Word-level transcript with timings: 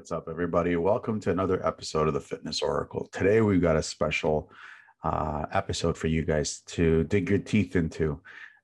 What's 0.00 0.12
up, 0.12 0.28
everybody? 0.30 0.76
Welcome 0.76 1.20
to 1.20 1.30
another 1.30 1.64
episode 1.64 2.08
of 2.08 2.14
the 2.14 2.20
Fitness 2.20 2.62
Oracle. 2.62 3.10
Today, 3.12 3.42
we've 3.42 3.60
got 3.60 3.76
a 3.76 3.82
special 3.82 4.50
uh, 5.04 5.44
episode 5.52 5.94
for 5.94 6.06
you 6.06 6.24
guys 6.24 6.62
to 6.68 7.04
dig 7.04 7.28
your 7.28 7.38
teeth 7.38 7.76
into. 7.76 8.18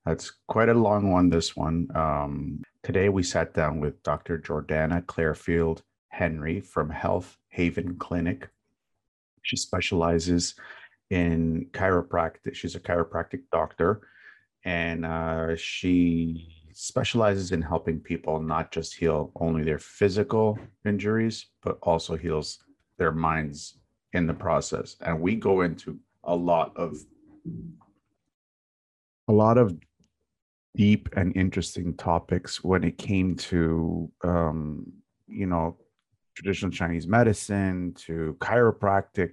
That's 0.06 0.32
quite 0.48 0.70
a 0.70 0.74
long 0.74 1.12
one, 1.12 1.28
this 1.28 1.54
one. 1.54 1.88
Um, 1.94 2.62
today, 2.82 3.10
we 3.10 3.22
sat 3.22 3.52
down 3.52 3.80
with 3.80 4.02
Dr. 4.02 4.38
Jordanna 4.38 5.04
Clarefield 5.04 5.82
Henry 6.08 6.62
from 6.62 6.88
Health 6.88 7.36
Haven 7.48 7.96
Clinic. 7.96 8.48
She 9.42 9.58
specializes 9.58 10.54
in 11.10 11.66
chiropractic. 11.72 12.54
She's 12.54 12.76
a 12.76 12.80
chiropractic 12.80 13.42
doctor, 13.52 14.08
and 14.64 15.04
uh, 15.04 15.54
she 15.56 16.55
specializes 16.78 17.52
in 17.52 17.62
helping 17.62 17.98
people 17.98 18.38
not 18.38 18.70
just 18.70 18.94
heal 18.94 19.32
only 19.36 19.64
their 19.64 19.78
physical 19.78 20.58
injuries, 20.84 21.46
but 21.62 21.78
also 21.80 22.16
heals 22.18 22.58
their 22.98 23.12
minds 23.12 23.78
in 24.12 24.26
the 24.26 24.34
process. 24.34 24.94
And 25.00 25.18
we 25.18 25.36
go 25.36 25.62
into 25.62 25.98
a 26.24 26.36
lot 26.36 26.76
of 26.76 26.98
a 29.28 29.32
lot 29.32 29.56
of 29.56 29.74
deep 30.76 31.08
and 31.16 31.34
interesting 31.34 31.94
topics 31.94 32.62
when 32.62 32.84
it 32.84 32.98
came 32.98 33.36
to 33.36 34.12
um, 34.22 34.92
you 35.26 35.46
know 35.46 35.78
traditional 36.34 36.70
Chinese 36.70 37.06
medicine 37.06 37.94
to 37.94 38.36
chiropractic 38.38 39.30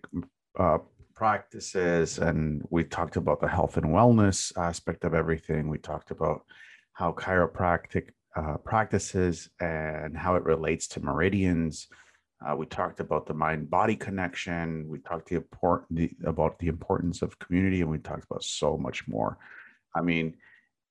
uh, 0.57 0.77
practices, 1.13 2.19
and 2.19 2.66
we 2.69 2.85
talked 2.85 3.17
about 3.17 3.41
the 3.41 3.49
health 3.49 3.75
and 3.75 3.88
wellness 3.88 4.57
aspect 4.57 5.03
of 5.03 5.13
everything. 5.13 5.67
We 5.67 5.77
talked 5.77 6.09
about 6.09 6.45
how 6.93 7.11
chiropractic 7.11 8.09
uh, 8.35 8.57
practices 8.57 9.49
and 9.59 10.17
how 10.17 10.35
it 10.35 10.43
relates 10.43 10.88
to 10.88 11.03
meridians. 11.03 11.88
Uh, 12.45 12.55
we 12.55 12.66
talked 12.66 12.99
about 12.99 13.25
the 13.25 13.33
mind 13.33 13.69
body 13.69 13.95
connection. 13.95 14.88
We 14.88 14.99
talked 14.99 15.29
the 15.29 15.35
important 15.35 15.97
the, 15.97 16.11
about 16.25 16.59
the 16.59 16.67
importance 16.67 17.21
of 17.21 17.38
community, 17.39 17.81
and 17.81 17.89
we 17.89 17.99
talked 17.99 18.25
about 18.25 18.44
so 18.44 18.77
much 18.77 19.08
more. 19.08 19.38
I 19.95 20.02
mean, 20.02 20.36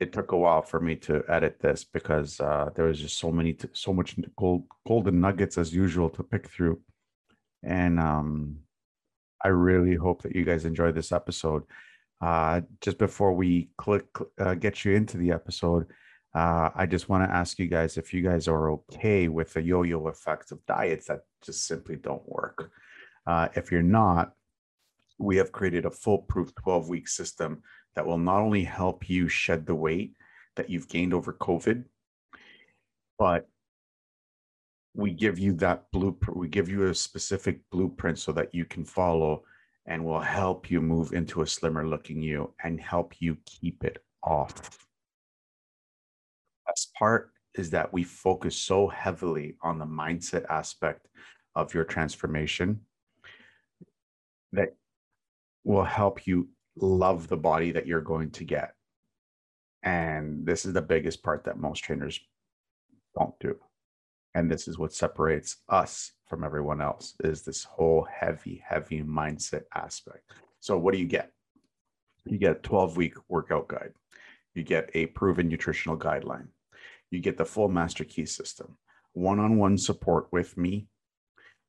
it 0.00 0.12
took 0.12 0.32
a 0.32 0.36
while 0.36 0.62
for 0.62 0.80
me 0.80 0.96
to 0.96 1.22
edit 1.28 1.60
this 1.60 1.84
because 1.84 2.40
uh, 2.40 2.70
there 2.74 2.86
was 2.86 3.00
just 3.00 3.18
so 3.18 3.30
many, 3.30 3.56
so 3.72 3.92
much 3.92 4.16
gold, 4.36 4.64
golden 4.86 5.20
nuggets 5.20 5.58
as 5.58 5.74
usual 5.74 6.08
to 6.10 6.22
pick 6.22 6.48
through, 6.48 6.80
and 7.62 8.00
um, 8.00 8.56
I 9.44 9.48
really 9.48 9.94
hope 9.94 10.22
that 10.22 10.34
you 10.34 10.44
guys 10.44 10.64
enjoy 10.64 10.92
this 10.92 11.12
episode. 11.12 11.64
Uh, 12.22 12.60
just 12.80 12.98
before 12.98 13.32
we 13.32 13.68
click, 13.76 14.06
uh, 14.38 14.54
get 14.54 14.84
you 14.84 14.94
into 14.94 15.16
the 15.16 15.32
episode, 15.32 15.86
uh, 16.34 16.70
I 16.74 16.86
just 16.86 17.08
want 17.08 17.28
to 17.28 17.34
ask 17.34 17.58
you 17.58 17.66
guys 17.66 17.98
if 17.98 18.14
you 18.14 18.22
guys 18.22 18.46
are 18.46 18.70
okay 18.70 19.28
with 19.28 19.52
the 19.52 19.60
yo 19.60 19.82
yo 19.82 20.06
effects 20.06 20.52
of 20.52 20.64
diets 20.66 21.08
that 21.08 21.22
just 21.44 21.66
simply 21.66 21.96
don't 21.96 22.26
work. 22.26 22.70
Uh, 23.26 23.48
if 23.54 23.72
you're 23.72 23.82
not, 23.82 24.32
we 25.18 25.36
have 25.36 25.52
created 25.52 25.84
a 25.84 25.90
foolproof 25.90 26.54
12 26.54 26.88
week 26.88 27.08
system 27.08 27.62
that 27.96 28.06
will 28.06 28.18
not 28.18 28.40
only 28.40 28.64
help 28.64 29.10
you 29.10 29.28
shed 29.28 29.66
the 29.66 29.74
weight 29.74 30.14
that 30.56 30.70
you've 30.70 30.88
gained 30.88 31.12
over 31.12 31.32
COVID, 31.32 31.84
but 33.18 33.48
we 34.94 35.10
give 35.10 35.38
you 35.38 35.54
that 35.54 35.90
blueprint, 35.92 36.38
we 36.38 36.48
give 36.48 36.68
you 36.68 36.86
a 36.86 36.94
specific 36.94 37.60
blueprint 37.70 38.18
so 38.18 38.32
that 38.32 38.54
you 38.54 38.64
can 38.64 38.84
follow 38.84 39.42
and 39.86 40.04
will 40.04 40.20
help 40.20 40.70
you 40.70 40.80
move 40.80 41.12
into 41.12 41.42
a 41.42 41.46
slimmer 41.46 41.86
looking 41.86 42.22
you 42.22 42.52
and 42.62 42.80
help 42.80 43.14
you 43.20 43.36
keep 43.46 43.84
it 43.84 43.98
off. 44.22 44.86
Best 46.66 46.92
part 46.94 47.30
is 47.54 47.70
that 47.70 47.92
we 47.92 48.04
focus 48.04 48.56
so 48.56 48.86
heavily 48.88 49.56
on 49.62 49.78
the 49.78 49.84
mindset 49.84 50.44
aspect 50.48 51.08
of 51.54 51.74
your 51.74 51.84
transformation 51.84 52.80
that 54.52 54.74
will 55.64 55.84
help 55.84 56.26
you 56.26 56.48
love 56.76 57.28
the 57.28 57.36
body 57.36 57.72
that 57.72 57.86
you're 57.86 58.00
going 58.00 58.30
to 58.30 58.44
get. 58.44 58.72
And 59.82 60.46
this 60.46 60.64
is 60.64 60.72
the 60.72 60.82
biggest 60.82 61.22
part 61.22 61.44
that 61.44 61.58
most 61.58 61.80
trainers 61.80 62.20
don't 63.18 63.34
do. 63.40 63.56
And 64.34 64.50
this 64.50 64.68
is 64.68 64.78
what 64.78 64.94
separates 64.94 65.56
us 65.68 66.12
from 66.32 66.44
everyone 66.44 66.80
else 66.80 67.12
is 67.22 67.42
this 67.42 67.62
whole 67.62 68.08
heavy, 68.10 68.64
heavy 68.66 69.02
mindset 69.02 69.64
aspect. 69.74 70.32
So 70.60 70.78
what 70.78 70.94
do 70.94 70.98
you 70.98 71.06
get? 71.06 71.30
You 72.24 72.38
get 72.38 72.56
a 72.56 72.60
12 72.60 72.96
week 72.96 73.16
workout 73.28 73.68
guide. 73.68 73.92
You 74.54 74.62
get 74.62 74.88
a 74.94 75.08
proven 75.08 75.46
nutritional 75.46 75.98
guideline. 75.98 76.46
You 77.10 77.20
get 77.20 77.36
the 77.36 77.44
full 77.44 77.68
master 77.68 78.04
key 78.04 78.24
system, 78.24 78.78
one 79.12 79.40
on 79.40 79.58
one 79.58 79.76
support 79.76 80.28
with 80.32 80.56
me, 80.56 80.86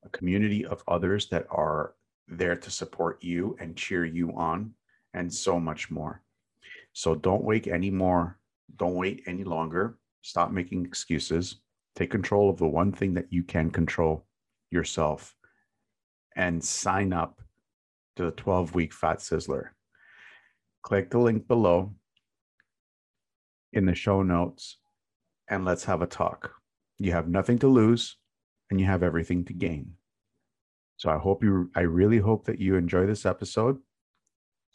a 0.05 0.07
community 0.07 0.65
of 0.65 0.81
others 0.87 1.27
that 1.27 1.45
are 1.49 1.95
there 2.29 2.55
to 2.55 2.71
support 2.71 3.21
you 3.21 3.57
and 3.59 3.75
cheer 3.75 4.05
you 4.05 4.31
on, 4.31 4.75
and 5.13 5.33
so 5.33 5.59
much 5.59 5.91
more. 5.91 6.21
So 6.93 7.15
don't 7.15 7.43
wait 7.43 7.67
anymore. 7.67 8.39
Don't 8.77 8.95
wait 8.95 9.23
any 9.27 9.43
longer. 9.43 9.97
Stop 10.21 10.51
making 10.51 10.85
excuses. 10.85 11.57
Take 11.97 12.11
control 12.11 12.49
of 12.49 12.59
the 12.59 12.65
one 12.65 12.93
thing 12.93 13.13
that 13.15 13.27
you 13.29 13.43
can 13.43 13.69
control 13.69 14.25
yourself 14.73 15.35
and 16.35 16.63
sign 16.63 17.13
up 17.13 17.39
to 18.15 18.25
the 18.25 18.31
12 18.31 18.75
week 18.75 18.93
Fat 18.93 19.19
Sizzler. 19.19 19.69
Click 20.81 21.09
the 21.09 21.19
link 21.19 21.47
below 21.47 21.93
in 23.71 23.85
the 23.85 23.95
show 23.95 24.21
notes 24.21 24.77
and 25.49 25.65
let's 25.65 25.85
have 25.85 26.01
a 26.01 26.07
talk. 26.07 26.51
You 26.99 27.11
have 27.11 27.27
nothing 27.27 27.59
to 27.59 27.67
lose 27.67 28.17
and 28.69 28.79
you 28.79 28.85
have 28.85 29.03
everything 29.03 29.45
to 29.45 29.53
gain. 29.53 29.93
So 30.97 31.09
I 31.09 31.17
hope 31.17 31.43
you, 31.43 31.69
I 31.75 31.81
really 31.81 32.19
hope 32.19 32.45
that 32.45 32.59
you 32.59 32.75
enjoy 32.75 33.05
this 33.05 33.25
episode. 33.25 33.77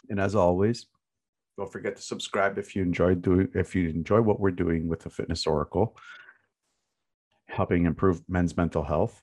And 0.09 0.21
as 0.21 0.35
always, 0.35 0.87
don't 1.57 1.71
forget 1.71 1.97
to 1.97 2.03
subscribe 2.03 2.59
if 2.59 2.77
you 2.77 2.83
enjoyed 2.83 3.23
doing, 3.23 3.49
if 3.55 3.75
you 3.75 3.89
enjoy 3.89 4.21
what 4.21 4.41
we're 4.41 4.51
doing 4.51 4.89
with 4.89 5.01
the 5.01 5.11
Fitness 5.11 5.47
Oracle, 5.47 5.97
helping 7.47 7.87
improve 7.87 8.23
men's 8.29 8.57
mental 8.57 8.85
health 8.85 9.23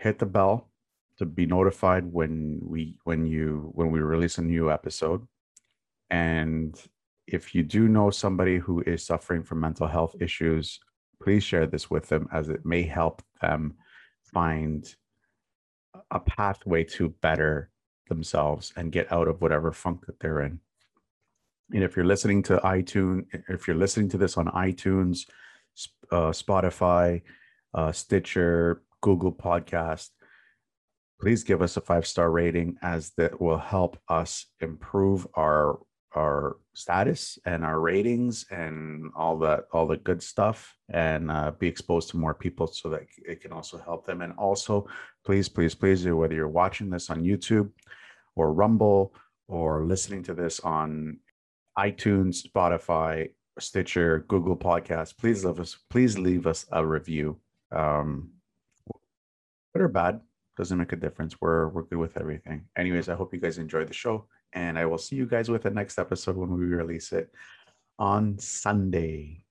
hit 0.00 0.18
the 0.18 0.26
bell 0.26 0.70
to 1.18 1.26
be 1.26 1.46
notified 1.46 2.04
when 2.12 2.60
we 2.62 2.96
when 3.04 3.26
you 3.26 3.70
when 3.74 3.90
we 3.90 4.00
release 4.00 4.38
a 4.38 4.42
new 4.42 4.70
episode. 4.70 5.26
And 6.10 6.74
if 7.26 7.54
you 7.54 7.62
do 7.62 7.88
know 7.88 8.10
somebody 8.10 8.58
who 8.58 8.80
is 8.80 9.04
suffering 9.04 9.42
from 9.42 9.60
mental 9.60 9.86
health 9.86 10.16
issues 10.20 10.80
please 11.22 11.44
share 11.44 11.66
this 11.66 11.90
with 11.90 12.08
them 12.08 12.28
as 12.32 12.48
it 12.48 12.64
may 12.64 12.82
help 12.82 13.22
them 13.40 13.74
find 14.24 14.94
a 16.10 16.20
pathway 16.20 16.82
to 16.84 17.10
better 17.20 17.70
themselves 18.08 18.72
and 18.76 18.92
get 18.92 19.10
out 19.12 19.28
of 19.28 19.40
whatever 19.40 19.70
funk 19.70 20.06
that 20.06 20.18
they're 20.18 20.40
in. 20.42 20.58
And 21.72 21.84
if 21.84 21.94
you're 21.94 22.04
listening 22.06 22.42
to 22.44 22.58
itunes 22.58 23.26
if 23.48 23.66
you're 23.66 23.76
listening 23.76 24.08
to 24.10 24.18
this 24.18 24.36
on 24.36 24.46
itunes 24.46 25.26
uh, 26.10 26.30
spotify 26.30 27.22
uh, 27.74 27.92
stitcher 27.92 28.82
Google 29.00 29.32
Podcast. 29.32 30.08
Please 31.20 31.44
give 31.44 31.62
us 31.62 31.76
a 31.76 31.80
five 31.80 32.06
star 32.06 32.30
rating 32.30 32.76
as 32.82 33.12
that 33.16 33.40
will 33.40 33.58
help 33.58 33.98
us 34.08 34.46
improve 34.60 35.26
our 35.34 35.80
our 36.16 36.56
status 36.74 37.38
and 37.44 37.64
our 37.64 37.78
ratings 37.78 38.44
and 38.50 39.10
all 39.14 39.38
that 39.38 39.64
all 39.72 39.86
the 39.86 39.96
good 39.96 40.22
stuff 40.22 40.74
and 40.88 41.30
uh, 41.30 41.52
be 41.52 41.68
exposed 41.68 42.10
to 42.10 42.16
more 42.16 42.34
people 42.34 42.66
so 42.66 42.88
that 42.88 43.02
it 43.24 43.40
can 43.40 43.52
also 43.52 43.78
help 43.78 44.04
them 44.06 44.20
and 44.20 44.32
also 44.36 44.86
please 45.24 45.48
please 45.48 45.74
please 45.74 46.02
do 46.02 46.16
whether 46.16 46.34
you're 46.34 46.48
watching 46.48 46.90
this 46.90 47.10
on 47.10 47.22
youtube 47.22 47.70
or 48.34 48.52
rumble 48.52 49.14
or 49.46 49.84
listening 49.84 50.22
to 50.22 50.34
this 50.34 50.58
on 50.60 51.16
itunes 51.78 52.44
spotify 52.44 53.28
stitcher 53.60 54.24
google 54.26 54.56
podcast 54.56 55.16
please 55.16 55.44
leave 55.44 55.60
us 55.60 55.78
please 55.90 56.18
leave 56.18 56.46
us 56.46 56.66
a 56.72 56.84
review 56.84 57.38
um, 57.72 58.30
good 59.72 59.82
or 59.82 59.88
bad 59.88 60.20
doesn't 60.56 60.78
make 60.78 60.92
a 60.92 60.96
difference. 60.96 61.40
We're 61.40 61.68
we're 61.68 61.84
good 61.84 61.98
with 61.98 62.16
everything. 62.16 62.66
Anyways, 62.76 63.08
I 63.08 63.14
hope 63.14 63.32
you 63.32 63.40
guys 63.40 63.58
enjoyed 63.58 63.88
the 63.88 63.94
show, 63.94 64.26
and 64.52 64.78
I 64.78 64.84
will 64.86 64.98
see 64.98 65.16
you 65.16 65.26
guys 65.26 65.48
with 65.48 65.62
the 65.62 65.70
next 65.70 65.98
episode 65.98 66.36
when 66.36 66.50
we 66.50 66.66
release 66.66 67.12
it 67.12 67.32
on 67.98 68.38
Sunday. 68.38 69.44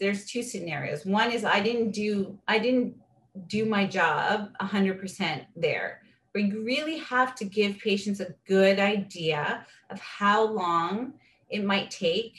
There's 0.00 0.26
two 0.26 0.42
scenarios. 0.42 1.06
One 1.06 1.30
is 1.30 1.44
I 1.44 1.60
didn't 1.60 1.92
do 1.92 2.38
I 2.48 2.58
didn't 2.58 2.96
do 3.48 3.66
my 3.66 3.86
job 3.86 4.50
100% 4.60 5.46
there. 5.56 6.00
We 6.34 6.52
really 6.52 6.98
have 6.98 7.34
to 7.36 7.44
give 7.44 7.78
patients 7.78 8.20
a 8.20 8.34
good 8.46 8.78
idea 8.78 9.66
of 9.90 10.00
how 10.00 10.46
long 10.46 11.14
it 11.50 11.64
might 11.64 11.90
take 11.90 12.34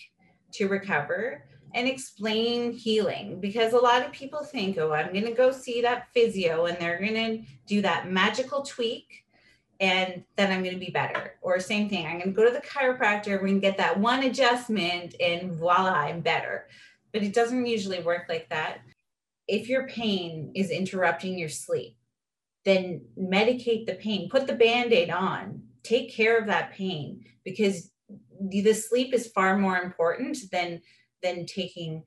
to 0.54 0.68
recover 0.68 1.44
and 1.74 1.88
explain 1.88 2.72
healing 2.72 3.40
because 3.40 3.74
a 3.74 3.78
lot 3.78 4.06
of 4.06 4.12
people 4.12 4.44
think, 4.44 4.78
oh, 4.78 4.94
I'm 4.94 5.12
going 5.12 5.26
to 5.26 5.32
go 5.32 5.52
see 5.52 5.82
that 5.82 6.08
physio 6.14 6.66
and 6.66 6.78
they're 6.80 7.00
going 7.00 7.14
to 7.14 7.44
do 7.68 7.82
that 7.82 8.10
magical 8.10 8.64
tweak 8.64 9.26
and 9.80 10.24
then 10.36 10.52
I'm 10.52 10.64
going 10.64 10.74
to 10.74 10.84
be 10.84 10.92
better. 10.92 11.36
Or 11.42 11.60
same 11.60 11.90
thing, 11.90 12.06
I'm 12.06 12.20
going 12.20 12.34
to 12.34 12.36
go 12.36 12.46
to 12.46 12.54
the 12.54 12.66
chiropractor, 12.66 13.34
we're 13.34 13.48
going 13.48 13.56
to 13.56 13.68
get 13.68 13.78
that 13.78 14.00
one 14.00 14.24
adjustment 14.24 15.16
and 15.20 15.54
voila, 15.54 15.94
I'm 15.94 16.22
better. 16.22 16.68
But 17.14 17.24
it 17.24 17.34
doesn't 17.34 17.66
usually 17.66 18.00
work 18.00 18.26
like 18.28 18.50
that. 18.50 18.80
If 19.48 19.70
your 19.70 19.88
pain 19.88 20.52
is 20.56 20.72
interrupting 20.72 21.38
your 21.38 21.50
sleep, 21.50 21.96
then 22.66 23.02
medicate 23.18 23.86
the 23.86 23.96
pain, 23.96 24.30
put 24.30 24.48
the 24.48 24.54
band 24.54 24.92
aid 24.92 25.10
on, 25.10 25.62
take 25.84 26.12
care 26.12 26.38
of 26.38 26.48
that 26.48 26.74
pain 26.74 27.24
because 27.46 27.92
the 28.42 28.74
sleep 28.74 29.14
is 29.14 29.28
far 29.28 29.58
more 29.58 29.78
important 29.78 30.38
than 30.52 30.82
than 31.36 31.46
taking 31.46 32.04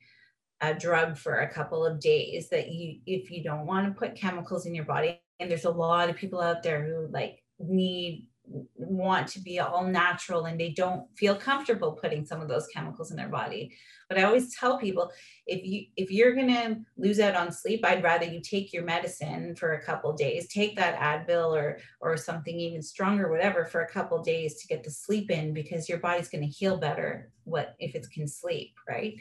a 0.60 0.74
drug 0.74 1.16
for 1.16 1.40
a 1.40 1.52
couple 1.52 1.84
of 1.84 2.00
days 2.00 2.48
that 2.50 2.68
you 2.70 3.00
if 3.06 3.30
you 3.30 3.42
don't 3.42 3.66
want 3.66 3.86
to 3.86 3.98
put 3.98 4.14
chemicals 4.16 4.66
in 4.66 4.74
your 4.74 4.84
body 4.84 5.20
and 5.38 5.50
there's 5.50 5.64
a 5.64 5.70
lot 5.70 6.10
of 6.10 6.16
people 6.16 6.40
out 6.40 6.62
there 6.62 6.84
who 6.84 7.08
like 7.10 7.42
need 7.58 8.26
want 8.74 9.28
to 9.28 9.40
be 9.40 9.60
all 9.60 9.84
natural 9.84 10.46
and 10.46 10.58
they 10.58 10.70
don't 10.70 11.04
feel 11.16 11.36
comfortable 11.36 11.92
putting 11.92 12.24
some 12.24 12.40
of 12.40 12.48
those 12.48 12.66
chemicals 12.68 13.10
in 13.10 13.16
their 13.16 13.28
body. 13.28 13.76
But 14.08 14.18
i 14.18 14.24
always 14.24 14.56
tell 14.56 14.76
people 14.76 15.12
if 15.46 15.64
you 15.64 15.86
if 15.96 16.10
you're 16.10 16.34
going 16.34 16.48
to 16.48 16.80
lose 16.96 17.20
out 17.20 17.36
on 17.36 17.52
sleep 17.52 17.84
i'd 17.84 18.02
rather 18.02 18.26
you 18.26 18.40
take 18.40 18.72
your 18.72 18.82
medicine 18.82 19.54
for 19.54 19.74
a 19.74 19.82
couple 19.84 20.12
days 20.14 20.48
take 20.48 20.74
that 20.74 20.98
advil 20.98 21.56
or 21.56 21.78
or 22.00 22.16
something 22.16 22.58
even 22.58 22.82
stronger 22.82 23.30
whatever 23.30 23.64
for 23.64 23.82
a 23.82 23.92
couple 23.92 24.20
days 24.20 24.60
to 24.60 24.66
get 24.66 24.82
the 24.82 24.90
sleep 24.90 25.30
in 25.30 25.54
because 25.54 25.88
your 25.88 25.98
body's 25.98 26.28
going 26.28 26.42
to 26.42 26.50
heal 26.50 26.76
better 26.76 27.30
what 27.44 27.76
if 27.78 27.94
it 27.94 28.04
can 28.12 28.26
sleep 28.26 28.74
right? 28.88 29.14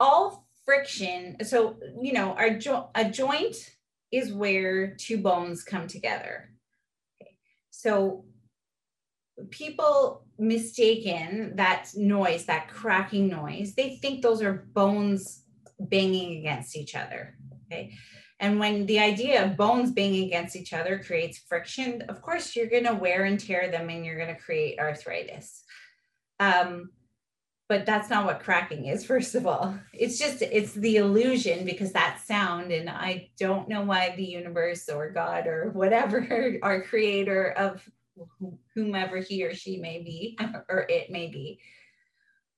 All 0.00 0.48
friction 0.64 1.36
so 1.44 1.76
you 2.00 2.12
know 2.12 2.32
our 2.34 2.50
jo- 2.50 2.90
a 2.94 3.08
joint 3.08 3.56
is 4.10 4.32
where 4.32 4.94
two 4.94 5.18
bones 5.18 5.64
come 5.64 5.86
together. 5.86 6.50
Okay. 7.20 7.32
so 7.70 8.24
people 9.50 10.24
mistaken 10.38 11.56
that 11.56 11.90
noise, 11.96 12.46
that 12.46 12.68
cracking 12.68 13.28
noise, 13.28 13.74
they 13.74 13.96
think 13.96 14.22
those 14.22 14.42
are 14.42 14.66
bones 14.72 15.44
banging 15.78 16.38
against 16.38 16.76
each 16.76 16.94
other. 16.94 17.36
Okay. 17.66 17.94
And 18.40 18.58
when 18.58 18.86
the 18.86 18.98
idea 18.98 19.44
of 19.44 19.56
bones 19.56 19.92
banging 19.92 20.26
against 20.26 20.56
each 20.56 20.72
other 20.72 21.02
creates 21.04 21.38
friction, 21.38 22.02
of 22.08 22.20
course, 22.20 22.54
you're 22.54 22.68
going 22.68 22.84
to 22.84 22.94
wear 22.94 23.24
and 23.24 23.38
tear 23.38 23.70
them 23.70 23.88
and 23.88 24.04
you're 24.04 24.18
going 24.18 24.34
to 24.34 24.40
create 24.40 24.78
arthritis. 24.78 25.62
Um, 26.40 26.90
but 27.68 27.86
that's 27.86 28.10
not 28.10 28.26
what 28.26 28.42
cracking 28.42 28.86
is, 28.86 29.04
first 29.06 29.34
of 29.34 29.46
all. 29.46 29.78
It's 29.92 30.18
just, 30.18 30.42
it's 30.42 30.74
the 30.74 30.96
illusion 30.96 31.64
because 31.64 31.92
that 31.92 32.20
sound, 32.24 32.72
and 32.72 32.90
I 32.90 33.30
don't 33.38 33.68
know 33.68 33.82
why 33.82 34.14
the 34.16 34.24
universe 34.24 34.88
or 34.88 35.10
God 35.10 35.46
or 35.46 35.70
whatever, 35.70 36.58
our 36.62 36.82
creator 36.82 37.52
of 37.52 37.88
whomever 38.74 39.18
he 39.18 39.44
or 39.44 39.54
she 39.54 39.78
may 39.78 40.02
be 40.02 40.38
or 40.68 40.86
it 40.88 41.10
may 41.10 41.28
be. 41.28 41.60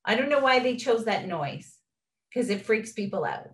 I 0.04 0.14
don't 0.14 0.30
know 0.30 0.40
why 0.40 0.60
they 0.60 0.76
chose 0.76 1.04
that 1.04 1.26
noise 1.26 1.78
because 2.28 2.50
it 2.50 2.64
freaks 2.64 2.92
people 2.92 3.24
out. 3.24 3.48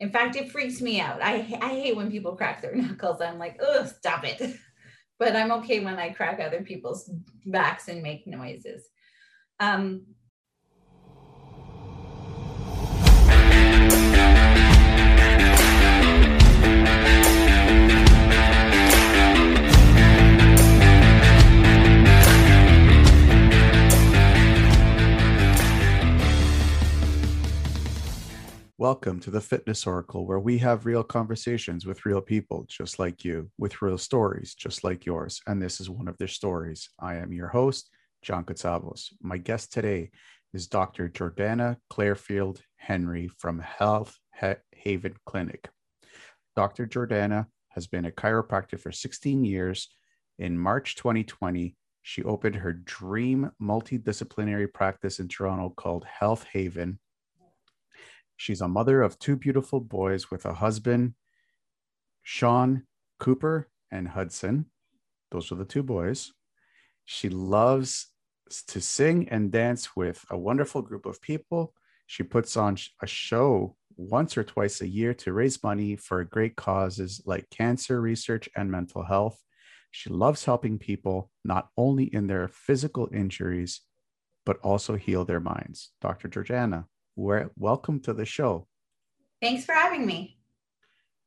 In 0.00 0.10
fact, 0.10 0.36
it 0.36 0.50
freaks 0.50 0.80
me 0.80 1.00
out. 1.00 1.22
I, 1.22 1.58
I 1.62 1.68
hate 1.68 1.96
when 1.96 2.10
people 2.10 2.36
crack 2.36 2.60
their 2.60 2.74
knuckles. 2.74 3.20
I'm 3.20 3.38
like, 3.38 3.58
oh, 3.62 3.86
stop 3.86 4.24
it. 4.24 4.56
but 5.18 5.36
I'm 5.36 5.52
okay 5.52 5.80
when 5.80 5.96
I 5.96 6.10
crack 6.10 6.40
other 6.40 6.62
people's 6.62 7.10
backs 7.46 7.88
and 7.88 8.02
make 8.02 8.26
noises. 8.26 8.84
Um, 9.60 10.02
Welcome 28.84 29.18
to 29.20 29.30
the 29.30 29.40
Fitness 29.40 29.86
Oracle, 29.86 30.26
where 30.26 30.38
we 30.38 30.58
have 30.58 30.84
real 30.84 31.02
conversations 31.02 31.86
with 31.86 32.04
real 32.04 32.20
people 32.20 32.66
just 32.68 32.98
like 32.98 33.24
you, 33.24 33.50
with 33.56 33.80
real 33.80 33.96
stories 33.96 34.54
just 34.54 34.84
like 34.84 35.06
yours. 35.06 35.40
And 35.46 35.62
this 35.62 35.80
is 35.80 35.88
one 35.88 36.06
of 36.06 36.18
their 36.18 36.28
stories. 36.28 36.90
I 37.00 37.14
am 37.14 37.32
your 37.32 37.48
host, 37.48 37.88
John 38.20 38.44
Katsavos. 38.44 39.06
My 39.22 39.38
guest 39.38 39.72
today 39.72 40.10
is 40.52 40.66
Dr. 40.66 41.08
Jordanna 41.08 41.78
Clarefield 41.90 42.60
Henry 42.76 43.30
from 43.38 43.58
Health 43.58 44.18
Haven 44.72 45.14
Clinic. 45.24 45.70
Dr. 46.54 46.86
Jordanna 46.86 47.46
has 47.70 47.86
been 47.86 48.04
a 48.04 48.10
chiropractor 48.10 48.78
for 48.78 48.92
16 48.92 49.46
years. 49.46 49.88
In 50.38 50.58
March 50.58 50.96
2020, 50.96 51.74
she 52.02 52.22
opened 52.22 52.56
her 52.56 52.74
dream 52.74 53.50
multidisciplinary 53.62 54.70
practice 54.70 55.20
in 55.20 55.28
Toronto 55.28 55.70
called 55.74 56.04
Health 56.04 56.44
Haven 56.52 56.98
She's 58.36 58.60
a 58.60 58.68
mother 58.68 59.02
of 59.02 59.18
two 59.18 59.36
beautiful 59.36 59.80
boys 59.80 60.30
with 60.30 60.44
a 60.44 60.54
husband, 60.54 61.14
Sean 62.22 62.84
Cooper 63.18 63.68
and 63.90 64.08
Hudson. 64.08 64.66
Those 65.30 65.52
are 65.52 65.56
the 65.56 65.64
two 65.64 65.82
boys. 65.82 66.32
She 67.04 67.28
loves 67.28 68.08
to 68.68 68.80
sing 68.80 69.28
and 69.28 69.50
dance 69.50 69.96
with 69.96 70.24
a 70.30 70.38
wonderful 70.38 70.82
group 70.82 71.06
of 71.06 71.20
people. 71.20 71.74
She 72.06 72.22
puts 72.22 72.56
on 72.56 72.76
a 73.02 73.06
show 73.06 73.76
once 73.96 74.36
or 74.36 74.44
twice 74.44 74.80
a 74.80 74.88
year 74.88 75.14
to 75.14 75.32
raise 75.32 75.62
money 75.62 75.96
for 75.96 76.22
great 76.24 76.56
causes 76.56 77.22
like 77.24 77.48
cancer 77.50 78.00
research 78.00 78.48
and 78.56 78.70
mental 78.70 79.04
health. 79.04 79.40
She 79.90 80.10
loves 80.10 80.44
helping 80.44 80.78
people 80.78 81.30
not 81.44 81.68
only 81.76 82.04
in 82.04 82.26
their 82.26 82.48
physical 82.48 83.08
injuries, 83.12 83.80
but 84.44 84.58
also 84.58 84.96
heal 84.96 85.24
their 85.24 85.40
minds. 85.40 85.92
Dr. 86.00 86.28
Jordanna, 86.28 86.86
where, 87.14 87.50
welcome 87.56 88.00
to 88.00 88.12
the 88.12 88.24
show. 88.24 88.66
Thanks 89.40 89.64
for 89.64 89.72
having 89.72 90.06
me. 90.06 90.38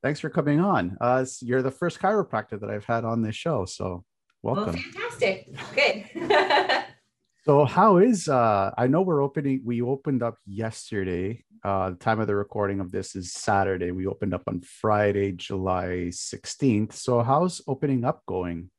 Thanks 0.04 0.20
for 0.20 0.30
coming 0.30 0.60
on. 0.60 0.98
Uh, 1.02 1.26
you're 1.42 1.62
the 1.62 1.72
first 1.72 2.00
chiropractor 2.00 2.60
that 2.60 2.70
I've 2.70 2.86
had 2.86 3.04
on 3.04 3.22
this 3.22 3.36
show, 3.36 3.66
so 3.66 4.04
welcome. 4.44 4.74
Well, 4.74 4.84
fantastic. 4.94 5.54
Good. 5.76 6.84
so, 7.46 7.66
how 7.66 7.98
is? 7.98 8.30
Uh, 8.30 8.72
I 8.78 8.88
know 8.88 9.02
we're 9.02 9.24
opening. 9.24 9.62
We 9.66 9.82
opened 9.82 10.24
up 10.24 10.38
yesterday. 10.46 11.44
Uh, 11.64 11.90
the 11.90 11.96
time 11.96 12.20
of 12.20 12.28
the 12.28 12.36
recording 12.36 12.80
of 12.80 12.92
this 12.92 13.16
is 13.16 13.34
Saturday. 13.34 13.92
We 13.92 14.06
opened 14.06 14.34
up 14.34 14.44
on 14.48 14.62
Friday, 14.62 15.32
July 15.32 16.10
16th. 16.12 16.94
So, 16.94 17.22
how's 17.22 17.62
opening 17.68 18.06
up 18.06 18.24
going? 18.28 18.70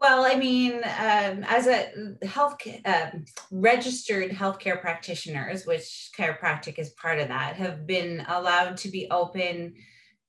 Well, 0.00 0.24
I 0.24 0.34
mean, 0.34 0.76
um, 0.76 1.44
as 1.46 1.66
a 1.66 1.90
health 2.26 2.56
um, 2.86 3.26
registered 3.50 4.30
healthcare 4.30 4.80
practitioners, 4.80 5.66
which 5.66 6.10
chiropractic 6.16 6.78
is 6.78 6.90
part 6.90 7.18
of 7.18 7.28
that, 7.28 7.56
have 7.56 7.86
been 7.86 8.24
allowed 8.26 8.78
to 8.78 8.88
be 8.88 9.10
open 9.10 9.74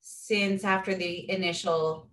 since 0.02 0.66
after 0.66 0.94
the 0.94 1.30
initial 1.32 2.10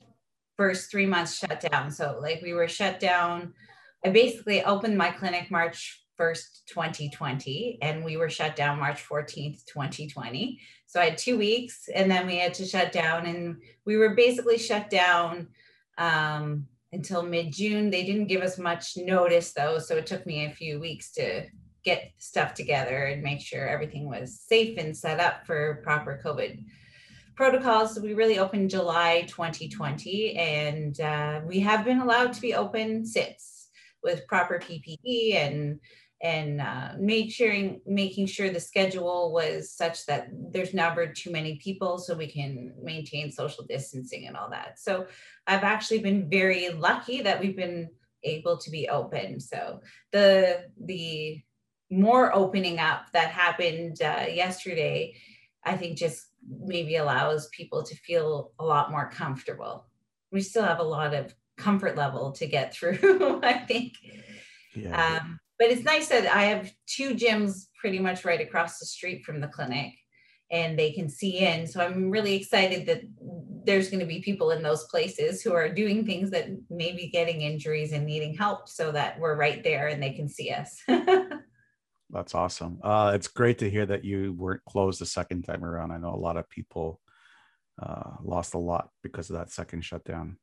first 0.57 0.89
three 0.89 1.07
months 1.07 1.37
shutdown. 1.37 1.91
So, 1.91 2.21
like, 2.23 2.43
we 2.43 2.53
were 2.53 2.69
shut 2.69 3.01
down. 3.01 3.55
I 4.05 4.11
basically 4.11 4.63
opened 4.63 4.97
my 4.97 5.11
clinic 5.11 5.51
March 5.51 6.05
1st, 6.17 6.65
2020, 6.69 7.79
and 7.83 8.05
we 8.05 8.17
were 8.17 8.31
shut 8.31 8.55
down 8.55 8.79
March 8.79 9.05
14th, 9.09 9.65
2020. 9.67 10.61
So, 10.87 11.01
I 11.01 11.07
had 11.07 11.19
two 11.19 11.37
weeks, 11.37 11.89
and 11.93 12.09
then 12.09 12.25
we 12.29 12.37
had 12.37 12.55
to 12.55 12.65
shut 12.65 12.93
down, 12.93 13.27
and 13.27 13.57
we 13.85 13.97
were 13.97 14.15
basically 14.15 14.59
shut 14.59 14.91
down. 14.91 15.49
Um, 15.97 16.69
until 16.93 17.23
mid 17.23 17.53
June. 17.53 17.91
They 17.91 18.05
didn't 18.05 18.27
give 18.27 18.43
us 18.43 18.59
much 18.59 18.97
notice 18.97 19.53
though, 19.53 19.79
so 19.79 19.97
it 19.97 20.07
took 20.07 20.27
me 20.27 20.45
a 20.45 20.51
few 20.53 20.81
weeks 20.81 21.13
to 21.13 21.47
get 21.85 22.13
stuff 22.19 22.55
together 22.55 23.05
and 23.05 23.23
make 23.23 23.41
sure 23.41 23.67
everything 23.67 24.09
was 24.09 24.41
safe 24.41 24.79
and 24.79 24.97
set 24.97 25.21
up 25.21 25.47
for 25.47 25.81
proper 25.85 26.21
COVID 26.25 26.65
protocols. 27.37 27.95
So 27.95 28.01
we 28.01 28.15
really 28.15 28.39
opened 28.39 28.71
July 28.71 29.25
2020, 29.29 30.37
and 30.37 31.01
uh, 31.01 31.41
we 31.47 31.61
have 31.61 31.85
been 31.85 32.01
allowed 32.01 32.33
to 32.33 32.41
be 32.41 32.55
open 32.55 33.07
since 33.07 33.69
with 34.03 34.27
proper 34.27 34.59
PPE 34.59 35.35
and 35.35 35.81
and 36.21 36.61
uh, 36.61 36.91
make 36.99 37.31
sure 37.31 37.55
making 37.87 38.27
sure 38.27 38.51
the 38.51 38.59
schedule 38.59 39.33
was 39.33 39.71
such 39.71 40.05
that 40.07 40.29
there's 40.33 40.75
never 40.75 41.07
too 41.07 41.31
many 41.31 41.57
people 41.57 41.99
so 41.99 42.15
we 42.15 42.27
can 42.27 42.75
maintain 42.83 43.31
social 43.31 43.65
distancing 43.65 44.27
and 44.27 44.37
all 44.37 44.51
that. 44.51 44.79
So 44.79 45.07
i've 45.47 45.65
actually 45.65 46.01
been 46.01 46.29
very 46.29 46.71
lucky 46.71 47.23
that 47.23 47.41
we've 47.41 47.57
been 47.57 47.91
able 48.25 48.57
to 48.59 48.71
be 48.71 48.89
open. 48.89 49.39
So 49.39 49.81
the 50.13 50.65
the 50.85 51.41
more 51.91 52.35
opening 52.35 52.79
up 52.79 53.13
that 53.13 53.31
happened 53.31 54.03
uh, 54.03 54.27
yesterday 54.29 55.15
i 55.65 55.75
think 55.75 55.97
just 55.97 56.27
maybe 56.47 56.97
allows 56.97 57.49
people 57.49 57.83
to 57.83 57.97
feel 57.97 58.53
a 58.59 58.65
lot 58.65 58.91
more 58.91 59.11
comfortable. 59.11 59.87
We 60.31 60.43
still 60.43 60.65
have 60.65 60.81
a 60.81 60.85
lot 60.85 61.15
of 61.15 61.35
comfort 61.57 61.97
level 61.97 62.33
to 62.33 62.47
get 62.47 62.75
through 62.75 63.41
i 63.43 63.53
think. 63.53 63.95
Yeah. 64.75 65.21
Um, 65.23 65.39
but 65.59 65.69
it's 65.69 65.85
nice 65.85 66.09
that 66.09 66.27
I 66.27 66.45
have 66.45 66.73
two 66.87 67.15
gyms 67.15 67.67
pretty 67.81 67.99
much 67.99 68.25
right 68.25 68.41
across 68.41 68.79
the 68.79 68.87
street 68.87 69.25
from 69.25 69.41
the 69.41 69.49
clinic 69.49 69.93
and 70.51 70.79
they 70.79 70.93
can 70.93 71.09
see 71.09 71.39
in. 71.39 71.67
So 71.67 71.85
I'm 71.85 72.11
really 72.11 72.35
excited 72.35 72.87
that 72.87 73.03
there's 73.65 73.91
going 73.91 74.01
to 74.01 74.07
be 74.07 74.21
people 74.21 74.51
in 74.53 74.63
those 74.63 74.85
places 74.85 75.43
who 75.43 75.53
are 75.53 75.69
doing 75.69 76.07
things 76.07 76.31
that 76.31 76.49
may 76.71 76.93
be 76.93 77.09
getting 77.09 77.43
injuries 77.43 77.93
and 77.93 78.07
needing 78.07 78.35
help 78.35 78.69
so 78.69 78.91
that 78.93 79.19
we're 79.19 79.37
right 79.37 79.63
there 79.63 79.89
and 79.89 80.03
they 80.03 80.13
can 80.13 80.29
see 80.29 80.51
us. 80.51 80.83
That's 82.11 82.35
awesome. 82.35 82.79
Uh, 82.83 83.13
it's 83.15 83.29
great 83.29 83.59
to 83.59 83.69
hear 83.69 83.85
that 83.85 84.05
you 84.05 84.33
weren't 84.33 84.65
closed 84.65 85.01
the 85.01 85.07
second 85.07 85.43
time 85.43 85.63
around. 85.63 85.91
I 85.91 85.99
know 85.99 86.15
a 86.15 86.17
lot 86.17 86.39
of 86.39 86.49
people 86.49 87.01
uh, 87.83 88.13
lost 88.23 88.55
a 88.55 88.59
lot 88.59 88.89
because 89.03 89.29
of 89.29 89.37
that 89.37 89.51
second 89.51 89.85
shutdown. 89.85 90.39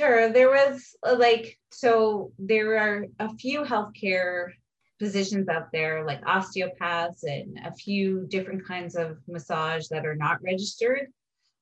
Sure. 0.00 0.32
There 0.32 0.50
was 0.50 0.96
uh, 1.06 1.16
like, 1.18 1.58
so 1.70 2.32
there 2.38 2.78
are 2.78 3.06
a 3.20 3.34
few 3.36 3.62
healthcare 3.62 4.48
positions 4.98 5.48
out 5.48 5.70
there, 5.72 6.04
like 6.04 6.26
osteopaths 6.26 7.22
and 7.22 7.58
a 7.64 7.72
few 7.72 8.26
different 8.28 8.66
kinds 8.66 8.96
of 8.96 9.18
massage 9.28 9.86
that 9.88 10.06
are 10.06 10.16
not 10.16 10.42
registered. 10.42 11.06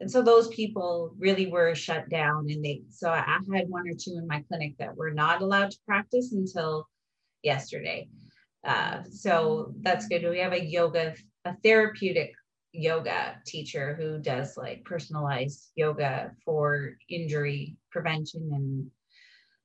And 0.01 0.11
so 0.11 0.23
those 0.23 0.49
people 0.49 1.15
really 1.19 1.47
were 1.47 1.75
shut 1.75 2.09
down. 2.09 2.47
And 2.51 2.65
they, 2.65 2.83
so 2.91 3.11
I 3.11 3.21
had 3.55 3.69
one 3.69 3.87
or 3.87 3.95
two 3.95 4.17
in 4.17 4.27
my 4.27 4.43
clinic 4.49 4.77
that 4.79 4.97
were 4.97 5.13
not 5.13 5.43
allowed 5.43 5.71
to 5.71 5.79
practice 5.87 6.33
until 6.33 6.89
yesterday. 7.43 8.09
Uh, 8.65 9.03
so 9.11 9.75
that's 9.81 10.09
good. 10.09 10.29
We 10.29 10.39
have 10.39 10.53
a 10.53 10.65
yoga, 10.65 11.15
a 11.45 11.55
therapeutic 11.63 12.33
yoga 12.73 13.37
teacher 13.47 13.95
who 13.95 14.19
does 14.19 14.57
like 14.57 14.85
personalized 14.85 15.71
yoga 15.75 16.33
for 16.45 16.97
injury 17.09 17.77
prevention 17.91 18.51
and 18.55 18.91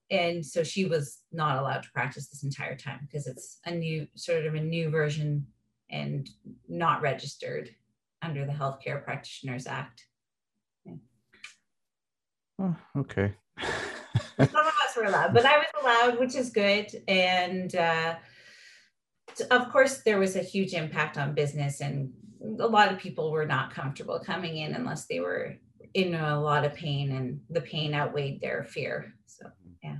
and 0.10 0.46
so 0.46 0.64
she 0.64 0.86
was 0.86 1.20
not 1.32 1.58
allowed 1.58 1.84
to 1.84 1.92
practice 1.92 2.28
this 2.28 2.44
entire 2.44 2.76
time 2.76 3.00
because 3.02 3.28
it's 3.28 3.60
a 3.66 3.72
new 3.72 4.08
sort 4.16 4.46
of 4.46 4.56
a 4.56 4.60
new 4.60 4.90
version 4.90 5.46
and 5.90 6.30
not 6.68 7.02
registered 7.02 7.70
under 8.22 8.46
the 8.46 8.52
healthcare 8.52 9.04
practitioners 9.04 9.68
act 9.68 10.06
yeah. 10.86 10.94
oh, 12.60 12.76
okay 12.98 13.34
some 13.60 14.48
of 14.50 14.56
us 14.56 14.98
were 14.98 15.06
allowed 15.06 15.34
but 15.34 15.46
i 15.46 15.58
was 15.58 15.68
allowed 15.82 16.20
which 16.20 16.36
is 16.36 16.50
good 16.50 16.88
and 17.08 17.76
uh, 17.76 18.16
of 19.50 19.72
course 19.72 20.02
there 20.04 20.20
was 20.20 20.36
a 20.36 20.42
huge 20.42 20.74
impact 20.74 21.18
on 21.18 21.34
business 21.34 21.80
and 21.80 22.12
a 22.42 22.68
lot 22.68 22.92
of 22.92 23.00
people 23.00 23.32
were 23.32 23.46
not 23.46 23.74
comfortable 23.74 24.20
coming 24.20 24.58
in 24.58 24.74
unless 24.74 25.06
they 25.06 25.20
were 25.20 25.56
in 25.94 26.16
a 26.16 26.40
lot 26.40 26.66
of 26.66 26.74
pain 26.74 27.12
and 27.12 27.40
the 27.50 27.62
pain 27.62 27.94
outweighed 27.94 28.42
their 28.42 28.64
fear 28.64 29.14
so 29.26 29.46
yeah. 29.84 29.98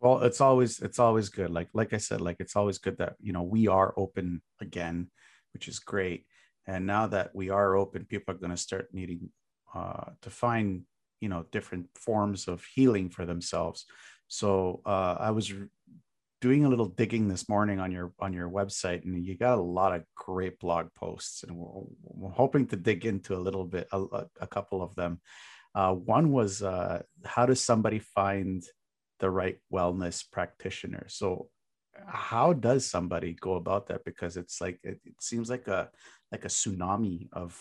Well 0.00 0.22
it's 0.22 0.40
always 0.40 0.80
it's 0.80 0.98
always 0.98 1.28
good 1.28 1.50
like 1.50 1.68
like 1.74 1.92
i 1.92 1.98
said 1.98 2.20
like 2.20 2.36
it's 2.40 2.56
always 2.56 2.78
good 2.78 2.98
that 2.98 3.16
you 3.20 3.32
know 3.32 3.42
we 3.42 3.68
are 3.68 3.92
open 3.96 4.40
again 4.60 5.10
which 5.52 5.68
is 5.68 5.78
great. 5.78 6.24
And 6.66 6.86
now 6.86 7.06
that 7.08 7.34
we 7.34 7.50
are 7.50 7.76
open 7.76 8.04
people 8.04 8.34
are 8.34 8.38
going 8.38 8.50
to 8.50 8.56
start 8.56 8.88
needing 8.92 9.30
uh, 9.74 10.10
to 10.22 10.30
find 10.30 10.82
you 11.20 11.28
know 11.28 11.44
different 11.52 11.86
forms 11.94 12.48
of 12.48 12.64
healing 12.64 13.10
for 13.10 13.26
themselves. 13.26 13.86
So 14.28 14.80
uh, 14.86 15.16
i 15.18 15.30
was 15.30 15.52
doing 16.40 16.64
a 16.64 16.68
little 16.68 16.86
digging 16.86 17.28
this 17.28 17.48
morning 17.48 17.78
on 17.80 17.92
your 17.92 18.12
on 18.18 18.32
your 18.32 18.48
website 18.48 19.04
and 19.04 19.24
you 19.24 19.36
got 19.36 19.58
a 19.58 19.62
lot 19.62 19.94
of 19.94 20.02
great 20.14 20.58
blog 20.58 20.86
posts 20.94 21.42
and 21.42 21.54
we're, 21.54 21.82
we're 22.02 22.30
hoping 22.30 22.66
to 22.66 22.76
dig 22.76 23.04
into 23.04 23.34
a 23.34 23.38
little 23.38 23.64
bit 23.64 23.86
a, 23.92 24.24
a 24.40 24.46
couple 24.46 24.82
of 24.82 24.94
them. 24.94 25.20
Uh, 25.74 25.92
one 25.92 26.32
was 26.32 26.62
uh, 26.62 27.02
how 27.24 27.46
does 27.46 27.60
somebody 27.60 27.98
find 27.98 28.64
the 29.20 29.30
right 29.30 29.58
wellness 29.72 30.24
practitioner? 30.30 31.04
So 31.08 31.48
how 32.06 32.54
does 32.54 32.86
somebody 32.86 33.36
go 33.38 33.54
about 33.54 33.88
that? 33.88 34.04
Because 34.04 34.36
it's 34.36 34.60
like 34.60 34.80
it, 34.82 34.98
it 35.04 35.20
seems 35.20 35.50
like 35.50 35.68
a 35.68 35.90
like 36.32 36.44
a 36.44 36.48
tsunami 36.48 37.28
of 37.32 37.60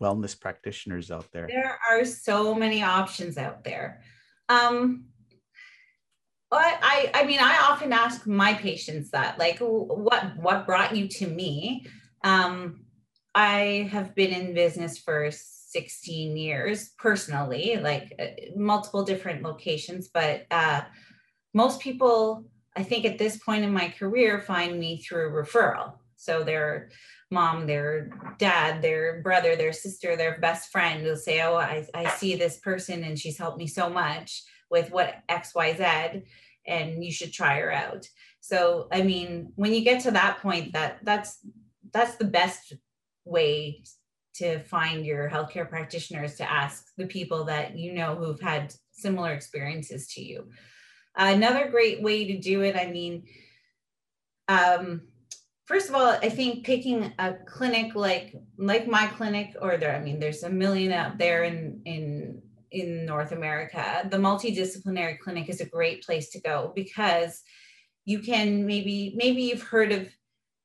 wellness 0.00 0.38
practitioners 0.38 1.10
out 1.10 1.26
there. 1.32 1.46
There 1.48 1.78
are 1.90 2.04
so 2.04 2.54
many 2.54 2.82
options 2.82 3.36
out 3.36 3.64
there. 3.64 4.02
Um 4.48 5.04
I, 6.56 7.10
I 7.14 7.24
mean, 7.24 7.40
I 7.40 7.58
often 7.68 7.92
ask 7.92 8.26
my 8.26 8.54
patients 8.54 9.10
that, 9.10 9.38
like, 9.38 9.58
what 9.58 10.36
what 10.36 10.66
brought 10.66 10.96
you 10.96 11.08
to 11.08 11.26
me? 11.26 11.86
Um, 12.24 12.84
I 13.34 13.88
have 13.92 14.14
been 14.14 14.30
in 14.32 14.54
business 14.54 14.98
for 14.98 15.30
16 15.30 16.36
years 16.36 16.90
personally, 16.98 17.76
like 17.76 18.14
uh, 18.18 18.56
multiple 18.56 19.04
different 19.04 19.42
locations, 19.42 20.08
but 20.08 20.46
uh, 20.50 20.82
most 21.52 21.80
people, 21.80 22.44
I 22.76 22.82
think, 22.82 23.04
at 23.04 23.18
this 23.18 23.36
point 23.36 23.64
in 23.64 23.72
my 23.72 23.90
career, 23.90 24.40
find 24.40 24.80
me 24.80 25.02
through 25.02 25.30
referral. 25.32 25.94
So 26.16 26.42
their 26.42 26.90
mom, 27.30 27.66
their 27.66 28.10
dad, 28.38 28.82
their 28.82 29.20
brother, 29.22 29.54
their 29.54 29.72
sister, 29.72 30.16
their 30.16 30.38
best 30.40 30.72
friend 30.72 31.04
will 31.04 31.16
say, 31.16 31.42
"Oh, 31.42 31.56
I, 31.56 31.86
I 31.94 32.08
see 32.10 32.34
this 32.34 32.58
person, 32.58 33.04
and 33.04 33.18
she's 33.18 33.38
helped 33.38 33.58
me 33.58 33.66
so 33.66 33.88
much." 33.90 34.42
With 34.70 34.90
what 34.90 35.22
xyz 35.28 36.22
and 36.66 37.02
you 37.02 37.10
should 37.10 37.32
try 37.32 37.58
her 37.60 37.72
out. 37.72 38.06
So 38.40 38.88
i 38.92 39.02
mean 39.02 39.52
when 39.56 39.72
you 39.72 39.82
get 39.82 40.02
to 40.02 40.10
that 40.12 40.38
point 40.38 40.72
that 40.72 40.98
that's 41.02 41.38
that's 41.92 42.16
the 42.16 42.24
best 42.24 42.74
way 43.24 43.82
to 44.34 44.60
find 44.60 45.04
your 45.04 45.28
healthcare 45.28 45.68
practitioners 45.68 46.36
to 46.36 46.50
ask 46.50 46.86
the 46.96 47.06
people 47.06 47.44
that 47.44 47.76
you 47.76 47.92
know 47.92 48.14
who've 48.14 48.40
had 48.40 48.72
similar 48.92 49.32
experiences 49.32 50.08
to 50.14 50.22
you. 50.22 50.48
Another 51.16 51.68
great 51.68 52.02
way 52.02 52.26
to 52.26 52.38
do 52.38 52.62
it 52.62 52.76
i 52.76 52.86
mean 52.86 53.24
um, 54.48 55.02
first 55.66 55.88
of 55.88 55.94
all 55.94 56.08
i 56.22 56.28
think 56.28 56.64
picking 56.64 57.12
a 57.18 57.34
clinic 57.46 57.94
like 57.94 58.34
like 58.56 58.86
my 58.86 59.06
clinic 59.06 59.54
or 59.60 59.76
there 59.76 59.94
i 59.94 60.00
mean 60.00 60.18
there's 60.18 60.42
a 60.42 60.50
million 60.50 60.92
out 60.92 61.18
there 61.18 61.44
in 61.44 61.82
in 61.84 62.17
in 62.70 63.06
North 63.06 63.32
America, 63.32 64.06
the 64.10 64.16
multidisciplinary 64.16 65.18
clinic 65.18 65.48
is 65.48 65.60
a 65.60 65.66
great 65.66 66.04
place 66.04 66.30
to 66.30 66.40
go 66.40 66.72
because 66.74 67.42
you 68.04 68.20
can 68.20 68.66
maybe 68.66 69.14
maybe 69.16 69.42
you've 69.42 69.62
heard 69.62 69.92
of 69.92 70.08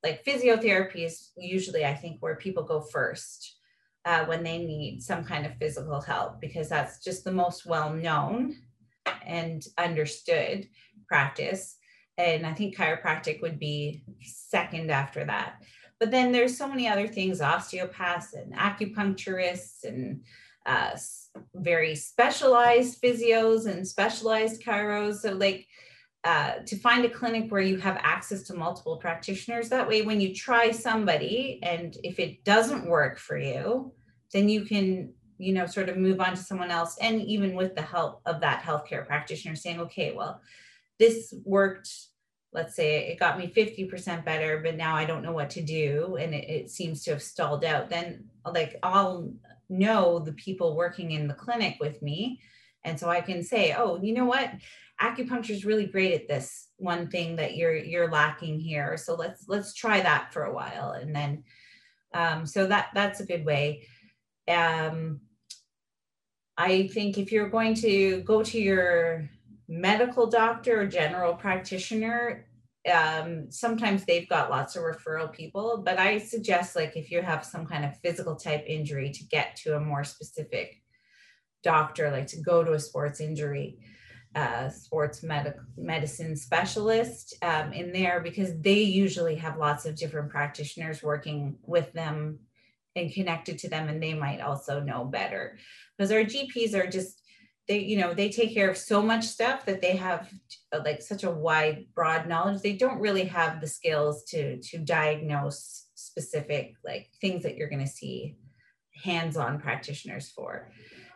like 0.04 0.24
physiotherapy 0.26 1.06
is 1.06 1.32
usually 1.38 1.86
I 1.86 1.94
think 1.94 2.22
where 2.22 2.36
people 2.36 2.64
go 2.64 2.82
first 2.82 3.58
uh, 4.06 4.26
when 4.26 4.44
they 4.44 4.58
need 4.58 5.02
some 5.02 5.24
kind 5.24 5.46
of 5.46 5.58
physical 5.58 6.02
help 6.02 6.42
because 6.42 6.70
that's 6.70 7.04
just 7.04 7.24
the 7.24 7.32
most 7.32 7.66
well 7.66 7.94
known 7.94 8.56
and 9.26 9.64
understood 9.78 10.68
practice. 11.08 11.78
And 12.18 12.46
I 12.46 12.54
think 12.54 12.76
chiropractic 12.76 13.42
would 13.42 13.60
be 13.60 14.04
second 14.22 14.92
after 14.92 15.26
that. 15.26 15.62
But 16.00 16.12
then 16.12 16.32
there's 16.32 16.58
so 16.58 16.68
many 16.68 16.88
other 16.88 17.08
things, 17.08 17.42
osteopaths 17.42 18.34
and 18.34 18.54
acupuncturists 18.54 19.84
and 19.86 20.22
uh, 20.66 20.92
very 21.56 21.96
specialized 21.96 23.02
physios 23.02 23.68
and 23.68 23.88
specialized 23.88 24.64
chiros. 24.64 25.22
So 25.22 25.34
like 25.34 25.68
uh, 26.24 26.60
to 26.66 26.78
find 26.78 27.04
a 27.04 27.10
clinic 27.10 27.52
where 27.52 27.62
you 27.62 27.78
have 27.78 27.98
access 28.02 28.44
to 28.44 28.54
multiple 28.54 28.96
practitioners. 28.96 29.68
That 29.70 29.88
way, 29.88 30.04
when 30.04 30.22
you 30.22 30.34
try 30.34 30.72
somebody 30.72 31.60
and 31.64 31.98
if 32.02 32.18
it 32.18 32.46
doesn't 32.46 32.88
work 32.88 33.20
for 33.20 33.38
you, 33.38 33.92
then 34.32 34.48
you 34.48 34.64
can, 34.64 35.14
you 35.38 35.54
know, 35.54 35.66
sort 35.66 35.90
of 35.90 35.98
move 35.98 36.22
on 36.22 36.32
to 36.32 36.42
someone 36.42 36.72
else. 36.72 36.98
And 37.02 37.22
even 37.22 37.56
with 37.56 37.76
the 37.76 37.82
help 37.82 38.22
of 38.26 38.40
that 38.40 38.64
healthcare 38.64 39.06
practitioner 39.06 39.56
saying, 39.56 39.82
okay, 39.82 40.14
well, 40.16 40.40
this 40.98 41.34
worked. 41.44 41.90
Let's 42.54 42.76
say 42.76 43.08
it 43.08 43.20
got 43.20 43.38
me 43.38 43.52
50% 43.56 44.24
better, 44.24 44.62
but 44.64 44.76
now 44.76 44.96
I 44.96 45.06
don't 45.06 45.24
know 45.24 45.34
what 45.34 45.50
to 45.52 45.62
do. 45.62 46.18
And 46.20 46.34
it, 46.34 46.50
it 46.50 46.70
seems 46.70 47.04
to 47.04 47.12
have 47.12 47.22
stalled 47.22 47.66
out. 47.66 47.90
Then, 47.90 48.26
like, 48.46 48.78
I'll 48.84 49.34
know 49.70 50.20
the 50.20 50.34
people 50.34 50.76
working 50.76 51.12
in 51.12 51.28
the 51.28 51.34
clinic 51.34 51.78
with 51.80 52.02
me. 52.02 52.42
And 52.84 53.00
so 53.00 53.10
I 53.10 53.22
can 53.22 53.44
say, 53.44 53.74
oh, 53.78 54.00
you 54.02 54.14
know 54.14 54.26
what? 54.26 54.52
Acupuncture 55.02 55.52
is 55.52 55.66
really 55.66 55.88
great 55.88 56.14
at 56.14 56.28
this 56.28 56.68
one 56.78 57.10
thing 57.10 57.38
that 57.38 57.56
you're 57.56 57.76
you're 57.76 58.12
lacking 58.12 58.60
here. 58.60 58.96
So 58.98 59.16
let's 59.16 59.46
let's 59.48 59.74
try 59.74 60.02
that 60.02 60.32
for 60.32 60.44
a 60.44 60.54
while. 60.54 60.92
And 60.92 61.16
then 61.16 61.44
um, 62.14 62.46
so 62.46 62.68
that 62.68 62.90
that's 62.94 63.20
a 63.20 63.26
good 63.26 63.46
way. 63.46 63.88
Um, 64.48 65.22
I 66.58 66.88
think 66.88 67.18
if 67.18 67.32
you're 67.32 67.50
going 67.50 67.74
to 67.76 68.22
go 68.22 68.44
to 68.44 68.60
your 68.60 69.30
medical 69.68 70.28
doctor 70.28 70.82
or 70.82 70.88
general 70.88 71.34
practitioner, 71.34 72.48
um, 72.92 73.50
sometimes 73.50 74.04
they've 74.04 74.28
got 74.28 74.50
lots 74.50 74.76
of 74.76 74.84
referral 74.84 75.32
people, 75.32 75.82
but 75.86 75.98
I 75.98 76.18
suggest 76.18 76.76
like 76.76 76.98
if 76.98 77.12
you 77.12 77.22
have 77.22 77.46
some 77.46 77.66
kind 77.66 77.86
of 77.86 77.98
physical 78.00 78.36
type 78.36 78.66
injury 78.68 79.12
to 79.12 79.24
get 79.26 79.56
to 79.58 79.76
a 79.76 79.80
more 79.80 80.04
specific 80.04 80.82
doctor, 81.64 82.12
like 82.12 82.28
to 82.28 82.42
go 82.42 82.64
to 82.64 82.74
a 82.74 82.80
sports 82.80 83.22
injury, 83.22 83.80
uh, 84.36 84.68
sports 84.70 85.24
med- 85.24 85.56
medicine 85.78 86.36
specialist 86.36 87.36
um, 87.42 87.72
in 87.72 87.94
there 87.94 88.20
because 88.20 88.60
they 88.60 88.82
usually 88.82 89.36
have 89.36 89.58
lots 89.58 89.86
of 89.86 89.96
different 89.96 90.30
practitioners 90.30 91.04
working 91.04 91.56
with 91.64 91.94
them 91.94 92.40
and 92.96 93.14
connected 93.14 93.58
to 93.60 93.70
them, 93.70 93.90
and 93.90 94.02
they 94.02 94.14
might 94.14 94.42
also 94.42 94.80
know 94.80 95.06
better. 95.06 95.58
Because 95.98 96.12
our 96.12 96.24
GPs 96.24 96.76
are 96.76 96.88
just 96.88 97.23
they 97.68 97.80
you 97.80 97.98
know 97.98 98.14
they 98.14 98.30
take 98.30 98.54
care 98.54 98.70
of 98.70 98.78
so 98.78 99.02
much 99.02 99.24
stuff 99.24 99.66
that 99.66 99.82
they 99.82 99.96
have 99.96 100.30
uh, 100.74 100.82
like 100.84 101.02
such 101.02 101.24
a 101.24 101.32
wide 101.32 101.86
broad 101.96 102.28
knowledge. 102.28 102.62
They 102.62 102.74
don't 102.74 103.00
really 103.00 103.26
have 103.26 103.62
the 103.62 103.68
skills 103.68 104.24
to 104.26 104.60
to 104.60 104.78
diagnose 104.78 105.88
specific 105.96 106.76
like 106.84 107.10
things 107.22 107.44
that 107.44 107.56
you're 107.56 107.70
going 107.70 107.86
to 107.86 107.88
see 107.88 108.36
hands-on 109.04 109.60
practitioners 109.60 110.30
for. 110.30 110.70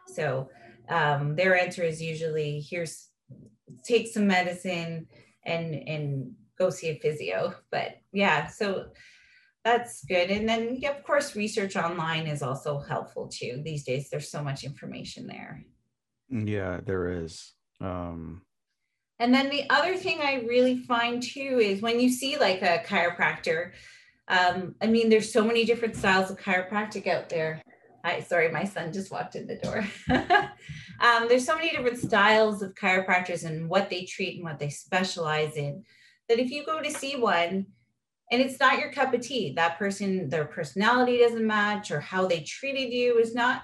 So 0.08 0.50
um, 0.89 1.36
their 1.36 1.60
answer 1.60 1.84
is 1.84 2.01
usually 2.01 2.62
here's 2.62 3.10
take 3.84 4.08
some 4.08 4.27
medicine 4.27 5.08
and 5.46 5.75
and 5.75 6.32
go 6.58 6.70
see 6.70 6.89
a 6.89 7.00
physio. 7.00 7.54
But 7.72 7.98
yeah 8.13 8.48
so 8.48 8.88
that's 9.66 10.06
good. 10.06 10.32
And 10.32 10.48
then 10.48 10.80
of 10.88 11.04
course 11.04 11.36
research 11.36 11.75
online 11.75 12.25
is 12.25 12.42
also 12.42 12.80
helpful 12.80 13.27
too. 13.27 13.62
These 13.66 13.84
days 13.84 14.10
there's 14.10 14.32
so 14.32 14.42
much 14.42 14.63
information 14.63 15.27
there 15.27 15.66
yeah, 16.29 16.79
there 16.86 17.24
is. 17.24 17.53
Um, 17.79 18.41
and 19.19 19.34
then 19.34 19.50
the 19.50 19.69
other 19.69 19.96
thing 19.96 20.19
I 20.22 20.43
really 20.48 20.84
find 20.84 21.22
too 21.22 21.60
is 21.62 21.81
when 21.81 22.00
you 22.00 22.10
see 22.10 22.38
like 22.38 22.62
a 22.62 22.84
chiropractor, 22.86 23.72
um, 24.27 24.75
I 24.81 24.88
mean, 24.88 25.10
there's 25.10 25.31
so 25.31 25.43
many 25.43 25.65
different 25.65 25.96
styles 25.96 26.29
of 26.29 26.38
chiropractic 26.38 27.07
out 27.07 27.29
there. 27.29 27.62
Hi, 28.03 28.22
sorry, 28.22 28.51
my 28.51 28.63
son 28.63 28.93
just 28.93 29.12
walked 29.12 29.36
in 29.36 29.48
the 29.48 29.55
door. 29.55 29.86
um, 31.00 31.27
there's 31.27 31.46
so 31.46 31.55
many 31.55 31.72
different 31.72 31.98
styles 31.98 32.62
of 32.62 32.75
chiropractors 32.75 33.43
and 33.43 33.69
what 33.69 33.89
they 33.89 34.05
treat 34.05 34.36
and 34.36 34.43
what 34.43 34.60
they 34.60 34.69
specialize 34.69 35.55
in 35.55 35.84
that 36.29 36.39
if 36.39 36.51
you 36.51 36.65
go 36.65 36.81
to 36.81 36.91
see 36.91 37.15
one 37.15 37.65
and 38.31 38.41
it's 38.41 38.60
not 38.60 38.79
your 38.79 38.91
cup 38.91 39.13
of 39.13 39.22
tea, 39.22 39.53
that 39.55 39.79
person, 39.79 40.29
their 40.29 40.46
personality 40.46 41.19
doesn't 41.19 41.48
match 41.48 41.89
or 41.91 42.01
how 42.01 42.27
they 42.27 42.41
treated 42.41 42.91
you 42.91 43.17
is 43.17 43.34
not 43.34 43.62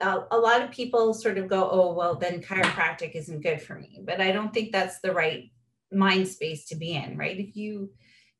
a 0.00 0.38
lot 0.38 0.62
of 0.62 0.70
people 0.70 1.14
sort 1.14 1.38
of 1.38 1.48
go, 1.48 1.68
oh, 1.70 1.92
well, 1.92 2.16
then 2.16 2.42
chiropractic 2.42 3.12
isn't 3.14 3.42
good 3.42 3.62
for 3.62 3.78
me. 3.78 4.00
But 4.04 4.20
I 4.20 4.32
don't 4.32 4.52
think 4.52 4.72
that's 4.72 5.00
the 5.00 5.12
right 5.12 5.50
mind 5.92 6.28
space 6.28 6.66
to 6.66 6.76
be 6.76 6.92
in, 6.94 7.16
right? 7.16 7.38
If 7.38 7.56
you 7.56 7.90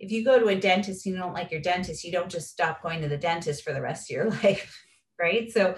if 0.01 0.11
you 0.11 0.25
go 0.25 0.39
to 0.39 0.49
a 0.49 0.57
dentist 0.57 1.07
and 1.07 1.15
you 1.15 1.21
don't 1.21 1.33
like 1.33 1.53
your 1.53 1.61
dentist, 1.61 2.05
you 2.05 2.13
don't 2.13 2.31
just 2.31 2.51
stop 2.51 2.83
going 2.83 3.01
to 3.01 3.09
the 3.09 3.17
dentist 3.17 3.63
for 3.63 3.73
the 3.73 3.81
rest 3.81 4.11
of 4.11 4.15
your 4.15 4.31
life, 4.43 4.85
right? 5.19 5.51
So 5.51 5.77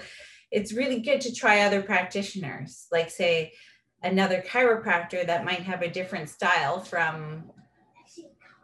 it's 0.51 0.73
really 0.73 1.01
good 1.01 1.21
to 1.21 1.35
try 1.35 1.61
other 1.61 1.83
practitioners, 1.83 2.87
like 2.91 3.11
say 3.11 3.53
another 4.03 4.43
chiropractor 4.47 5.27
that 5.27 5.45
might 5.45 5.61
have 5.61 5.83
a 5.83 5.91
different 5.91 6.31
style 6.31 6.81
from 6.81 7.45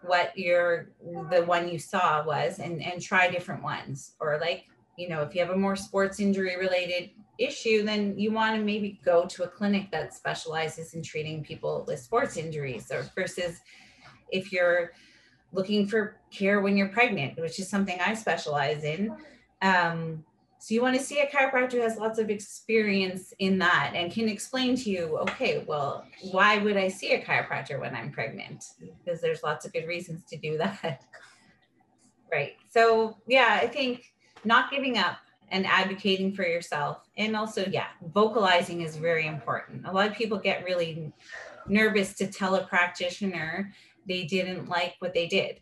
what 0.02 0.36
your 0.36 0.90
the 1.30 1.44
one 1.44 1.68
you 1.68 1.78
saw 1.78 2.24
was 2.24 2.58
and 2.58 2.82
and 2.82 3.00
try 3.00 3.30
different 3.30 3.62
ones 3.62 4.14
or 4.18 4.38
like 4.40 4.64
you 5.02 5.08
know, 5.08 5.22
if 5.22 5.34
you 5.34 5.40
have 5.40 5.50
a 5.50 5.56
more 5.56 5.74
sports 5.74 6.20
injury 6.20 6.56
related 6.56 7.10
issue, 7.38 7.82
then 7.82 8.16
you 8.16 8.30
want 8.30 8.54
to 8.56 8.62
maybe 8.62 9.00
go 9.04 9.26
to 9.26 9.42
a 9.42 9.48
clinic 9.48 9.90
that 9.90 10.14
specializes 10.14 10.94
in 10.94 11.02
treating 11.02 11.42
people 11.42 11.84
with 11.88 11.98
sports 11.98 12.36
injuries 12.36 12.90
or 12.92 13.04
versus 13.16 13.60
if 14.30 14.52
you're 14.52 14.92
looking 15.52 15.86
for 15.88 16.16
care 16.30 16.60
when 16.60 16.76
you're 16.76 16.88
pregnant, 16.88 17.36
which 17.38 17.58
is 17.58 17.68
something 17.68 17.98
I 18.00 18.14
specialize 18.14 18.84
in. 18.84 19.14
Um, 19.60 20.24
so 20.60 20.74
you 20.74 20.80
want 20.80 20.96
to 20.96 21.02
see 21.02 21.18
a 21.18 21.26
chiropractor 21.26 21.72
who 21.72 21.80
has 21.80 21.96
lots 21.96 22.20
of 22.20 22.30
experience 22.30 23.34
in 23.40 23.58
that 23.58 23.94
and 23.96 24.12
can 24.12 24.28
explain 24.28 24.76
to 24.76 24.90
you, 24.90 25.18
okay, 25.18 25.64
well, 25.66 26.06
why 26.30 26.58
would 26.58 26.76
I 26.76 26.86
see 26.86 27.14
a 27.14 27.24
chiropractor 27.24 27.80
when 27.80 27.96
I'm 27.96 28.12
pregnant? 28.12 28.64
Because 29.04 29.20
there's 29.20 29.42
lots 29.42 29.66
of 29.66 29.72
good 29.72 29.88
reasons 29.88 30.22
to 30.30 30.36
do 30.36 30.56
that. 30.58 31.02
right. 32.32 32.52
So 32.70 33.18
yeah, 33.26 33.58
I 33.60 33.66
think 33.66 34.11
not 34.44 34.70
giving 34.70 34.98
up 34.98 35.18
and 35.50 35.66
advocating 35.66 36.34
for 36.34 36.44
yourself. 36.44 36.98
And 37.16 37.36
also, 37.36 37.66
yeah, 37.70 37.88
vocalizing 38.14 38.80
is 38.80 38.96
very 38.96 39.26
important. 39.26 39.86
A 39.86 39.92
lot 39.92 40.08
of 40.08 40.14
people 40.14 40.38
get 40.38 40.64
really 40.64 41.12
nervous 41.68 42.14
to 42.14 42.26
tell 42.26 42.56
a 42.56 42.66
practitioner 42.66 43.72
they 44.08 44.24
didn't 44.24 44.68
like 44.68 44.96
what 44.98 45.14
they 45.14 45.28
did. 45.28 45.60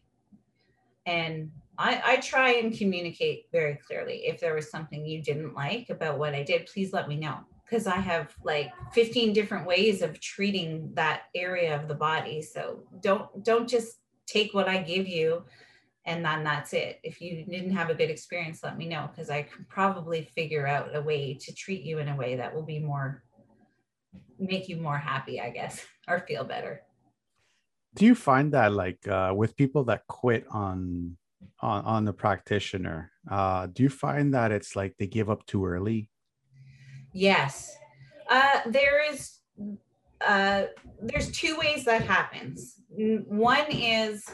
And 1.07 1.51
I, 1.77 2.03
I 2.05 2.17
try 2.19 2.53
and 2.53 2.77
communicate 2.77 3.47
very 3.53 3.75
clearly. 3.75 4.27
If 4.27 4.41
there 4.41 4.55
was 4.55 4.71
something 4.71 5.05
you 5.05 5.23
didn't 5.23 5.55
like 5.55 5.91
about 5.91 6.19
what 6.19 6.35
I 6.35 6.43
did, 6.43 6.67
please 6.67 6.93
let 6.93 7.09
me 7.09 7.17
know. 7.17 7.39
Because 7.65 7.87
I 7.87 7.97
have 7.97 8.35
like 8.45 8.71
15 8.93 9.33
different 9.33 9.67
ways 9.67 10.03
of 10.03 10.21
treating 10.21 10.93
that 10.95 11.23
area 11.35 11.75
of 11.75 11.89
the 11.89 11.95
body. 11.95 12.43
So 12.43 12.83
don't 13.01 13.45
don't 13.45 13.69
just 13.69 13.99
take 14.27 14.53
what 14.55 14.69
I 14.69 14.79
give 14.83 15.07
you 15.07 15.45
and 16.11 16.25
then 16.25 16.43
that's 16.43 16.73
it. 16.73 16.99
If 17.05 17.21
you 17.21 17.45
didn't 17.45 17.71
have 17.71 17.89
a 17.89 17.95
good 17.95 18.11
experience, 18.11 18.65
let 18.65 18.77
me 18.77 18.89
know 18.89 19.09
because 19.11 19.31
I 19.31 19.43
could 19.43 19.69
probably 19.69 20.23
figure 20.35 20.67
out 20.67 20.97
a 20.97 21.01
way 21.01 21.35
to 21.41 21.55
treat 21.55 21.83
you 21.85 21.99
in 21.99 22.09
a 22.09 22.17
way 22.17 22.35
that 22.35 22.53
will 22.53 22.65
be 22.65 22.81
more, 22.81 23.23
make 24.37 24.69
you 24.69 24.77
more 24.79 24.99
happy, 24.99 25.41
I 25.41 25.51
guess, 25.51 25.87
or 26.09 26.19
feel 26.27 26.43
better. 26.43 26.83
Do 27.95 28.07
you 28.07 28.17
find 28.17 28.53
that 28.55 28.73
like 28.73 29.07
uh, 29.07 29.33
with 29.37 29.57
people 29.57 29.85
that 29.85 30.07
quit 30.09 30.47
on 30.51 31.17
on 31.61 31.85
on 31.85 32.05
the 32.05 32.13
practitioner, 32.13 33.13
uh, 33.31 33.67
do 33.67 33.85
you 33.85 33.89
find 33.89 34.35
that 34.35 34.51
it's 34.51 34.75
like 34.75 34.97
they 34.99 35.07
give 35.07 35.31
up 35.31 35.47
too 35.47 35.65
early? 35.65 36.11
Yes, 37.13 37.77
uh, 38.29 38.61
there 38.67 39.13
is. 39.13 39.39
Uh, 40.21 40.67
there's 41.01 41.31
two 41.31 41.57
ways 41.57 41.85
that 41.85 42.03
happens. 42.03 42.75
One 42.91 43.67
is 43.71 44.29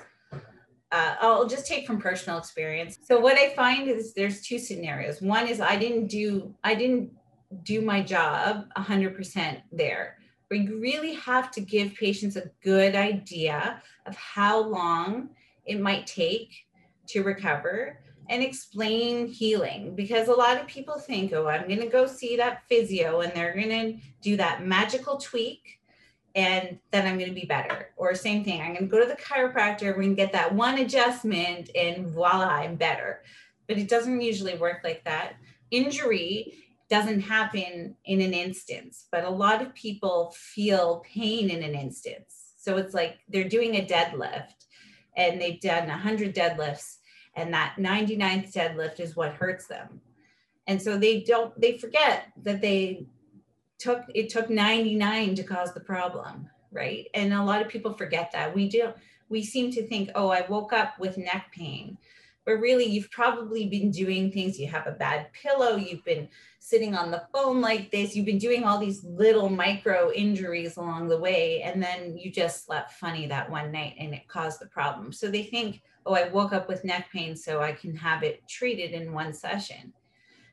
uh, 0.93 1.17
I'll 1.21 1.49
just 1.49 1.67
take 1.67 1.87
from 1.87 2.01
personal 2.01 2.39
experience. 2.39 2.99
So 3.03 3.19
what 3.19 3.37
I 3.39 3.55
find 3.55 3.89
is 3.89 4.15
there's 4.15 4.43
two 4.43 4.59
scenarios. 4.59 5.21
One 5.21 5.49
is 5.49 5.61
I 5.61 5.77
didn't 5.77 6.07
do 6.07 6.55
I 6.63 6.75
didn't 6.75 7.11
do 7.63 7.81
my 7.81 8.03
job 8.03 8.67
100% 8.77 9.63
there. 9.73 10.19
We 10.51 10.69
really 10.69 11.15
have 11.15 11.51
to 11.53 11.61
give 11.61 11.95
patients 11.95 12.37
a 12.37 12.51
good 12.63 12.95
idea 12.95 13.83
of 14.07 14.17
how 14.17 14.61
long 14.61 15.31
it 15.65 15.81
might 15.81 16.07
take 16.07 16.55
to 17.09 17.23
recover 17.23 18.01
and 18.29 18.43
explain 18.43 19.29
healing 19.29 19.95
because 19.95 20.29
a 20.29 20.33
lot 20.33 20.61
of 20.61 20.67
people 20.67 20.99
think, 20.99 21.33
oh, 21.33 21.47
I'm 21.47 21.69
going 21.69 21.81
to 21.81 21.87
go 21.87 22.07
see 22.07 22.37
that 22.37 22.63
physio 22.69 23.21
and 23.21 23.33
they're 23.33 23.55
going 23.55 23.69
to 23.69 23.99
do 24.21 24.37
that 24.37 24.67
magical 24.67 25.17
tweak 25.17 25.81
and 26.37 26.79
then 26.91 27.07
I'm 27.07 27.19
going 27.19 27.31
to 27.31 27.35
be 27.35 27.47
better. 27.47 27.89
Or 27.97 28.15
same 28.15 28.45
thing, 28.45 28.61
I'm 28.61 28.75
going 28.75 28.83
to 28.83 28.87
go 28.87 29.01
to 29.01 29.07
the 29.07 29.17
chiropractor, 29.17 29.87
we're 29.87 30.03
going 30.03 30.11
to 30.11 30.23
get 30.23 30.33
that 30.33 30.55
one 30.55 30.79
adjustment, 30.79 31.71
and 31.75 32.07
voila, 32.07 32.47
I'm 32.47 32.77
better. 32.77 33.23
But 33.67 33.79
it 33.79 33.89
doesn't 33.89 34.21
usually 34.21 34.55
work 34.55 34.83
like 34.85 35.03
that. 35.05 35.37
Injury 35.71 36.63
doesn't 36.89 37.21
happen 37.21 37.97
in 38.05 38.21
an 38.21 38.35
instance, 38.35 39.07
but 39.11 39.25
a 39.25 39.31
lot 39.31 39.63
of 39.63 39.75
people 39.75 40.33
feel 40.37 41.03
pain 41.11 41.51
in 41.51 41.63
an 41.65 41.75
instance. 41.75 42.53
So 42.59 42.77
it's 42.77 42.95
like 42.95 43.19
they're 43.29 43.49
doing 43.49 43.77
a 43.77 43.87
deadlift 43.87 44.67
and 45.17 45.41
they've 45.41 45.61
done 45.61 45.89
100 45.89 46.35
deadlifts, 46.35 46.99
and 47.35 47.53
that 47.55 47.77
99th 47.79 48.53
deadlift 48.53 49.01
is 49.01 49.17
what 49.17 49.33
hurts 49.33 49.67
them. 49.67 50.01
And 50.67 50.81
so 50.81 50.99
they 50.99 51.21
don't, 51.21 51.59
they 51.59 51.79
forget 51.79 52.27
that 52.43 52.61
they 52.61 53.07
took 53.79 54.03
it 54.15 54.29
took 54.29 54.51
99 54.51 55.35
to 55.35 55.43
cause 55.43 55.73
the 55.75 55.81
problem 55.81 56.49
right? 56.77 57.07
And 57.15 57.33
a 57.33 57.43
lot 57.43 57.63
of 57.63 57.69
people 57.69 57.95
forget 57.95 58.31
that. 58.33 58.55
We 58.55 58.69
do 58.69 58.93
we 59.29 59.43
seem 59.43 59.73
to 59.73 59.87
think 59.89 60.11
oh 60.15 60.29
i 60.29 60.43
woke 60.49 60.73
up 60.73 60.99
with 60.99 61.19
neck 61.19 61.51
pain. 61.53 61.99
But 62.45 62.61
really 62.61 62.85
you've 62.85 63.11
probably 63.11 63.67
been 63.67 63.91
doing 63.91 64.31
things. 64.31 64.59
You 64.59 64.69
have 64.69 64.87
a 64.87 64.93
bad 64.93 65.33
pillow. 65.33 65.77
You've 65.77 66.05
been 66.05 66.29
sitting 66.61 66.95
on 66.95 67.11
the 67.11 67.25
phone 67.33 67.61
like 67.61 67.91
this. 67.91 68.15
You've 68.15 68.27
been 68.27 68.39
doing 68.39 68.65
all 68.65 68.79
these 68.79 69.03
little 69.05 69.49
micro 69.49 70.13
injuries 70.13 70.77
along 70.77 71.09
the 71.09 71.19
way 71.19 71.63
and 71.63 71.83
then 71.83 72.17
you 72.17 72.31
just 72.31 72.65
slept 72.65 72.93
funny 72.93 73.27
that 73.27 73.51
one 73.51 73.73
night 73.73 73.95
and 73.99 74.15
it 74.15 74.29
caused 74.29 74.61
the 74.61 74.67
problem. 74.67 75.13
So 75.13 75.29
they 75.31 75.45
think 75.45 75.83
oh 76.05 76.15
i 76.15 76.29
woke 76.29 76.53
up 76.53 76.69
with 76.69 76.85
neck 76.85 77.09
pain 77.13 77.35
so 77.35 77.61
i 77.61 77.73
can 77.73 77.95
have 77.97 78.23
it 78.23 78.47
treated 78.49 78.93
in 78.93 79.13
one 79.13 79.33
session 79.33 79.93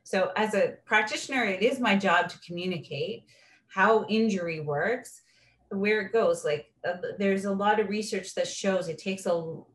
so, 0.03 0.31
as 0.35 0.53
a 0.53 0.75
practitioner, 0.85 1.45
it 1.45 1.61
is 1.61 1.79
my 1.79 1.95
job 1.95 2.29
to 2.29 2.39
communicate 2.39 3.25
how 3.67 4.05
injury 4.09 4.59
works, 4.59 5.21
where 5.69 6.01
it 6.01 6.11
goes. 6.11 6.43
Like, 6.43 6.67
uh, 6.87 6.97
there's 7.17 7.45
a 7.45 7.51
lot 7.51 7.79
of 7.79 7.89
research 7.89 8.35
that 8.35 8.47
shows 8.47 8.89
it 8.89 8.97
takes 8.97 9.25
a, 9.25 9.31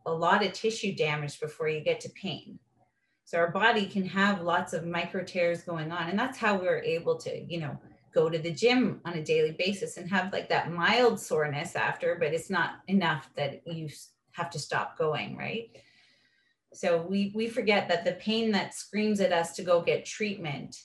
a 0.07 0.13
lot 0.13 0.45
of 0.45 0.53
tissue 0.53 0.95
damage 0.95 1.41
before 1.41 1.69
you 1.69 1.81
get 1.81 2.01
to 2.01 2.11
pain. 2.11 2.59
So, 3.25 3.39
our 3.39 3.51
body 3.51 3.87
can 3.87 4.05
have 4.05 4.43
lots 4.43 4.75
of 4.75 4.87
micro 4.87 5.25
tears 5.25 5.63
going 5.63 5.91
on. 5.91 6.11
And 6.11 6.19
that's 6.19 6.39
how 6.39 6.59
we're 6.59 6.83
able 6.83 7.17
to, 7.19 7.45
you 7.51 7.61
know, 7.61 7.79
go 8.15 8.29
to 8.29 8.39
the 8.39 8.53
gym 8.53 9.01
on 9.07 9.15
a 9.15 9.25
daily 9.25 9.53
basis 9.53 9.97
and 9.97 10.11
have 10.11 10.33
like 10.33 10.49
that 10.51 10.73
mild 10.73 11.19
soreness 11.19 11.75
after, 11.75 12.17
but 12.17 12.35
it's 12.35 12.51
not 12.51 12.81
enough 12.87 13.31
that 13.37 13.67
you 13.67 13.89
have 14.33 14.51
to 14.51 14.59
stop 14.59 14.99
going, 14.99 15.37
right? 15.37 15.71
So 16.79 17.03
we 17.03 17.33
we 17.35 17.49
forget 17.49 17.89
that 17.89 18.05
the 18.05 18.13
pain 18.13 18.53
that 18.53 18.73
screams 18.73 19.19
at 19.19 19.33
us 19.33 19.57
to 19.57 19.65
go 19.65 19.83
get 19.83 20.05
treatment, 20.05 20.77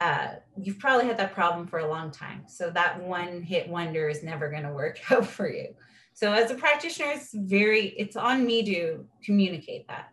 uh, 0.00 0.34
you've 0.56 0.78
probably 0.78 1.06
had 1.06 1.16
that 1.16 1.34
problem 1.34 1.66
for 1.66 1.80
a 1.80 1.88
long 1.88 2.12
time. 2.12 2.44
So 2.46 2.70
that 2.70 3.02
one 3.02 3.42
hit 3.42 3.68
wonder 3.68 4.08
is 4.08 4.22
never 4.22 4.48
going 4.48 4.62
to 4.62 4.72
work 4.72 5.00
out 5.10 5.26
for 5.26 5.50
you. 5.50 5.74
So 6.14 6.32
as 6.32 6.52
a 6.52 6.54
practitioner, 6.54 7.10
it's 7.10 7.34
very 7.34 7.86
it's 7.98 8.14
on 8.14 8.46
me 8.46 8.64
to 8.66 9.04
communicate 9.24 9.88
that. 9.88 10.12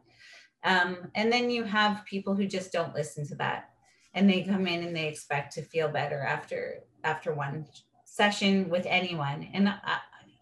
Um, 0.64 1.12
and 1.14 1.32
then 1.32 1.52
you 1.52 1.64
have 1.64 2.06
people 2.06 2.34
who 2.34 2.48
just 2.48 2.72
don't 2.72 2.96
listen 2.96 3.24
to 3.28 3.36
that, 3.36 3.70
and 4.16 4.28
they 4.28 4.42
come 4.42 4.66
in 4.66 4.82
and 4.82 4.96
they 4.96 5.10
expect 5.10 5.54
to 5.54 5.62
feel 5.62 5.90
better 5.90 6.22
after 6.22 6.80
after 7.04 7.36
one 7.36 7.68
session 8.06 8.68
with 8.68 8.88
anyone. 8.88 9.48
And 9.54 9.72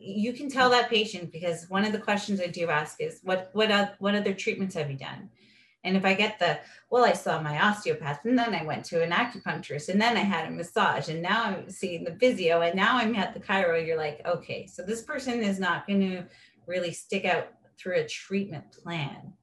you 0.02 0.34
can 0.34 0.50
tell 0.50 0.70
that 0.72 0.90
patient 0.90 1.32
because 1.32 1.70
one 1.70 1.86
of 1.86 1.92
the 1.92 2.00
questions 2.00 2.42
I 2.42 2.48
do 2.48 2.70
ask 2.70 3.00
is 3.00 3.20
what 3.24 3.50
what 3.54 3.96
what 4.00 4.16
other 4.16 4.34
treatments 4.34 4.76
have 4.76 4.90
you 4.90 4.98
done? 4.98 5.30
And 5.84 5.98
if 5.98 6.06
I 6.06 6.14
get 6.14 6.40
the 6.40 6.60
well, 6.90 7.06
I 7.06 7.14
saw 7.14 7.42
my 7.42 7.62
osteopath, 7.62 8.26
and 8.26 8.38
then 8.38 8.54
I 8.54 8.64
went 8.64 8.86
to 8.86 9.02
an 9.02 9.12
acupuncturist, 9.12 9.90
and 9.90 10.02
then 10.02 10.18
I 10.18 10.22
had 10.22 10.48
a 10.48 10.52
massage, 10.52 11.10
and 11.10 11.22
now 11.22 11.44
I'm 11.44 11.70
seeing 11.70 12.04
the 12.04 12.16
physio, 12.20 12.62
and 12.62 12.76
now 12.76 12.98
I'm 12.98 13.16
at 13.16 13.34
the 13.34 13.40
chiro. 13.40 13.86
You're 13.86 13.98
like, 13.98 14.22
okay, 14.26 14.68
so 14.68 14.84
this 14.84 15.02
person 15.02 15.42
is 15.42 15.60
not 15.60 15.88
going 15.88 16.02
to 16.02 16.24
really 16.68 16.92
stick 16.92 17.26
out 17.26 17.50
through 17.78 17.98
a 17.98 18.08
treatment 18.08 18.72
plan, 18.72 19.34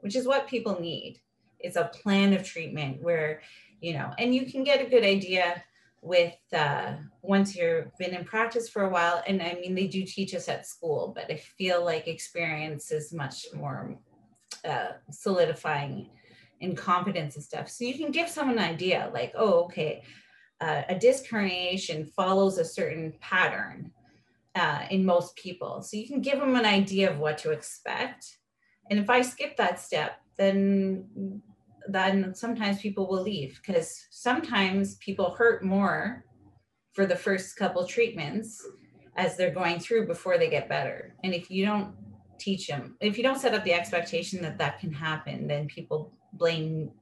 which 0.00 0.16
is 0.16 0.26
what 0.26 0.48
people 0.48 0.80
need. 0.80 1.20
It's 1.60 1.76
a 1.76 1.90
plan 1.92 2.32
of 2.32 2.44
treatment 2.44 3.02
where, 3.02 3.42
you 3.80 3.92
know, 3.92 4.12
and 4.18 4.34
you 4.34 4.46
can 4.46 4.64
get 4.64 4.80
a 4.80 4.88
good 4.88 5.04
idea 5.04 5.62
with 6.00 6.36
uh, 6.52 6.94
once 7.22 7.56
you've 7.56 7.96
been 7.98 8.14
in 8.14 8.24
practice 8.24 8.68
for 8.68 8.82
a 8.82 8.88
while 8.88 9.22
and 9.26 9.42
i 9.42 9.54
mean 9.54 9.74
they 9.74 9.86
do 9.86 10.04
teach 10.04 10.34
us 10.34 10.48
at 10.48 10.66
school 10.66 11.12
but 11.14 11.30
i 11.30 11.36
feel 11.36 11.84
like 11.84 12.06
experience 12.06 12.92
is 12.92 13.12
much 13.12 13.46
more 13.54 13.98
uh, 14.64 14.92
solidifying 15.10 16.10
in 16.60 16.74
confidence 16.74 17.36
and 17.36 17.44
stuff. 17.44 17.68
So 17.68 17.84
you 17.84 17.94
can 17.94 18.10
give 18.10 18.28
someone 18.28 18.58
an 18.58 18.64
idea 18.64 19.10
like 19.12 19.32
oh 19.36 19.64
okay 19.64 20.02
uh, 20.60 20.82
a 20.88 20.98
disc 20.98 21.24
herniation 21.26 22.12
follows 22.14 22.58
a 22.58 22.64
certain 22.64 23.14
pattern 23.20 23.92
uh, 24.56 24.86
in 24.90 25.04
most 25.04 25.36
people. 25.36 25.82
So 25.82 25.96
you 25.96 26.08
can 26.08 26.20
give 26.20 26.40
them 26.40 26.56
an 26.56 26.64
idea 26.64 27.10
of 27.10 27.18
what 27.18 27.38
to 27.38 27.52
expect. 27.52 28.38
And 28.90 28.98
if 28.98 29.10
i 29.10 29.20
skip 29.22 29.56
that 29.56 29.78
step 29.80 30.20
then 30.36 31.42
then 31.88 32.34
sometimes 32.34 32.80
people 32.80 33.08
will 33.08 33.22
leave 33.22 33.60
because 33.64 34.06
sometimes 34.10 34.96
people 34.96 35.34
hurt 35.36 35.64
more 35.64 36.24
for 36.92 37.06
the 37.06 37.16
first 37.16 37.56
couple 37.56 37.86
treatments 37.86 38.64
as 39.16 39.36
they're 39.36 39.50
going 39.50 39.80
through 39.80 40.06
before 40.06 40.38
they 40.38 40.50
get 40.50 40.68
better. 40.68 41.14
And 41.24 41.34
if 41.34 41.50
you 41.50 41.64
don't 41.64 41.94
teach 42.38 42.68
them, 42.68 42.96
if 43.00 43.16
you 43.16 43.22
don't 43.22 43.40
set 43.40 43.54
up 43.54 43.64
the 43.64 43.72
expectation 43.72 44.42
that 44.42 44.58
that 44.58 44.78
can 44.78 44.92
happen, 44.92 45.46
then 45.46 45.66
people 45.66 46.12
blame 46.34 46.92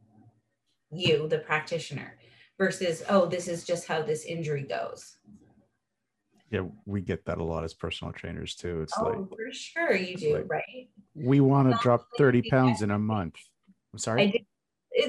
you, 0.93 1.29
the 1.29 1.39
practitioner, 1.39 2.17
versus, 2.59 3.03
oh, 3.09 3.27
this 3.27 3.49
is 3.49 3.65
just 3.65 3.87
how 3.87 4.03
this 4.03 4.25
injury 4.25 4.63
goes. 4.63 5.17
Yeah, 6.51 6.63
we 6.85 7.01
get 7.01 7.25
that 7.27 7.39
a 7.39 7.45
lot 7.45 7.65
as 7.65 7.75
personal 7.75 8.13
trainers 8.13 8.55
too. 8.55 8.83
It's 8.83 8.93
oh, 8.99 9.05
like, 9.05 9.29
for 9.29 9.53
sure 9.53 9.97
you 9.97 10.17
do, 10.17 10.35
like, 10.35 10.49
right? 10.49 10.89
We 11.15 11.41
want 11.41 11.73
to 11.73 11.79
drop 11.83 12.07
30 12.17 12.43
pounds 12.49 12.83
in 12.83 12.93
a 12.93 12.99
month. 12.99 13.35
I'm 13.93 13.99
sorry. 13.99 14.23
I 14.23 14.27
did 14.27 14.47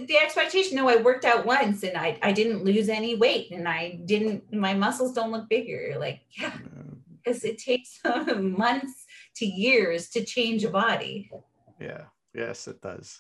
the 0.07 0.17
expectation 0.17 0.75
no 0.75 0.89
i 0.89 0.97
worked 0.97 1.23
out 1.23 1.45
once 1.45 1.83
and 1.83 1.97
I, 1.97 2.19
I 2.21 2.31
didn't 2.33 2.63
lose 2.63 2.89
any 2.89 3.15
weight 3.15 3.51
and 3.51 3.67
i 3.67 3.99
didn't 4.05 4.53
my 4.53 4.73
muscles 4.73 5.13
don't 5.13 5.31
look 5.31 5.47
bigger. 5.49 5.95
Like 5.99 6.21
yeah 6.37 6.51
because 7.27 7.43
it 7.43 7.57
takes 7.57 7.99
months 8.37 9.05
to 9.35 9.45
years 9.45 10.09
to 10.09 10.23
change 10.23 10.63
a 10.63 10.69
body. 10.69 11.29
Yeah. 11.79 12.05
Yes 12.33 12.67
it 12.67 12.81
does. 12.81 13.19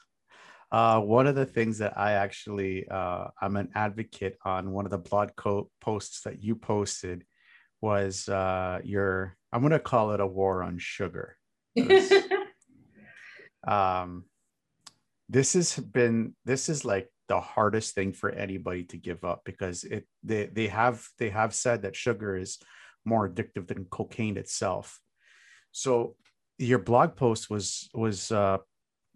Uh, 0.71 0.99
one 0.99 1.27
of 1.27 1.35
the 1.35 1.45
things 1.45 1.77
that 1.77 1.97
i 1.97 2.13
actually 2.13 2.85
uh, 2.89 3.27
i'm 3.41 3.55
an 3.55 3.69
advocate 3.73 4.37
on 4.43 4.71
one 4.71 4.83
of 4.85 4.91
the 4.91 4.97
blog 4.97 5.29
co- 5.37 5.69
posts 5.79 6.23
that 6.23 6.43
you 6.43 6.55
posted 6.55 7.23
was 7.79 8.27
uh, 8.27 8.79
your 8.83 9.37
i'm 9.53 9.61
going 9.61 9.71
to 9.71 9.79
call 9.79 10.11
it 10.11 10.19
a 10.19 10.27
war 10.27 10.63
on 10.63 10.77
sugar. 10.77 11.37
Um 13.67 14.23
this 15.29 15.53
has 15.53 15.75
been 15.75 16.35
this 16.45 16.69
is 16.69 16.85
like 16.85 17.09
the 17.27 17.39
hardest 17.41 17.93
thing 17.93 18.13
for 18.13 18.29
anybody 18.29 18.83
to 18.85 18.97
give 18.97 19.23
up 19.23 19.41
because 19.45 19.83
it 19.83 20.07
they 20.23 20.45
they 20.47 20.67
have 20.67 21.05
they 21.19 21.29
have 21.29 21.53
said 21.53 21.81
that 21.81 21.95
sugar 21.95 22.37
is 22.37 22.57
more 23.05 23.27
addictive 23.29 23.67
than 23.67 23.85
cocaine 23.85 24.37
itself. 24.37 24.99
So 25.71 26.15
your 26.57 26.79
blog 26.79 27.15
post 27.15 27.49
was 27.49 27.89
was 27.93 28.31
uh, 28.31 28.57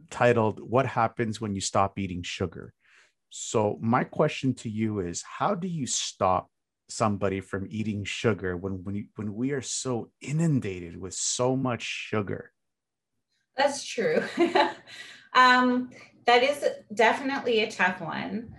titled 0.10 0.60
what 0.60 0.86
happens 0.86 1.40
when 1.40 1.56
you 1.56 1.62
stop 1.62 1.98
eating 1.98 2.24
sugar? 2.24 2.74
So 3.30 3.78
my 3.82 4.04
question 4.04 4.54
to 4.56 4.70
you 4.70 5.00
is 5.00 5.24
how 5.24 5.56
do 5.56 5.68
you 5.68 5.88
stop 5.88 6.50
somebody 6.90 7.40
from 7.40 7.68
eating 7.70 8.04
sugar 8.04 8.58
when 8.58 8.84
when, 8.84 8.96
you, 8.96 9.06
when 9.16 9.34
we 9.34 9.52
are 9.52 9.62
so 9.62 10.12
inundated 10.20 11.00
with 11.00 11.14
so 11.14 11.56
much 11.56 11.84
sugar? 11.84 12.52
That's 13.56 13.84
true 13.84 14.24
Um, 15.34 15.90
that 16.26 16.44
is 16.44 16.66
definitely 16.94 17.62
a 17.62 17.72
tough 17.72 18.02
one. 18.02 18.54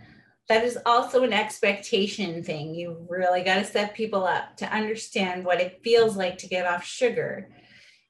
That 0.48 0.64
is 0.64 0.78
also 0.84 1.22
an 1.22 1.32
expectation 1.32 2.42
thing. 2.42 2.74
You 2.74 3.06
really 3.08 3.42
got 3.42 3.56
to 3.56 3.64
set 3.64 3.94
people 3.94 4.24
up 4.24 4.56
to 4.58 4.74
understand 4.74 5.44
what 5.44 5.60
it 5.60 5.80
feels 5.82 6.16
like 6.16 6.38
to 6.38 6.48
get 6.48 6.66
off 6.66 6.84
sugar. 6.84 7.48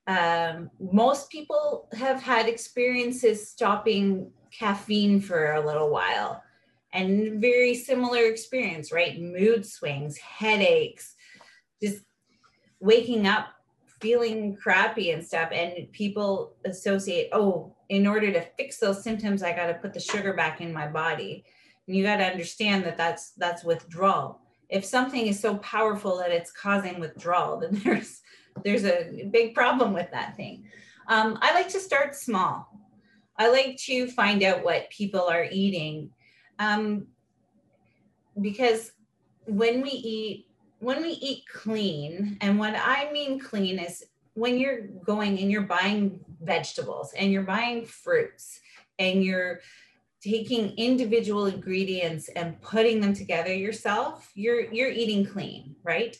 Um, 0.07 0.70
most 0.81 1.31
people 1.31 1.88
have 1.92 2.20
had 2.22 2.48
experiences 2.48 3.48
stopping 3.48 4.33
caffeine 4.51 5.20
for 5.20 5.53
a 5.53 5.64
little 5.64 5.90
while 5.90 6.42
and 6.92 7.40
very 7.40 7.75
similar 7.75 8.25
experience, 8.25 8.92
right? 8.92 9.20
Mood 9.20 9.64
swings, 9.64 10.18
headaches, 10.18 11.14
just 11.83 12.03
waking 12.81 13.27
up 13.27 13.48
feeling 14.02 14.56
crappy 14.56 15.12
and 15.12 15.24
stuff. 15.24 15.50
And 15.52 15.90
people 15.92 16.56
associate, 16.64 17.28
oh, 17.32 17.74
in 17.88 18.06
order 18.06 18.32
to 18.32 18.44
fix 18.58 18.78
those 18.78 19.02
symptoms, 19.02 19.42
I 19.42 19.54
got 19.54 19.68
to 19.68 19.74
put 19.74 19.94
the 19.94 20.00
sugar 20.00 20.34
back 20.34 20.60
in 20.60 20.72
my 20.72 20.88
body. 20.88 21.44
And 21.86 21.96
you 21.96 22.02
got 22.02 22.16
to 22.16 22.24
understand 22.24 22.84
that 22.84 22.98
that's 22.98 23.30
that's 23.30 23.64
withdrawal. 23.64 24.40
If 24.68 24.84
something 24.84 25.26
is 25.26 25.38
so 25.38 25.56
powerful 25.58 26.18
that 26.18 26.32
it's 26.32 26.50
causing 26.50 26.98
withdrawal, 26.98 27.60
then 27.60 27.80
there's 27.84 28.20
there's 28.64 28.84
a 28.84 29.28
big 29.30 29.54
problem 29.54 29.94
with 29.94 30.10
that 30.10 30.36
thing. 30.36 30.64
Um, 31.08 31.38
I 31.40 31.54
like 31.54 31.68
to 31.70 31.80
start 31.80 32.14
small. 32.14 32.68
I 33.38 33.50
like 33.50 33.76
to 33.84 34.08
find 34.08 34.42
out 34.42 34.62
what 34.62 34.90
people 34.90 35.22
are 35.22 35.46
eating, 35.50 36.10
um, 36.58 37.06
because 38.40 38.92
when 39.46 39.80
we 39.80 39.90
eat 39.90 40.46
when 40.83 41.01
we 41.01 41.11
eat 41.11 41.45
clean, 41.47 42.37
and 42.40 42.59
what 42.59 42.75
I 42.75 43.09
mean 43.12 43.38
clean 43.38 43.79
is 43.79 44.05
when 44.35 44.59
you're 44.59 44.81
going 45.05 45.38
and 45.38 45.49
you're 45.49 45.62
buying 45.62 46.18
vegetables 46.42 47.12
and 47.12 47.31
you're 47.31 47.45
buying 47.45 47.85
fruits 47.85 48.59
and 48.99 49.23
you're 49.23 49.61
taking 50.21 50.71
individual 50.77 51.47
ingredients 51.47 52.29
and 52.35 52.61
putting 52.61 53.01
them 53.01 53.12
together 53.12 53.55
yourself 53.55 54.31
you're 54.35 54.73
you're 54.73 54.90
eating 54.90 55.25
clean 55.25 55.77
right? 55.85 56.16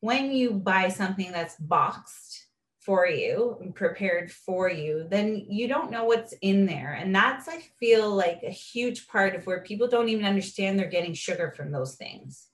When 0.00 0.32
you 0.32 0.52
buy 0.52 0.88
something 0.88 1.30
that's 1.30 1.56
boxed 1.56 2.46
for 2.80 3.06
you 3.06 3.58
and 3.60 3.74
prepared 3.74 4.32
for 4.32 4.68
you 4.68 5.06
then 5.08 5.46
you 5.48 5.68
don't 5.68 5.92
know 5.92 6.04
what's 6.04 6.34
in 6.40 6.66
there. 6.66 6.94
And 6.94 7.14
that's 7.14 7.48
i 7.48 7.58
feel 7.78 8.10
like 8.10 8.40
a 8.42 8.50
huge 8.50 9.06
part 9.06 9.36
of 9.36 9.46
where 9.46 9.60
people 9.60 9.86
don't 9.86 10.08
even 10.08 10.24
understand 10.24 10.78
they're 10.78 10.88
getting 10.88 11.14
sugar 11.14 11.52
from 11.56 11.70
those 11.70 11.94
things. 11.94 12.48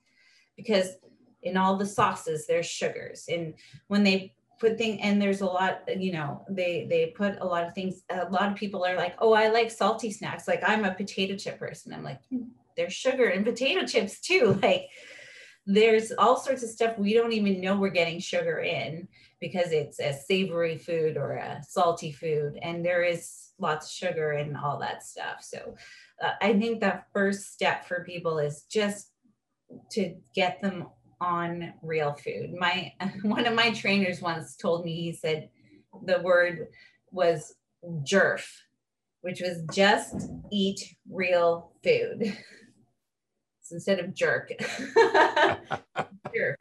Because 0.55 0.89
in 1.47 1.57
all 1.57 1.77
the 1.77 1.85
sauces 1.85 2.45
there's 2.45 2.65
sugars. 2.65 3.25
And 3.29 3.53
when 3.87 4.03
they 4.03 4.33
put 4.59 4.77
thing 4.77 5.01
and 5.01 5.21
there's 5.21 5.41
a 5.41 5.45
lot 5.45 5.81
you 5.97 6.11
know 6.11 6.43
they 6.49 6.87
they 6.89 7.13
put 7.15 7.39
a 7.41 7.45
lot 7.45 7.63
of 7.63 7.75
things 7.75 8.01
a 8.09 8.27
lot 8.29 8.51
of 8.51 8.55
people 8.55 8.83
are 8.83 8.95
like 8.95 9.13
oh 9.19 9.31
i 9.33 9.49
like 9.49 9.69
salty 9.69 10.11
snacks. 10.11 10.47
Like 10.47 10.61
i'm 10.65 10.85
a 10.85 10.93
potato 10.93 11.35
chip 11.35 11.59
person. 11.59 11.93
I'm 11.93 12.03
like 12.03 12.21
hmm, 12.29 12.43
there's 12.75 12.93
sugar 12.93 13.29
in 13.29 13.43
potato 13.43 13.85
chips 13.85 14.19
too. 14.19 14.59
Like 14.67 14.89
there's 15.69 16.13
all 16.17 16.37
sorts 16.37 16.63
of 16.63 16.69
stuff 16.69 16.97
we 16.97 17.13
don't 17.13 17.33
even 17.33 17.59
know 17.59 17.75
we're 17.75 17.89
getting 17.89 18.19
sugar 18.19 18.59
in 18.59 19.05
because 19.41 19.73
it's 19.73 19.99
a 19.99 20.13
savory 20.13 20.77
food 20.77 21.17
or 21.17 21.33
a 21.33 21.61
salty 21.67 22.11
food 22.11 22.57
and 22.61 22.85
there 22.85 23.03
is 23.03 23.49
lots 23.59 23.87
of 23.87 23.91
sugar 23.91 24.31
and 24.31 24.55
all 24.55 24.79
that 24.79 25.03
stuff. 25.03 25.41
So 25.41 25.75
uh, 26.21 26.31
i 26.41 26.53
think 26.53 26.79
the 26.79 27.01
first 27.13 27.53
step 27.53 27.85
for 27.85 28.03
people 28.03 28.39
is 28.39 28.63
just 28.63 29.11
to 29.91 30.15
get 30.33 30.61
them 30.61 30.87
on 31.19 31.73
real 31.81 32.13
food. 32.13 32.53
My 32.57 32.93
one 33.23 33.45
of 33.45 33.53
my 33.53 33.71
trainers 33.71 34.21
once 34.21 34.55
told 34.55 34.85
me 34.85 34.95
he 34.95 35.13
said 35.13 35.49
the 36.05 36.21
word 36.21 36.67
was 37.11 37.55
jerf, 38.03 38.45
which 39.21 39.41
was 39.41 39.63
just 39.73 40.29
eat 40.51 40.95
real 41.09 41.71
food. 41.83 42.37
so 43.61 43.75
instead 43.75 43.99
of 43.99 44.13
jerk. 44.13 44.51
jerk. 46.35 46.59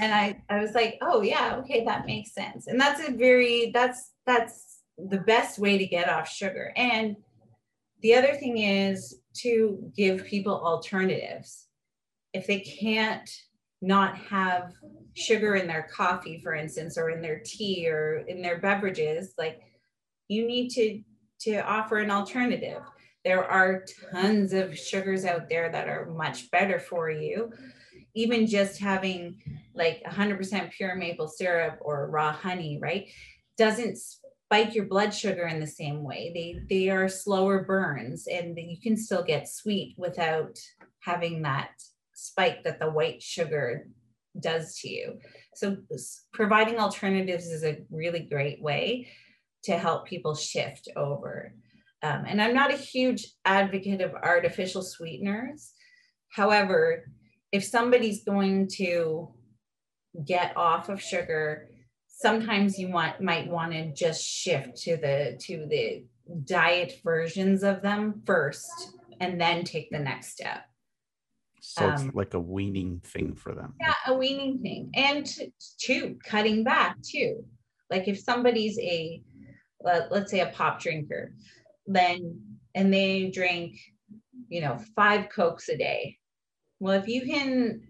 And 0.00 0.14
I, 0.14 0.42
I 0.48 0.60
was 0.60 0.74
like, 0.74 0.98
oh 1.00 1.22
yeah, 1.22 1.56
okay, 1.60 1.84
that 1.84 2.06
makes 2.06 2.32
sense. 2.32 2.66
And 2.66 2.80
that's 2.80 3.06
a 3.06 3.12
very 3.12 3.70
that's 3.72 4.12
that's 4.26 4.80
the 4.98 5.18
best 5.18 5.58
way 5.58 5.78
to 5.78 5.86
get 5.86 6.08
off 6.08 6.28
sugar. 6.28 6.72
And 6.76 7.16
the 8.02 8.14
other 8.14 8.34
thing 8.34 8.58
is 8.58 9.18
to 9.38 9.90
give 9.96 10.24
people 10.24 10.54
alternatives. 10.54 11.66
If 12.32 12.46
they 12.46 12.60
can't 12.60 13.28
not 13.80 14.16
have 14.16 14.72
sugar 15.14 15.56
in 15.56 15.66
their 15.66 15.88
coffee 15.92 16.40
for 16.42 16.54
instance 16.54 16.96
or 16.96 17.10
in 17.10 17.20
their 17.20 17.40
tea 17.44 17.88
or 17.88 18.24
in 18.28 18.42
their 18.42 18.58
beverages 18.58 19.34
like 19.38 19.60
you 20.28 20.46
need 20.46 20.68
to 20.70 21.02
to 21.40 21.58
offer 21.64 21.98
an 21.98 22.10
alternative. 22.10 22.82
There 23.24 23.44
are 23.44 23.84
tons 24.12 24.52
of 24.52 24.78
sugars 24.78 25.24
out 25.24 25.48
there 25.48 25.70
that 25.70 25.88
are 25.88 26.06
much 26.06 26.50
better 26.50 26.80
for 26.80 27.10
you. 27.10 27.52
Even 28.14 28.46
just 28.46 28.80
having 28.80 29.40
like 29.74 30.02
100% 30.04 30.72
pure 30.72 30.96
maple 30.96 31.28
syrup 31.28 31.78
or 31.80 32.10
raw 32.10 32.32
honey 32.32 32.78
right 32.80 33.08
doesn't 33.56 33.98
spike 33.98 34.74
your 34.74 34.86
blood 34.86 35.14
sugar 35.14 35.46
in 35.46 35.60
the 35.60 35.66
same 35.66 36.02
way. 36.02 36.32
They 36.34 36.60
they 36.68 36.90
are 36.90 37.08
slower 37.08 37.64
burns 37.64 38.26
and 38.26 38.56
you 38.58 38.80
can 38.80 38.96
still 38.96 39.22
get 39.22 39.48
sweet 39.48 39.94
without 39.98 40.58
having 41.00 41.42
that 41.42 41.70
spike 42.18 42.64
that 42.64 42.80
the 42.80 42.90
white 42.90 43.22
sugar 43.22 43.86
does 44.40 44.76
to 44.80 44.88
you. 44.88 45.18
So 45.54 45.76
providing 46.32 46.78
alternatives 46.78 47.46
is 47.46 47.62
a 47.62 47.78
really 47.90 48.20
great 48.20 48.60
way 48.60 49.08
to 49.64 49.78
help 49.78 50.06
people 50.06 50.34
shift 50.34 50.88
over. 50.96 51.54
Um, 52.02 52.24
and 52.26 52.42
I'm 52.42 52.54
not 52.54 52.72
a 52.72 52.76
huge 52.76 53.26
advocate 53.44 54.00
of 54.00 54.14
artificial 54.14 54.82
sweeteners. 54.82 55.72
However, 56.30 57.10
if 57.52 57.64
somebody's 57.64 58.24
going 58.24 58.68
to 58.76 59.32
get 60.24 60.56
off 60.56 60.88
of 60.88 61.00
sugar, 61.00 61.68
sometimes 62.08 62.78
you 62.78 62.90
want 62.90 63.20
might 63.20 63.48
want 63.48 63.72
to 63.72 63.92
just 63.92 64.24
shift 64.24 64.76
to 64.82 64.96
the 64.96 65.38
to 65.46 65.66
the 65.68 66.04
diet 66.44 67.00
versions 67.04 67.62
of 67.62 67.80
them 67.80 68.22
first 68.26 68.92
and 69.20 69.40
then 69.40 69.64
take 69.64 69.90
the 69.90 69.98
next 69.98 70.32
step. 70.32 70.64
So 71.70 71.90
it's 71.90 72.00
um, 72.00 72.12
like 72.14 72.32
a 72.32 72.40
weaning 72.40 73.02
thing 73.04 73.34
for 73.34 73.54
them. 73.54 73.74
Yeah, 73.78 73.92
a 74.06 74.14
weaning 74.14 74.58
thing. 74.60 74.90
And 74.94 75.30
two, 75.78 76.16
cutting 76.24 76.64
back 76.64 76.96
too. 77.02 77.44
Like 77.90 78.08
if 78.08 78.18
somebody's 78.18 78.78
a, 78.78 79.22
let's 79.84 80.30
say 80.30 80.40
a 80.40 80.46
pop 80.46 80.80
drinker, 80.80 81.34
then, 81.86 82.40
and 82.74 82.92
they 82.92 83.28
drink, 83.28 83.76
you 84.48 84.62
know, 84.62 84.78
five 84.96 85.28
Cokes 85.28 85.68
a 85.68 85.76
day. 85.76 86.16
Well, 86.80 86.94
if 86.94 87.06
you 87.06 87.26
can 87.26 87.82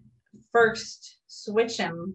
first 0.50 1.18
switch 1.28 1.76
them 1.76 2.14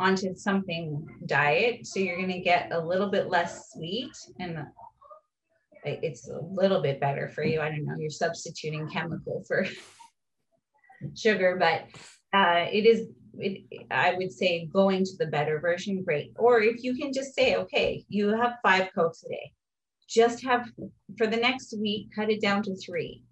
onto 0.00 0.34
something 0.34 1.06
diet, 1.26 1.86
so 1.86 2.00
you're 2.00 2.16
going 2.16 2.32
to 2.32 2.40
get 2.40 2.72
a 2.72 2.84
little 2.84 3.08
bit 3.08 3.28
less 3.28 3.70
sweet 3.70 4.10
and 4.40 4.58
it's 5.84 6.28
a 6.28 6.40
little 6.40 6.82
bit 6.82 6.98
better 6.98 7.28
for 7.28 7.44
you. 7.44 7.60
I 7.60 7.68
don't 7.68 7.84
know, 7.84 7.94
you're 8.00 8.10
substituting 8.10 8.88
chemical 8.90 9.44
for 9.46 9.64
sugar, 11.16 11.56
but 11.58 11.84
uh, 12.36 12.66
it 12.70 12.86
is, 12.86 13.08
it, 13.38 13.86
I 13.90 14.14
would 14.14 14.32
say 14.32 14.66
going 14.66 15.04
to 15.04 15.16
the 15.18 15.26
better 15.26 15.60
version, 15.60 16.02
great. 16.02 16.32
Or 16.36 16.60
if 16.60 16.82
you 16.82 16.94
can 16.96 17.12
just 17.12 17.34
say, 17.34 17.56
okay, 17.56 18.04
you 18.08 18.28
have 18.28 18.58
five 18.62 18.88
Cokes 18.94 19.24
a 19.24 19.28
day, 19.28 19.52
just 20.08 20.44
have 20.44 20.70
for 21.16 21.26
the 21.26 21.36
next 21.36 21.74
week, 21.78 22.08
cut 22.14 22.30
it 22.30 22.40
down 22.40 22.62
to 22.64 22.76
three. 22.76 23.22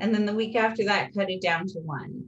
And 0.00 0.14
then 0.14 0.26
the 0.26 0.34
week 0.34 0.56
after 0.56 0.84
that, 0.84 1.14
cut 1.14 1.30
it 1.30 1.42
down 1.42 1.66
to 1.68 1.80
one. 1.80 2.24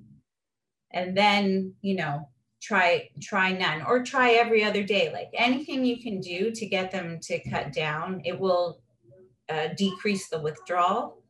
And 0.92 1.16
then, 1.16 1.75
you 1.83 1.97
know, 1.97 2.29
try 2.64 3.09
try 3.20 3.53
none 3.53 3.83
or 3.83 4.03
try 4.03 4.33
every 4.33 4.64
other 4.64 4.83
day 4.83 5.12
like 5.12 5.29
anything 5.35 5.85
you 5.85 6.01
can 6.01 6.18
do 6.18 6.51
to 6.51 6.64
get 6.64 6.90
them 6.90 7.18
to 7.20 7.38
cut 7.51 7.73
down 7.75 8.23
it 8.25 8.38
will 8.38 8.81
uh, 9.51 9.68
decrease 9.77 10.29
the 10.31 10.40
withdrawal 10.40 11.23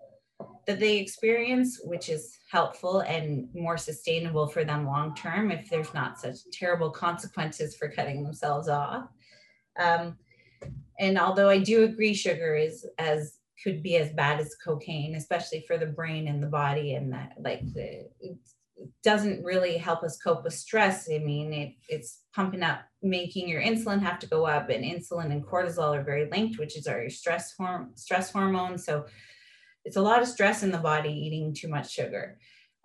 that 0.66 0.80
they 0.80 0.98
experience, 0.98 1.80
which 1.84 2.08
is 2.08 2.38
helpful 2.50 3.00
and 3.00 3.48
more 3.54 3.76
sustainable 3.76 4.46
for 4.46 4.64
them 4.64 4.86
long 4.86 5.14
term 5.14 5.50
if 5.50 5.68
there's 5.68 5.92
not 5.94 6.18
such 6.18 6.38
terrible 6.52 6.90
consequences 6.90 7.76
for 7.76 7.88
cutting 7.88 8.22
themselves 8.22 8.68
off. 8.68 9.08
Um, 9.78 10.16
and 10.98 11.18
although 11.18 11.48
I 11.48 11.58
do 11.58 11.84
agree 11.84 12.14
sugar 12.14 12.54
is 12.54 12.86
as 12.98 13.38
could 13.62 13.82
be 13.82 13.96
as 13.96 14.12
bad 14.12 14.40
as 14.40 14.56
cocaine, 14.62 15.14
especially 15.14 15.64
for 15.66 15.78
the 15.78 15.86
brain 15.86 16.28
and 16.28 16.42
the 16.42 16.48
body, 16.48 16.94
and 16.94 17.12
that 17.12 17.34
like 17.40 17.60
the, 17.72 18.06
it 18.20 18.36
doesn't 19.02 19.44
really 19.44 19.78
help 19.78 20.02
us 20.02 20.18
cope 20.18 20.44
with 20.44 20.54
stress. 20.54 21.08
I 21.10 21.18
mean, 21.18 21.52
it, 21.52 21.74
it's 21.88 22.20
pumping 22.34 22.62
up, 22.62 22.80
making 23.02 23.48
your 23.48 23.62
insulin 23.62 24.02
have 24.02 24.18
to 24.20 24.26
go 24.26 24.46
up, 24.46 24.70
and 24.70 24.84
insulin 24.84 25.32
and 25.32 25.44
cortisol 25.44 25.96
are 25.96 26.02
very 26.02 26.28
linked, 26.30 26.58
which 26.58 26.76
is 26.76 26.86
our 26.86 27.08
stress 27.08 27.54
horm- 27.58 27.96
stress 27.98 28.30
hormone. 28.30 28.76
So 28.78 29.06
it's 29.84 29.96
a 29.96 30.02
lot 30.02 30.22
of 30.22 30.28
stress 30.28 30.62
in 30.62 30.70
the 30.70 30.78
body 30.78 31.10
eating 31.10 31.54
too 31.54 31.68
much 31.68 31.92
sugar. 31.92 32.38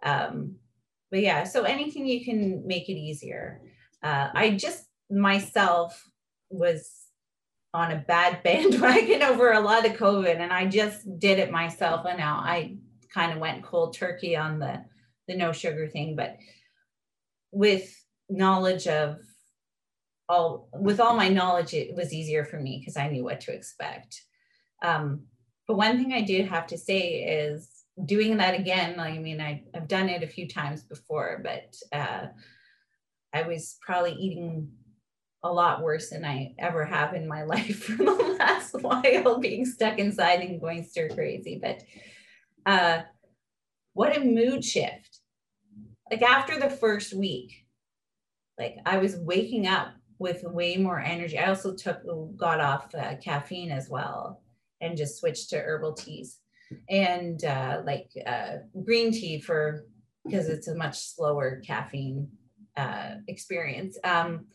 Um, 0.04 0.56
but 1.12 1.22
yeah, 1.22 1.44
so 1.44 1.64
anything 1.64 2.06
you 2.06 2.24
can 2.24 2.66
make 2.68 2.90
it 2.90 2.98
easier. 2.98 3.62
Uh, 4.04 4.30
I 4.34 4.52
just 4.52 4.86
myself 5.10 6.04
was 6.50 6.92
on 7.74 7.92
a 7.92 8.04
bad 8.08 8.44
bandwagon 8.44 9.24
over 9.24 9.52
a 9.52 9.60
lot 9.60 9.86
of 9.86 9.94
COVID, 9.94 10.38
and 10.38 10.52
I 10.54 10.66
just 10.68 11.20
did 11.20 11.40
it 11.40 11.52
myself. 11.52 12.06
And 12.08 12.18
now 12.18 12.38
I 12.38 12.78
kind 13.14 13.32
of 13.32 13.40
went 13.40 13.64
cold 13.64 13.96
turkey 13.96 14.36
on 14.36 14.60
the 14.60 14.84
the 15.28 15.36
no 15.36 15.52
sugar 15.52 15.88
thing, 15.88 16.16
but 16.16 16.38
with 17.52 17.96
knowledge 18.30 18.88
of 18.88 19.18
all 20.28 20.70
with 20.74 21.00
all 21.00 21.16
my 21.16 21.30
knowledge, 21.30 21.74
it 21.74 21.96
was 21.96 22.14
easier 22.14 22.46
for 22.46 22.60
me 22.60 22.80
because 22.80 22.98
I 22.98 23.10
knew 23.10 23.24
what 23.24 23.42
to 23.42 23.54
expect. 23.54 24.22
Um, 24.84 25.24
but 25.70 25.78
one 25.78 26.00
thing 26.00 26.14
I 26.14 26.22
do 26.22 26.42
have 26.46 26.66
to 26.68 26.80
say 26.80 27.22
is 27.24 27.86
doing 28.04 28.38
that 28.38 28.60
again. 28.60 29.00
I 29.00 29.20
mean, 29.20 29.40
I, 29.40 29.62
have 29.76 29.88
done 29.88 30.10
it 30.10 30.24
a 30.24 30.28
few 30.28 30.48
times 30.48 30.82
before, 30.82 31.44
but 31.44 31.76
uh, 31.96 32.26
I 33.32 33.44
was 33.44 33.78
probably 33.80 34.14
eating 34.14 34.72
a 35.44 35.54
lot 35.54 35.84
worse 35.84 36.10
than 36.10 36.26
I 36.26 36.56
ever 36.58 36.86
have 36.86 37.14
in 37.14 37.28
my 37.28 37.44
life 37.46 37.84
for 37.84 38.04
the 38.04 38.36
last 38.40 38.74
while, 38.82 39.38
being 39.38 39.64
stuck 39.64 40.00
inside 40.00 40.40
and 40.40 40.60
going 40.60 40.86
stir 40.86 41.10
crazy. 41.10 41.60
But 41.62 41.84
uh, 42.66 43.04
what 43.94 44.18
a 44.18 44.22
mood 44.22 44.66
shift. 44.66 45.20
Like 46.10 46.24
after 46.24 46.60
the 46.60 46.72
first 46.72 47.14
week, 47.14 47.68
like 48.58 48.78
I 48.88 48.98
was 48.98 49.18
waking 49.18 49.68
up 49.68 49.90
with 50.18 50.42
way 50.46 50.78
more 50.78 51.00
energy. 51.00 51.38
I 51.38 51.50
also 51.50 51.76
took, 51.76 52.00
got 52.36 52.60
off 52.60 52.96
uh, 52.96 53.18
caffeine 53.18 53.70
as 53.70 53.88
well 53.88 54.42
and 54.82 54.98
just 54.98 55.20
switched 55.20 55.50
to 55.50 55.60
herbal 55.60 55.94
teas 55.94 56.40
and 56.90 57.44
uh, 57.46 57.82
like 57.86 58.10
uh, 58.26 58.58
green 58.86 59.12
tea 59.12 59.40
for 59.40 59.86
because 60.26 60.50
it's 60.50 60.68
a 60.68 60.76
much 60.76 61.00
slower 61.00 61.62
caffeine 61.66 62.30
uh, 62.78 63.16
experience. 63.28 63.98
Um, 64.04 64.46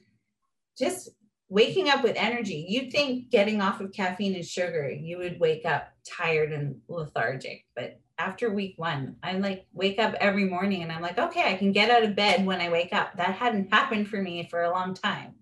just 0.78 1.10
waking 1.48 1.88
up 1.88 2.02
with 2.02 2.16
energy. 2.16 2.66
You'd 2.68 2.92
think 2.92 3.30
getting 3.30 3.60
off 3.60 3.80
of 3.80 3.92
caffeine 3.92 4.34
and 4.34 4.44
sugar, 4.44 4.90
you 4.90 5.18
would 5.18 5.40
wake 5.40 5.64
up 5.64 5.88
tired 6.06 6.52
and 6.52 6.76
lethargic. 6.88 7.64
But 7.74 8.00
after 8.18 8.52
week 8.52 8.74
one, 8.76 9.16
I 9.22 9.32
like 9.38 9.66
wake 9.72 9.98
up 9.98 10.14
every 10.20 10.44
morning 10.44 10.82
and 10.82 10.92
I'm 10.92 11.02
like, 11.02 11.18
okay, 11.18 11.52
I 11.52 11.56
can 11.56 11.72
get 11.72 11.90
out 11.90 12.04
of 12.04 12.16
bed 12.16 12.46
when 12.46 12.60
I 12.60 12.70
wake 12.70 12.92
up. 12.92 13.16
That 13.16 13.34
hadn't 13.34 13.72
happened 13.72 14.08
for 14.08 14.20
me 14.20 14.46
for 14.50 14.62
a 14.62 14.70
long 14.70 14.94
time. 14.94 15.34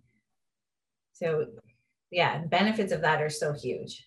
So, 1.12 1.46
yeah, 2.10 2.44
benefits 2.46 2.92
of 2.92 3.02
that 3.02 3.20
are 3.20 3.30
so 3.30 3.52
huge 3.52 4.04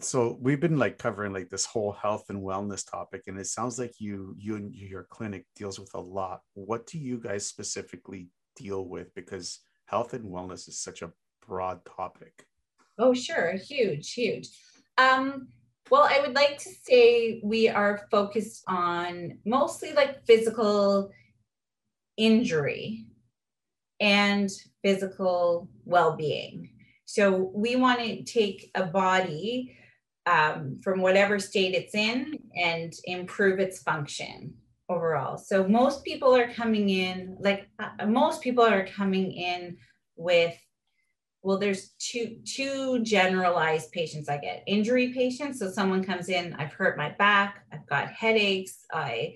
so 0.00 0.38
we've 0.40 0.60
been 0.60 0.78
like 0.78 0.98
covering 0.98 1.32
like 1.32 1.50
this 1.50 1.64
whole 1.64 1.92
health 1.92 2.24
and 2.28 2.42
wellness 2.42 2.88
topic 2.88 3.22
and 3.26 3.38
it 3.38 3.46
sounds 3.46 3.78
like 3.78 3.92
you 3.98 4.34
you 4.38 4.56
and 4.56 4.74
your 4.74 5.04
clinic 5.04 5.46
deals 5.56 5.78
with 5.78 5.90
a 5.94 6.00
lot. 6.00 6.40
What 6.54 6.86
do 6.86 6.98
you 6.98 7.18
guys 7.18 7.46
specifically 7.46 8.28
deal 8.56 8.86
with? 8.86 9.14
Because 9.14 9.60
health 9.86 10.14
and 10.14 10.24
wellness 10.24 10.68
is 10.68 10.78
such 10.78 11.02
a 11.02 11.12
broad 11.46 11.80
topic. 11.84 12.46
Oh 12.98 13.14
sure. 13.14 13.52
Huge 13.56 14.12
huge. 14.12 14.48
Um 14.98 15.48
well 15.90 16.08
i 16.10 16.18
would 16.18 16.34
like 16.34 16.56
to 16.56 16.70
say 16.82 17.40
we 17.44 17.68
are 17.68 18.06
focused 18.10 18.64
on 18.66 19.36
mostly 19.44 19.92
like 19.92 20.24
physical 20.24 21.10
injury 22.16 23.04
and 24.00 24.50
physical 24.82 25.68
well-being. 25.84 26.70
So 27.04 27.50
we 27.54 27.76
want 27.76 28.00
to 28.00 28.22
take 28.24 28.70
a 28.74 28.84
body 28.84 29.76
um, 30.26 30.78
from 30.82 31.00
whatever 31.00 31.38
state 31.38 31.74
it's 31.74 31.94
in 31.94 32.38
and 32.56 32.92
improve 33.04 33.58
its 33.60 33.82
function 33.82 34.54
overall. 34.88 35.38
So 35.38 35.66
most 35.66 36.04
people 36.04 36.34
are 36.34 36.52
coming 36.52 36.88
in, 36.90 37.36
like 37.40 37.68
uh, 37.78 38.06
most 38.06 38.42
people 38.42 38.64
are 38.64 38.86
coming 38.86 39.32
in 39.32 39.76
with, 40.16 40.56
well, 41.42 41.58
there's 41.58 41.90
two 41.98 42.38
two 42.46 43.02
generalized 43.02 43.92
patients 43.92 44.28
I 44.28 44.38
get. 44.38 44.62
Injury 44.66 45.12
patients. 45.12 45.58
So 45.58 45.70
someone 45.70 46.02
comes 46.02 46.28
in, 46.28 46.54
I've 46.54 46.72
hurt 46.72 46.96
my 46.96 47.10
back, 47.10 47.64
I've 47.72 47.86
got 47.86 48.12
headaches, 48.12 48.86
I, 48.92 49.34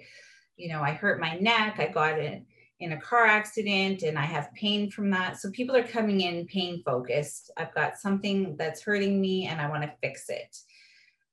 you 0.56 0.68
know, 0.70 0.80
I 0.80 0.92
hurt 0.92 1.20
my 1.20 1.34
neck, 1.36 1.76
I 1.78 1.88
got 1.88 2.18
it 2.18 2.44
in 2.80 2.92
a 2.92 3.00
car 3.00 3.26
accident 3.26 4.02
and 4.02 4.18
I 4.18 4.24
have 4.24 4.54
pain 4.54 4.90
from 4.90 5.10
that. 5.10 5.38
So 5.38 5.50
people 5.50 5.76
are 5.76 5.82
coming 5.82 6.20
in 6.20 6.46
pain 6.46 6.82
focused. 6.84 7.50
I've 7.56 7.74
got 7.74 7.98
something 7.98 8.56
that's 8.56 8.82
hurting 8.82 9.20
me 9.20 9.46
and 9.46 9.60
I 9.60 9.68
want 9.68 9.82
to 9.82 9.92
fix 10.00 10.28
it. 10.28 10.56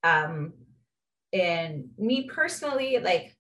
Um, 0.06 0.54
and 1.34 1.90
me 1.98 2.30
personally, 2.30 3.00
like 3.00 3.36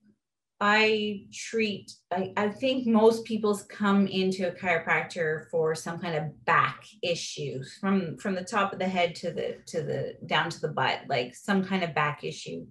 I 0.59 1.27
treat, 1.31 1.91
I, 2.11 2.33
I 2.35 2.49
think 2.49 2.87
most 2.87 3.23
people 3.23 3.57
come 3.69 4.07
into 4.07 4.47
a 4.47 4.51
chiropractor 4.51 5.49
for 5.51 5.75
some 5.75 5.99
kind 5.99 6.15
of 6.15 6.45
back 6.45 6.85
issue 7.03 7.63
from 7.79 8.17
from 8.17 8.35
the 8.35 8.43
top 8.43 8.73
of 8.73 8.79
the 8.79 8.87
head 8.87 9.15
to 9.15 9.31
the 9.31 9.57
to 9.67 9.83
the 9.83 10.15
down 10.25 10.49
to 10.49 10.59
the 10.59 10.69
butt, 10.69 11.01
like 11.07 11.35
some 11.35 11.63
kind 11.63 11.83
of 11.83 11.93
back 11.93 12.23
issue. 12.23 12.65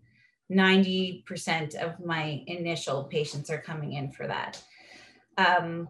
90% 0.52 1.74
of 1.76 2.04
my 2.04 2.42
initial 2.46 3.04
patients 3.04 3.48
are 3.48 3.62
coming 3.62 3.94
in 3.94 4.10
for 4.10 4.26
that. 4.26 4.62
Um, 5.38 5.88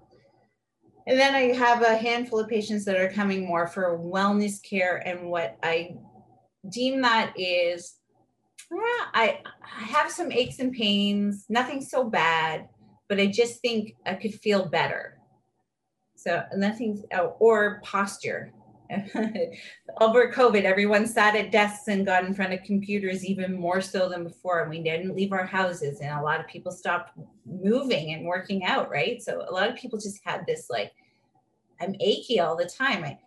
and 1.09 1.19
then 1.19 1.35
I 1.35 1.53
have 1.55 1.83
a 1.83 1.97
handful 1.97 2.39
of 2.39 2.49
patients 2.49 2.85
that 2.85 2.97
are 2.97 3.11
coming 3.11 3.45
more 3.45 3.67
for 3.67 3.99
wellness 3.99 4.63
care 4.63 4.99
and 5.05 5.29
what 5.29 5.59
I 5.63 5.97
deem 6.69 7.03
that 7.03 7.33
is 7.39 7.95
eh, 8.73 9.05
I, 9.15 9.41
I 9.63 9.85
have 9.85 10.11
some 10.11 10.33
aches 10.33 10.59
and 10.59 10.73
pains, 10.73 11.47
nothing 11.49 11.81
so 11.81 12.05
bad, 12.05 12.69
but 13.09 13.21
I 13.21 13.27
just 13.27 13.61
think 13.61 13.97
I 14.07 14.15
could 14.15 14.35
feel 14.35 14.67
better. 14.67 15.19
So 16.17 16.43
nothing, 16.57 17.03
oh, 17.13 17.37
or 17.39 17.81
posture. 17.85 18.53
over 20.01 20.31
COVID, 20.31 20.65
everyone 20.65 21.07
sat 21.07 21.35
at 21.35 21.51
desks 21.51 21.89
and 21.89 22.05
got 22.05 22.25
in 22.25 22.35
front 22.35 22.53
of 22.53 22.63
computers 22.65 23.25
even 23.25 23.59
more 23.59 23.81
so 23.81 24.09
than 24.09 24.25
before. 24.25 24.61
And 24.61 24.71
we 24.71 24.83
didn't 24.83 25.17
leave 25.17 25.33
our 25.33 25.47
houses, 25.47 26.01
and 26.01 26.11
a 26.11 26.23
lot 26.23 26.41
of 26.41 26.47
people 26.47 26.71
stopped 26.71 27.13
moving 27.47 28.13
and 28.13 28.27
working 28.27 28.65
out, 28.65 28.91
right? 28.91 29.23
So 29.23 29.45
a 29.49 29.53
lot 29.53 29.69
of 29.69 29.77
people 29.77 29.99
just 29.99 30.21
had 30.25 30.45
this 30.47 30.69
like, 30.71 30.93
I'm 31.81 31.95
achy 32.01 32.41
all 32.41 32.57
the 32.57 32.67
time. 32.67 33.05
I, 33.05 33.19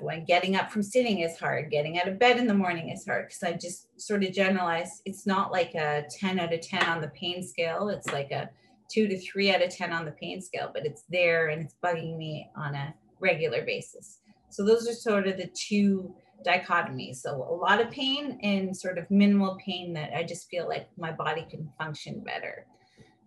when 0.00 0.24
getting 0.24 0.56
up 0.56 0.70
from 0.70 0.82
sitting 0.82 1.20
is 1.20 1.38
hard, 1.38 1.70
getting 1.70 1.98
out 1.98 2.08
of 2.08 2.18
bed 2.18 2.38
in 2.38 2.46
the 2.46 2.54
morning 2.54 2.90
is 2.90 3.06
hard 3.06 3.26
because 3.26 3.42
I 3.42 3.52
just 3.52 3.88
sort 4.00 4.24
of 4.24 4.32
generalize. 4.32 5.02
it's 5.04 5.26
not 5.26 5.52
like 5.52 5.74
a 5.74 6.04
10 6.18 6.38
out 6.38 6.52
of 6.52 6.60
10 6.60 6.84
on 6.84 7.00
the 7.00 7.08
pain 7.08 7.42
scale. 7.42 7.88
It's 7.88 8.12
like 8.12 8.30
a 8.30 8.50
two 8.90 9.08
to 9.08 9.18
three 9.18 9.54
out 9.54 9.62
of 9.62 9.74
10 9.74 9.92
on 9.92 10.04
the 10.04 10.10
pain 10.12 10.42
scale, 10.42 10.70
but 10.72 10.84
it's 10.84 11.04
there 11.08 11.48
and 11.48 11.62
it's 11.62 11.76
bugging 11.82 12.16
me 12.16 12.50
on 12.56 12.74
a 12.74 12.94
regular 13.20 13.64
basis. 13.64 14.20
So 14.50 14.64
those 14.64 14.88
are 14.88 14.92
sort 14.92 15.28
of 15.28 15.36
the 15.36 15.50
two 15.54 16.14
dichotomies. 16.46 17.16
So 17.16 17.34
a 17.34 17.54
lot 17.54 17.80
of 17.80 17.90
pain 17.90 18.38
and 18.42 18.76
sort 18.76 18.98
of 18.98 19.10
minimal 19.10 19.58
pain 19.64 19.92
that 19.94 20.16
I 20.16 20.24
just 20.24 20.48
feel 20.48 20.68
like 20.68 20.88
my 20.98 21.12
body 21.12 21.46
can 21.48 21.70
function 21.78 22.20
better. 22.20 22.66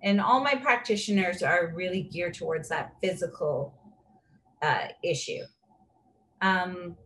And 0.04 0.20
all 0.20 0.44
my 0.44 0.56
practitioners 0.56 1.42
are 1.42 1.72
really 1.74 2.04
geared 2.04 2.34
towards 2.34 2.70
that 2.70 2.94
physical 3.02 3.74
uh, 4.62 4.88
issue. 5.04 5.44
Um, 6.44 6.98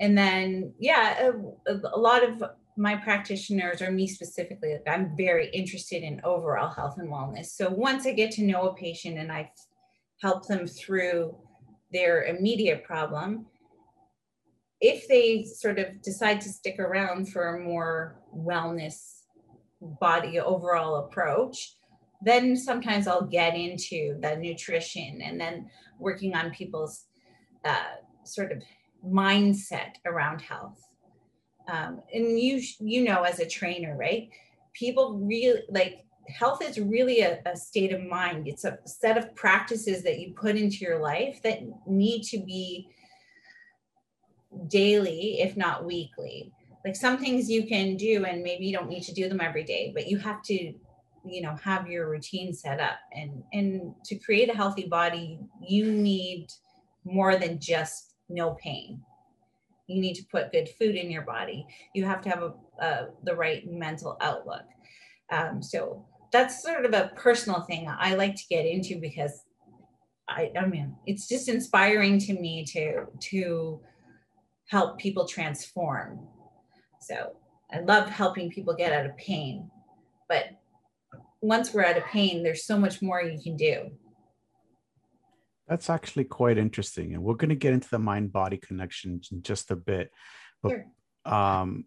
and 0.00 0.18
then, 0.18 0.74
yeah, 0.80 1.30
a, 1.68 1.72
a, 1.94 1.98
lot 1.98 2.28
of 2.28 2.42
my 2.76 2.96
practitioners, 2.96 3.80
or 3.80 3.92
me 3.92 4.08
specifically, 4.08 4.76
I'm 4.88 5.16
very 5.16 5.48
interested 5.50 6.02
in 6.02 6.20
overall 6.24 6.70
health 6.70 6.96
and 6.98 7.08
wellness. 7.08 7.46
So 7.46 7.70
once 7.70 8.04
I 8.04 8.12
get 8.12 8.32
to 8.32 8.42
know 8.42 8.68
a 8.68 8.74
patient 8.74 9.16
and 9.16 9.30
I 9.30 9.52
help 10.20 10.48
them 10.48 10.66
through 10.66 11.36
their 11.92 12.24
immediate 12.24 12.82
problem, 12.82 13.46
if 14.80 15.06
they 15.06 15.44
sort 15.44 15.78
of 15.78 16.02
decide 16.02 16.40
to 16.40 16.48
stick 16.48 16.80
around 16.80 17.28
for 17.28 17.54
a 17.54 17.64
more 17.64 18.20
wellness 18.36 19.20
body 20.00 20.40
overall 20.40 20.96
approach, 20.96 21.76
then 22.22 22.56
sometimes 22.56 23.06
I'll 23.06 23.26
get 23.26 23.54
into 23.54 24.18
the 24.20 24.34
nutrition 24.34 25.20
and 25.22 25.40
then 25.40 25.70
working 26.00 26.34
on 26.34 26.50
people's 26.50 27.04
uh, 27.64 27.84
sort 28.24 28.52
of 28.52 28.62
mindset 29.06 29.94
around 30.06 30.40
health. 30.40 30.80
Um, 31.68 32.02
and 32.12 32.38
you 32.38 32.62
you 32.80 33.04
know 33.04 33.22
as 33.22 33.40
a 33.40 33.46
trainer, 33.46 33.96
right? 33.96 34.28
People 34.74 35.18
really 35.18 35.62
like 35.70 36.04
health 36.28 36.62
is 36.62 36.78
really 36.78 37.20
a, 37.20 37.40
a 37.46 37.56
state 37.56 37.92
of 37.92 38.02
mind. 38.02 38.48
It's 38.48 38.64
a 38.64 38.78
set 38.86 39.16
of 39.16 39.34
practices 39.34 40.02
that 40.02 40.18
you 40.18 40.34
put 40.34 40.56
into 40.56 40.78
your 40.78 40.98
life 40.98 41.40
that 41.42 41.60
need 41.86 42.22
to 42.24 42.38
be 42.38 42.88
daily, 44.68 45.40
if 45.40 45.56
not 45.56 45.84
weekly. 45.84 46.52
Like 46.84 46.96
some 46.96 47.16
things 47.16 47.50
you 47.50 47.66
can 47.66 47.96
do, 47.96 48.24
and 48.26 48.42
maybe 48.42 48.66
you 48.66 48.76
don't 48.76 48.90
need 48.90 49.04
to 49.04 49.14
do 49.14 49.28
them 49.28 49.40
every 49.40 49.64
day, 49.64 49.90
but 49.94 50.06
you 50.06 50.18
have 50.18 50.42
to 50.42 50.74
you 51.26 51.40
know 51.40 51.56
have 51.62 51.88
your 51.88 52.10
routine 52.10 52.52
set 52.52 52.80
up 52.80 52.98
and 53.12 53.42
and 53.52 53.94
to 54.04 54.14
create 54.16 54.50
a 54.50 54.54
healthy 54.54 54.86
body 54.86 55.40
you 55.66 55.90
need 55.90 56.48
more 57.04 57.36
than 57.36 57.58
just 57.58 58.13
no 58.28 58.54
pain. 58.54 59.02
You 59.86 60.00
need 60.00 60.14
to 60.14 60.24
put 60.24 60.52
good 60.52 60.68
food 60.78 60.94
in 60.96 61.10
your 61.10 61.22
body. 61.22 61.66
You 61.94 62.04
have 62.04 62.22
to 62.22 62.30
have 62.30 62.54
a, 62.80 63.06
the 63.22 63.36
right 63.36 63.70
mental 63.70 64.16
outlook. 64.20 64.64
Um, 65.30 65.62
so 65.62 66.06
that's 66.32 66.62
sort 66.62 66.84
of 66.84 66.94
a 66.94 67.12
personal 67.16 67.60
thing 67.62 67.88
I 67.88 68.14
like 68.14 68.34
to 68.36 68.46
get 68.48 68.66
into 68.66 68.98
because 69.00 69.44
I, 70.28 70.50
I 70.58 70.66
mean, 70.66 70.96
it's 71.06 71.28
just 71.28 71.48
inspiring 71.48 72.18
to 72.20 72.32
me 72.32 72.64
to 72.66 73.06
to 73.30 73.80
help 74.68 74.98
people 74.98 75.28
transform. 75.28 76.26
So 77.00 77.36
I 77.72 77.80
love 77.80 78.08
helping 78.08 78.50
people 78.50 78.74
get 78.74 78.92
out 78.92 79.06
of 79.06 79.16
pain, 79.18 79.70
but 80.28 80.46
once 81.42 81.74
we're 81.74 81.84
out 81.84 81.98
of 81.98 82.04
pain, 82.04 82.42
there's 82.42 82.64
so 82.64 82.78
much 82.78 83.02
more 83.02 83.22
you 83.22 83.38
can 83.40 83.56
do. 83.56 83.90
That's 85.68 85.88
actually 85.88 86.24
quite 86.24 86.58
interesting. 86.58 87.14
And 87.14 87.22
we're 87.22 87.34
going 87.34 87.48
to 87.48 87.54
get 87.54 87.72
into 87.72 87.88
the 87.88 87.98
mind 87.98 88.32
body 88.32 88.58
connection 88.58 89.20
in 89.32 89.42
just 89.42 89.70
a 89.70 89.76
bit. 89.76 90.10
But 90.62 90.72
sure. 90.72 90.86
um, 91.24 91.86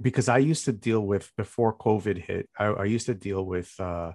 because 0.00 0.28
I 0.28 0.38
used 0.38 0.64
to 0.66 0.72
deal 0.72 1.00
with 1.00 1.30
before 1.36 1.76
COVID 1.76 2.18
hit, 2.18 2.48
I, 2.58 2.66
I 2.66 2.84
used 2.84 3.06
to 3.06 3.14
deal 3.14 3.44
with 3.44 3.72
uh, 3.80 4.12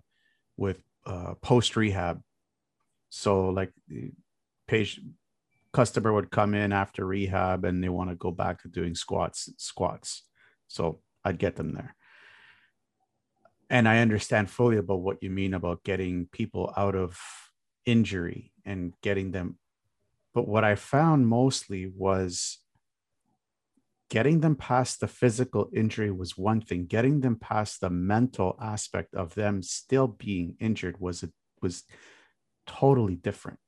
with 0.58 0.82
uh, 1.06 1.36
post 1.42 1.76
rehab. 1.76 2.22
So 3.10 3.50
like 3.50 3.72
the 3.88 4.12
patient 4.68 5.08
customer 5.74 6.13
would 6.13 6.30
come 6.32 6.54
in 6.54 6.72
after 6.72 7.06
rehab 7.06 7.65
and 7.65 7.84
they 7.84 7.89
want 7.89 8.10
to 8.10 8.15
go 8.15 8.32
back 8.32 8.62
to 8.62 8.68
doing 8.68 8.94
squats 8.94 9.50
squats. 9.58 10.24
So 10.68 11.00
I'd 11.24 11.39
get 11.39 11.56
them 11.56 11.74
there. 11.74 11.96
And 13.72 13.88
I 13.88 14.00
understand 14.00 14.50
fully 14.50 14.78
about 14.78 15.02
what 15.02 15.22
you 15.22 15.30
mean 15.30 15.54
about 15.54 15.84
getting 15.84 16.28
people 16.32 16.74
out 16.76 16.96
of 16.96 17.20
injury 17.86 18.52
and 18.65 18.94
getting 19.02 19.32
them. 19.32 19.58
But 20.34 20.48
what 20.48 20.63
I 20.63 20.76
found 20.76 21.28
mostly 21.28 21.88
was 21.88 22.60
getting 24.10 24.39
them 24.39 24.56
past 24.56 25.00
the 25.00 25.08
physical 25.08 25.70
injury 25.74 26.12
was 26.12 26.38
one 26.38 26.62
thing. 26.62 26.86
Getting 26.86 27.22
them 27.22 27.36
past 27.36 27.82
the 27.82 27.89
mental 27.89 28.58
aspect 28.62 29.13
of 29.13 29.36
them 29.36 29.62
still 29.62 30.08
being 30.08 30.56
injured 30.60 31.00
was 31.00 31.24
a, 31.24 31.30
was 31.62 31.84
totally 32.65 33.15
different. 33.15 33.60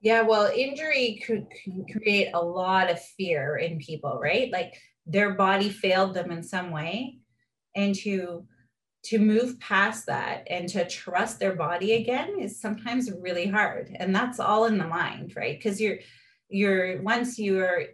Yeah, 0.00 0.22
well, 0.22 0.50
injury 0.54 1.20
could 1.26 1.46
create 1.92 2.30
a 2.32 2.40
lot 2.40 2.90
of 2.90 3.02
fear 3.02 3.56
in 3.56 3.78
people, 3.78 4.18
right? 4.22 4.50
Like 4.52 4.74
their 5.06 5.34
body 5.34 5.70
failed 5.70 6.14
them 6.14 6.30
in 6.30 6.42
some 6.44 6.70
way, 6.70 7.18
and 7.74 7.94
to 7.96 8.46
to 9.04 9.18
move 9.18 9.58
past 9.60 10.06
that 10.06 10.44
and 10.50 10.68
to 10.68 10.86
trust 10.88 11.38
their 11.38 11.54
body 11.54 11.94
again 11.94 12.38
is 12.40 12.60
sometimes 12.60 13.10
really 13.12 13.46
hard. 13.46 13.94
And 13.98 14.14
that's 14.14 14.40
all 14.40 14.66
in 14.66 14.78
the 14.78 14.86
mind 14.86 15.34
right? 15.36 15.58
Because 15.58 15.80
you're 15.80 15.98
you're 16.48 17.00
once 17.02 17.38
you're 17.38 17.84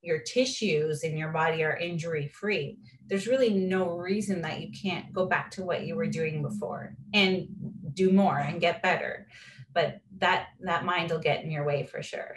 your 0.00 0.18
tissues 0.18 1.04
in 1.04 1.16
your 1.16 1.30
body 1.30 1.62
are 1.62 1.76
injury 1.76 2.26
free 2.26 2.78
there's 3.12 3.26
really 3.26 3.52
no 3.52 3.90
reason 3.90 4.40
that 4.40 4.60
you 4.60 4.72
can't 4.72 5.12
go 5.12 5.26
back 5.26 5.50
to 5.50 5.62
what 5.62 5.84
you 5.86 5.94
were 5.94 6.06
doing 6.06 6.40
before 6.40 6.96
and 7.12 7.46
do 7.92 8.10
more 8.10 8.38
and 8.38 8.58
get 8.58 8.82
better. 8.82 9.26
But 9.74 10.00
that 10.18 10.46
that 10.60 10.86
mind 10.86 11.10
will 11.10 11.18
get 11.18 11.44
in 11.44 11.50
your 11.50 11.64
way 11.64 11.84
for 11.84 12.02
sure. 12.02 12.36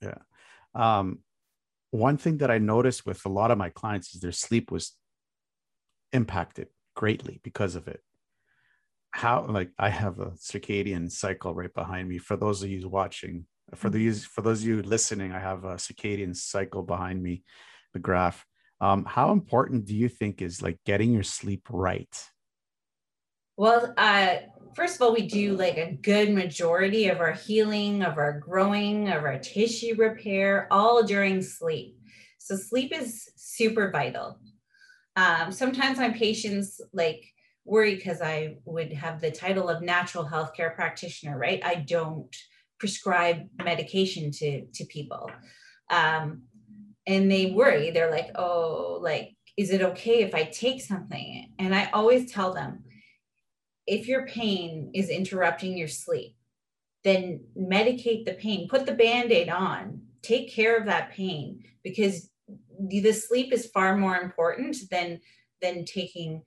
Yeah. 0.00 0.18
Um 0.74 1.18
one 1.90 2.16
thing 2.16 2.38
that 2.38 2.50
i 2.50 2.58
noticed 2.58 3.06
with 3.06 3.24
a 3.24 3.28
lot 3.28 3.50
of 3.50 3.58
my 3.58 3.70
clients 3.70 4.14
is 4.14 4.20
their 4.20 4.32
sleep 4.32 4.70
was 4.70 4.92
impacted 6.16 6.68
greatly 6.96 7.40
because 7.44 7.76
of 7.76 7.86
it. 7.86 8.00
How 9.10 9.46
like 9.58 9.70
i 9.78 9.88
have 9.88 10.18
a 10.18 10.32
circadian 10.50 11.10
cycle 11.10 11.54
right 11.54 11.72
behind 11.72 12.08
me. 12.08 12.18
For 12.18 12.36
those 12.36 12.62
of 12.62 12.70
you 12.70 12.88
watching 12.88 13.46
for 13.74 13.88
mm-hmm. 13.88 13.98
these 13.98 14.24
for 14.24 14.42
those 14.42 14.62
of 14.62 14.68
you 14.68 14.82
listening 14.82 15.32
i 15.32 15.40
have 15.40 15.64
a 15.64 15.74
circadian 15.86 16.34
cycle 16.34 16.82
behind 16.82 17.22
me 17.22 17.44
the 17.92 17.98
graph. 17.98 18.44
Um, 18.80 19.06
how 19.06 19.32
important 19.32 19.86
do 19.86 19.96
you 19.96 20.08
think 20.08 20.42
is 20.42 20.60
like 20.60 20.78
getting 20.84 21.12
your 21.12 21.22
sleep 21.22 21.62
right? 21.70 22.14
Well 23.56 23.94
uh, 23.96 24.34
first 24.74 24.96
of 24.96 25.02
all 25.02 25.14
we 25.14 25.26
do 25.26 25.56
like 25.64 25.78
a 25.78 25.98
good 26.10 26.30
majority 26.42 27.08
of 27.08 27.18
our 27.20 27.32
healing 27.32 28.02
of 28.02 28.18
our 28.18 28.34
growing 28.38 29.08
of 29.08 29.24
our 29.24 29.38
tissue 29.38 29.94
repair 29.96 30.68
all 30.70 31.02
during 31.02 31.40
sleep. 31.42 31.98
So 32.38 32.54
sleep 32.56 32.92
is 32.94 33.30
super 33.36 33.90
vital 33.90 34.38
um, 35.16 35.50
sometimes 35.50 35.98
my 35.98 36.10
patients 36.10 36.80
like 36.92 37.24
worry 37.64 37.96
because 37.96 38.20
I 38.20 38.56
would 38.64 38.92
have 38.92 39.20
the 39.20 39.30
title 39.30 39.68
of 39.68 39.82
natural 39.82 40.24
healthcare 40.24 40.74
practitioner, 40.74 41.38
right? 41.38 41.60
I 41.64 41.76
don't 41.76 42.34
prescribe 42.78 43.48
medication 43.62 44.30
to 44.30 44.66
to 44.66 44.84
people, 44.84 45.30
um, 45.90 46.42
and 47.06 47.30
they 47.30 47.52
worry. 47.52 47.90
They're 47.90 48.10
like, 48.10 48.30
"Oh, 48.36 48.98
like, 49.02 49.34
is 49.56 49.70
it 49.70 49.82
okay 49.82 50.22
if 50.22 50.34
I 50.34 50.44
take 50.44 50.82
something?" 50.82 51.52
And 51.58 51.74
I 51.74 51.90
always 51.92 52.30
tell 52.30 52.52
them, 52.52 52.84
if 53.86 54.06
your 54.06 54.26
pain 54.26 54.90
is 54.94 55.08
interrupting 55.08 55.76
your 55.76 55.88
sleep, 55.88 56.36
then 57.04 57.40
medicate 57.58 58.26
the 58.26 58.34
pain. 58.34 58.68
Put 58.68 58.84
the 58.84 58.92
band 58.92 59.32
aid 59.32 59.48
on. 59.48 60.02
Take 60.22 60.52
care 60.52 60.76
of 60.76 60.86
that 60.86 61.12
pain 61.12 61.62
because 61.82 62.30
the 62.78 63.12
sleep 63.12 63.52
is 63.52 63.66
far 63.66 63.96
more 63.96 64.16
important 64.16 64.76
than 64.90 65.20
than 65.62 65.84
taking 65.84 66.42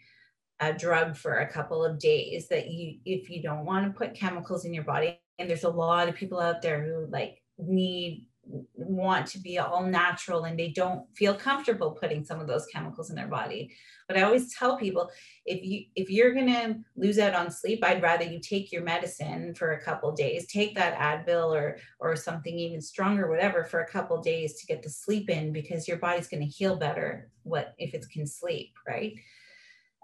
a 0.59 0.73
drug 0.73 1.15
for 1.15 1.39
a 1.39 1.51
couple 1.51 1.83
of 1.83 1.99
days 1.99 2.47
that 2.49 2.69
you 2.69 2.99
if 3.05 3.29
you 3.29 3.41
don't 3.41 3.65
want 3.65 3.85
to 3.85 3.97
put 3.97 4.15
chemicals 4.15 4.65
in 4.65 4.73
your 4.73 4.83
body. 4.83 5.19
And 5.37 5.49
there's 5.49 5.63
a 5.63 5.69
lot 5.69 6.09
of 6.09 6.15
people 6.15 6.39
out 6.39 6.61
there 6.61 6.83
who 6.83 7.07
like 7.09 7.41
need 7.57 8.27
want 8.73 9.27
to 9.27 9.39
be 9.39 9.59
all 9.59 9.83
natural 9.83 10.45
and 10.45 10.57
they 10.57 10.69
don't 10.69 11.05
feel 11.15 11.35
comfortable 11.35 11.91
putting 11.91 12.23
some 12.23 12.39
of 12.39 12.47
those 12.47 12.65
chemicals 12.67 13.09
in 13.09 13.15
their 13.15 13.27
body. 13.27 13.75
But 14.07 14.17
i 14.17 14.23
always 14.23 14.53
tell 14.55 14.77
people 14.77 15.09
if 15.49 15.65
you 15.65 15.85
if 15.95 16.09
you're 16.09 16.33
to 16.33 16.75
lose 16.95 17.17
out 17.17 17.33
on 17.33 17.49
sleep 17.49 17.83
i'd 17.83 18.01
rather 18.01 18.23
you 18.23 18.39
take 18.39 18.71
your 18.71 18.83
medicine 18.83 19.53
for 19.55 19.71
a 19.71 19.81
couple 19.81 20.11
days 20.11 20.47
take 20.47 20.75
that 20.75 20.97
advil 20.97 21.53
or 21.53 21.77
or 21.99 22.15
something 22.15 22.57
even 22.57 22.79
stronger 22.79 23.29
whatever 23.29 23.63
for 23.63 23.81
a 23.81 23.89
couple 23.89 24.21
days 24.21 24.59
to 24.59 24.67
get 24.67 24.83
the 24.83 24.89
sleep 24.89 25.29
in 25.29 25.51
because 25.51 25.87
your 25.87 25.97
body's 25.97 26.27
going 26.27 26.43
to 26.43 26.49
heal 26.49 26.75
better 26.75 27.29
what 27.43 27.73
if 27.77 27.93
it 27.93 28.05
can 28.13 28.27
sleep 28.27 28.73
right? 28.87 29.15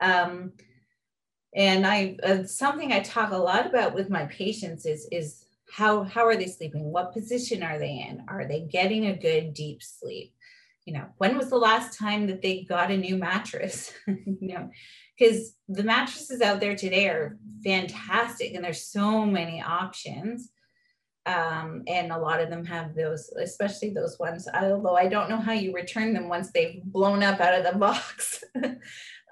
Um 0.02 0.54
and 1.56 1.88
i 1.88 2.18
uh, 2.24 2.44
something 2.44 2.92
i 2.92 3.00
talk 3.00 3.32
a 3.32 3.38
lot 3.38 3.66
about 3.66 3.94
with 3.94 4.10
my 4.10 4.26
patients 4.26 4.86
is 4.86 5.08
is 5.12 5.46
how 5.72 6.04
how 6.04 6.26
are 6.26 6.36
they 6.36 6.48
sleeping? 6.48 6.92
What 6.92 7.14
position 7.14 7.64
are 7.64 7.80
they 7.80 8.06
in? 8.08 8.24
Are 8.28 8.48
they 8.48 8.62
getting 8.62 9.08
a 9.08 9.18
good 9.18 9.54
deep 9.54 9.82
sleep? 9.82 10.34
You 10.86 10.94
know 10.94 11.08
when 11.18 11.38
was 11.38 11.50
the 11.50 11.58
last 11.58 11.98
time 11.98 12.28
that 12.28 12.42
they 12.42 12.64
got 12.64 12.92
a 12.92 12.98
new 12.98 13.18
mattress? 13.18 13.92
You 14.08 14.48
know 14.54 14.70
because 15.18 15.56
the 15.68 15.84
mattresses 15.84 16.42
out 16.42 16.60
there 16.60 16.76
today 16.76 17.08
are 17.08 17.38
fantastic 17.64 18.54
and 18.54 18.64
there's 18.64 18.88
so 18.88 19.26
many 19.26 19.62
options. 19.62 20.52
Um, 21.28 21.82
and 21.88 22.12
a 22.12 22.20
lot 22.20 22.40
of 22.40 22.52
them 22.52 22.64
have 22.66 22.94
those 22.94 23.30
especially 23.42 23.90
those 23.90 24.20
ones. 24.20 24.48
Although 24.54 24.96
i 24.96 25.08
don't 25.08 25.30
know 25.30 25.40
how 25.40 25.54
you 25.54 25.74
return 25.74 26.14
them 26.14 26.30
once 26.30 26.52
they've 26.52 26.84
blown 26.84 27.24
up 27.24 27.40
out 27.40 27.60
of 27.60 27.72
the 27.72 27.80
box. 27.80 28.44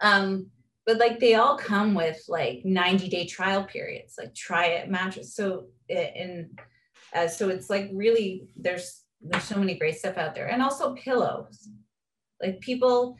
Um, 0.01 0.47
but 0.85 0.97
like 0.97 1.19
they 1.19 1.35
all 1.35 1.57
come 1.57 1.93
with 1.93 2.21
like 2.27 2.65
90 2.65 3.07
day 3.07 3.25
trial 3.25 3.63
periods 3.63 4.15
like 4.17 4.35
try 4.35 4.65
it 4.65 4.89
mattress. 4.89 5.33
So 5.33 5.67
and 5.89 6.59
uh, 7.15 7.27
so 7.27 7.49
it's 7.49 7.69
like 7.69 7.89
really 7.93 8.47
there's 8.57 9.03
there's 9.21 9.43
so 9.43 9.57
many 9.57 9.75
great 9.75 9.97
stuff 9.97 10.17
out 10.17 10.35
there. 10.35 10.47
And 10.47 10.61
also 10.61 10.95
pillows. 10.95 11.69
Like 12.41 12.59
people 12.59 13.15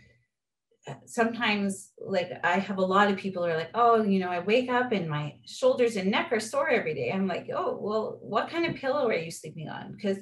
sometimes 1.05 1.91
like 1.97 2.31
i 2.43 2.59
have 2.59 2.77
a 2.77 2.85
lot 2.85 3.09
of 3.09 3.17
people 3.17 3.45
are 3.45 3.55
like 3.55 3.69
oh 3.73 4.03
you 4.03 4.19
know 4.19 4.29
i 4.29 4.39
wake 4.39 4.69
up 4.69 4.91
and 4.91 5.09
my 5.09 5.33
shoulders 5.45 5.95
and 5.95 6.11
neck 6.11 6.27
are 6.31 6.39
sore 6.39 6.69
every 6.69 6.93
day 6.93 7.11
i'm 7.11 7.27
like 7.27 7.49
oh 7.55 7.77
well 7.79 8.19
what 8.21 8.49
kind 8.49 8.65
of 8.65 8.75
pillow 8.75 9.07
are 9.07 9.13
you 9.13 9.31
sleeping 9.31 9.69
on 9.69 9.93
because 9.93 10.17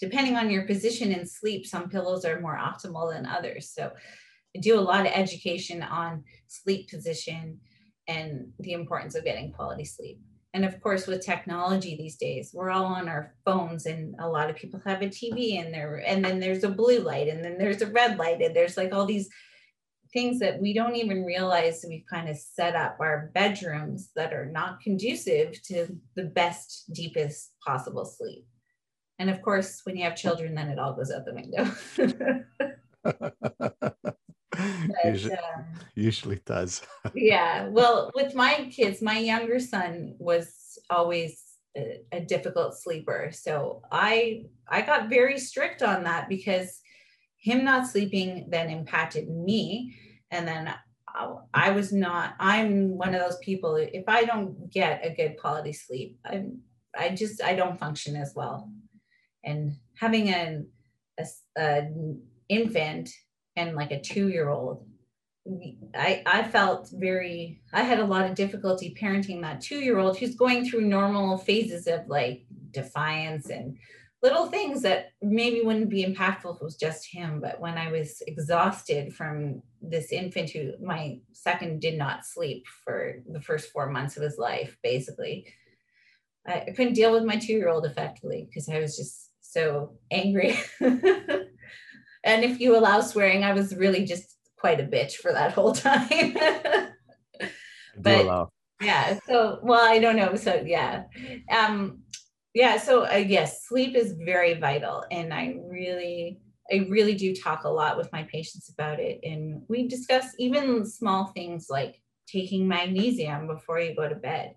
depending 0.00 0.36
on 0.36 0.50
your 0.50 0.66
position 0.66 1.12
in 1.12 1.26
sleep 1.26 1.66
some 1.66 1.90
pillows 1.90 2.24
are 2.24 2.40
more 2.40 2.56
optimal 2.56 3.12
than 3.12 3.26
others 3.26 3.68
so 3.68 3.90
I 4.56 4.60
do 4.60 4.78
a 4.78 4.80
lot 4.80 5.06
of 5.06 5.12
education 5.14 5.82
on 5.82 6.24
sleep 6.46 6.88
position 6.88 7.60
and 8.08 8.52
the 8.60 8.72
importance 8.72 9.14
of 9.14 9.24
getting 9.24 9.52
quality 9.52 9.84
sleep. 9.84 10.18
And 10.54 10.64
of 10.64 10.80
course, 10.80 11.06
with 11.06 11.24
technology 11.24 11.96
these 11.96 12.16
days, 12.16 12.52
we're 12.54 12.70
all 12.70 12.86
on 12.86 13.08
our 13.08 13.34
phones, 13.44 13.84
and 13.84 14.14
a 14.18 14.26
lot 14.26 14.48
of 14.48 14.56
people 14.56 14.80
have 14.86 15.02
a 15.02 15.08
TV 15.08 15.62
in 15.62 15.70
there. 15.70 16.02
And 16.06 16.24
then 16.24 16.40
there's 16.40 16.64
a 16.64 16.70
blue 16.70 17.00
light, 17.00 17.28
and 17.28 17.44
then 17.44 17.58
there's 17.58 17.82
a 17.82 17.90
red 17.90 18.16
light, 18.16 18.40
and 18.40 18.56
there's 18.56 18.78
like 18.78 18.94
all 18.94 19.04
these 19.04 19.28
things 20.16 20.38
that 20.38 20.58
we 20.58 20.72
don't 20.72 20.96
even 20.96 21.24
realize 21.24 21.84
we've 21.86 22.06
kind 22.10 22.30
of 22.30 22.38
set 22.38 22.74
up 22.74 22.96
our 23.00 23.30
bedrooms 23.34 24.12
that 24.16 24.32
are 24.32 24.46
not 24.46 24.80
conducive 24.80 25.60
to 25.64 25.86
the 26.14 26.24
best, 26.24 26.90
deepest 26.90 27.52
possible 27.64 28.06
sleep. 28.06 28.46
And 29.18 29.28
of 29.28 29.42
course, 29.42 29.82
when 29.84 29.94
you 29.94 30.04
have 30.04 30.16
children, 30.16 30.54
then 30.54 30.70
it 30.70 30.78
all 30.78 30.94
goes 30.94 31.12
out 31.12 31.26
the 31.26 31.34
window. 31.34 31.70
usually, 35.04 35.34
um, 35.34 35.64
usually 35.94 36.40
does. 36.46 36.80
yeah. 37.14 37.68
Well, 37.68 38.10
with 38.14 38.34
my 38.34 38.70
kids, 38.74 39.02
my 39.02 39.18
younger 39.18 39.60
son 39.60 40.14
was 40.18 40.78
always 40.88 41.42
a, 41.76 42.00
a, 42.10 42.20
difficult 42.20 42.74
sleeper. 42.78 43.30
So 43.32 43.82
I 43.92 44.44
I 44.66 44.80
got 44.80 45.10
very 45.10 45.38
strict 45.38 45.82
on 45.82 46.04
that 46.04 46.30
because 46.30 46.80
him 47.36 47.64
not 47.64 47.86
sleeping 47.86 48.46
then 48.48 48.70
impacted 48.70 49.28
me. 49.28 49.94
And 50.30 50.46
then 50.46 50.74
I, 51.08 51.34
I 51.54 51.70
was 51.70 51.92
not, 51.92 52.34
I'm 52.38 52.96
one 52.96 53.14
of 53.14 53.20
those 53.20 53.38
people, 53.38 53.76
if 53.76 54.04
I 54.08 54.24
don't 54.24 54.70
get 54.70 55.04
a 55.04 55.14
good 55.14 55.38
quality 55.38 55.72
sleep, 55.72 56.18
I'm 56.24 56.60
I 56.98 57.10
just 57.10 57.42
I 57.42 57.54
don't 57.54 57.78
function 57.78 58.16
as 58.16 58.32
well. 58.34 58.70
And 59.44 59.76
having 59.98 60.30
an 60.30 60.68
a, 61.18 61.26
a 61.58 61.88
infant 62.48 63.10
and 63.56 63.74
like 63.74 63.90
a 63.90 64.00
two 64.00 64.28
year 64.28 64.48
old 64.48 64.86
I, 65.94 66.22
I 66.26 66.42
felt 66.42 66.90
very 66.92 67.60
i 67.72 67.82
had 67.82 68.00
a 68.00 68.04
lot 68.04 68.28
of 68.28 68.34
difficulty 68.34 68.96
parenting 69.00 69.42
that 69.42 69.60
two 69.60 69.78
year 69.78 69.98
old 69.98 70.18
who's 70.18 70.34
going 70.34 70.68
through 70.68 70.82
normal 70.82 71.38
phases 71.38 71.86
of 71.86 72.06
like 72.08 72.44
defiance 72.72 73.48
and 73.50 73.76
little 74.22 74.46
things 74.46 74.82
that 74.82 75.10
maybe 75.22 75.62
wouldn't 75.62 75.90
be 75.90 76.04
impactful 76.04 76.54
if 76.54 76.60
it 76.60 76.64
was 76.64 76.76
just 76.76 77.12
him 77.12 77.40
but 77.40 77.60
when 77.60 77.76
i 77.78 77.90
was 77.90 78.22
exhausted 78.26 79.14
from 79.14 79.62
this 79.80 80.12
infant 80.12 80.50
who 80.50 80.72
my 80.82 81.18
second 81.32 81.80
did 81.80 81.96
not 81.96 82.24
sleep 82.24 82.66
for 82.84 83.22
the 83.30 83.40
first 83.40 83.70
four 83.70 83.90
months 83.90 84.16
of 84.16 84.22
his 84.22 84.38
life 84.38 84.76
basically 84.82 85.46
i, 86.46 86.64
I 86.68 86.70
couldn't 86.74 86.94
deal 86.94 87.12
with 87.12 87.24
my 87.24 87.36
two 87.36 87.52
year 87.52 87.68
old 87.68 87.86
effectively 87.86 88.46
because 88.48 88.68
i 88.68 88.78
was 88.78 88.96
just 88.96 89.30
so 89.40 89.96
angry 90.10 90.58
and 92.26 92.44
if 92.44 92.60
you 92.60 92.76
allow 92.76 93.00
swearing, 93.00 93.44
I 93.44 93.52
was 93.52 93.74
really 93.74 94.04
just 94.04 94.36
quite 94.58 94.80
a 94.80 94.84
bitch 94.84 95.14
for 95.14 95.32
that 95.32 95.52
whole 95.52 95.72
time. 95.88 96.36
but 97.96 98.48
yeah, 98.82 99.18
so 99.26 99.60
well, 99.62 99.80
I 99.80 100.00
don't 100.00 100.16
know. 100.16 100.34
So 100.34 100.62
yeah. 100.66 101.04
Um 101.50 102.00
yeah, 102.56 102.78
so 102.78 103.06
uh, 103.06 103.16
yes, 103.16 103.66
sleep 103.66 103.94
is 103.94 104.16
very 104.18 104.54
vital 104.54 105.04
and 105.10 105.34
I 105.34 105.56
really 105.68 106.40
I 106.72 106.86
really 106.88 107.14
do 107.14 107.34
talk 107.34 107.64
a 107.64 107.68
lot 107.68 107.98
with 107.98 108.10
my 108.12 108.22
patients 108.22 108.70
about 108.70 108.98
it 108.98 109.20
and 109.22 109.60
we 109.68 109.86
discuss 109.86 110.34
even 110.38 110.86
small 110.86 111.26
things 111.26 111.66
like 111.68 112.00
taking 112.26 112.66
magnesium 112.66 113.46
before 113.46 113.78
you 113.78 113.94
go 113.94 114.08
to 114.08 114.14
bed. 114.14 114.54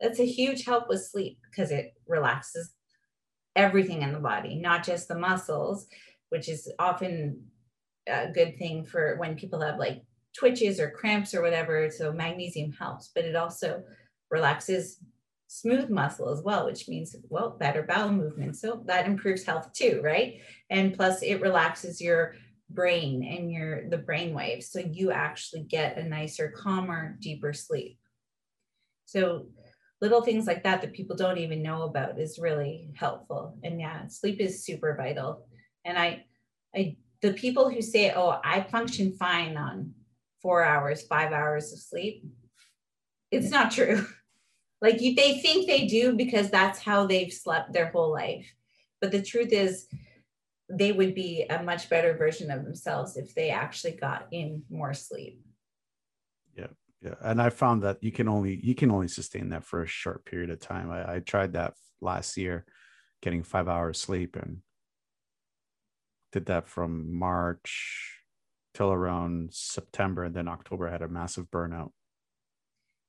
That's 0.00 0.18
a 0.18 0.24
huge 0.24 0.64
help 0.64 0.88
with 0.88 1.04
sleep 1.04 1.40
because 1.50 1.70
it 1.70 1.92
relaxes 2.08 2.72
everything 3.54 4.00
in 4.00 4.14
the 4.14 4.18
body, 4.18 4.54
not 4.54 4.82
just 4.82 5.08
the 5.08 5.18
muscles 5.18 5.88
which 6.30 6.48
is 6.48 6.72
often 6.78 7.44
a 8.08 8.32
good 8.32 8.56
thing 8.56 8.82
for 8.86 9.16
when 9.18 9.36
people 9.36 9.60
have 9.60 9.78
like 9.78 10.00
twitches 10.34 10.80
or 10.80 10.90
cramps 10.90 11.34
or 11.34 11.42
whatever. 11.42 11.90
So 11.90 12.14
magnesium 12.14 12.72
helps, 12.72 13.10
but 13.14 13.26
it 13.26 13.36
also 13.36 13.84
relaxes 14.30 15.00
smooth 15.52 15.90
muscle 15.90 16.30
as 16.30 16.42
well, 16.42 16.64
which 16.64 16.88
means, 16.88 17.14
well, 17.28 17.50
better 17.50 17.82
bowel 17.82 18.10
movement. 18.10 18.56
So 18.56 18.82
that 18.86 19.06
improves 19.06 19.44
health 19.44 19.70
too, 19.74 20.00
right? 20.02 20.40
And 20.70 20.94
plus 20.94 21.22
it 21.22 21.42
relaxes 21.42 22.00
your 22.00 22.36
brain 22.70 23.22
and 23.22 23.52
your 23.52 23.86
the 23.90 23.98
brain 23.98 24.32
waves. 24.32 24.70
So 24.70 24.78
you 24.78 25.10
actually 25.10 25.64
get 25.64 25.98
a 25.98 26.04
nicer, 26.04 26.48
calmer, 26.56 27.18
deeper 27.20 27.52
sleep. 27.52 27.98
So 29.04 29.48
little 30.00 30.22
things 30.22 30.46
like 30.46 30.62
that 30.62 30.80
that 30.80 30.94
people 30.94 31.16
don't 31.16 31.36
even 31.36 31.62
know 31.62 31.82
about 31.82 32.18
is 32.18 32.38
really 32.38 32.90
helpful. 32.94 33.58
And 33.62 33.78
yeah, 33.78 34.06
sleep 34.06 34.40
is 34.40 34.64
super 34.64 34.96
vital. 34.96 35.46
And 35.84 35.98
I, 35.98 36.24
I, 36.74 36.96
the 37.20 37.34
people 37.34 37.68
who 37.68 37.82
say, 37.82 38.12
"Oh, 38.14 38.40
I 38.42 38.62
function 38.62 39.12
fine 39.18 39.58
on 39.58 39.92
four 40.40 40.64
hours, 40.64 41.02
five 41.02 41.32
hours 41.32 41.74
of 41.74 41.78
sleep," 41.78 42.24
it's 43.30 43.50
not 43.50 43.70
true. 43.70 44.06
like 44.82 45.00
you, 45.00 45.14
they 45.14 45.38
think 45.38 45.66
they 45.66 45.86
do 45.86 46.14
because 46.14 46.50
that's 46.50 46.80
how 46.80 47.06
they've 47.06 47.32
slept 47.32 47.72
their 47.72 47.90
whole 47.90 48.10
life. 48.10 48.52
But 49.00 49.12
the 49.12 49.22
truth 49.22 49.52
is, 49.52 49.86
they 50.68 50.90
would 50.90 51.14
be 51.14 51.46
a 51.48 51.62
much 51.62 51.88
better 51.88 52.16
version 52.16 52.50
of 52.50 52.64
themselves 52.64 53.16
if 53.16 53.34
they 53.34 53.50
actually 53.50 53.92
got 53.92 54.26
in 54.32 54.64
more 54.68 54.92
sleep. 54.92 55.40
Yeah, 56.56 56.68
yeah, 57.00 57.14
and 57.22 57.40
I 57.40 57.50
found 57.50 57.82
that 57.84 57.98
you 58.02 58.10
can 58.10 58.28
only 58.28 58.58
you 58.62 58.74
can 58.74 58.90
only 58.90 59.08
sustain 59.08 59.50
that 59.50 59.64
for 59.64 59.82
a 59.82 59.86
short 59.86 60.24
period 60.24 60.50
of 60.50 60.58
time. 60.58 60.90
I, 60.90 61.16
I 61.16 61.18
tried 61.20 61.52
that 61.52 61.74
last 62.00 62.36
year, 62.36 62.64
getting 63.20 63.44
five 63.44 63.68
hours 63.68 64.00
sleep, 64.00 64.34
and 64.34 64.58
did 66.32 66.46
that 66.46 66.66
from 66.66 67.14
March 67.14 68.18
till 68.74 68.92
around 68.92 69.52
September, 69.52 70.24
and 70.24 70.34
then 70.34 70.48
October 70.48 70.88
I 70.88 70.92
had 70.92 71.02
a 71.02 71.08
massive 71.08 71.50
burnout. 71.50 71.90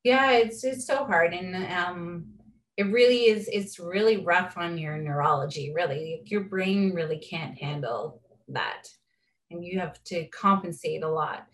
Yeah, 0.04 0.32
it's 0.32 0.64
it's 0.64 0.86
so 0.86 1.06
hard, 1.06 1.34
and 1.34 1.56
um, 1.72 2.26
it 2.76 2.84
really 2.84 3.28
is. 3.28 3.48
It's 3.52 3.80
really 3.80 4.18
rough 4.18 4.58
on 4.58 4.78
your 4.78 4.98
neurology. 4.98 5.72
Really, 5.74 6.24
your 6.26 6.42
brain 6.42 6.94
really 6.94 7.20
can't 7.20 7.58
handle 7.58 8.22
that, 8.50 8.88
and 9.50 9.64
you 9.64 9.80
have 9.80 10.04
to 10.06 10.28
compensate 10.28 11.04
a 11.04 11.10
lot. 11.10 11.48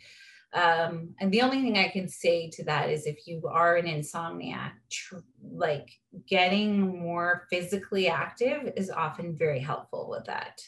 Um, 0.54 1.14
and 1.20 1.32
the 1.32 1.44
only 1.44 1.62
thing 1.62 1.78
I 1.78 1.90
can 1.90 2.08
say 2.08 2.50
to 2.54 2.64
that 2.66 2.90
is 2.90 3.06
if 3.06 3.28
you 3.28 3.44
are 3.48 3.76
an 3.76 3.86
insomniac, 3.86 4.72
tr- 4.90 5.18
like 5.44 5.88
getting 6.28 7.00
more 7.00 7.46
physically 7.52 8.08
active 8.08 8.74
is 8.76 8.90
often 8.90 9.38
very 9.38 9.60
helpful 9.60 10.10
with 10.10 10.26
that. 10.26 10.60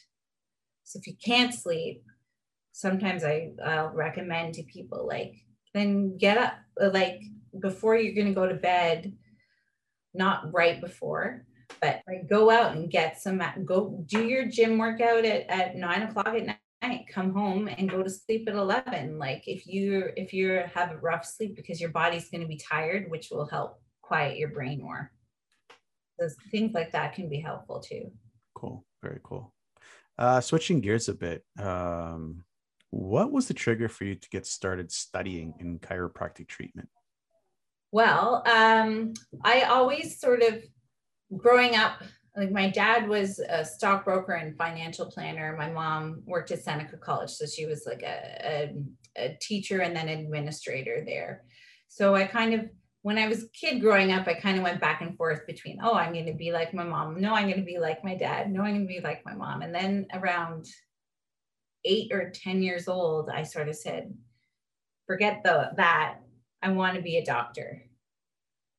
So 0.83 0.99
if 0.99 1.07
you 1.07 1.15
can't 1.23 1.53
sleep, 1.53 2.03
sometimes 2.73 3.23
I, 3.23 3.53
recommend 3.93 4.53
to 4.55 4.63
people 4.63 5.07
like, 5.07 5.33
then 5.73 6.17
get 6.17 6.37
up, 6.37 6.53
like 6.93 7.21
before 7.59 7.95
you're 7.95 8.15
going 8.15 8.27
to 8.27 8.33
go 8.33 8.47
to 8.47 8.55
bed, 8.55 9.13
not 10.13 10.53
right 10.53 10.79
before, 10.81 11.45
but 11.79 12.01
like 12.07 12.29
go 12.29 12.49
out 12.49 12.75
and 12.75 12.91
get 12.91 13.21
some 13.21 13.41
go 13.65 14.03
do 14.05 14.25
your 14.25 14.45
gym 14.45 14.77
workout 14.77 15.23
at, 15.25 15.49
at 15.49 15.75
nine 15.75 16.03
o'clock 16.03 16.27
at 16.27 16.57
night 16.81 17.05
come 17.07 17.33
home 17.33 17.67
and 17.67 17.89
go 17.89 18.03
to 18.03 18.09
sleep 18.09 18.47
at 18.49 18.55
11 18.55 19.17
like 19.17 19.43
if 19.47 19.67
you 19.67 20.09
if 20.17 20.33
you 20.33 20.63
have 20.73 20.91
a 20.91 20.97
rough 20.97 21.25
sleep 21.25 21.55
because 21.55 21.79
your 21.79 21.91
body's 21.91 22.29
going 22.29 22.41
to 22.41 22.47
be 22.47 22.57
tired 22.57 23.09
which 23.09 23.29
will 23.31 23.45
help 23.45 23.79
quiet 24.01 24.37
your 24.37 24.49
brain 24.49 24.81
more. 24.81 25.11
Those 26.19 26.35
things 26.51 26.73
like 26.73 26.91
that 26.91 27.13
can 27.13 27.29
be 27.29 27.39
helpful 27.39 27.79
too. 27.79 28.11
Cool. 28.53 28.85
Very 29.01 29.19
cool. 29.23 29.53
Uh 30.17 30.41
switching 30.41 30.81
gears 30.81 31.07
a 31.07 31.13
bit 31.13 31.43
um 31.59 32.43
what 32.89 33.31
was 33.31 33.47
the 33.47 33.53
trigger 33.53 33.87
for 33.87 34.03
you 34.03 34.15
to 34.15 34.29
get 34.29 34.45
started 34.45 34.91
studying 34.91 35.53
in 35.59 35.79
chiropractic 35.79 36.47
treatment 36.49 36.89
well 37.91 38.43
um 38.47 39.13
i 39.43 39.61
always 39.63 40.19
sort 40.19 40.41
of 40.41 40.61
growing 41.37 41.75
up, 41.75 42.01
like 42.35 42.51
my 42.51 42.69
dad 42.69 43.07
was 43.07 43.39
a 43.39 43.65
stockbroker 43.65 44.33
and 44.33 44.57
financial 44.57 45.05
planner. 45.05 45.55
My 45.57 45.69
mom 45.69 46.21
worked 46.25 46.51
at 46.51 46.63
Seneca 46.63 46.97
College, 46.97 47.29
so 47.29 47.45
she 47.45 47.65
was 47.65 47.83
like 47.85 48.03
a, 48.03 48.71
a, 49.17 49.23
a 49.25 49.37
teacher 49.41 49.81
and 49.81 49.95
then 49.95 50.07
administrator 50.09 51.03
there. 51.05 51.43
So 51.87 52.15
I 52.15 52.25
kind 52.25 52.53
of 52.53 52.69
when 53.03 53.17
I 53.17 53.27
was 53.27 53.49
kid 53.59 53.81
growing 53.81 54.11
up, 54.11 54.27
I 54.27 54.35
kind 54.35 54.57
of 54.57 54.63
went 54.63 54.79
back 54.79 55.01
and 55.01 55.17
forth 55.17 55.47
between, 55.47 55.79
oh, 55.81 55.95
I'm 55.95 56.13
going 56.13 56.27
to 56.27 56.33
be 56.33 56.51
like 56.51 56.71
my 56.71 56.83
mom. 56.83 57.19
No, 57.19 57.33
I'm 57.33 57.47
going 57.47 57.59
to 57.59 57.65
be 57.65 57.79
like 57.79 58.03
my 58.03 58.15
dad. 58.15 58.51
No, 58.51 58.61
I'm 58.61 58.75
going 58.75 58.87
to 58.87 58.93
be 58.93 59.01
like 59.01 59.25
my 59.25 59.33
mom. 59.33 59.63
And 59.63 59.73
then 59.73 60.05
around 60.13 60.67
eight 61.83 62.11
or 62.13 62.29
10 62.29 62.61
years 62.61 62.87
old, 62.87 63.31
I 63.31 63.41
sort 63.41 63.69
of 63.69 63.75
said, 63.75 64.13
forget 65.07 65.41
the, 65.43 65.71
that. 65.77 66.19
I 66.61 66.71
want 66.71 66.95
to 66.95 67.01
be 67.01 67.17
a 67.17 67.25
doctor. 67.25 67.83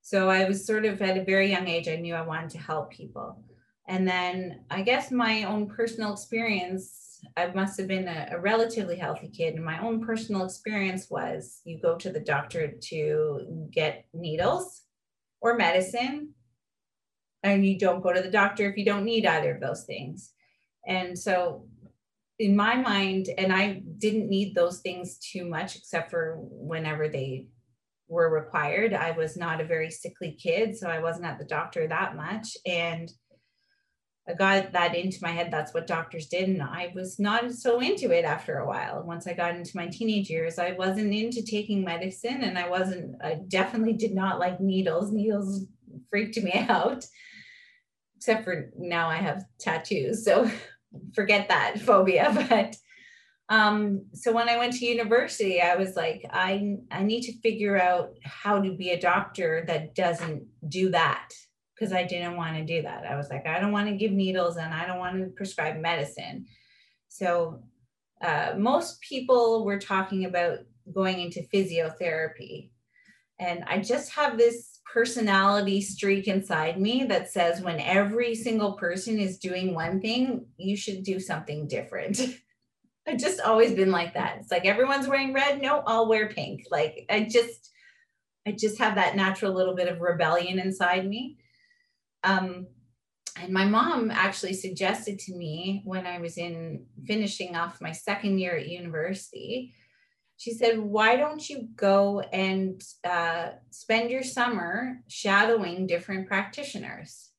So 0.03 0.29
I 0.29 0.45
was 0.45 0.67
sort 0.67 0.85
of 0.85 1.01
at 1.01 1.17
a 1.17 1.25
very 1.25 1.51
young 1.51 1.69
age, 1.69 1.89
I 1.89 1.97
knew 1.97 2.15
I 2.15 2.23
wanted 2.23 2.51
to 2.51 2.59
help 2.59 2.91
people. 2.91 3.43
And 3.89 4.07
then 4.07 4.65
I 4.71 4.83
guess 4.83 5.11
my 5.11 5.45
own 5.45 5.69
personal 5.69 6.13
experience, 6.13 7.21
I 7.37 7.47
must 7.49 7.79
have 7.79 7.89
been 7.89 8.09
a, 8.09 8.31
a, 8.33 8.41
relatively 8.41 8.97
healthy 8.97 9.29
kid. 9.29 9.55
And 9.55 9.65
my 9.65 9.81
own 9.81 10.05
personal 10.05 10.45
experience 10.45 11.09
was 11.11 11.61
you 11.65 11.81
go 11.81 11.97
to 11.97 12.11
the 12.11 12.21
doctor 12.21 12.69
to 12.69 13.69
get 13.71 14.07
needles 14.13 14.83
or 15.41 15.57
medicine, 15.57 16.31
and 17.43 17.67
you 17.67 17.79
don't 17.79 18.03
go 18.03 18.13
to 18.13 18.23
the 18.23 18.31
doctor 18.31 18.69
if 18.69 18.77
you 18.77 18.85
don't 18.85 19.05
need 19.05 19.27
either 19.27 19.55
of 19.55 19.61
those 19.61 19.85
things. 19.85 20.33
And 20.87 21.19
so 21.19 21.67
in 22.39 22.57
my 22.57 22.77
mind, 22.77 23.29
and 23.39 23.53
I 23.53 23.83
didn't 23.99 24.29
need 24.29 24.55
those 24.55 24.81
things 24.81 25.19
too 25.19 25.45
much 25.45 25.77
except 25.77 26.11
for 26.11 26.39
whenever 26.41 27.09
they 27.09 27.47
were 28.13 28.29
required. 28.29 28.93
I 28.93 29.13
was 29.13 29.37
not 29.39 29.61
a 29.61 29.65
very 29.65 29.91
sickly 29.91 30.39
kid, 30.41 30.77
so 30.77 30.89
I 30.89 31.01
wasn't 31.01 31.25
at 31.25 31.39
the 31.39 31.47
doctor 31.47 31.89
that 31.89 32.15
much. 32.15 32.57
And 32.67 33.11
I 34.29 34.35
got 34.35 34.73
that 34.73 34.95
into 34.95 35.19
my 35.23 35.31
head. 35.31 35.51
That's 35.51 35.73
what 35.73 35.87
doctors 35.87 36.27
did. 36.27 36.49
And 36.49 36.63
I 36.63 36.93
was 36.95 37.19
not 37.19 37.51
so 37.53 37.81
into 37.81 38.13
it 38.17 38.25
after 38.25 38.59
a 38.59 38.67
while. 38.67 39.03
Once 39.03 39.27
I 39.27 39.33
got 39.33 39.57
into 39.57 39.77
my 39.77 39.89
teenage 39.89 40.29
years, 40.29 40.59
I 40.59 40.73
wasn't 40.73 41.13
into 41.13 41.43
taking 41.43 41.85
medicine 41.85 42.43
and 42.43 42.59
I 42.59 42.69
wasn't, 42.69 43.17
I 43.25 43.39
definitely 43.49 43.95
did 43.95 44.15
not 44.15 44.39
like 44.39 44.61
needles. 44.61 45.11
Needles 45.11 45.67
freaked 46.11 46.37
me 46.37 46.53
out, 46.69 47.05
except 48.17 48.45
for 48.45 48.71
now 48.79 49.09
I 49.09 49.17
have 49.17 49.43
tattoos. 49.59 50.25
So 50.25 50.49
forget 51.15 51.49
that 51.49 51.81
phobia. 51.81 52.47
But 52.49 52.77
um, 53.49 54.07
so 54.15 54.33
when 54.33 54.49
I 54.49 54.59
went 54.59 54.75
to 54.75 54.87
university, 54.87 55.61
I 55.61 55.77
was 55.77 55.97
like, 55.97 56.25
I, 56.31 56.77
I 56.91 57.03
need 57.03 57.23
to 57.23 57.41
figure 57.41 57.81
out 57.81 58.15
how 58.25 58.61
to 58.61 58.73
be 58.73 58.91
a 58.91 59.01
doctor 59.01 59.65
that 59.67 59.95
doesn't 59.95 60.45
do 60.69 60.91
that 60.91 61.29
because 61.75 61.93
I 61.93 62.05
didn't 62.05 62.37
want 62.37 62.57
to 62.57 62.65
do 62.65 62.83
that. 62.83 63.05
I 63.05 63.17
was 63.17 63.29
like, 63.29 63.47
I 63.47 63.59
don't 63.61 63.73
want 63.73 63.89
to 63.89 63.97
give 63.97 64.13
needles 64.13 64.57
and 64.57 64.73
I 64.73 64.87
don't 64.87 64.99
want 64.99 65.19
to 65.19 65.31
prescribe 65.37 65.77
medicine. 65.77 66.47
So 67.09 67.63
uh, 68.23 68.55
most 68.57 69.01
people 69.01 69.65
were 69.65 69.79
talking 69.79 70.25
about 70.25 70.59
going 70.95 71.21
into 71.21 71.47
physiotherapy. 71.53 72.71
And 73.39 73.65
I 73.67 73.79
just 73.79 74.13
have 74.13 74.39
this 74.39 74.81
personality 74.93 75.81
streak 75.81 76.29
inside 76.29 76.81
me 76.81 77.05
that 77.05 77.33
says 77.33 77.61
when 77.61 77.81
every 77.81 78.35
single 78.35 78.75
person 78.75 79.19
is 79.19 79.39
doing 79.39 79.75
one 79.75 80.01
thing, 80.01 80.47
you 80.57 80.77
should 80.77 81.03
do 81.03 81.19
something 81.19 81.67
different. 81.67 82.21
I've 83.07 83.19
just 83.19 83.41
always 83.41 83.73
been 83.73 83.91
like 83.91 84.15
that. 84.15 84.39
It's 84.41 84.51
like 84.51 84.65
everyone's 84.65 85.09
wearing 85.09 85.33
red. 85.33 85.61
No, 85.61 85.83
I'll 85.87 86.09
wear 86.09 86.29
pink. 86.29 86.67
Like 86.71 87.05
I 87.11 87.25
just, 87.25 87.71
I 88.47 88.53
just 88.53 88.79
have 88.79 88.95
that 88.95 89.17
natural 89.17 89.53
little 89.53 89.75
bit 89.75 89.89
of 89.89 90.01
rebellion 90.01 90.59
inside 90.59 91.09
me. 91.09 91.39
Um, 92.25 92.67
and 93.41 93.53
my 93.53 93.65
mom 93.65 94.11
actually 94.11 94.53
suggested 94.53 95.19
to 95.21 95.35
me 95.35 95.83
when 95.85 96.07
I 96.07 96.19
was 96.19 96.37
in 96.39 96.85
finishing 97.07 97.57
off 97.57 97.81
my 97.81 97.93
second 97.93 98.39
year 98.39 98.57
at 98.57 98.69
university, 98.69 99.75
she 100.37 100.53
said, 100.53 100.79
Why 100.79 101.17
don't 101.17 101.49
you 101.49 101.69
go 101.75 102.21
and 102.21 102.81
uh, 103.05 103.51
spend 103.71 104.11
your 104.11 104.23
summer 104.23 105.01
shadowing 105.09 105.87
different 105.87 106.29
practitioners? 106.29 107.32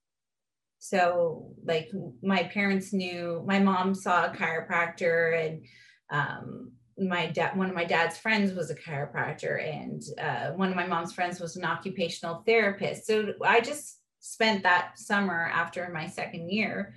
So, 0.86 1.56
like, 1.64 1.90
my 2.22 2.44
parents 2.44 2.92
knew 2.92 3.42
my 3.48 3.58
mom 3.58 3.96
saw 3.96 4.26
a 4.26 4.36
chiropractor, 4.36 5.46
and 5.46 5.66
um, 6.12 6.74
my 6.98 7.28
dad, 7.28 7.58
one 7.58 7.70
of 7.70 7.74
my 7.74 7.86
dad's 7.86 8.18
friends 8.18 8.52
was 8.52 8.70
a 8.70 8.76
chiropractor, 8.76 9.64
and 9.66 10.04
uh, 10.20 10.52
one 10.58 10.68
of 10.68 10.76
my 10.76 10.86
mom's 10.86 11.14
friends 11.14 11.40
was 11.40 11.56
an 11.56 11.64
occupational 11.64 12.44
therapist. 12.46 13.08
So, 13.08 13.32
I 13.42 13.62
just 13.62 14.02
spent 14.20 14.64
that 14.64 15.00
summer 15.00 15.50
after 15.54 15.90
my 15.94 16.06
second 16.06 16.50
year 16.50 16.96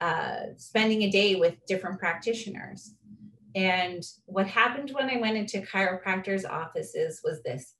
uh, 0.00 0.54
spending 0.56 1.02
a 1.02 1.10
day 1.10 1.34
with 1.34 1.56
different 1.68 1.98
practitioners. 1.98 2.94
And 3.54 4.02
what 4.24 4.46
happened 4.46 4.92
when 4.94 5.10
I 5.10 5.18
went 5.18 5.36
into 5.36 5.60
chiropractors' 5.60 6.48
offices 6.48 7.20
was 7.22 7.42
this 7.42 7.74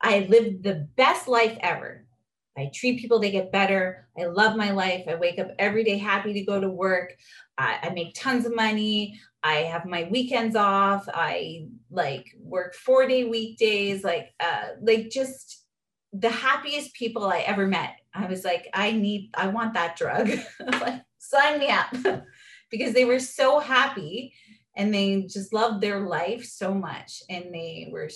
I 0.00 0.20
lived 0.30 0.62
the 0.62 0.88
best 0.96 1.28
life 1.28 1.58
ever. 1.60 2.07
I 2.56 2.70
treat 2.74 3.00
people, 3.00 3.18
they 3.18 3.30
get 3.30 3.52
better. 3.52 4.08
I 4.18 4.24
love 4.24 4.56
my 4.56 4.72
life. 4.72 5.04
I 5.08 5.14
wake 5.14 5.38
up 5.38 5.50
every 5.58 5.84
day 5.84 5.96
happy 5.96 6.32
to 6.32 6.42
go 6.42 6.60
to 6.60 6.68
work. 6.68 7.14
I, 7.56 7.78
I 7.84 7.90
make 7.90 8.14
tons 8.14 8.46
of 8.46 8.54
money. 8.54 9.20
I 9.42 9.56
have 9.56 9.86
my 9.86 10.08
weekends 10.10 10.56
off. 10.56 11.08
I 11.12 11.66
like 11.90 12.26
work 12.40 12.74
four 12.74 13.06
day 13.06 13.24
weekdays, 13.24 14.02
like, 14.02 14.34
uh, 14.40 14.70
like 14.80 15.10
just 15.10 15.64
the 16.12 16.30
happiest 16.30 16.94
people 16.94 17.26
I 17.26 17.40
ever 17.40 17.66
met. 17.66 17.96
I 18.14 18.26
was 18.26 18.44
like, 18.44 18.68
I 18.74 18.92
need, 18.92 19.30
I 19.34 19.48
want 19.48 19.74
that 19.74 19.96
drug. 19.96 20.30
like, 20.80 21.02
sign 21.18 21.60
me 21.60 21.68
up 21.68 21.94
because 22.70 22.92
they 22.92 23.04
were 23.04 23.20
so 23.20 23.60
happy 23.60 24.32
and 24.74 24.92
they 24.92 25.22
just 25.22 25.52
loved 25.52 25.80
their 25.80 26.00
life 26.00 26.44
so 26.44 26.74
much. 26.74 27.22
And 27.28 27.54
they 27.54 27.88
were 27.92 28.10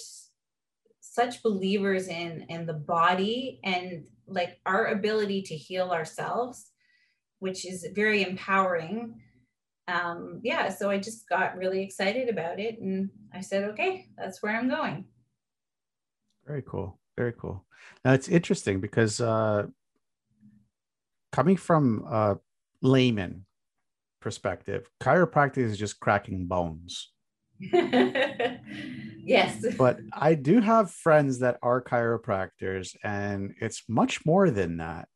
such 1.00 1.42
believers 1.42 2.08
in 2.08 2.46
in 2.48 2.64
the 2.64 2.72
body 2.72 3.60
and 3.64 4.04
like 4.26 4.60
our 4.66 4.86
ability 4.86 5.42
to 5.42 5.56
heal 5.56 5.90
ourselves 5.90 6.72
which 7.38 7.66
is 7.66 7.84
very 7.92 8.22
empowering. 8.22 9.20
Um 9.88 10.40
yeah 10.44 10.68
so 10.68 10.90
i 10.90 10.98
just 10.98 11.28
got 11.28 11.56
really 11.56 11.82
excited 11.82 12.28
about 12.28 12.60
it 12.60 12.80
and 12.80 13.10
i 13.34 13.40
said 13.40 13.64
okay 13.70 14.06
that's 14.16 14.40
where 14.42 14.56
i'm 14.56 14.68
going. 14.68 15.06
Very 16.46 16.62
cool 16.62 17.00
very 17.16 17.32
cool. 17.32 17.64
Now 18.04 18.12
it's 18.12 18.28
interesting 18.28 18.80
because 18.80 19.20
uh 19.20 19.66
coming 21.32 21.56
from 21.56 22.04
a 22.08 22.38
layman 22.80 23.44
perspective 24.20 24.88
chiropractic 25.00 25.58
is 25.58 25.76
just 25.76 25.98
cracking 25.98 26.46
bones 26.46 27.10
yes. 29.22 29.64
But 29.78 30.00
I 30.12 30.34
do 30.34 30.60
have 30.60 30.90
friends 30.90 31.40
that 31.40 31.58
are 31.62 31.82
chiropractors, 31.82 32.96
and 33.02 33.54
it's 33.60 33.82
much 33.88 34.24
more 34.26 34.50
than 34.50 34.78
that. 34.78 35.08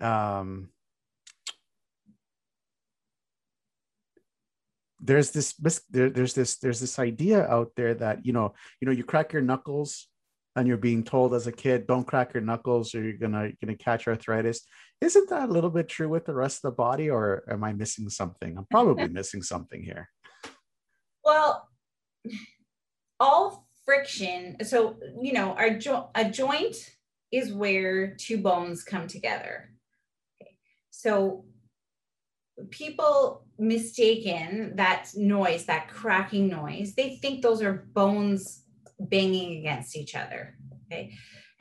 Um, 0.00 0.70
there's 5.02 5.32
this 5.32 5.54
there, 5.90 6.10
there's 6.10 6.34
this 6.34 6.56
there's 6.58 6.80
this 6.80 6.98
idea 6.98 7.44
out 7.46 7.72
there 7.76 7.94
that 7.94 8.24
you 8.24 8.32
know 8.32 8.54
you 8.80 8.86
know 8.86 8.92
you 8.92 9.02
crack 9.02 9.32
your 9.32 9.42
knuckles 9.42 10.08
and 10.54 10.68
you're 10.68 10.76
being 10.76 11.02
told 11.02 11.34
as 11.34 11.46
a 11.46 11.52
kid 11.52 11.86
don't 11.86 12.06
crack 12.06 12.32
your 12.32 12.42
knuckles 12.42 12.94
or 12.94 13.02
you're 13.02 13.18
gonna 13.18 13.44
you're 13.44 13.56
gonna 13.64 13.76
catch 13.76 14.06
arthritis 14.06 14.60
isn't 15.00 15.28
that 15.28 15.48
a 15.48 15.52
little 15.52 15.70
bit 15.70 15.88
true 15.88 16.08
with 16.08 16.24
the 16.24 16.34
rest 16.34 16.58
of 16.58 16.70
the 16.70 16.76
body 16.76 17.10
or 17.10 17.42
am 17.50 17.64
i 17.64 17.72
missing 17.72 18.08
something 18.08 18.56
i'm 18.56 18.66
probably 18.70 19.08
missing 19.20 19.42
something 19.42 19.82
here 19.82 20.08
well 21.24 21.68
all 23.22 23.44
friction 23.84 24.56
so 24.64 24.96
you 25.20 25.32
know 25.32 25.48
our 25.60 25.70
jo- 25.84 26.10
a 26.14 26.24
joint 26.28 26.76
is 27.30 27.52
where 27.52 28.14
two 28.16 28.38
bones 28.38 28.82
come 28.82 29.06
together 29.06 29.70
okay. 30.40 30.54
so 30.90 31.44
people 32.70 33.44
mistaken 33.58 34.74
that 34.76 35.02
noise 35.16 35.64
that 35.66 35.88
cracking 35.88 36.48
noise 36.48 36.94
they 36.94 37.16
think 37.22 37.42
those 37.42 37.62
are 37.62 37.86
bones 37.94 38.64
banging 38.98 39.58
against 39.58 39.96
each 39.96 40.14
other 40.22 40.56
okay 40.84 41.04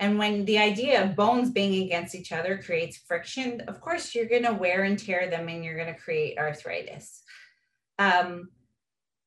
And 0.02 0.18
when 0.18 0.46
the 0.46 0.58
idea 0.58 1.04
of 1.04 1.16
bones 1.16 1.52
banging 1.52 1.84
against 1.86 2.16
each 2.16 2.32
other 2.32 2.58
creates 2.58 2.98
friction, 2.98 3.62
of 3.68 3.76
course, 3.86 4.16
you're 4.16 4.34
going 4.36 4.50
to 4.50 4.62
wear 4.64 4.82
and 4.82 4.98
tear 4.98 5.30
them 5.30 5.48
and 5.48 5.64
you're 5.64 5.78
going 5.82 5.94
to 5.94 6.02
create 6.06 6.40
arthritis. 6.40 7.22
Um, 8.00 8.50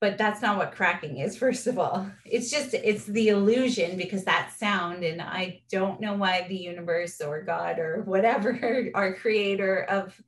but 0.04 0.18
that's 0.18 0.42
not 0.42 0.58
what 0.58 0.74
cracking 0.74 1.16
is, 1.16 1.34
first 1.44 1.66
of 1.66 1.78
all. 1.78 2.06
It's 2.26 2.50
just, 2.50 2.74
it's 2.74 3.06
the 3.06 3.28
illusion 3.28 3.96
because 3.96 4.24
that 4.24 4.52
sound, 4.54 5.02
and 5.02 5.22
I 5.22 5.62
don't 5.70 5.98
know 5.98 6.12
why 6.12 6.44
the 6.46 6.58
universe 6.58 7.22
or 7.22 7.40
God 7.40 7.78
or 7.78 8.02
whatever, 8.02 8.90
our 8.94 9.14
creator 9.14 9.82
of 9.84 10.20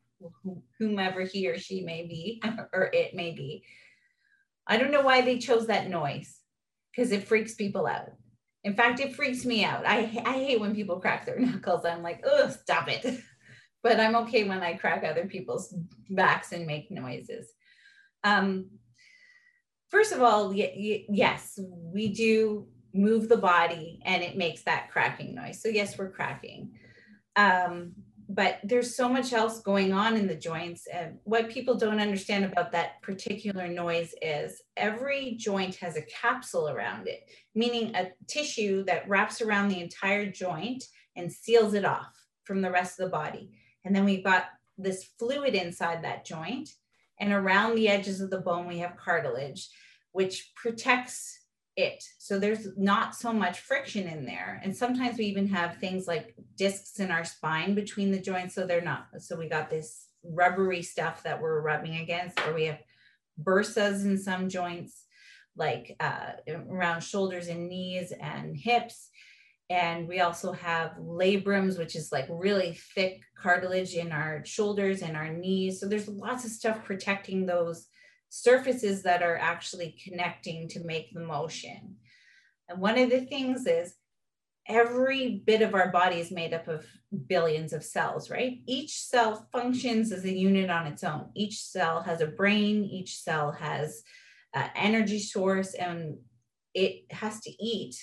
whomever 0.79 1.25
he 1.25 1.47
or 1.47 1.59
she 1.59 1.83
may 1.83 2.07
be, 2.07 2.43
or 2.73 2.89
it 2.95 3.15
may 3.15 3.33
be, 3.33 3.65
I 4.67 4.79
don't 4.79 4.93
know 4.93 5.03
why 5.03 5.21
they 5.21 5.37
chose 5.37 5.67
that 5.67 5.91
noise 5.91 6.41
because 6.91 7.13
it 7.13 7.29
freaks 7.29 7.53
people 7.53 7.87
out. 7.87 8.13
In 8.65 8.75
fact, 8.75 8.99
it 9.01 9.15
freaks 9.15 9.45
me 9.45 9.63
out. 9.63 9.87
I, 9.87 10.11
I 10.25 10.33
hate 10.39 10.59
when 10.59 10.75
people 10.75 11.01
crack 11.01 11.27
their 11.27 11.39
knuckles. 11.39 11.85
I'm 11.85 12.03
like, 12.03 12.25
oh, 12.25 12.49
stop 12.49 12.89
it. 12.89 13.21
but 13.83 14.01
I'm 14.01 14.17
okay 14.17 14.45
when 14.45 14.63
I 14.63 14.73
crack 14.73 15.05
other 15.05 15.27
people's 15.27 15.75
backs 16.09 16.53
and 16.53 16.67
make 16.67 16.91
noises. 16.91 17.47
Um, 18.25 18.71
first 19.89 20.13
of 20.13 20.23
all, 20.23 20.49
y- 20.51 20.73
y- 20.77 21.05
yes, 21.09 21.59
we 21.61 22.09
do 22.09 22.67
move 22.95 23.29
the 23.29 23.37
body 23.37 24.01
and 24.05 24.23
it 24.23 24.37
makes 24.37 24.63
that 24.63 24.91
cracking 24.91 25.35
noise. 25.35 25.61
So, 25.61 25.69
yes, 25.69 25.99
we're 25.99 26.11
cracking. 26.11 26.73
Um, 27.37 27.93
but 28.29 28.59
there's 28.65 28.97
so 28.97 29.09
much 29.09 29.33
else 29.33 29.61
going 29.61 29.93
on 29.93 30.17
in 30.17 30.27
the 30.27 30.35
joints. 30.35 30.89
And 30.93 31.19
what 31.25 31.49
people 31.49 31.77
don't 31.77 32.01
understand 32.01 32.45
about 32.45 32.73
that 32.73 33.01
particular 33.03 33.69
noise 33.69 34.15
is 34.21 34.63
every 34.77 35.37
joint 35.39 35.77
has 35.77 35.97
a 35.97 36.03
capsule 36.03 36.69
around 36.69 37.07
it, 37.07 37.21
meaning 37.55 37.95
a 37.95 38.09
tissue 38.27 38.85
that 38.85 39.09
wraps 39.09 39.41
around 39.41 39.69
the 39.69 39.81
entire 39.81 40.29
joint 40.29 40.83
and 41.15 41.31
seals 41.31 41.75
it 41.75 41.85
off 41.85 42.13
from 42.45 42.63
the 42.63 42.71
rest 42.71 42.99
of 42.99 43.07
the 43.07 43.13
body. 43.13 43.51
And 43.85 43.95
then 43.95 44.05
we've 44.05 44.25
got 44.25 44.47
this 44.77 45.09
fluid 45.19 45.55
inside 45.55 46.03
that 46.03 46.27
joint. 46.27 46.71
And 47.19 47.33
around 47.33 47.75
the 47.75 47.89
edges 47.89 48.21
of 48.21 48.31
the 48.31 48.41
bone, 48.41 48.67
we 48.67 48.79
have 48.79 48.97
cartilage, 48.97 49.69
which 50.13 50.53
protects 50.55 51.41
it. 51.77 52.03
So 52.19 52.39
there's 52.39 52.69
not 52.77 53.15
so 53.15 53.33
much 53.33 53.61
friction 53.61 54.09
in 54.09 54.25
there. 54.25 54.61
And 54.65 54.75
sometimes 54.75 55.19
we 55.19 55.27
even 55.27 55.49
have 55.49 55.77
things 55.77 56.07
like 56.07 56.35
discs 56.57 57.01
in 57.01 57.11
our 57.11 57.25
spine 57.25 57.75
between 57.75 58.11
the 58.11 58.19
joints. 58.19 58.55
So 58.55 58.67
they're 58.67 58.81
not, 58.81 59.09
so 59.19 59.37
we 59.37 59.49
got 59.49 59.71
this 59.71 60.09
rubbery 60.25 60.83
stuff 60.83 61.23
that 61.23 61.41
we're 61.41 61.61
rubbing 61.61 61.97
against, 61.97 62.41
or 62.41 62.55
we 62.55 62.65
have 62.65 62.79
bursas 63.39 64.05
in 64.05 64.19
some 64.19 64.49
joints, 64.49 65.05
like 65.55 65.97
uh, 66.01 66.33
around 66.69 67.03
shoulders 67.03 67.49
and 67.49 67.69
knees 67.69 68.13
and 68.13 68.57
hips. 68.57 69.11
And 69.69 70.07
we 70.07 70.21
also 70.21 70.53
have 70.53 70.93
labrums, 71.01 71.79
which 71.79 71.97
is 71.97 72.13
like 72.13 72.27
really 72.31 72.79
thick 72.95 73.23
cartilage 73.37 73.95
in 73.95 74.13
our 74.13 74.45
shoulders 74.45 75.03
and 75.03 75.17
our 75.17 75.33
knees. 75.33 75.81
So 75.81 75.89
there's 75.89 76.09
lots 76.09 76.45
of 76.45 76.53
stuff 76.53 76.85
protecting 76.85 77.47
those 77.47 77.87
surfaces 78.29 79.03
that 79.03 79.23
are 79.23 79.37
actually 79.37 79.97
connecting 80.05 80.69
to 80.69 80.85
make 80.85 81.13
the 81.13 81.21
motion. 81.21 81.97
And 82.69 82.81
one 82.81 82.99
of 82.99 83.11
the 83.11 83.23
things 83.23 83.67
is 83.67 83.95
every 84.69 85.43
bit 85.47 85.63
of 85.63 85.75
our 85.75 85.91
body 85.91 86.21
is 86.21 86.31
made 86.31 86.53
up 86.53 86.69
of 86.69 86.87
billions 87.27 87.73
of 87.73 87.85
cells, 87.85 88.31
right? 88.31 88.59
Each 88.67 89.01
cell 89.01 89.49
functions 89.53 90.13
as 90.13 90.25
a 90.25 90.33
unit 90.33 90.71
on 90.71 90.87
its 90.87 91.05
own. 91.05 91.31
Each 91.35 91.61
cell 91.61 92.03
has 92.03 92.21
a 92.21 92.27
brain, 92.27 92.85
each 92.85 93.19
cell 93.19 93.53
has 93.53 94.03
an 94.55 94.71
energy 94.75 95.19
source, 95.19 95.75
and 95.75 96.19
it 96.75 97.05
has 97.11 97.41
to 97.41 97.51
eat 97.65 97.97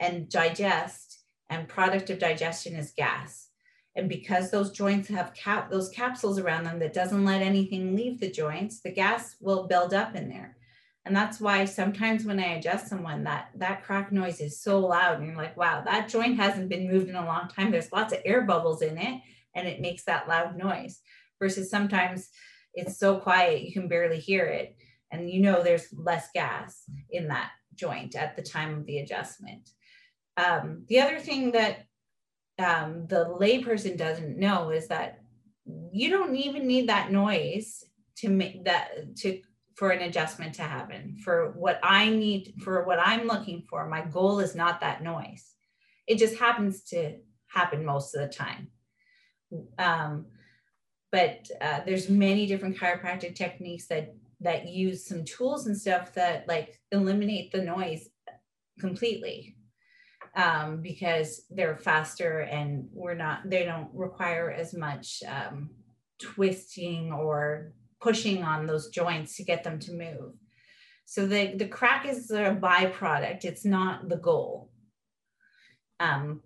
and 0.00 0.28
digest, 0.28 1.20
and 1.50 1.68
product 1.68 2.10
of 2.10 2.18
digestion 2.18 2.74
is 2.74 2.92
gas. 2.96 3.48
And 3.96 4.08
because 4.08 4.50
those 4.50 4.72
joints 4.72 5.08
have 5.08 5.34
cap 5.34 5.70
those 5.70 5.88
capsules 5.90 6.38
around 6.38 6.64
them 6.64 6.80
that 6.80 6.94
doesn't 6.94 7.24
let 7.24 7.42
anything 7.42 7.94
leave 7.94 8.18
the 8.18 8.30
joints, 8.30 8.80
the 8.80 8.90
gas 8.90 9.36
will 9.40 9.68
build 9.68 9.94
up 9.94 10.16
in 10.16 10.28
there. 10.28 10.56
And 11.06 11.14
that's 11.14 11.40
why 11.40 11.66
sometimes 11.66 12.24
when 12.24 12.40
I 12.40 12.54
adjust 12.54 12.88
someone, 12.88 13.24
that 13.24 13.50
that 13.56 13.84
crack 13.84 14.10
noise 14.10 14.40
is 14.40 14.60
so 14.60 14.80
loud, 14.80 15.18
and 15.18 15.26
you're 15.26 15.36
like, 15.36 15.56
wow, 15.56 15.82
that 15.84 16.08
joint 16.08 16.36
hasn't 16.36 16.70
been 16.70 16.90
moved 16.90 17.08
in 17.08 17.16
a 17.16 17.26
long 17.26 17.48
time. 17.48 17.70
There's 17.70 17.92
lots 17.92 18.12
of 18.12 18.20
air 18.24 18.42
bubbles 18.42 18.80
in 18.80 18.96
it, 18.96 19.20
and 19.54 19.68
it 19.68 19.80
makes 19.80 20.04
that 20.04 20.28
loud 20.28 20.56
noise. 20.56 21.00
Versus 21.38 21.68
sometimes 21.68 22.30
it's 22.72 22.98
so 22.98 23.18
quiet 23.18 23.62
you 23.62 23.72
can 23.72 23.86
barely 23.86 24.18
hear 24.18 24.46
it, 24.46 24.76
and 25.10 25.30
you 25.30 25.40
know 25.40 25.62
there's 25.62 25.92
less 25.92 26.28
gas 26.32 26.84
in 27.10 27.28
that 27.28 27.50
joint 27.74 28.16
at 28.16 28.34
the 28.34 28.42
time 28.42 28.74
of 28.74 28.86
the 28.86 28.98
adjustment. 28.98 29.70
Um, 30.36 30.84
the 30.88 31.00
other 31.00 31.20
thing 31.20 31.52
that 31.52 31.86
um, 32.58 33.06
the 33.08 33.36
layperson 33.40 33.96
doesn't 33.96 34.38
know 34.38 34.70
is 34.70 34.88
that 34.88 35.20
you 35.92 36.10
don't 36.10 36.36
even 36.36 36.66
need 36.66 36.88
that 36.88 37.10
noise 37.10 37.84
to 38.18 38.28
make 38.28 38.64
that 38.64 39.16
to 39.16 39.40
for 39.76 39.90
an 39.90 40.02
adjustment 40.02 40.54
to 40.54 40.62
happen. 40.62 41.16
For 41.24 41.52
what 41.52 41.80
i 41.82 42.08
need 42.08 42.54
for 42.62 42.84
what 42.84 43.00
i'm 43.00 43.26
looking 43.26 43.64
for 43.68 43.88
my 43.88 44.02
goal 44.02 44.40
is 44.40 44.54
not 44.54 44.80
that 44.80 45.02
noise. 45.02 45.54
It 46.06 46.18
just 46.18 46.36
happens 46.36 46.82
to 46.90 47.18
happen 47.48 47.84
most 47.84 48.14
of 48.14 48.20
the 48.20 48.28
time. 48.28 48.68
Um, 49.78 50.26
but 51.10 51.46
uh, 51.60 51.80
there's 51.86 52.08
many 52.08 52.46
different 52.46 52.76
chiropractic 52.76 53.34
techniques 53.36 53.86
that 53.86 54.14
that 54.40 54.68
use 54.68 55.06
some 55.06 55.24
tools 55.24 55.66
and 55.66 55.76
stuff 55.76 56.12
that 56.14 56.46
like 56.46 56.80
eliminate 56.92 57.50
the 57.50 57.62
noise 57.62 58.08
completely 58.78 59.53
um, 60.36 60.82
because 60.82 61.42
they're 61.50 61.76
faster 61.76 62.40
and 62.40 62.88
we're 62.92 63.14
not 63.14 63.48
they 63.48 63.64
don't 63.64 63.88
require 63.92 64.50
as 64.50 64.74
much 64.74 65.22
um, 65.28 65.70
twisting 66.20 67.12
or 67.12 67.72
pushing 68.00 68.42
on 68.42 68.66
those 68.66 68.88
joints 68.90 69.36
to 69.36 69.44
get 69.44 69.64
them 69.64 69.78
to 69.78 69.92
move. 69.92 70.34
So 71.06 71.26
the, 71.26 71.54
the 71.56 71.68
crack 71.68 72.06
is 72.06 72.30
a 72.30 72.58
byproduct. 72.60 73.44
It's 73.44 73.64
not 73.64 74.08
the 74.08 74.16
goal. 74.16 74.70
Um, 76.00 76.42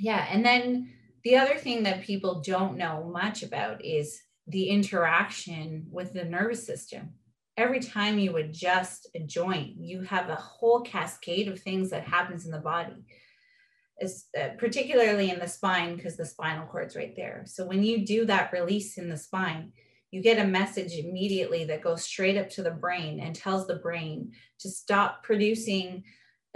yeah 0.00 0.26
and 0.30 0.44
then 0.44 0.90
the 1.22 1.36
other 1.36 1.56
thing 1.56 1.82
that 1.82 2.02
people 2.02 2.40
don't 2.40 2.78
know 2.78 3.08
much 3.12 3.42
about 3.42 3.84
is 3.84 4.20
the 4.46 4.70
interaction 4.70 5.86
with 5.90 6.14
the 6.14 6.24
nervous 6.24 6.66
system 6.66 7.10
every 7.56 7.80
time 7.80 8.18
you 8.18 8.36
adjust 8.36 9.08
a 9.14 9.20
joint, 9.20 9.76
you 9.78 10.02
have 10.02 10.28
a 10.28 10.36
whole 10.36 10.80
cascade 10.80 11.48
of 11.48 11.60
things 11.60 11.90
that 11.90 12.04
happens 12.04 12.46
in 12.46 12.52
the 12.52 12.58
body, 12.58 13.04
is 14.00 14.26
uh, 14.40 14.48
particularly 14.58 15.30
in 15.30 15.38
the 15.38 15.48
spine 15.48 15.96
because 15.96 16.16
the 16.16 16.24
spinal 16.24 16.66
cord's 16.66 16.96
right 16.96 17.14
there. 17.16 17.42
So 17.46 17.66
when 17.66 17.82
you 17.82 18.06
do 18.06 18.24
that 18.26 18.52
release 18.52 18.96
in 18.96 19.08
the 19.08 19.16
spine, 19.16 19.72
you 20.10 20.22
get 20.22 20.44
a 20.44 20.48
message 20.48 20.94
immediately 20.94 21.64
that 21.66 21.82
goes 21.82 22.02
straight 22.02 22.36
up 22.36 22.50
to 22.50 22.62
the 22.62 22.70
brain 22.70 23.20
and 23.20 23.34
tells 23.34 23.66
the 23.66 23.76
brain 23.76 24.32
to 24.58 24.68
stop 24.68 25.22
producing 25.22 26.02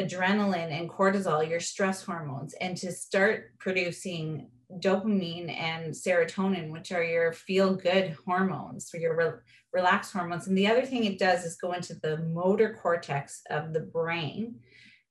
adrenaline 0.01 0.73
and 0.73 0.91
cortisol, 0.91 1.49
your 1.49 1.61
stress 1.61 2.03
hormones, 2.03 2.55
and 2.55 2.77
to 2.79 2.91
start 2.91 3.57
producing 3.59 4.49
dopamine 4.81 5.51
and 5.57 5.93
serotonin, 5.93 6.71
which 6.71 6.93
are 6.93 7.03
your 7.03 7.33
feel 7.33 7.75
good 7.75 8.17
hormones, 8.25 8.91
for 8.91 8.99
your 8.99 9.17
re- 9.17 9.41
relaxed 9.73 10.13
hormones. 10.13 10.47
And 10.47 10.57
the 10.57 10.67
other 10.67 10.85
thing 10.85 11.05
it 11.05 11.19
does 11.19 11.45
is 11.45 11.57
go 11.57 11.73
into 11.73 11.95
the 11.95 12.19
motor 12.19 12.79
cortex 12.81 13.43
of 13.51 13.73
the 13.73 13.81
brain 13.81 14.57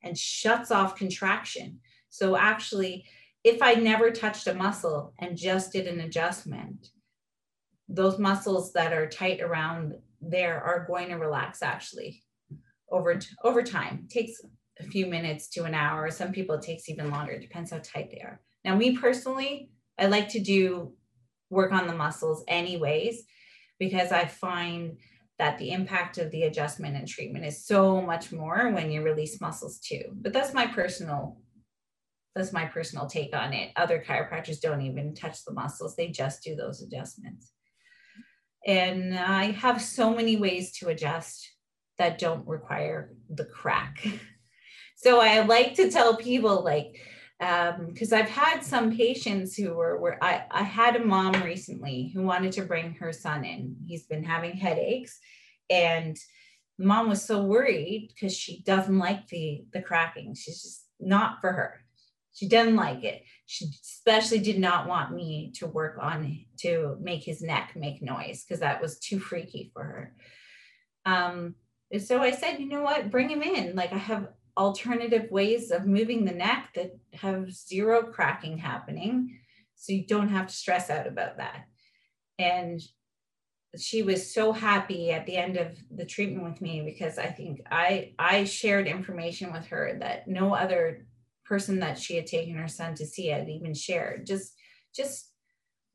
and 0.04 0.18
shuts 0.18 0.72
off 0.72 0.96
contraction. 0.96 1.80
So, 2.10 2.36
actually, 2.36 3.06
if 3.44 3.62
I 3.62 3.74
never 3.74 4.12
touched 4.12 4.48
a 4.48 4.54
muscle 4.54 5.14
and 5.20 5.38
just 5.38 5.72
did 5.72 5.88
an 5.88 6.02
adjustment, 6.02 6.90
those 7.90 8.18
muscles 8.18 8.74
that 8.74 8.94
are 8.94 9.08
tight 9.08 9.42
around 9.42 9.96
there 10.22 10.62
are 10.62 10.86
going 10.88 11.10
to 11.10 11.16
relax 11.16 11.62
actually 11.62 12.24
over 12.90 13.20
over 13.44 13.62
time. 13.64 14.06
It 14.06 14.14
takes 14.14 14.42
a 14.80 14.84
few 14.84 15.06
minutes 15.06 15.50
to 15.50 15.64
an 15.64 15.74
hour. 15.74 16.10
Some 16.10 16.32
people 16.32 16.56
it 16.56 16.62
takes 16.62 16.90
even 16.90 17.12
longer. 17.12 17.34
It 17.34 17.42
depends 17.42 17.72
how 17.72 17.80
tight 17.84 18.10
they 18.12 18.22
are. 18.22 18.40
Now, 18.64 18.76
me 18.76 18.98
personally, 18.98 19.72
I 20.00 20.08
like 20.08 20.30
to 20.30 20.40
do 20.40 20.94
work 21.50 21.72
on 21.72 21.88
the 21.88 21.96
muscles 21.96 22.44
anyways, 22.48 23.24
because 23.80 24.12
I 24.12 24.26
find 24.26 24.98
that 25.40 25.58
the 25.58 25.72
impact 25.72 26.18
of 26.18 26.32
the 26.32 26.44
adjustment 26.44 26.96
and 26.96 27.08
treatment 27.08 27.46
is 27.46 27.66
so 27.66 28.02
much 28.02 28.32
more 28.32 28.72
when 28.72 28.92
you 28.92 29.02
release 29.02 29.42
muscles 29.42 29.80
too. 29.80 30.04
But 30.14 30.34
that's 30.34 30.54
my 30.54 30.68
personal 30.68 31.38
that's 32.36 32.52
my 32.52 32.66
personal 32.66 33.06
take 33.06 33.36
on 33.36 33.54
it. 33.54 33.72
Other 33.76 34.04
chiropractors 34.04 34.60
don't 34.60 34.82
even 34.82 35.14
touch 35.14 35.46
the 35.46 35.54
muscles. 35.54 35.96
They 35.96 36.08
just 36.08 36.42
do 36.42 36.56
those 36.56 36.82
adjustments. 36.82 37.52
And 38.66 39.18
I 39.18 39.52
have 39.52 39.82
so 39.82 40.16
many 40.16 40.38
ways 40.38 40.72
to 40.80 40.88
adjust 40.88 41.48
that 42.00 42.18
don't 42.18 42.48
require 42.48 43.12
the 43.30 43.46
crack. 43.46 44.04
so 44.96 45.20
I 45.20 45.42
like 45.42 45.76
to 45.76 45.92
tell 45.92 46.16
people 46.16 46.64
like 46.64 47.00
because 47.40 48.14
um, 48.14 48.20
I've 48.20 48.30
had 48.30 48.64
some 48.64 48.96
patients 48.96 49.56
who 49.56 49.74
were 49.74 50.00
where 50.00 50.24
I, 50.24 50.46
I 50.50 50.64
had 50.64 50.96
a 50.96 51.04
mom 51.04 51.42
recently 51.44 52.12
who 52.14 52.24
wanted 52.24 52.54
to 52.54 52.64
bring 52.64 52.94
her 52.96 53.12
son 53.12 53.44
in. 53.44 53.76
He's 53.86 54.06
been 54.06 54.24
having 54.24 54.56
headaches, 54.56 55.20
and 55.70 56.18
mom 56.78 57.10
was 57.10 57.24
so 57.24 57.44
worried 57.44 58.10
because 58.14 58.36
she 58.36 58.62
doesn't 58.62 58.98
like 58.98 59.28
the 59.28 59.66
the 59.74 59.82
cracking. 59.82 60.36
She's 60.36 60.62
just 60.62 60.86
not 61.00 61.42
for 61.42 61.52
her. 61.52 61.82
She 62.34 62.48
doesn't 62.48 62.76
like 62.76 63.04
it. 63.04 63.24
She 63.46 63.66
especially 63.82 64.40
did 64.40 64.60
not 64.60 64.88
want 64.88 65.14
me 65.14 65.52
to 65.56 65.68
work 65.68 65.98
on 66.02 66.46
to 66.62 66.98
make 67.00 67.24
his 67.24 67.42
neck 67.42 67.74
make 67.76 68.02
noise 68.02 68.44
because 68.44 68.62
that 68.62 68.82
was 68.82 69.00
too 69.00 69.20
freaky 69.20 69.70
for 69.74 69.84
her. 69.84 70.16
Um, 71.06 71.56
so 72.00 72.22
I 72.22 72.32
said, 72.32 72.60
you 72.60 72.68
know 72.68 72.82
what, 72.82 73.12
bring 73.12 73.30
him 73.30 73.44
in. 73.44 73.76
Like 73.76 73.94
I 73.94 73.98
have 73.98 74.30
alternative 74.58 75.30
ways 75.32 75.72
of 75.72 75.88
moving 75.88 76.26
the 76.26 76.32
neck 76.32 76.70
that 76.76 76.92
have 77.14 77.52
zero 77.52 78.04
cracking 78.04 78.58
happening. 78.58 79.40
So 79.76 79.94
you 79.94 80.06
don't 80.06 80.30
have 80.30 80.48
to 80.48 80.54
stress 80.54 80.90
out 80.90 81.08
about 81.08 81.38
that. 81.38 81.66
And 82.38 82.82
she 83.78 84.04
was 84.04 84.34
so 84.34 84.52
happy 84.52 85.12
at 85.12 85.26
the 85.26 85.36
end 85.36 85.58
of 85.58 85.78
the 85.90 86.06
treatment 86.06 86.44
with 86.44 86.62
me 86.62 86.84
because 86.84 87.18
I 87.18 87.28
think 87.28 87.62
I 87.72 88.14
I 88.20 88.44
shared 88.44 88.88
information 88.88 89.52
with 89.52 89.66
her 89.68 89.98
that 90.00 90.28
no 90.28 90.54
other 90.54 91.08
person 91.46 91.80
that 91.80 91.98
she 91.98 92.16
had 92.16 92.28
taken 92.28 92.56
her 92.56 92.68
son 92.68 92.94
to 92.96 93.06
see 93.06 93.28
had 93.28 93.50
even 93.50 93.74
shared. 93.74 94.28
Just 94.28 94.54
just 94.96 95.32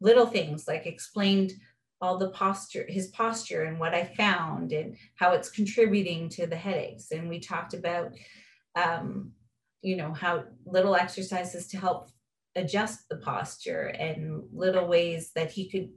little 0.00 0.26
things 0.26 0.66
like 0.66 0.86
explained 0.86 1.52
all 2.00 2.18
the 2.18 2.30
posture, 2.30 2.84
his 2.88 3.08
posture 3.08 3.64
and 3.64 3.78
what 3.78 3.94
I 3.94 4.04
found 4.04 4.72
and 4.72 4.96
how 5.16 5.32
it's 5.32 5.50
contributing 5.50 6.28
to 6.30 6.46
the 6.46 6.56
headaches. 6.56 7.10
And 7.10 7.28
we 7.28 7.40
talked 7.40 7.74
about 7.74 8.12
um, 8.78 9.32
you 9.82 9.96
know, 9.96 10.12
how 10.12 10.44
little 10.66 10.94
exercises 10.94 11.66
to 11.68 11.78
help 11.78 12.10
adjust 12.56 13.08
the 13.08 13.16
posture 13.16 13.94
and 13.98 14.42
little 14.52 14.86
ways 14.86 15.32
that 15.34 15.50
he 15.50 15.68
could 15.68 15.90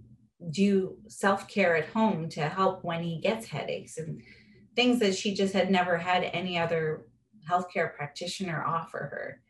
do 0.52 0.98
self 1.08 1.48
care 1.48 1.76
at 1.76 1.90
home 1.90 2.30
to 2.30 2.42
help 2.42 2.84
when 2.84 3.04
he 3.04 3.22
gets 3.22 3.48
headaches 3.48 3.98
and 3.98 4.22
things 4.76 5.00
that 5.00 5.16
she 5.16 5.34
just 5.34 5.54
had 5.54 5.70
never 5.70 5.98
had 5.98 6.24
any 6.24 6.58
other 6.58 7.06
healthcare 7.50 7.94
practitioner 7.96 8.64
offer 8.64 8.98
her. 8.98 9.42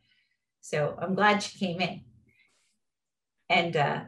So 0.61 0.97
I'm 1.01 1.15
glad 1.15 1.43
she 1.43 1.57
came 1.57 1.81
in 1.81 2.01
and 3.49 3.75
uh, 3.75 4.01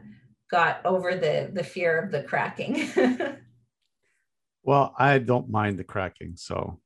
got 0.50 0.84
over 0.84 1.14
the 1.16 1.50
the 1.52 1.64
fear 1.64 1.98
of 1.98 2.10
the 2.10 2.22
cracking. 2.22 2.90
well, 4.62 4.94
I 4.98 5.18
don't 5.18 5.50
mind 5.50 5.78
the 5.78 5.84
cracking, 5.84 6.36
so 6.36 6.80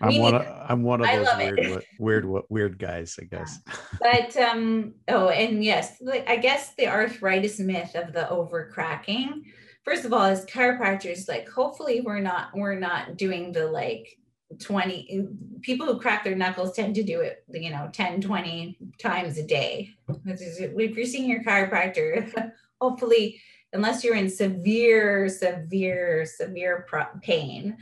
I'm 0.00 0.18
one. 0.18 0.34
Of, 0.34 0.46
I'm 0.68 0.82
one 0.82 1.00
of 1.00 1.06
those 1.06 1.36
weird, 1.36 1.84
weird, 1.98 2.44
weird 2.48 2.78
guys, 2.78 3.18
I 3.20 3.24
guess. 3.24 3.58
But 4.00 4.36
um, 4.36 4.94
oh, 5.08 5.28
and 5.28 5.62
yes, 5.62 6.02
I 6.26 6.36
guess 6.36 6.74
the 6.74 6.88
arthritis 6.88 7.58
myth 7.58 7.94
of 7.94 8.12
the 8.12 8.28
over 8.28 8.70
cracking. 8.72 9.44
First 9.84 10.04
of 10.04 10.12
all, 10.12 10.22
as 10.22 10.46
chiropractors, 10.46 11.28
like 11.28 11.48
hopefully 11.48 12.00
we're 12.00 12.20
not 12.20 12.50
we're 12.54 12.78
not 12.78 13.16
doing 13.16 13.52
the 13.52 13.66
like 13.66 14.16
20 14.60 15.28
people 15.62 15.86
who 15.86 15.98
crack 15.98 16.24
their 16.24 16.34
knuckles 16.34 16.74
tend 16.74 16.94
to 16.94 17.02
do 17.02 17.20
it 17.20 17.44
you 17.50 17.70
know 17.70 17.88
10 17.92 18.20
20 18.20 18.76
times 18.98 19.38
a 19.38 19.46
day 19.46 19.88
if 20.26 20.96
you're 20.96 21.06
seeing 21.06 21.28
your 21.28 21.42
chiropractor 21.42 22.52
hopefully 22.80 23.40
unless 23.72 24.04
you're 24.04 24.16
in 24.16 24.28
severe 24.28 25.28
severe 25.28 26.26
severe 26.26 26.86
pain 27.22 27.76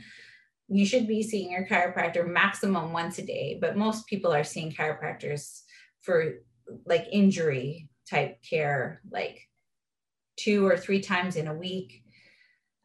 you 0.71 0.85
should 0.85 1.05
be 1.05 1.21
seeing 1.21 1.51
your 1.51 1.67
chiropractor 1.67 2.25
maximum 2.25 2.93
once 2.93 3.17
a 3.19 3.25
day, 3.25 3.57
but 3.59 3.75
most 3.75 4.07
people 4.07 4.33
are 4.33 4.43
seeing 4.43 4.71
chiropractors 4.71 5.63
for 5.99 6.35
like 6.85 7.07
injury 7.11 7.89
type 8.09 8.41
care, 8.41 9.01
like 9.11 9.49
two 10.37 10.65
or 10.65 10.77
three 10.77 11.01
times 11.01 11.35
in 11.35 11.47
a 11.47 11.53
week. 11.53 12.03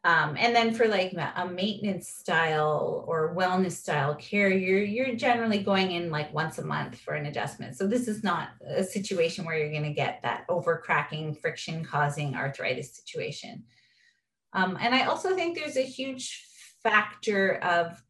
Um, 0.03 0.35
and 0.37 0.55
then 0.55 0.73
for 0.73 0.87
like 0.87 1.13
a 1.13 1.47
maintenance 1.47 2.09
style 2.09 3.05
or 3.07 3.35
wellness 3.35 3.73
style 3.73 4.15
care, 4.15 4.49
you're 4.49 4.83
you're 4.83 5.15
generally 5.15 5.59
going 5.59 5.91
in 5.91 6.11
like 6.11 6.33
once 6.33 6.57
a 6.59 6.65
month 6.65 6.99
for 6.99 7.13
an 7.13 7.25
adjustment. 7.25 7.77
So 7.77 7.87
this 7.87 8.07
is 8.07 8.23
not 8.23 8.49
a 8.65 8.83
situation 8.83 9.45
where 9.45 9.57
you're 9.57 9.71
going 9.71 9.83
to 9.83 9.93
get 9.93 10.21
that 10.23 10.47
overcracking, 10.49 11.39
friction 11.39 11.83
causing 11.83 12.35
arthritis 12.35 12.95
situation. 12.95 13.63
Um, 14.53 14.77
and 14.79 14.95
I 14.95 15.05
also 15.05 15.35
think 15.35 15.57
there's 15.57 15.77
a 15.77 15.81
huge 15.81 16.46
factor 16.87 17.55
of 17.63 18.01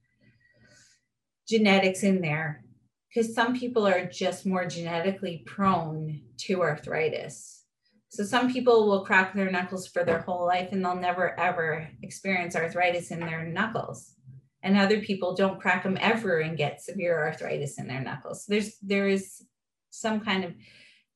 genetics 1.48 2.04
in 2.04 2.22
there 2.22 2.64
because 3.10 3.34
some 3.34 3.58
people 3.58 3.88
are 3.88 4.06
just 4.06 4.46
more 4.46 4.66
genetically 4.66 5.44
prone 5.46 6.22
to 6.38 6.62
arthritis. 6.62 7.64
So 8.10 8.24
some 8.24 8.52
people 8.52 8.88
will 8.88 9.04
crack 9.06 9.34
their 9.34 9.50
knuckles 9.50 9.88
for 9.88 10.04
their 10.04 10.20
whole 10.20 10.46
life 10.46 10.70
and 10.72 10.84
they'll 10.84 10.96
never 10.96 11.38
ever 11.40 11.90
experience 12.04 12.56
arthritis 12.56 13.12
in 13.12 13.20
their 13.20 13.46
knuckles. 13.46 14.14
And 14.62 14.78
other 14.78 15.02
people 15.02 15.36
don't 15.36 15.60
crack 15.60 15.84
them 15.84 15.98
ever 16.00 16.40
and 16.40 16.58
get 16.58 16.82
severe 16.82 17.18
arthritis 17.26 17.80
in 17.80 17.88
their 17.88 18.02
knuckles. 18.02 18.46
So 18.46 18.54
there's 18.54 18.78
there 18.82 19.08
is 19.08 19.44
some 19.90 20.20
kind 20.20 20.44
of 20.44 20.54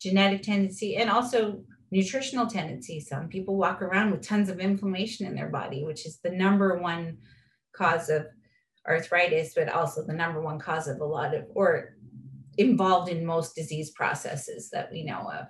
genetic 0.01 0.41
tendency 0.41 0.95
and 0.95 1.09
also 1.09 1.63
nutritional 1.91 2.47
tendency. 2.47 2.99
Some 2.99 3.27
people 3.27 3.57
walk 3.57 3.81
around 3.81 4.11
with 4.11 4.25
tons 4.25 4.49
of 4.49 4.59
inflammation 4.59 5.27
in 5.27 5.35
their 5.35 5.49
body, 5.49 5.83
which 5.83 6.05
is 6.05 6.19
the 6.19 6.31
number 6.31 6.79
one 6.79 7.17
cause 7.73 8.09
of 8.09 8.27
arthritis, 8.87 9.53
but 9.55 9.69
also 9.69 10.03
the 10.03 10.13
number 10.13 10.41
one 10.41 10.59
cause 10.59 10.87
of 10.87 10.99
a 11.01 11.05
lot 11.05 11.33
of, 11.33 11.45
or 11.53 11.95
involved 12.57 13.09
in 13.09 13.25
most 13.25 13.55
disease 13.55 13.91
processes 13.91 14.69
that 14.71 14.91
we 14.91 15.03
know 15.03 15.31
of. 15.31 15.47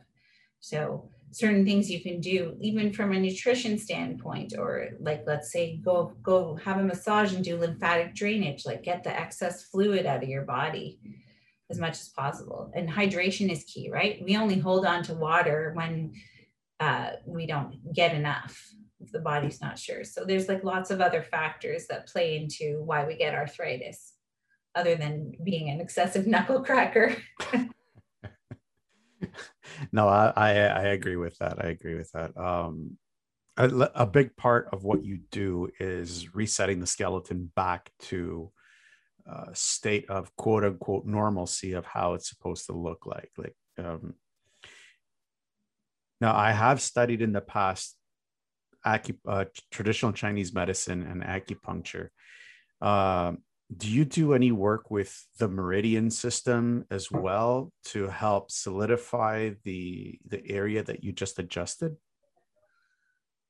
So 0.59 1.09
certain 1.31 1.65
things 1.65 1.89
you 1.89 2.01
can 2.01 2.19
do 2.19 2.55
even 2.59 2.91
from 2.91 3.13
a 3.13 3.19
nutrition 3.19 3.77
standpoint 3.77 4.53
or 4.57 4.89
like 4.99 5.23
let's 5.25 5.51
say 5.51 5.77
go 5.77 6.13
go 6.21 6.55
have 6.55 6.77
a 6.77 6.83
massage 6.83 7.33
and 7.33 7.43
do 7.43 7.57
lymphatic 7.57 8.13
drainage 8.13 8.65
like 8.65 8.83
get 8.83 9.01
the 9.01 9.17
excess 9.17 9.63
fluid 9.63 10.05
out 10.05 10.21
of 10.21 10.27
your 10.27 10.43
body 10.43 10.99
as 11.69 11.79
much 11.79 11.93
as 11.93 12.09
possible. 12.09 12.69
And 12.75 12.89
hydration 12.89 13.49
is 13.49 13.63
key 13.63 13.89
right? 13.89 14.21
We 14.21 14.35
only 14.35 14.59
hold 14.59 14.85
on 14.85 15.03
to 15.03 15.13
water 15.13 15.71
when 15.73 16.13
uh, 16.81 17.11
we 17.25 17.45
don't 17.45 17.93
get 17.93 18.13
enough 18.13 18.73
if 19.03 19.11
the 19.11 19.19
body's 19.19 19.61
not 19.61 19.79
sure. 19.79 20.03
So 20.03 20.23
there's 20.25 20.47
like 20.47 20.63
lots 20.63 20.91
of 20.91 21.01
other 21.01 21.23
factors 21.23 21.87
that 21.87 22.07
play 22.07 22.37
into 22.37 22.81
why 22.83 23.05
we 23.05 23.15
get 23.15 23.33
arthritis, 23.33 24.13
other 24.75 24.95
than 24.95 25.33
being 25.43 25.69
an 25.69 25.81
excessive 25.81 26.27
knuckle 26.33 26.63
cracker. 26.63 27.15
no, 29.91 30.07
I, 30.07 30.33
I, 30.35 30.51
I 30.51 30.83
agree 30.89 31.17
with 31.17 31.37
that. 31.39 31.63
I 31.63 31.69
agree 31.69 31.95
with 31.95 32.11
that. 32.11 32.35
Um, 32.37 32.97
a, 33.57 33.67
a 33.95 34.05
big 34.05 34.35
part 34.37 34.69
of 34.71 34.83
what 34.83 35.03
you 35.03 35.19
do 35.31 35.69
is 35.79 36.33
resetting 36.33 36.79
the 36.79 36.87
skeleton 36.87 37.51
back 37.55 37.91
to 37.99 38.51
a 39.27 39.31
uh, 39.31 39.49
state 39.53 40.09
of 40.09 40.35
quote 40.35 40.63
unquote 40.63 41.05
normalcy 41.05 41.73
of 41.73 41.85
how 41.85 42.13
it's 42.13 42.29
supposed 42.29 42.65
to 42.65 42.73
look 42.73 43.05
like. 43.05 43.29
Like, 43.37 43.55
um, 43.77 44.15
now 46.19 46.35
I 46.35 46.51
have 46.51 46.81
studied 46.81 47.21
in 47.21 47.33
the 47.33 47.41
past 47.41 47.95
acu- 48.85 49.19
uh, 49.27 49.45
traditional 49.71 50.11
Chinese 50.11 50.53
medicine 50.53 51.03
and 51.03 51.23
acupuncture. 51.23 52.09
Uh, 52.81 53.33
do 53.75 53.89
you 53.89 54.03
do 54.03 54.33
any 54.33 54.51
work 54.51 54.91
with 54.91 55.25
the 55.37 55.47
meridian 55.47 56.09
system 56.09 56.85
as 56.91 57.09
well 57.09 57.71
to 57.85 58.07
help 58.07 58.51
solidify 58.51 59.51
the 59.63 60.19
the 60.27 60.41
area 60.49 60.83
that 60.83 61.03
you 61.03 61.11
just 61.11 61.39
adjusted? 61.39 61.95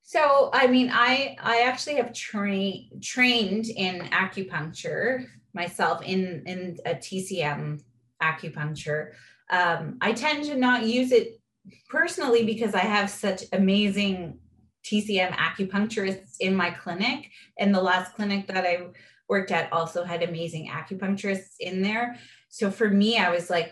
So, 0.04 0.50
I 0.54 0.68
mean, 0.68 0.90
I 0.94 1.38
I 1.40 1.62
actually 1.62 1.96
have 1.96 2.14
trained 2.14 3.02
trained 3.02 3.66
in 3.68 4.02
acupuncture 4.10 5.26
myself 5.54 6.04
in 6.04 6.44
in 6.46 6.78
a 6.86 6.96
TCM 6.96 7.80
acupuncture. 8.22 9.12
Um, 9.50 9.98
I 10.02 10.14
tend 10.14 10.46
to 10.46 10.56
not 10.56 10.86
use 10.86 11.12
it 11.12 11.42
personally 11.90 12.46
because 12.46 12.76
I 12.76 12.80
have 12.80 13.10
such 13.10 13.44
amazing 13.54 14.40
TCM 14.84 15.32
acupuncturists 15.34 16.36
in 16.40 16.56
my 16.56 16.72
clinic. 16.72 17.30
And 17.58 17.74
the 17.74 17.82
last 17.82 18.16
clinic 18.16 18.48
that 18.48 18.66
I 18.66 18.88
worked 19.30 19.52
at 19.52 19.72
also 19.72 20.04
had 20.04 20.24
amazing 20.24 20.70
acupuncturists 20.70 21.56
in 21.60 21.82
there. 21.82 22.18
So 22.50 22.70
for 22.70 22.90
me, 22.90 23.18
I 23.18 23.30
was 23.30 23.50
like, 23.50 23.72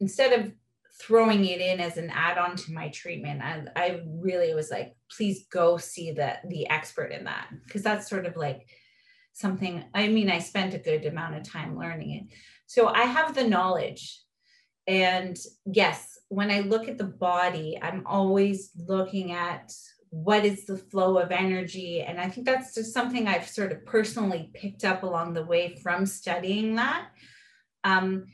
instead 0.00 0.38
of 0.38 0.52
throwing 1.00 1.44
it 1.44 1.60
in 1.60 1.80
as 1.80 1.96
an 1.96 2.10
add-on 2.10 2.56
to 2.56 2.72
my 2.72 2.88
treatment, 2.88 3.40
I, 3.40 3.64
I 3.76 4.02
really 4.06 4.54
was 4.54 4.70
like, 4.70 4.96
please 5.16 5.46
go 5.50 5.76
see 5.76 6.12
the 6.12 6.36
the 6.48 6.68
expert 6.68 7.12
in 7.12 7.24
that. 7.24 7.48
Because 7.64 7.82
that's 7.82 8.10
sort 8.10 8.26
of 8.26 8.36
like 8.36 8.66
something, 9.32 9.84
I 9.94 10.08
mean, 10.08 10.30
I 10.30 10.40
spent 10.40 10.74
a 10.74 10.78
good 10.78 11.06
amount 11.06 11.36
of 11.36 11.44
time 11.44 11.78
learning 11.78 12.10
it. 12.10 12.36
So 12.66 12.88
I 12.88 13.02
have 13.02 13.34
the 13.34 13.46
knowledge. 13.46 14.20
And 14.86 15.36
yes, 15.64 16.18
when 16.28 16.50
I 16.50 16.60
look 16.60 16.88
at 16.88 16.98
the 16.98 17.04
body, 17.04 17.78
I'm 17.80 18.06
always 18.06 18.70
looking 18.76 19.32
at 19.32 19.72
what 20.10 20.44
is 20.44 20.64
the 20.66 20.76
flow 20.76 21.18
of 21.18 21.30
energy 21.30 22.02
and 22.02 22.20
i 22.20 22.28
think 22.28 22.46
that's 22.46 22.74
just 22.74 22.92
something 22.92 23.26
i've 23.26 23.48
sort 23.48 23.72
of 23.72 23.84
personally 23.84 24.50
picked 24.54 24.84
up 24.84 25.02
along 25.02 25.34
the 25.34 25.44
way 25.44 25.76
from 25.82 26.06
studying 26.06 26.74
that 26.76 27.08
um, 27.84 28.26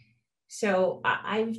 so 0.48 1.00
i've 1.04 1.56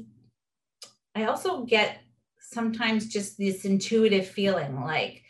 i 1.16 1.26
also 1.26 1.64
get 1.66 2.00
sometimes 2.40 3.08
just 3.08 3.38
this 3.38 3.66
intuitive 3.66 4.28
feeling 4.28 4.82
like 4.82 5.24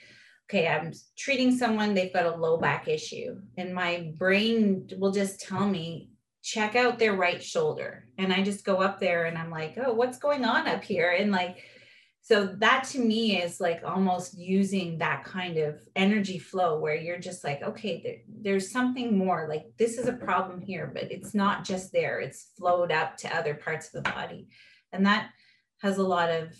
okay 0.49 0.67
i'm 0.67 0.91
treating 1.17 1.55
someone 1.55 1.93
they've 1.93 2.13
got 2.13 2.25
a 2.25 2.36
low 2.36 2.57
back 2.57 2.88
issue 2.88 3.39
and 3.57 3.73
my 3.73 4.11
brain 4.17 4.88
will 4.97 5.11
just 5.11 5.39
tell 5.39 5.67
me 5.67 6.09
check 6.45 6.75
out 6.75 6.99
their 6.99 7.15
right 7.15 7.41
shoulder. 7.41 8.05
And 8.19 8.31
I 8.31 8.43
just 8.43 8.63
go 8.63 8.77
up 8.77 8.99
there 8.99 9.25
and 9.25 9.36
I'm 9.36 9.49
like, 9.49 9.79
oh, 9.83 9.93
what's 9.93 10.19
going 10.19 10.45
on 10.45 10.67
up 10.67 10.83
here? 10.83 11.09
And 11.09 11.31
like, 11.31 11.57
so 12.28 12.47
that 12.57 12.84
to 12.86 12.97
me 12.97 13.39
is 13.39 13.59
like 13.59 13.84
almost 13.86 14.36
using 14.36 14.97
that 14.97 15.23
kind 15.23 15.59
of 15.59 15.80
energy 15.95 16.39
flow 16.39 16.80
where 16.80 16.95
you're 16.95 17.19
just 17.19 17.43
like 17.43 17.61
okay 17.61 18.01
there, 18.03 18.15
there's 18.41 18.71
something 18.71 19.15
more 19.15 19.45
like 19.47 19.65
this 19.78 19.99
is 19.99 20.07
a 20.07 20.13
problem 20.13 20.59
here 20.59 20.89
but 20.91 21.03
it's 21.11 21.36
not 21.36 21.63
just 21.63 21.91
there 21.91 22.19
it's 22.19 22.49
flowed 22.57 22.91
up 22.91 23.15
to 23.15 23.36
other 23.36 23.53
parts 23.53 23.93
of 23.93 24.03
the 24.03 24.09
body. 24.09 24.47
And 24.91 25.05
that 25.05 25.30
has 25.84 25.99
a 25.99 26.03
lot 26.03 26.32
of 26.32 26.55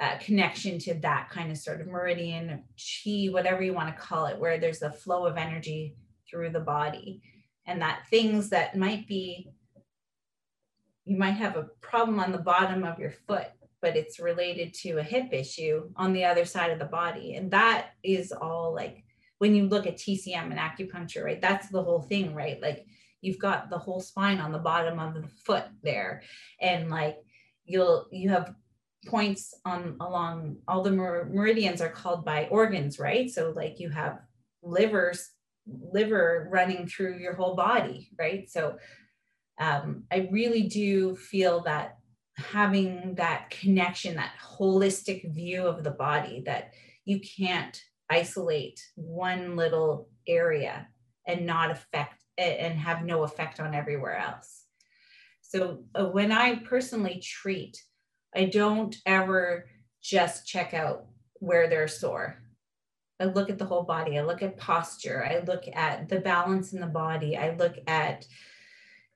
uh, 0.00 0.16
connection 0.18 0.78
to 0.78 0.94
that 0.94 1.28
kind 1.28 1.50
of 1.50 1.58
sort 1.58 1.82
of 1.82 1.88
meridian 1.88 2.64
chi 2.78 3.26
whatever 3.26 3.62
you 3.62 3.74
want 3.74 3.94
to 3.94 4.02
call 4.02 4.24
it 4.26 4.38
where 4.38 4.58
there's 4.58 4.80
a 4.80 4.90
flow 4.90 5.26
of 5.26 5.36
energy 5.36 5.94
through 6.26 6.50
the 6.50 6.60
body. 6.60 7.20
And 7.66 7.82
that 7.82 8.08
things 8.08 8.48
that 8.48 8.78
might 8.78 9.06
be 9.06 9.50
you 11.04 11.18
might 11.18 11.32
have 11.32 11.56
a 11.56 11.68
problem 11.82 12.18
on 12.18 12.32
the 12.32 12.38
bottom 12.38 12.82
of 12.82 12.98
your 12.98 13.10
foot 13.10 13.48
but 13.82 13.96
it's 13.96 14.20
related 14.20 14.72
to 14.72 14.98
a 14.98 15.02
hip 15.02 15.32
issue 15.32 15.90
on 15.96 16.12
the 16.12 16.24
other 16.24 16.44
side 16.44 16.70
of 16.70 16.78
the 16.78 16.84
body. 16.84 17.34
And 17.34 17.50
that 17.50 17.90
is 18.02 18.32
all 18.32 18.72
like 18.72 19.04
when 19.38 19.56
you 19.56 19.68
look 19.68 19.88
at 19.88 19.96
TCM 19.96 20.52
and 20.52 20.58
acupuncture, 20.58 21.24
right? 21.24 21.42
That's 21.42 21.68
the 21.68 21.82
whole 21.82 22.00
thing, 22.00 22.32
right? 22.32 22.62
Like 22.62 22.86
you've 23.20 23.40
got 23.40 23.68
the 23.68 23.78
whole 23.78 24.00
spine 24.00 24.38
on 24.38 24.52
the 24.52 24.58
bottom 24.58 25.00
of 25.00 25.14
the 25.14 25.28
foot 25.44 25.64
there. 25.82 26.22
And 26.60 26.90
like 26.90 27.16
you'll, 27.64 28.06
you 28.12 28.30
have 28.30 28.54
points 29.06 29.52
on 29.64 29.96
along 30.00 30.58
all 30.68 30.82
the 30.82 30.92
meridians 30.92 31.80
are 31.80 31.88
called 31.88 32.24
by 32.24 32.46
organs, 32.52 33.00
right? 33.00 33.28
So 33.28 33.52
like 33.54 33.80
you 33.80 33.90
have 33.90 34.20
livers, 34.62 35.28
liver 35.66 36.48
running 36.52 36.86
through 36.86 37.18
your 37.18 37.34
whole 37.34 37.56
body, 37.56 38.10
right? 38.16 38.48
So 38.48 38.76
um, 39.58 40.04
I 40.12 40.28
really 40.30 40.62
do 40.62 41.16
feel 41.16 41.62
that 41.64 41.98
having 42.36 43.14
that 43.16 43.50
connection, 43.50 44.16
that 44.16 44.32
holistic 44.42 45.32
view 45.32 45.66
of 45.66 45.84
the 45.84 45.90
body 45.90 46.42
that 46.46 46.72
you 47.04 47.20
can't 47.20 47.80
isolate 48.10 48.80
one 48.94 49.56
little 49.56 50.08
area 50.26 50.86
and 51.26 51.46
not 51.46 51.70
affect 51.70 52.22
and 52.38 52.78
have 52.78 53.04
no 53.04 53.24
effect 53.24 53.60
on 53.60 53.74
everywhere 53.74 54.16
else. 54.16 54.64
So 55.42 55.84
uh, 55.94 56.06
when 56.06 56.32
I 56.32 56.56
personally 56.56 57.22
treat, 57.22 57.82
I 58.34 58.46
don't 58.46 58.96
ever 59.04 59.68
just 60.02 60.46
check 60.46 60.72
out 60.72 61.06
where 61.34 61.68
they're 61.68 61.88
sore. 61.88 62.38
I 63.20 63.26
look 63.26 63.50
at 63.50 63.58
the 63.58 63.66
whole 63.66 63.82
body. 63.82 64.18
I 64.18 64.22
look 64.22 64.42
at 64.42 64.56
posture. 64.56 65.24
I 65.24 65.44
look 65.46 65.64
at 65.72 66.08
the 66.08 66.20
balance 66.20 66.72
in 66.72 66.80
the 66.80 66.86
body. 66.86 67.36
I 67.36 67.54
look 67.54 67.76
at 67.86 68.26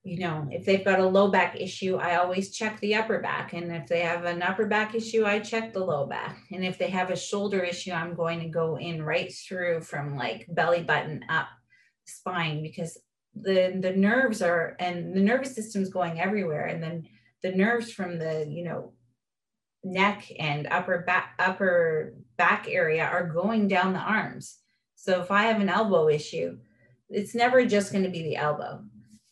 you 0.06 0.20
know, 0.20 0.46
if 0.52 0.64
they've 0.64 0.84
got 0.84 1.00
a 1.00 1.06
low 1.06 1.32
back 1.32 1.60
issue, 1.60 1.96
I 1.96 2.14
always 2.14 2.54
check 2.54 2.78
the 2.78 2.94
upper 2.94 3.18
back. 3.18 3.54
And 3.54 3.74
if 3.74 3.88
they 3.88 4.02
have 4.02 4.24
an 4.24 4.40
upper 4.40 4.66
back 4.66 4.94
issue, 4.94 5.26
I 5.26 5.40
check 5.40 5.72
the 5.72 5.84
low 5.84 6.06
back. 6.06 6.38
And 6.52 6.64
if 6.64 6.78
they 6.78 6.90
have 6.90 7.10
a 7.10 7.16
shoulder 7.16 7.58
issue, 7.58 7.90
I'm 7.90 8.14
going 8.14 8.38
to 8.38 8.48
go 8.48 8.78
in 8.78 9.02
right 9.02 9.34
through 9.34 9.80
from 9.80 10.16
like 10.16 10.46
belly 10.48 10.84
button 10.84 11.24
up 11.28 11.48
spine 12.04 12.62
because 12.62 12.96
the 13.34 13.76
the 13.80 13.96
nerves 13.96 14.42
are 14.42 14.76
and 14.78 15.12
the 15.12 15.20
nervous 15.20 15.56
system's 15.56 15.88
going 15.88 16.20
everywhere. 16.20 16.66
And 16.66 16.80
then 16.80 17.08
the 17.42 17.50
nerves 17.50 17.92
from 17.92 18.20
the, 18.20 18.46
you 18.48 18.62
know, 18.62 18.92
neck 19.82 20.30
and 20.38 20.68
upper 20.68 20.98
back 20.98 21.34
upper 21.40 22.14
back 22.36 22.68
area 22.70 23.04
are 23.04 23.26
going 23.26 23.66
down 23.66 23.92
the 23.92 23.98
arms. 23.98 24.58
So 24.94 25.20
if 25.20 25.32
I 25.32 25.42
have 25.46 25.60
an 25.60 25.68
elbow 25.68 26.08
issue, 26.08 26.58
it's 27.10 27.34
never 27.34 27.66
just 27.66 27.90
going 27.90 28.04
to 28.04 28.10
be 28.10 28.22
the 28.22 28.36
elbow 28.36 28.84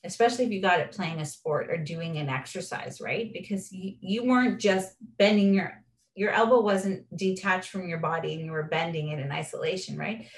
especially 0.05 0.45
if 0.45 0.51
you 0.51 0.61
got 0.61 0.81
it 0.81 0.93
playing 0.93 1.21
a 1.21 1.27
sport 1.27 1.71
or 1.71 1.77
doing 1.77 2.19
an 2.19 2.29
exercise, 2.29 3.01
right? 3.01 3.33
Because 3.33 3.73
you, 3.73 3.95
you 4.01 4.25
weren't 4.25 4.61
just 4.61 4.95
bending 5.19 5.55
your 5.55 5.85
your 6.17 6.31
elbow 6.31 6.61
wasn't 6.61 7.05
detached 7.17 7.71
from 7.71 7.89
your 7.89 7.99
body 7.99 8.35
and 8.35 8.45
you 8.45 8.53
were 8.53 8.69
bending 8.69 9.09
it 9.09 9.19
in 9.19 9.33
isolation, 9.33 9.99
right? 9.99 10.29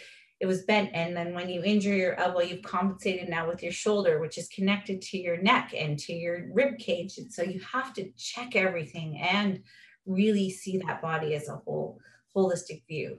It 0.41 0.47
was 0.47 0.63
bent. 0.63 0.91
And 0.95 1.15
then 1.15 1.35
when 1.35 1.51
you 1.51 1.63
injure 1.63 1.95
your 1.95 2.15
elbow, 2.15 2.41
you've 2.41 2.63
compensated 2.63 3.29
now 3.29 3.47
with 3.47 3.63
your 3.63 3.73
shoulder, 3.73 4.19
which 4.19 4.39
is 4.39 4.49
connected 4.49 5.03
to 5.03 5.19
your 5.19 5.37
neck 5.37 5.75
and 5.77 5.99
to 5.99 6.15
your 6.15 6.49
rib 6.53 6.79
cage. 6.79 7.19
And 7.19 7.31
so 7.31 7.43
you 7.43 7.61
have 7.73 7.93
to 7.95 8.11
check 8.17 8.57
everything 8.57 9.19
and 9.19 9.61
really 10.07 10.51
see 10.51 10.79
that 10.79 11.03
body 11.03 11.35
as 11.35 11.49
a 11.49 11.57
whole 11.57 11.99
holistic 12.35 12.87
view 12.87 13.19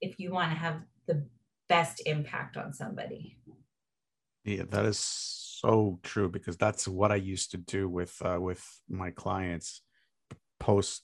if 0.00 0.20
you 0.20 0.30
want 0.30 0.52
to 0.52 0.56
have 0.56 0.82
the 1.06 1.26
best 1.68 2.02
impact 2.06 2.56
on 2.56 2.72
somebody. 2.72 3.36
Yeah, 4.44 4.62
that 4.70 4.84
is 4.84 5.45
so 5.60 5.98
true 6.02 6.28
because 6.28 6.56
that's 6.56 6.86
what 6.86 7.10
I 7.10 7.16
used 7.16 7.52
to 7.52 7.56
do 7.56 7.88
with 7.88 8.14
uh, 8.22 8.38
with 8.38 8.62
my 8.88 9.10
clients 9.10 9.80
post 10.60 11.02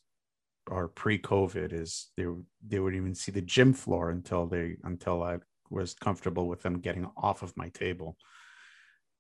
or 0.71 0.89
pre-COVID 0.89 1.73
is 1.73 2.11
they 2.17 2.27
they 2.67 2.79
would 2.79 2.95
even 2.95 3.15
see 3.15 3.33
the 3.33 3.41
gym 3.41 3.73
floor 3.73 4.11
until 4.11 4.47
they 4.47 4.77
until 4.85 5.23
I 5.23 5.39
was 5.71 5.95
comfortable 5.95 6.49
with 6.49 6.63
them 6.63 6.81
getting 6.81 7.09
off 7.17 7.43
of 7.43 7.57
my 7.57 7.71
table. 7.71 8.17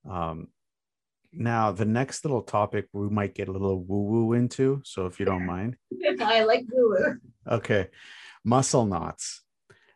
Um, 0.09 0.49
now 1.33 1.73
the 1.73 1.87
next 1.87 2.27
little 2.27 2.43
topic 2.43 2.89
we 2.93 3.09
might 3.09 3.35
get 3.35 3.49
a 3.49 3.53
little 3.53 3.83
woo 3.83 4.03
woo 4.03 4.33
into, 4.35 4.83
so 4.85 5.07
if 5.07 5.19
you 5.19 5.25
don't 5.25 5.47
mind, 5.47 5.77
I 6.21 6.45
like 6.45 6.67
woo 6.71 6.91
woo. 6.91 7.19
Okay, 7.51 7.89
muscle 8.45 8.85
knots. 8.85 9.43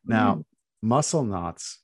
Now, 0.07 0.37
mm. 0.37 0.45
muscle 0.81 1.25
knots 1.25 1.81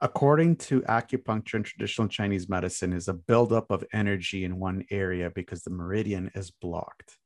according 0.00 0.56
to 0.56 0.80
acupuncture 0.82 1.54
and 1.54 1.64
traditional 1.64 2.08
Chinese 2.08 2.48
medicine, 2.48 2.92
is 2.92 3.08
a 3.08 3.14
buildup 3.14 3.70
of 3.70 3.84
energy 3.92 4.44
in 4.44 4.58
one 4.58 4.84
area 4.90 5.30
because 5.30 5.62
the 5.62 5.70
meridian 5.70 6.30
is 6.34 6.50
blocked. 6.50 7.16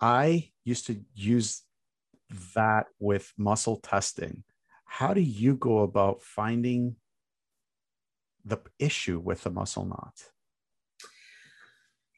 I 0.00 0.50
used 0.64 0.86
to 0.86 1.00
use 1.14 1.62
that 2.54 2.86
with 2.98 3.32
muscle 3.36 3.76
testing. 3.76 4.44
How 4.84 5.14
do 5.14 5.20
you 5.20 5.56
go 5.56 5.80
about 5.80 6.22
finding 6.22 6.96
the 8.44 8.58
issue 8.78 9.18
with 9.18 9.42
the 9.42 9.50
muscle 9.50 9.84
knot? 9.84 10.14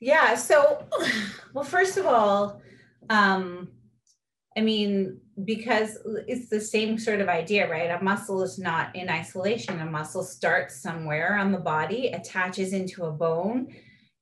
Yeah, 0.01 0.35
so, 0.35 0.87
well, 1.55 1.65
first 1.65 1.97
of 1.97 2.07
all, 2.07 2.61
um, 3.09 3.69
I 4.57 4.61
mean, 4.61 5.21
because 5.45 5.99
it's 6.29 6.49
the 6.49 6.61
same 6.61 6.99
sort 6.99 7.21
of 7.21 7.29
idea, 7.29 7.71
right? 7.71 7.91
A 7.91 8.03
muscle 8.03 8.43
is 8.43 8.59
not 8.59 8.95
in 8.95 9.09
isolation. 9.09 9.81
A 9.81 9.87
muscle 9.87 10.23
starts 10.23 10.83
somewhere 10.83 11.37
on 11.37 11.53
the 11.53 11.59
body, 11.59 12.09
attaches 12.09 12.73
into 12.73 13.05
a 13.05 13.11
bone, 13.11 13.75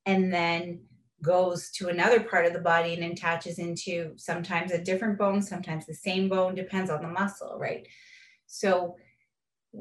and 0.06 0.32
then 0.32 0.80
goes 1.22 1.70
to 1.70 1.88
another 1.88 2.20
part 2.20 2.46
of 2.46 2.52
the 2.52 2.60
body 2.60 2.94
and 2.94 3.12
attaches 3.12 3.58
into 3.58 4.12
sometimes 4.16 4.72
a 4.72 4.82
different 4.82 5.18
bone, 5.18 5.42
sometimes 5.42 5.84
the 5.84 5.94
same 5.94 6.28
bone, 6.28 6.54
depends 6.54 6.90
on 6.90 7.02
the 7.02 7.08
muscle, 7.08 7.58
right? 7.58 7.86
So 8.46 8.96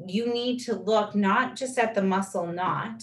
you 0.06 0.32
need 0.32 0.58
to 0.60 0.74
look 0.74 1.14
not 1.14 1.56
just 1.56 1.78
at 1.78 1.94
the 1.94 2.02
muscle 2.02 2.46
knot, 2.46 3.02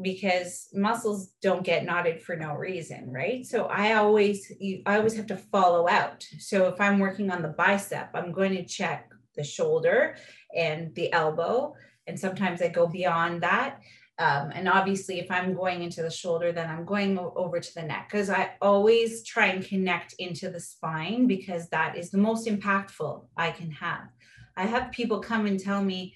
because 0.00 0.68
muscles 0.72 1.34
don't 1.42 1.64
get 1.64 1.84
knotted 1.84 2.22
for 2.22 2.34
no 2.34 2.54
reason 2.54 3.12
right? 3.12 3.44
So 3.44 3.64
i 3.66 3.94
always 3.94 4.50
i 4.86 4.96
always 4.96 5.16
have 5.16 5.26
to 5.26 5.36
follow 5.36 5.88
out. 5.88 6.24
So 6.38 6.66
if 6.68 6.80
i'm 6.80 6.98
working 6.98 7.30
on 7.30 7.42
the 7.42 7.48
bicep 7.48 8.10
i'm 8.14 8.32
going 8.32 8.54
to 8.54 8.64
check 8.64 9.10
the 9.36 9.44
shoulder 9.44 10.16
and 10.56 10.94
the 10.94 11.12
elbow 11.12 11.74
and 12.06 12.18
sometimes 12.18 12.62
i 12.62 12.68
go 12.68 12.86
beyond 12.86 13.42
that. 13.42 13.80
Um, 14.18 14.50
and 14.54 14.68
obviously 14.68 15.20
if 15.20 15.30
i'm 15.30 15.54
going 15.54 15.82
into 15.82 16.02
the 16.02 16.10
shoulder 16.10 16.52
then 16.52 16.70
i'm 16.70 16.84
going 16.84 17.18
over 17.18 17.60
to 17.60 17.74
the 17.74 17.82
neck 17.82 18.08
because 18.10 18.30
i 18.30 18.52
always 18.60 19.24
try 19.24 19.46
and 19.46 19.64
connect 19.64 20.14
into 20.18 20.50
the 20.50 20.60
spine 20.60 21.26
because 21.26 21.68
that 21.70 21.98
is 21.98 22.10
the 22.10 22.18
most 22.18 22.46
impactful 22.46 23.26
i 23.36 23.50
can 23.50 23.70
have. 23.72 24.08
I 24.56 24.66
have 24.66 24.92
people 24.92 25.20
come 25.20 25.46
and 25.46 25.58
tell 25.58 25.82
me 25.82 26.14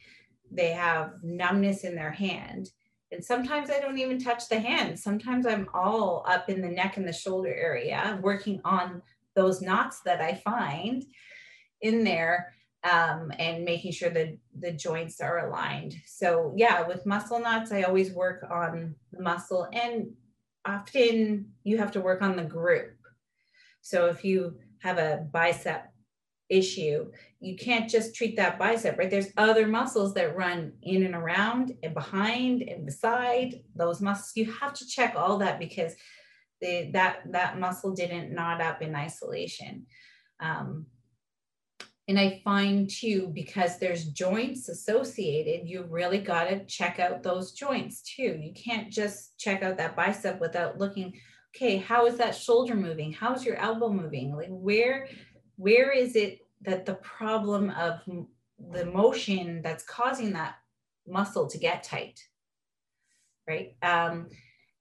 they 0.51 0.73
have 0.73 1.15
numbness 1.23 1.85
in 1.85 1.95
their 1.95 2.13
hand 2.13 2.69
and 2.69 2.71
sometimes 3.25 3.71
I 3.71 3.81
don't 3.81 3.99
even 3.99 4.19
touch 4.19 4.49
the 4.49 4.59
hand. 4.59 4.99
Sometimes 4.99 5.47
I'm 5.47 5.69
all 5.75 6.25
up 6.29 6.49
in 6.49 6.63
the 6.63 6.69
neck 6.69 6.97
and 6.97 7.07
the 7.07 7.13
shoulder 7.13 7.55
area 7.55 8.19
working 8.23 8.61
on 8.65 9.03
those 9.35 9.61
knots 9.61 10.01
that 10.01 10.21
I 10.21 10.35
find 10.35 11.05
in 11.83 12.05
there 12.05 12.53
um, 12.91 13.33
and 13.39 13.65
making 13.65 13.93
sure 13.93 14.11
that 14.11 14.37
the 14.59 14.73
joints 14.73 15.21
are 15.21 15.47
aligned. 15.47 15.95
So, 16.07 16.53
yeah, 16.57 16.87
with 16.87 17.07
muscle 17.07 17.41
knots, 17.41 17.73
I 17.73 17.83
always 17.83 18.13
work 18.13 18.47
on 18.51 18.95
the 19.13 19.23
muscle, 19.23 19.69
and 19.73 20.13
often 20.65 21.53
you 21.65 21.79
have 21.79 21.93
to 21.93 22.01
work 22.01 22.23
on 22.23 22.37
the 22.37 22.45
group. 22.45 22.97
So, 23.81 24.07
if 24.07 24.25
you 24.25 24.59
have 24.81 24.99
a 24.99 25.27
bicep 25.33 25.93
issue. 26.49 27.11
You 27.41 27.57
can't 27.57 27.91
just 27.91 28.15
treat 28.15 28.37
that 28.37 28.59
bicep, 28.59 28.99
right? 28.99 29.11
There's 29.11 29.33
other 29.37 29.67
muscles 29.67 30.15
that 30.15 30.37
run 30.37 30.73
in 30.83 31.05
and 31.05 31.15
around 31.15 31.73
and 31.83 31.95
behind 31.95 32.63
and 32.63 32.87
beside 32.87 33.63
those 33.75 34.01
muscles. 34.01 34.33
You 34.35 34.53
have 34.53 34.75
to 34.75 34.87
check 34.87 35.15
all 35.17 35.39
that 35.39 35.59
because 35.59 35.95
the, 36.61 36.91
that 36.93 37.21
that 37.33 37.59
muscle 37.59 37.95
didn't 37.95 38.33
knot 38.33 38.61
up 38.61 38.81
in 38.83 38.95
isolation. 38.95 39.87
Um, 40.41 40.87
and 42.09 42.19
I 42.19 42.41
find 42.45 42.89
too, 42.89 43.31
because 43.35 43.79
there's 43.79 44.05
joints 44.05 44.69
associated, 44.69 45.69
you 45.69 45.83
really 45.83 46.19
got 46.19 46.45
to 46.45 46.65
check 46.65 47.01
out 47.01 47.25
those 47.25 47.53
joints 47.53 48.03
too. 48.03 48.39
You 48.41 48.53
can't 48.55 48.93
just 48.93 49.37
check 49.39 49.63
out 49.63 49.77
that 49.79 49.97
bicep 49.97 50.41
without 50.41 50.79
looking, 50.79 51.15
okay, 51.55 51.79
how 51.79 52.07
is 52.07 52.17
that 52.19 52.37
shoulder 52.37 52.77
moving? 52.77 53.13
How's 53.13 53.45
your 53.45 53.57
elbow 53.57 53.91
moving? 53.93 54.37
Like 54.37 54.51
where, 54.51 55.09
where 55.57 55.91
is 55.91 56.17
it 56.17 56.41
that 56.63 56.87
the 56.87 56.95
problem 56.95 57.71
of 57.71 58.01
the 58.73 58.87
motion 58.87 59.63
that's 59.63 59.85
causing 59.85 60.33
that 60.33 60.57
muscle 61.07 61.47
to 61.49 61.59
get 61.59 61.83
tight? 61.83 62.21
Right. 63.47 63.77
Um, 63.83 64.29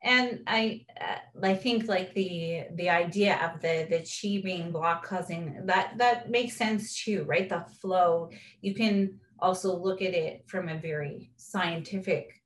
and 0.04 0.42
I 0.46 0.86
uh, 1.02 1.46
I 1.46 1.56
think 1.56 1.88
like 1.88 2.14
the 2.14 2.66
the 2.76 2.90
idea 2.90 3.40
of 3.44 3.62
the 3.62 3.88
the 3.90 4.00
chi 4.00 4.42
being 4.44 4.72
block 4.72 5.06
causing 5.06 5.66
that 5.66 5.98
that 5.98 6.30
makes 6.30 6.56
sense 6.56 7.04
too, 7.04 7.24
right? 7.24 7.50
The 7.50 7.66
flow. 7.82 8.30
You 8.62 8.76
can 8.76 9.20
also 9.40 9.76
look 9.76 10.02
at 10.02 10.14
it 10.14 10.44
from 10.48 10.70
a 10.70 10.80
very 10.80 11.32
scientific 11.38 12.42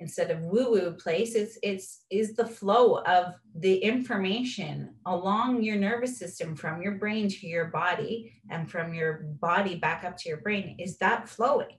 instead 0.00 0.30
of 0.30 0.40
woo 0.40 0.70
woo 0.70 0.92
place. 0.92 1.34
It's 1.34 1.58
it's 1.62 2.04
is 2.10 2.34
the 2.34 2.46
flow 2.46 2.98
of 2.98 3.34
the 3.54 3.76
information 3.76 4.94
along 5.06 5.62
your 5.62 5.76
nervous 5.76 6.18
system 6.18 6.56
from 6.56 6.82
your 6.82 6.92
brain 6.92 7.28
to 7.28 7.46
your 7.46 7.66
body 7.66 8.32
and 8.50 8.70
from 8.70 8.94
your 8.94 9.24
body 9.40 9.76
back 9.76 10.04
up 10.04 10.16
to 10.18 10.28
your 10.28 10.38
brain. 10.38 10.76
Is 10.78 10.98
that 10.98 11.28
flowing? 11.28 11.78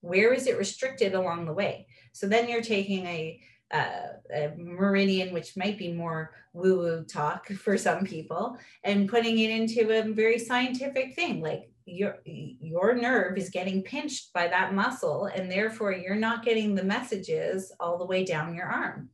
Where 0.00 0.32
is 0.32 0.46
it 0.46 0.58
restricted 0.58 1.14
along 1.14 1.46
the 1.46 1.52
way? 1.52 1.86
So 2.12 2.26
then 2.26 2.48
you're 2.48 2.62
taking 2.62 3.06
a 3.06 3.40
uh, 3.72 4.18
a 4.34 4.52
meridian, 4.58 5.32
which 5.32 5.56
might 5.56 5.78
be 5.78 5.90
more 5.92 6.34
woo 6.52 6.78
woo 6.78 7.04
talk 7.04 7.46
for 7.64 7.78
some 7.78 8.04
people, 8.04 8.58
and 8.84 9.08
putting 9.08 9.38
it 9.38 9.50
into 9.50 9.98
a 9.98 10.12
very 10.12 10.38
scientific 10.38 11.14
thing 11.14 11.40
like 11.40 11.71
your 11.86 12.18
your 12.24 12.94
nerve 12.94 13.36
is 13.36 13.50
getting 13.50 13.82
pinched 13.82 14.32
by 14.32 14.48
that 14.48 14.74
muscle 14.74 15.26
and 15.26 15.50
therefore 15.50 15.92
you're 15.92 16.14
not 16.14 16.44
getting 16.44 16.74
the 16.74 16.84
messages 16.84 17.72
all 17.80 17.98
the 17.98 18.04
way 18.04 18.24
down 18.24 18.54
your 18.54 18.66
arm. 18.66 19.10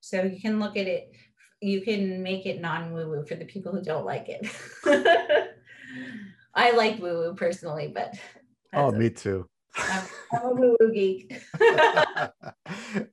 So 0.00 0.22
you 0.22 0.40
can 0.40 0.60
look 0.60 0.76
at 0.76 0.86
it 0.86 1.12
you 1.60 1.80
can 1.80 2.22
make 2.22 2.46
it 2.46 2.60
non 2.60 2.92
woo 2.92 3.08
woo 3.08 3.24
for 3.24 3.34
the 3.34 3.44
people 3.44 3.72
who 3.72 3.82
don't 3.82 4.04
like 4.04 4.28
it. 4.28 4.46
I 6.54 6.72
like 6.72 7.00
woo 7.00 7.18
woo 7.18 7.34
personally 7.34 7.92
but 7.94 8.14
oh 8.74 8.92
me 8.92 9.10
too. 9.10 9.48
I'm, 9.76 10.04
I'm 10.32 10.42
a 10.44 10.50
woo 10.50 10.76
woo 10.80 10.92
geek. 10.92 11.40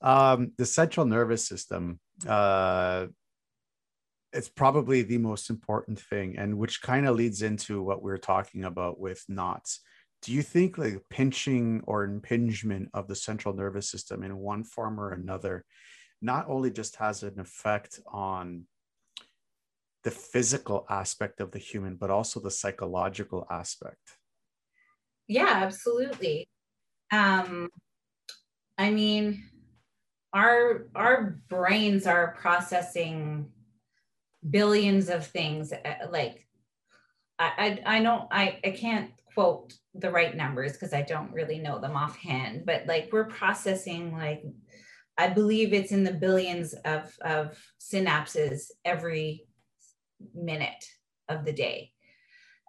Um, 0.00 0.52
the 0.56 0.66
central 0.66 1.06
nervous 1.06 1.46
system 1.46 1.98
uh, 2.26 3.06
it's 4.32 4.48
probably 4.48 5.02
the 5.02 5.18
most 5.18 5.48
important 5.48 5.98
thing 5.98 6.36
and 6.38 6.58
which 6.58 6.82
kind 6.82 7.06
of 7.06 7.16
leads 7.16 7.42
into 7.42 7.82
what 7.82 8.02
we 8.02 8.12
are 8.12 8.18
talking 8.18 8.64
about 8.64 9.00
with 9.00 9.24
knots. 9.28 9.80
Do 10.22 10.32
you 10.32 10.42
think 10.42 10.76
like 10.76 11.02
pinching 11.08 11.82
or 11.84 12.04
impingement 12.04 12.90
of 12.92 13.08
the 13.08 13.14
central 13.14 13.54
nervous 13.54 13.90
system 13.90 14.22
in 14.22 14.36
one 14.36 14.64
form 14.64 15.00
or 15.00 15.12
another 15.12 15.64
not 16.20 16.46
only 16.48 16.70
just 16.70 16.96
has 16.96 17.22
an 17.22 17.38
effect 17.38 18.00
on 18.12 18.64
the 20.04 20.10
physical 20.10 20.84
aspect 20.90 21.40
of 21.40 21.52
the 21.52 21.58
human 21.58 21.96
but 21.96 22.10
also 22.10 22.40
the 22.40 22.50
psychological 22.50 23.46
aspect? 23.50 24.16
Yeah 25.26 25.60
absolutely. 25.62 26.48
Um 27.10 27.70
i 28.76 28.90
mean 28.90 29.42
our 30.34 30.88
our 30.94 31.40
brains 31.48 32.06
are 32.06 32.36
processing 32.38 33.50
billions 34.50 35.08
of 35.08 35.26
things 35.26 35.72
uh, 35.72 35.94
like 36.10 36.46
I, 37.38 37.80
I, 37.86 37.96
I 37.98 38.02
don't 38.02 38.28
I, 38.30 38.58
I 38.64 38.70
can't 38.70 39.10
quote 39.34 39.74
the 39.94 40.10
right 40.10 40.36
numbers 40.36 40.72
because 40.72 40.92
I 40.92 41.02
don't 41.02 41.32
really 41.32 41.58
know 41.58 41.78
them 41.78 41.96
offhand, 41.96 42.64
but 42.66 42.86
like 42.86 43.10
we're 43.12 43.26
processing 43.26 44.12
like 44.12 44.42
I 45.16 45.28
believe 45.28 45.72
it's 45.72 45.92
in 45.92 46.04
the 46.04 46.12
billions 46.12 46.74
of, 46.84 47.12
of 47.22 47.58
synapses 47.80 48.70
every 48.84 49.46
minute 50.32 50.84
of 51.28 51.44
the 51.44 51.52
day. 51.52 51.90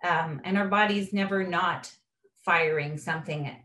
Um, 0.03 0.41
and 0.43 0.57
our 0.57 0.67
body's 0.67 1.13
never 1.13 1.43
not 1.43 1.91
firing 2.43 2.97
something. 2.97 3.55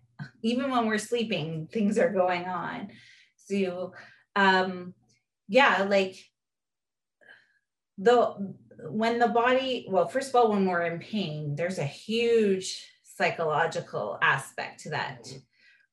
Even 0.42 0.70
when 0.70 0.86
we're 0.86 0.98
sleeping, 0.98 1.66
things 1.72 1.96
are 1.96 2.10
going 2.10 2.44
on. 2.44 2.90
So 3.36 3.94
um, 4.36 4.92
yeah, 5.48 5.86
like 5.88 6.16
the 7.98 8.54
when 8.90 9.18
the 9.18 9.28
body 9.28 9.86
well 9.88 10.08
first 10.08 10.30
of 10.30 10.34
all 10.34 10.50
when 10.50 10.66
we're 10.66 10.82
in 10.82 10.98
pain 10.98 11.54
there's 11.54 11.78
a 11.78 11.84
huge 11.84 12.86
psychological 13.02 14.18
aspect 14.20 14.80
to 14.80 14.90
that 14.90 15.26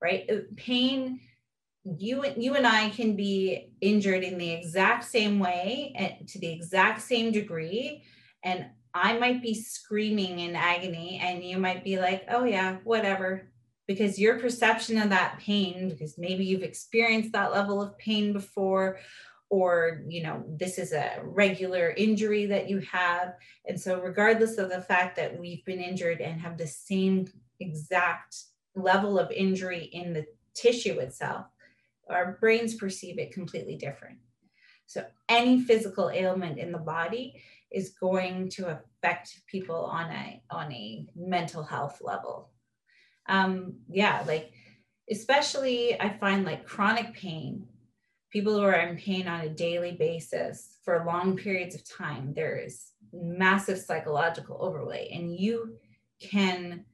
right? 0.01 0.25
Uh, 0.29 0.39
pain 0.55 1.19
you 1.83 2.21
and 2.21 2.43
you 2.43 2.55
and 2.55 2.67
I 2.67 2.89
can 2.89 3.15
be 3.15 3.73
injured 3.81 4.23
in 4.23 4.37
the 4.37 4.51
exact 4.51 5.03
same 5.03 5.39
way 5.39 5.93
and 5.95 6.27
to 6.27 6.39
the 6.39 6.51
exact 6.51 7.01
same 7.01 7.31
degree. 7.31 8.03
And 8.43 8.67
I 8.93 9.17
might 9.17 9.41
be 9.41 9.55
screaming 9.55 10.39
in 10.39 10.55
agony 10.55 11.19
and 11.23 11.43
you 11.43 11.57
might 11.57 11.83
be 11.83 11.97
like 11.97 12.25
oh 12.29 12.43
yeah 12.43 12.77
whatever. 12.83 13.47
Because 13.87 14.19
your 14.19 14.39
perception 14.39 14.99
of 14.99 15.09
that 15.09 15.39
pain 15.39 15.89
because 15.89 16.17
maybe 16.17 16.45
you've 16.45 16.63
experienced 16.63 17.33
that 17.33 17.51
level 17.51 17.81
of 17.81 17.97
pain 17.97 18.31
before 18.31 18.99
or 19.51 20.01
you 20.07 20.23
know 20.23 20.43
this 20.47 20.79
is 20.79 20.93
a 20.93 21.19
regular 21.21 21.93
injury 21.97 22.47
that 22.47 22.67
you 22.67 22.79
have. 22.79 23.35
And 23.67 23.79
so 23.79 24.01
regardless 24.01 24.57
of 24.57 24.69
the 24.69 24.81
fact 24.81 25.15
that 25.17 25.37
we've 25.37 25.63
been 25.65 25.81
injured 25.81 26.21
and 26.21 26.41
have 26.41 26.57
the 26.57 26.65
same 26.65 27.27
exact 27.59 28.37
level 28.73 29.19
of 29.19 29.29
injury 29.29 29.89
in 29.91 30.13
the 30.13 30.25
tissue 30.55 30.99
itself 30.99 31.45
our 32.09 32.37
brains 32.39 32.75
perceive 32.75 33.19
it 33.19 33.31
completely 33.31 33.75
different. 33.75 34.17
So 34.85 35.05
any 35.29 35.61
physical 35.61 36.09
ailment 36.09 36.57
in 36.57 36.71
the 36.71 36.77
body 36.77 37.41
is 37.71 37.91
going 37.91 38.49
to 38.49 38.67
affect 38.67 39.41
people 39.47 39.85
on 39.85 40.11
a 40.11 40.41
on 40.49 40.71
a 40.71 41.07
mental 41.15 41.63
health 41.63 42.01
level. 42.01 42.49
Um 43.27 43.75
yeah 43.89 44.23
like 44.27 44.51
especially 45.09 45.99
i 45.99 46.09
find 46.09 46.45
like 46.45 46.65
chronic 46.65 47.13
pain 47.13 47.67
people 48.31 48.53
who 48.53 48.63
are 48.63 48.73
in 48.73 48.97
pain 48.97 49.27
on 49.27 49.41
a 49.41 49.49
daily 49.49 49.91
basis 49.91 50.77
for 50.83 51.03
long 51.05 51.35
periods 51.35 51.75
of 51.75 51.87
time, 51.87 52.33
there 52.33 52.55
is 52.55 52.91
massive 53.13 53.77
psychological 53.77 54.57
overlay, 54.59 55.09
and 55.13 55.37
you 55.37 55.75
can 56.21 56.85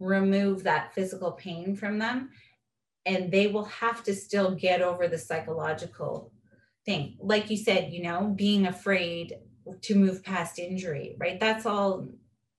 remove 0.00 0.62
that 0.62 0.94
physical 0.94 1.32
pain 1.32 1.76
from 1.76 1.98
them, 1.98 2.30
and 3.04 3.30
they 3.30 3.46
will 3.48 3.64
have 3.64 4.02
to 4.04 4.14
still 4.14 4.54
get 4.54 4.80
over 4.80 5.08
the 5.08 5.18
psychological 5.18 6.32
thing. 6.86 7.16
Like 7.20 7.50
you 7.50 7.56
said, 7.56 7.92
you 7.92 8.02
know, 8.02 8.32
being 8.34 8.66
afraid 8.66 9.34
to 9.82 9.94
move 9.94 10.24
past 10.24 10.58
injury, 10.58 11.16
right? 11.18 11.38
That's 11.38 11.66
all 11.66 12.08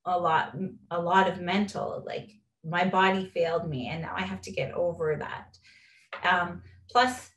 a 0.06 0.18
lot, 0.18 0.56
a 0.92 1.02
lot 1.02 1.28
of 1.28 1.42
mental, 1.42 2.04
like 2.06 2.30
my 2.64 2.86
body 2.86 3.26
failed 3.34 3.68
me, 3.68 3.88
and 3.88 4.02
now 4.02 4.14
I 4.16 4.22
have 4.22 4.42
to 4.42 4.52
get 4.52 4.74
over 4.74 5.16
that. 5.16 5.58
Um, 6.30 6.62
plus, 6.92 7.32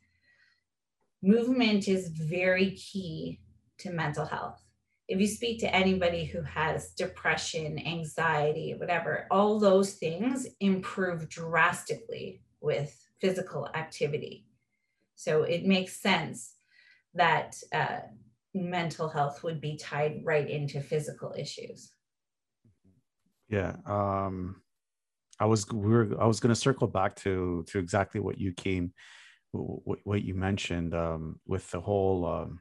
movement 1.23 1.89
is 1.89 2.09
very 2.09 2.73
key 2.73 3.41
to 3.79 3.91
mental 3.91 4.27
health. 4.27 4.63
If 5.09 5.21
you 5.21 5.27
speak 5.27 5.61
to 5.61 5.75
anybody 5.75 6.25
who 6.25 6.43
has 6.43 6.91
depression, 6.91 7.79
anxiety, 7.79 8.75
whatever, 8.77 9.27
all 9.31 9.59
those 9.59 9.95
things 9.95 10.47
improve 10.61 11.29
drastically 11.29 12.43
with 12.61 12.97
physical 13.21 13.69
activity. 13.75 14.47
So 15.17 15.43
it 15.43 15.65
makes 15.65 16.01
sense 16.01 16.55
that 17.15 17.57
uh, 17.73 18.01
mental 18.55 19.09
health 19.09 19.43
would 19.43 19.61
be 19.61 19.77
tied 19.77 20.21
right 20.25 20.49
into 20.49 20.81
physical 20.81 21.35
issues. 21.37 21.93
Yeah. 23.49 23.77
Um, 23.87 24.63
I 25.39 25.45
was 25.45 25.69
we 25.71 25.91
were 25.91 26.09
I 26.21 26.27
was 26.27 26.41
going 26.41 26.55
to 26.55 26.61
circle 26.61 26.87
back 26.87 27.17
to 27.17 27.65
to 27.69 27.79
exactly 27.79 28.21
what 28.21 28.39
you 28.39 28.53
came 28.53 28.93
what, 29.53 29.99
what 30.05 30.23
you 30.23 30.35
mentioned 30.35 30.95
um, 30.95 31.39
with 31.47 31.71
the 31.71 31.81
whole 31.81 32.27
um, 32.27 32.61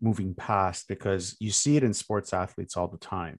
moving 0.00 0.34
past 0.34 0.86
because 0.88 1.36
you 1.40 1.50
see 1.50 1.76
it 1.76 1.82
in 1.82 1.94
sports 1.94 2.32
athletes 2.32 2.76
all 2.76 2.88
the 2.88 2.98
time. 2.98 3.38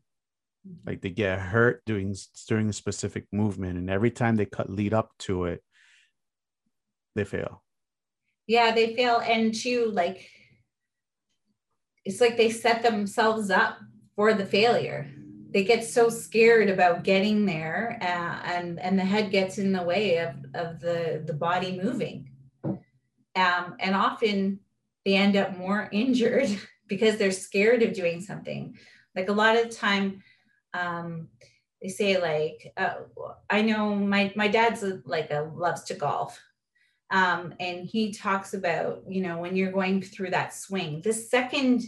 Mm-hmm. 0.68 0.90
like 0.90 1.02
they 1.02 1.10
get 1.10 1.40
hurt 1.40 1.84
doing 1.86 2.16
during 2.48 2.70
a 2.70 2.74
specific 2.74 3.28
movement 3.32 3.78
and 3.78 3.90
every 3.90 4.12
time 4.12 4.36
they 4.36 4.46
cut 4.46 4.70
lead 4.70 4.94
up 4.94 5.12
to 5.20 5.46
it 5.46 5.62
they 7.16 7.24
fail. 7.24 7.64
Yeah 8.48 8.74
they 8.74 8.96
fail 8.96 9.20
and 9.20 9.54
too 9.54 9.92
like 9.94 10.30
it's 12.06 12.22
like 12.22 12.38
they 12.38 12.50
set 12.50 12.84
themselves 12.84 13.50
up 13.50 13.78
for 14.16 14.34
the 14.34 14.46
failure 14.46 15.12
they 15.58 15.64
get 15.64 15.84
so 15.84 16.08
scared 16.08 16.70
about 16.70 17.04
getting 17.04 17.44
there 17.44 17.98
uh, 18.00 18.48
and 18.48 18.80
and 18.80 19.00
the 19.00 19.04
head 19.04 19.32
gets 19.32 19.58
in 19.58 19.72
the 19.72 19.82
way 19.82 20.18
of 20.18 20.36
of 20.54 20.80
the 20.80 21.24
the 21.26 21.34
body 21.34 21.82
moving. 21.82 22.30
Um, 22.64 23.76
and 23.80 23.96
often 23.96 24.60
they 25.04 25.16
end 25.16 25.36
up 25.36 25.58
more 25.58 25.90
injured 25.92 26.56
because 26.86 27.18
they're 27.18 27.32
scared 27.32 27.82
of 27.82 27.94
doing 27.94 28.22
something. 28.22 28.78
Like 29.16 29.30
a 29.30 29.34
lot 29.34 29.58
of 29.58 29.64
the 29.64 29.76
time, 29.76 30.22
um, 30.76 31.30
they 31.82 31.88
say 31.88 32.22
like, 32.22 32.72
uh, 32.78 32.98
I 33.50 33.64
know 33.64 33.96
my 33.96 34.32
my 34.36 34.50
dad's 34.50 34.84
a, 34.84 35.02
like 35.06 35.32
a 35.32 35.52
loves 35.56 35.86
to 35.86 35.96
golf, 35.96 36.40
um, 37.10 37.56
and 37.60 37.84
he 37.84 38.14
talks 38.14 38.54
about 38.54 39.06
you 39.10 39.24
know 39.24 39.40
when 39.40 39.56
you're 39.56 39.72
going 39.72 40.04
through 40.04 40.30
that 40.30 40.54
swing, 40.54 41.02
the 41.02 41.14
second 41.14 41.82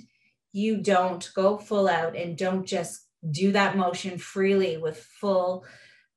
you 0.53 0.77
don't 0.77 1.29
go 1.35 1.59
full 1.59 1.87
out 1.87 2.15
and 2.15 2.35
don't 2.35 2.65
just 2.65 3.05
do 3.31 3.51
that 3.51 3.77
motion 3.77 4.17
freely 4.17 4.77
with 4.77 4.97
full 4.97 5.65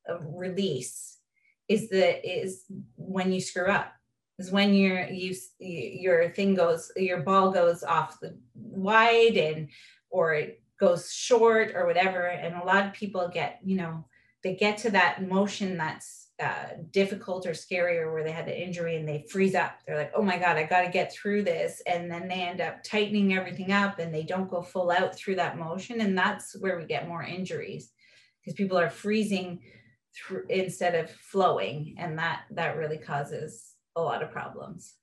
uh, 0.08 0.18
release 0.20 1.18
is 1.68 1.88
the 1.88 2.38
is 2.40 2.64
when 2.96 3.32
you 3.32 3.40
screw 3.40 3.68
up 3.68 3.92
is 4.38 4.50
when 4.50 4.74
your 4.74 5.06
you 5.06 5.34
your 5.58 6.30
thing 6.30 6.54
goes 6.54 6.90
your 6.96 7.20
ball 7.20 7.50
goes 7.50 7.82
off 7.82 8.20
the 8.20 8.36
wide 8.54 9.36
and 9.36 9.68
or 10.10 10.34
it 10.34 10.62
goes 10.82 11.12
short 11.12 11.72
or 11.76 11.86
whatever. 11.86 12.26
And 12.26 12.56
a 12.56 12.64
lot 12.64 12.86
of 12.86 12.92
people 12.92 13.30
get 13.32 13.60
you 13.64 13.76
know 13.76 14.04
they 14.42 14.56
get 14.56 14.78
to 14.78 14.90
that 14.90 15.26
motion 15.28 15.78
that's 15.78 16.21
uh, 16.42 16.82
difficult 16.90 17.46
or 17.46 17.54
scary 17.54 17.98
or 17.98 18.12
where 18.12 18.24
they 18.24 18.32
had 18.32 18.48
an 18.48 18.54
injury 18.54 18.96
and 18.96 19.08
they 19.08 19.24
freeze 19.30 19.54
up. 19.54 19.78
They're 19.86 19.96
like 19.96 20.12
oh 20.14 20.22
my 20.22 20.38
god 20.38 20.56
i 20.56 20.64
got 20.64 20.82
to 20.82 20.90
get 20.90 21.12
through 21.12 21.44
this. 21.44 21.80
And 21.86 22.10
then 22.10 22.26
they 22.26 22.42
end 22.42 22.60
up 22.60 22.82
tightening 22.82 23.34
everything 23.34 23.70
up 23.70 23.98
and 23.98 24.12
they 24.12 24.24
don't 24.24 24.50
go 24.50 24.62
full 24.62 24.90
out 24.90 25.14
through 25.14 25.36
that 25.36 25.58
motion. 25.58 26.00
And 26.00 26.18
that's 26.18 26.56
where 26.58 26.78
we 26.78 26.84
get 26.86 27.08
more 27.08 27.22
injuries 27.22 27.92
because 28.40 28.56
people 28.56 28.78
are 28.78 28.90
freezing 28.90 29.60
through 30.16 30.44
instead 30.48 30.94
of 30.94 31.10
flowing. 31.10 31.94
And 31.98 32.18
that 32.18 32.42
that 32.50 32.76
really 32.76 32.98
causes 32.98 33.74
a 33.94 34.02
lot 34.02 34.22
of 34.22 34.32
problems. 34.32 34.94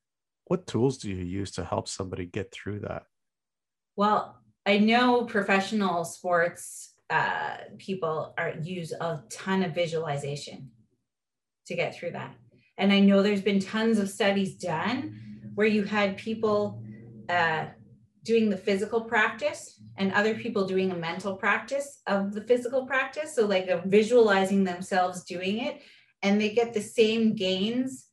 What 0.46 0.68
tools 0.68 0.98
do 0.98 1.10
you 1.10 1.24
use 1.24 1.52
to 1.52 1.64
help 1.64 1.88
somebody 1.88 2.26
get 2.26 2.52
through 2.52 2.82
that? 2.82 3.04
Well 3.96 4.36
i 4.66 4.78
know 4.78 5.24
professional 5.24 6.04
sports 6.04 6.94
uh, 7.10 7.58
people 7.80 8.36
are 8.38 8.54
use 8.62 8.92
a 8.92 9.24
ton 9.32 9.64
of 9.64 9.74
visualization 9.74 10.70
to 11.70 11.76
get 11.76 11.96
through 11.96 12.12
that 12.12 12.36
and 12.78 12.92
i 12.92 13.00
know 13.00 13.24
there's 13.24 13.42
been 13.42 13.60
tons 13.60 13.98
of 13.98 14.10
studies 14.10 14.56
done 14.56 15.18
where 15.56 15.68
you 15.68 15.84
had 15.84 16.18
people 16.18 16.82
uh, 17.30 17.66
doing 18.24 18.50
the 18.50 18.58
physical 18.58 19.02
practice 19.02 19.82
and 19.98 20.14
other 20.14 20.34
people 20.36 20.66
doing 20.66 20.92
a 20.92 20.96
mental 20.96 21.36
practice 21.36 22.02
of 22.08 22.34
the 22.34 22.42
physical 22.42 22.86
practice. 22.86 23.36
So, 23.36 23.46
like 23.46 23.68
visualizing 23.86 24.64
themselves 24.64 25.24
doing 25.24 25.60
it, 25.60 25.82
and 26.22 26.40
they 26.40 26.52
get 26.52 26.74
the 26.74 26.82
same 26.82 27.36
gains 27.36 28.08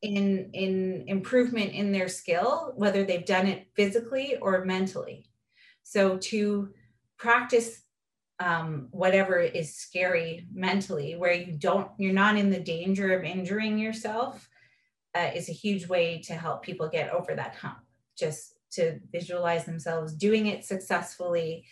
in 0.00 0.50
in 0.52 1.04
improvement 1.06 1.72
in 1.72 1.90
their 1.90 2.08
skill, 2.08 2.72
whether 2.76 3.04
they've 3.04 3.26
done 3.26 3.46
it 3.46 3.66
physically 3.74 4.36
or 4.40 4.64
mentally. 4.64 5.26
So, 5.82 6.18
to 6.18 6.70
practice 7.18 7.82
um, 8.42 8.88
whatever 8.90 9.38
is 9.38 9.74
scary 9.74 10.46
mentally, 10.52 11.14
where 11.16 11.32
you 11.32 11.52
don't, 11.52 11.88
you're 11.98 12.12
not 12.12 12.36
in 12.36 12.50
the 12.50 12.60
danger 12.60 13.16
of 13.16 13.24
injuring 13.24 13.78
yourself, 13.78 14.48
uh, 15.14 15.30
is 15.34 15.48
a 15.48 15.52
huge 15.52 15.86
way 15.86 16.20
to 16.26 16.34
help 16.34 16.62
people 16.62 16.88
get 16.88 17.10
over 17.10 17.34
that 17.34 17.54
hump. 17.54 17.78
Just 18.18 18.54
to 18.72 18.98
visualize 19.10 19.64
themselves 19.64 20.14
doing 20.14 20.46
it 20.46 20.64
successfully 20.64 21.64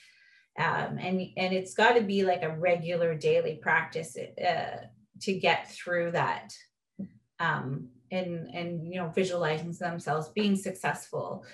um, 0.59 0.99
and 0.99 1.21
and 1.37 1.55
it's 1.55 1.75
got 1.75 1.93
to 1.93 2.03
be 2.03 2.23
like 2.25 2.43
a 2.43 2.57
regular 2.57 3.15
daily 3.15 3.59
practice 3.63 4.17
uh, 4.17 4.77
to 5.21 5.33
get 5.33 5.71
through 5.71 6.11
that 6.13 6.55
um, 7.39 7.89
and 8.11 8.49
and 8.53 8.87
you 8.93 9.01
know 9.01 9.09
visualizing 9.09 9.73
themselves 9.73 10.29
being 10.29 10.57
successful 10.57 11.45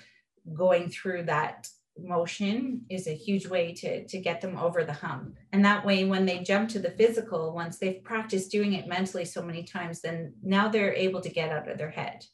going 0.53 0.89
through 0.89 1.23
that 1.23 1.69
motion 1.99 2.81
is 2.89 3.07
a 3.07 3.15
huge 3.15 3.47
way 3.47 3.73
to 3.73 4.05
to 4.07 4.17
get 4.19 4.41
them 4.41 4.57
over 4.57 4.83
the 4.83 4.93
hump. 4.93 5.35
And 5.51 5.63
that 5.65 5.85
way 5.85 6.05
when 6.05 6.25
they 6.25 6.39
jump 6.39 6.69
to 6.69 6.79
the 6.79 6.91
physical 6.91 7.53
once 7.53 7.77
they've 7.77 8.03
practiced 8.03 8.51
doing 8.51 8.73
it 8.73 8.87
mentally 8.87 9.25
so 9.25 9.41
many 9.41 9.63
times 9.63 10.01
then 10.01 10.33
now 10.43 10.67
they're 10.67 10.93
able 10.93 11.21
to 11.21 11.29
get 11.29 11.49
out 11.49 11.69
of 11.69 11.77
their 11.77 11.89
head. 11.89 12.25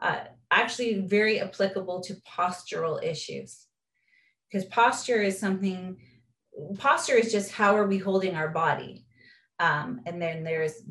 Uh, 0.00 0.24
actually 0.50 1.00
very 1.00 1.40
applicable 1.40 2.00
to 2.02 2.14
postural 2.36 3.02
issues. 3.02 3.66
Because 4.50 4.66
posture 4.66 5.22
is 5.22 5.38
something 5.38 5.96
posture 6.78 7.16
is 7.16 7.32
just 7.32 7.52
how 7.52 7.76
are 7.76 7.86
we 7.86 7.98
holding 7.98 8.36
our 8.36 8.48
body? 8.48 9.06
Um, 9.58 10.00
and 10.06 10.20
then 10.20 10.44
there's 10.44 10.82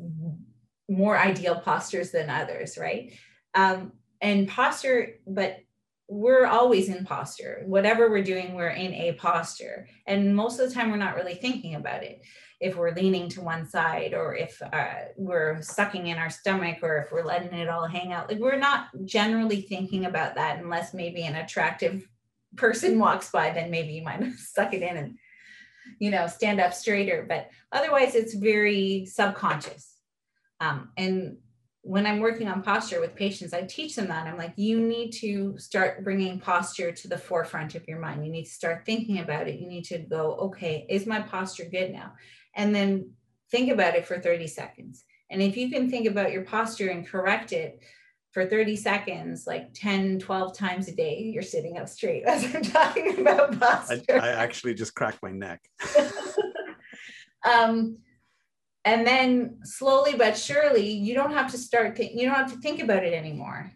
more 0.88 1.18
ideal 1.18 1.56
postures 1.56 2.10
than 2.10 2.28
others 2.28 2.76
right? 2.78 3.12
Um, 3.54 3.92
and 4.20 4.48
posture 4.48 5.16
but 5.26 5.63
we're 6.14 6.46
always 6.46 6.88
in 6.88 7.04
posture 7.04 7.62
whatever 7.66 8.08
we're 8.08 8.22
doing 8.22 8.54
we're 8.54 8.68
in 8.68 8.94
a 8.94 9.12
posture 9.14 9.88
and 10.06 10.34
most 10.34 10.60
of 10.60 10.68
the 10.68 10.74
time 10.74 10.90
we're 10.90 10.96
not 10.96 11.16
really 11.16 11.34
thinking 11.34 11.74
about 11.74 12.02
it 12.02 12.22
if 12.60 12.76
we're 12.76 12.94
leaning 12.94 13.28
to 13.28 13.42
one 13.42 13.68
side 13.68 14.14
or 14.14 14.34
if 14.34 14.60
uh, 14.72 14.94
we're 15.16 15.60
sucking 15.60 16.06
in 16.06 16.16
our 16.16 16.30
stomach 16.30 16.78
or 16.82 16.98
if 16.98 17.12
we're 17.12 17.24
letting 17.24 17.52
it 17.52 17.68
all 17.68 17.86
hang 17.86 18.12
out. 18.12 18.30
Like 18.30 18.38
we're 18.38 18.56
not 18.56 18.86
generally 19.04 19.60
thinking 19.60 20.06
about 20.06 20.36
that 20.36 20.60
unless 20.60 20.94
maybe 20.94 21.24
an 21.24 21.36
attractive 21.36 22.08
person 22.56 22.98
walks 23.00 23.30
by, 23.30 23.50
then 23.50 23.70
maybe 23.70 23.92
you 23.92 24.02
might 24.02 24.24
suck 24.36 24.72
it 24.72 24.82
in 24.82 24.96
and, 24.96 25.18
you 25.98 26.10
know, 26.10 26.26
stand 26.26 26.58
up 26.58 26.72
straighter. 26.72 27.26
But 27.28 27.50
otherwise, 27.70 28.14
it's 28.14 28.34
very 28.34 29.04
subconscious. 29.04 29.98
Um, 30.60 30.88
and 30.96 31.36
when 31.86 32.06
I'm 32.06 32.20
working 32.20 32.48
on 32.48 32.62
posture 32.62 33.00
with 33.00 33.14
patients, 33.14 33.52
I 33.52 33.62
teach 33.62 33.94
them 33.94 34.08
that. 34.08 34.26
I'm 34.26 34.38
like, 34.38 34.54
you 34.56 34.80
need 34.80 35.12
to 35.20 35.56
start 35.58 36.02
bringing 36.02 36.40
posture 36.40 36.90
to 36.90 37.08
the 37.08 37.18
forefront 37.18 37.74
of 37.74 37.86
your 37.86 38.00
mind. 38.00 38.24
You 38.24 38.32
need 38.32 38.44
to 38.44 38.50
start 38.50 38.84
thinking 38.86 39.20
about 39.20 39.48
it. 39.48 39.60
You 39.60 39.68
need 39.68 39.84
to 39.84 39.98
go, 39.98 40.32
okay, 40.46 40.86
is 40.88 41.06
my 41.06 41.20
posture 41.20 41.66
good 41.70 41.92
now? 41.92 42.12
and 42.54 42.74
then 42.74 43.12
think 43.50 43.70
about 43.70 43.94
it 43.94 44.06
for 44.06 44.18
30 44.18 44.46
seconds. 44.46 45.04
And 45.30 45.42
if 45.42 45.56
you 45.56 45.70
can 45.70 45.90
think 45.90 46.06
about 46.06 46.32
your 46.32 46.44
posture 46.44 46.90
and 46.90 47.06
correct 47.06 47.52
it 47.52 47.80
for 48.32 48.46
30 48.46 48.76
seconds, 48.76 49.46
like 49.46 49.72
10, 49.74 50.18
12 50.18 50.56
times 50.56 50.88
a 50.88 50.94
day, 50.94 51.30
you're 51.32 51.42
sitting 51.42 51.78
up 51.78 51.88
straight 51.88 52.24
as 52.26 52.54
I'm 52.54 52.62
talking 52.62 53.20
about 53.20 53.58
posture. 53.58 54.20
I, 54.20 54.28
I 54.28 54.30
actually 54.30 54.74
just 54.74 54.94
cracked 54.94 55.22
my 55.22 55.30
neck. 55.30 55.62
um, 57.44 57.98
and 58.84 59.06
then 59.06 59.58
slowly 59.64 60.14
but 60.14 60.36
surely, 60.36 60.88
you 60.90 61.14
don't 61.14 61.32
have 61.32 61.50
to 61.52 61.58
start, 61.58 61.96
th- 61.96 62.12
you 62.14 62.26
don't 62.26 62.34
have 62.34 62.52
to 62.52 62.60
think 62.60 62.82
about 62.82 63.04
it 63.04 63.14
anymore. 63.14 63.72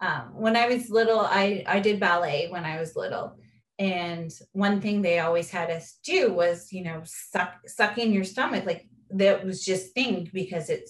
Um, 0.00 0.32
when 0.34 0.56
I 0.56 0.68
was 0.68 0.90
little, 0.90 1.20
I, 1.20 1.64
I 1.66 1.80
did 1.80 2.00
ballet 2.00 2.48
when 2.50 2.64
I 2.64 2.78
was 2.78 2.96
little 2.96 3.38
and 3.78 4.32
one 4.52 4.80
thing 4.80 5.02
they 5.02 5.18
always 5.18 5.50
had 5.50 5.70
us 5.70 5.98
do 6.02 6.32
was 6.32 6.72
you 6.72 6.82
know 6.82 7.02
suck 7.04 7.54
suck 7.66 7.98
in 7.98 8.12
your 8.12 8.24
stomach 8.24 8.64
like 8.64 8.88
that 9.10 9.44
was 9.44 9.64
just 9.64 9.92
thing 9.92 10.28
because 10.32 10.70
it 10.70 10.88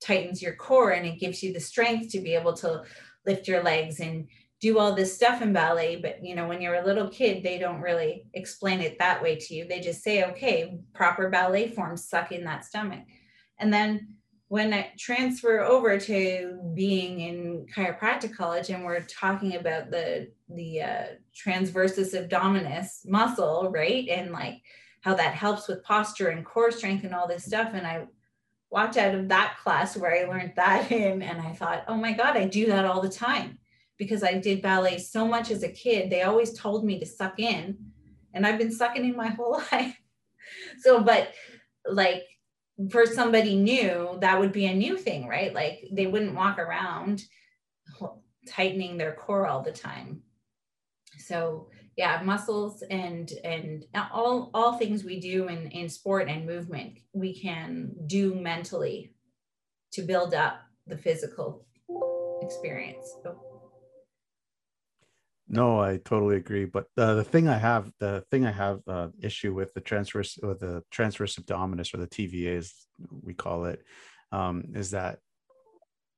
tightens 0.00 0.42
your 0.42 0.54
core 0.54 0.90
and 0.90 1.06
it 1.06 1.18
gives 1.18 1.42
you 1.42 1.52
the 1.52 1.60
strength 1.60 2.10
to 2.10 2.20
be 2.20 2.34
able 2.34 2.52
to 2.52 2.82
lift 3.26 3.48
your 3.48 3.62
legs 3.62 4.00
and 4.00 4.28
do 4.60 4.78
all 4.78 4.92
this 4.92 5.14
stuff 5.14 5.40
in 5.40 5.52
ballet 5.52 5.96
but 5.96 6.24
you 6.24 6.34
know 6.34 6.48
when 6.48 6.60
you're 6.60 6.82
a 6.82 6.86
little 6.86 7.08
kid 7.08 7.42
they 7.42 7.58
don't 7.58 7.80
really 7.80 8.24
explain 8.34 8.80
it 8.80 8.98
that 8.98 9.22
way 9.22 9.36
to 9.36 9.54
you. 9.54 9.66
They 9.66 9.80
just 9.80 10.02
say 10.02 10.24
okay 10.24 10.78
proper 10.94 11.28
ballet 11.28 11.68
form 11.68 11.96
suck 11.96 12.32
in 12.32 12.44
that 12.44 12.64
stomach. 12.64 13.04
And 13.58 13.72
then 13.72 14.14
when 14.48 14.72
I 14.72 14.92
transfer 14.98 15.60
over 15.60 15.98
to 16.00 16.72
being 16.74 17.20
in 17.20 17.66
chiropractic 17.74 18.34
college 18.34 18.70
and 18.70 18.84
we're 18.84 19.02
talking 19.02 19.56
about 19.56 19.90
the 19.90 20.30
the 20.48 20.82
uh, 20.82 21.04
transversus 21.36 22.14
abdominis 22.14 23.06
muscle, 23.06 23.70
right, 23.70 24.08
and 24.08 24.32
like 24.32 24.62
how 25.02 25.14
that 25.14 25.34
helps 25.34 25.68
with 25.68 25.84
posture 25.84 26.28
and 26.28 26.44
core 26.44 26.70
strength 26.70 27.04
and 27.04 27.14
all 27.14 27.28
this 27.28 27.44
stuff, 27.44 27.70
and 27.74 27.86
I 27.86 28.06
walked 28.70 28.96
out 28.96 29.14
of 29.14 29.28
that 29.28 29.56
class 29.62 29.96
where 29.96 30.14
I 30.14 30.28
learned 30.28 30.54
that 30.56 30.90
in, 30.92 31.22
and 31.22 31.40
I 31.40 31.52
thought, 31.52 31.84
oh 31.86 31.96
my 31.96 32.12
god, 32.12 32.36
I 32.36 32.46
do 32.46 32.66
that 32.66 32.86
all 32.86 33.02
the 33.02 33.10
time 33.10 33.58
because 33.98 34.22
I 34.22 34.34
did 34.34 34.62
ballet 34.62 34.98
so 34.98 35.26
much 35.26 35.50
as 35.50 35.62
a 35.62 35.72
kid. 35.72 36.10
They 36.10 36.22
always 36.22 36.58
told 36.58 36.84
me 36.84 36.98
to 37.00 37.06
suck 37.06 37.38
in, 37.38 37.76
and 38.32 38.46
I've 38.46 38.58
been 38.58 38.72
sucking 38.72 39.04
in 39.04 39.16
my 39.16 39.28
whole 39.38 39.60
life. 39.72 39.98
So, 40.78 41.02
but 41.02 41.32
like 41.86 42.22
for 42.90 43.06
somebody 43.06 43.56
new, 43.56 44.18
that 44.20 44.38
would 44.38 44.52
be 44.52 44.66
a 44.66 44.74
new 44.74 44.96
thing, 44.96 45.26
right? 45.26 45.52
Like 45.52 45.80
they 45.92 46.06
wouldn't 46.06 46.34
walk 46.34 46.58
around 46.58 47.22
tightening 48.48 48.96
their 48.96 49.12
core 49.12 49.46
all 49.46 49.62
the 49.62 49.72
time. 49.72 50.22
So 51.18 51.68
yeah, 51.96 52.22
muscles 52.24 52.82
and 52.88 53.30
and 53.42 53.84
all 54.12 54.50
all 54.54 54.78
things 54.78 55.02
we 55.02 55.18
do 55.18 55.48
in 55.48 55.66
in 55.72 55.88
sport 55.88 56.28
and 56.28 56.46
movement, 56.46 57.00
we 57.12 57.38
can 57.38 57.90
do 58.06 58.34
mentally 58.34 59.14
to 59.92 60.02
build 60.02 60.32
up 60.32 60.60
the 60.86 60.96
physical 60.96 61.66
experience. 62.40 63.12
So, 63.22 63.40
no, 65.48 65.80
I 65.80 65.98
totally 66.04 66.36
agree. 66.36 66.66
But 66.66 66.86
uh, 66.96 67.14
the 67.14 67.24
thing 67.24 67.48
I 67.48 67.58
have, 67.58 67.90
the 67.98 68.24
thing 68.30 68.46
I 68.46 68.50
have 68.50 68.80
uh, 68.86 69.08
issue 69.22 69.54
with 69.54 69.72
the 69.74 69.80
transverse 69.80 70.38
or 70.42 70.54
the 70.54 70.82
transverse 70.90 71.36
abdominis 71.36 71.94
or 71.94 71.98
the 71.98 72.06
TVA, 72.06 72.58
as 72.58 72.72
we 73.22 73.34
call 73.34 73.64
it, 73.64 73.82
um, 74.30 74.64
is 74.74 74.90
that 74.90 75.18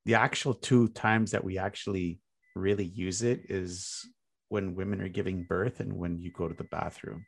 the 0.05 0.15
actual 0.15 0.55
two 0.55 0.89
times 0.89 1.31
that 1.31 1.44
we 1.44 1.59
actually 1.59 2.20
really 2.57 2.85
use 2.85 3.23
it 3.23 3.43
is 3.48 4.05
when 4.48 4.74
women 4.74 5.01
are 5.01 5.09
giving 5.09 5.44
birth 5.44 5.81
and 5.81 5.93
when 5.93 6.19
you 6.19 6.32
go 6.32 6.48
to 6.48 6.55
the 6.55 6.65
bathroom. 6.65 7.24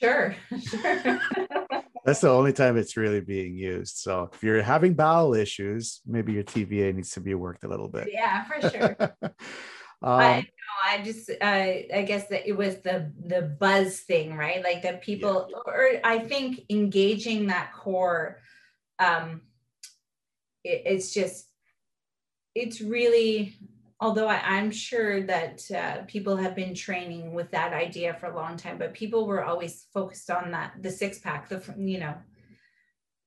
Sure, 0.00 0.34
sure. 0.60 1.20
That's 2.04 2.20
the 2.20 2.30
only 2.30 2.52
time 2.52 2.76
it's 2.76 2.96
really 2.96 3.20
being 3.20 3.56
used. 3.56 3.96
So 3.96 4.30
if 4.32 4.42
you're 4.42 4.62
having 4.62 4.94
bowel 4.94 5.34
issues, 5.34 6.00
maybe 6.06 6.32
your 6.32 6.44
TVA 6.44 6.94
needs 6.94 7.10
to 7.12 7.20
be 7.20 7.34
worked 7.34 7.64
a 7.64 7.68
little 7.68 7.88
bit. 7.88 8.08
Yeah, 8.12 8.44
for 8.44 8.70
sure. 8.70 9.16
um, 10.02 10.20
I, 10.20 10.40
know, 10.40 10.44
I 10.84 11.02
just, 11.02 11.30
uh, 11.30 11.44
I 11.44 12.04
guess 12.06 12.28
that 12.28 12.48
it 12.48 12.56
was 12.56 12.76
the 12.78 13.12
the 13.24 13.42
buzz 13.42 14.00
thing, 14.00 14.36
right? 14.36 14.62
Like 14.62 14.82
that 14.82 15.02
people, 15.02 15.48
yeah. 15.50 15.72
or 15.72 15.88
I 16.04 16.18
think 16.18 16.62
engaging 16.70 17.46
that 17.46 17.72
core, 17.72 18.40
um, 18.98 19.42
it, 20.64 20.82
it's 20.84 21.12
just, 21.12 21.46
it's 22.54 22.80
really 22.80 23.56
although 24.00 24.28
I, 24.28 24.58
am 24.58 24.70
sure 24.70 25.22
that 25.22 25.62
uh, 25.70 26.02
people 26.06 26.36
have 26.36 26.54
been 26.54 26.74
training 26.74 27.32
with 27.32 27.50
that 27.52 27.72
idea 27.72 28.14
for 28.14 28.26
a 28.26 28.36
long 28.36 28.56
time, 28.56 28.78
but 28.78 28.92
people 28.92 29.26
were 29.26 29.44
always 29.44 29.86
focused 29.92 30.30
on 30.30 30.50
that 30.50 30.74
the 30.82 30.90
six 30.90 31.18
pack, 31.18 31.48
the 31.48 31.62
you 31.78 31.98
know, 31.98 32.14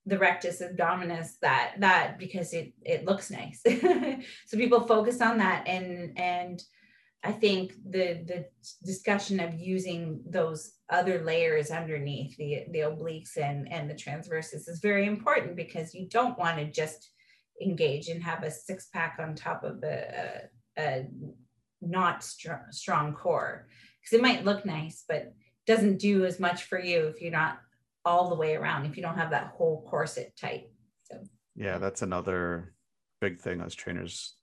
the 0.05 0.17
rectus 0.17 0.61
abdominis, 0.61 1.39
that 1.41 1.75
that 1.79 2.17
because 2.17 2.53
it 2.53 2.73
it 2.83 3.05
looks 3.05 3.29
nice. 3.29 3.61
so 4.47 4.57
people 4.57 4.81
focus 4.81 5.21
on 5.21 5.37
that, 5.39 5.67
and 5.67 6.17
and 6.17 6.63
I 7.23 7.31
think 7.31 7.73
the 7.89 8.23
the 8.25 8.45
discussion 8.83 9.39
of 9.39 9.53
using 9.59 10.21
those 10.25 10.73
other 10.89 11.23
layers 11.23 11.69
underneath 11.69 12.37
the 12.37 12.63
the 12.71 12.79
obliques 12.79 13.37
and 13.37 13.71
and 13.71 13.89
the 13.89 13.95
transversus 13.95 14.69
is 14.69 14.79
very 14.81 15.05
important 15.05 15.55
because 15.55 15.93
you 15.93 16.07
don't 16.07 16.39
want 16.39 16.57
to 16.57 16.71
just 16.71 17.11
engage 17.61 18.07
and 18.07 18.23
have 18.23 18.43
a 18.43 18.51
six 18.51 18.87
pack 18.93 19.17
on 19.19 19.35
top 19.35 19.63
of 19.63 19.83
a, 19.83 20.43
a 20.77 21.05
not 21.81 22.23
str- 22.23 22.71
strong 22.71 23.13
core 23.13 23.67
because 24.01 24.17
it 24.17 24.21
might 24.21 24.45
look 24.45 24.65
nice 24.65 25.03
but 25.07 25.33
doesn't 25.67 25.99
do 25.99 26.25
as 26.25 26.39
much 26.39 26.63
for 26.63 26.79
you 26.79 27.07
if 27.07 27.21
you're 27.21 27.31
not 27.31 27.59
all 28.05 28.29
the 28.29 28.35
way 28.35 28.55
around 28.55 28.85
if 28.85 28.95
you 28.95 29.03
don't 29.03 29.17
have 29.17 29.31
that 29.31 29.47
whole 29.55 29.85
corset 29.89 30.33
tight 30.39 30.69
so 31.03 31.21
yeah 31.55 31.77
that's 31.77 32.01
another 32.01 32.73
big 33.21 33.39
thing 33.39 33.61
as 33.61 33.75
trainers 33.75 34.35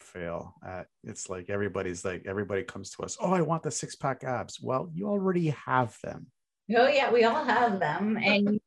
fail 0.00 0.54
at 0.66 0.86
it's 1.04 1.30
like 1.30 1.48
everybody's 1.48 2.04
like 2.04 2.24
everybody 2.26 2.62
comes 2.62 2.90
to 2.90 3.02
us 3.02 3.16
oh 3.20 3.32
i 3.32 3.40
want 3.40 3.62
the 3.62 3.70
six 3.70 3.94
pack 3.94 4.24
abs 4.24 4.60
well 4.60 4.90
you 4.92 5.08
already 5.08 5.48
have 5.50 5.96
them 6.02 6.26
oh 6.76 6.88
yeah 6.88 7.10
we 7.10 7.24
all 7.24 7.44
have 7.44 7.78
them 7.78 8.18
and 8.22 8.60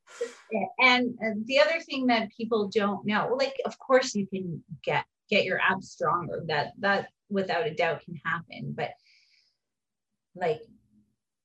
and 0.79 1.15
uh, 1.25 1.31
the 1.45 1.59
other 1.59 1.79
thing 1.81 2.07
that 2.07 2.29
people 2.35 2.69
don't 2.73 3.05
know 3.05 3.35
like 3.37 3.55
of 3.65 3.77
course 3.79 4.15
you 4.15 4.25
can 4.27 4.61
get 4.83 5.05
get 5.29 5.45
your 5.45 5.59
abs 5.59 5.91
stronger. 5.91 6.43
That 6.47 6.73
that 6.79 7.09
without 7.29 7.67
a 7.67 7.73
doubt 7.73 8.01
can 8.01 8.19
happen. 8.23 8.73
But 8.75 8.91
like 10.35 10.61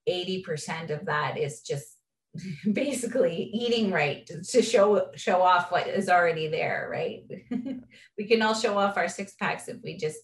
80% 0.09 0.91
of 0.91 1.07
that 1.07 1.39
is 1.39 1.61
just 1.61 1.97
basically 2.73 3.51
eating 3.53 3.91
right 3.91 4.29
to 4.49 4.63
show 4.63 5.09
show 5.17 5.43
off 5.43 5.73
what 5.73 5.87
is 5.89 6.09
already 6.09 6.49
there, 6.49 6.89
right? 6.91 7.23
we 8.19 8.25
can 8.25 8.43
all 8.43 8.55
show 8.55 8.79
off 8.79 8.97
our 8.97 9.09
six 9.09 9.35
packs 9.35 9.69
if 9.69 9.79
we 9.83 9.97
just 9.97 10.19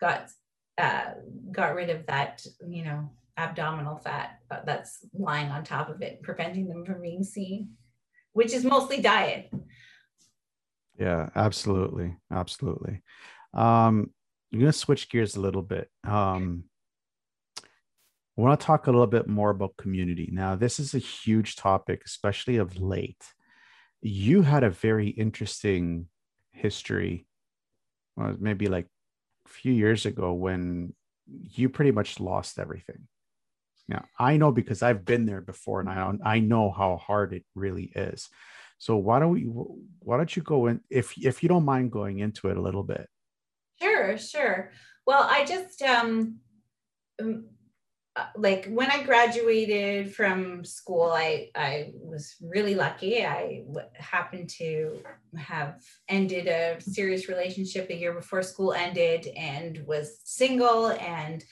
got 0.00 0.30
uh, 0.78 1.10
got 1.50 1.74
rid 1.74 1.90
of 1.90 2.06
that, 2.06 2.44
you 2.66 2.84
know, 2.84 3.10
abdominal 3.36 3.98
fat 3.98 4.38
that's 4.64 5.04
lying 5.12 5.50
on 5.50 5.64
top 5.64 5.88
of 5.88 6.02
it, 6.02 6.22
preventing 6.22 6.68
them 6.68 6.84
from 6.84 7.02
being 7.02 7.24
seen, 7.24 7.70
which 8.32 8.52
is 8.52 8.64
mostly 8.64 9.00
diet. 9.00 9.50
Yeah, 10.98 11.30
absolutely. 11.34 12.16
Absolutely. 12.30 13.02
Um, 13.54 14.10
I'm 14.52 14.60
going 14.60 14.72
to 14.72 14.72
switch 14.72 15.08
gears 15.08 15.36
a 15.36 15.40
little 15.40 15.62
bit. 15.62 15.88
Um, 16.04 16.64
I 18.36 18.40
want 18.40 18.58
to 18.58 18.66
talk 18.66 18.86
a 18.86 18.90
little 18.90 19.06
bit 19.06 19.28
more 19.28 19.50
about 19.50 19.76
community. 19.76 20.30
Now, 20.32 20.56
this 20.56 20.80
is 20.80 20.94
a 20.94 20.98
huge 20.98 21.56
topic, 21.56 22.02
especially 22.06 22.56
of 22.56 22.80
late. 22.80 23.22
You 24.00 24.42
had 24.42 24.64
a 24.64 24.70
very 24.70 25.08
interesting 25.08 26.08
history, 26.52 27.26
well, 28.16 28.34
maybe 28.38 28.66
like 28.66 28.86
a 29.46 29.48
few 29.50 29.72
years 29.72 30.06
ago 30.06 30.32
when 30.32 30.94
you 31.26 31.68
pretty 31.68 31.90
much 31.90 32.20
lost 32.20 32.58
everything. 32.58 33.06
Now, 33.86 34.06
I 34.18 34.38
know 34.38 34.50
because 34.50 34.82
I've 34.82 35.04
been 35.04 35.26
there 35.26 35.42
before 35.42 35.80
and 35.80 35.88
I, 35.88 36.12
I 36.24 36.38
know 36.40 36.70
how 36.70 36.96
hard 36.96 37.34
it 37.34 37.44
really 37.54 37.92
is. 37.94 38.28
So 38.78 38.96
why 38.96 39.20
don't 39.20 39.32
we 39.32 39.42
why 39.42 40.16
don't 40.16 40.34
you 40.34 40.42
go 40.42 40.66
in 40.66 40.80
if 40.90 41.16
if 41.16 41.42
you 41.42 41.48
don't 41.48 41.64
mind 41.64 41.92
going 41.92 42.18
into 42.18 42.48
it 42.48 42.56
a 42.56 42.60
little 42.60 42.82
bit? 42.82 43.08
Sure, 43.80 44.18
sure. 44.18 44.72
Well, 45.06 45.22
I 45.22 45.44
just 45.44 45.82
um, 45.82 46.38
uh, 47.22 47.42
like 48.36 48.66
when 48.66 48.90
I 48.90 49.02
graduated 49.04 50.14
from 50.14 50.64
school, 50.64 51.12
I 51.12 51.50
I 51.54 51.92
was 51.94 52.36
really 52.42 52.74
lucky. 52.74 53.24
I 53.24 53.62
w- 53.66 53.88
happened 53.94 54.50
to 54.58 55.02
have 55.38 55.82
ended 56.08 56.46
a 56.46 56.80
serious 56.80 57.28
relationship 57.28 57.88
a 57.88 57.96
year 57.96 58.12
before 58.12 58.42
school 58.42 58.74
ended, 58.74 59.28
and 59.36 59.78
was 59.86 60.20
single 60.24 60.88
and 60.88 61.42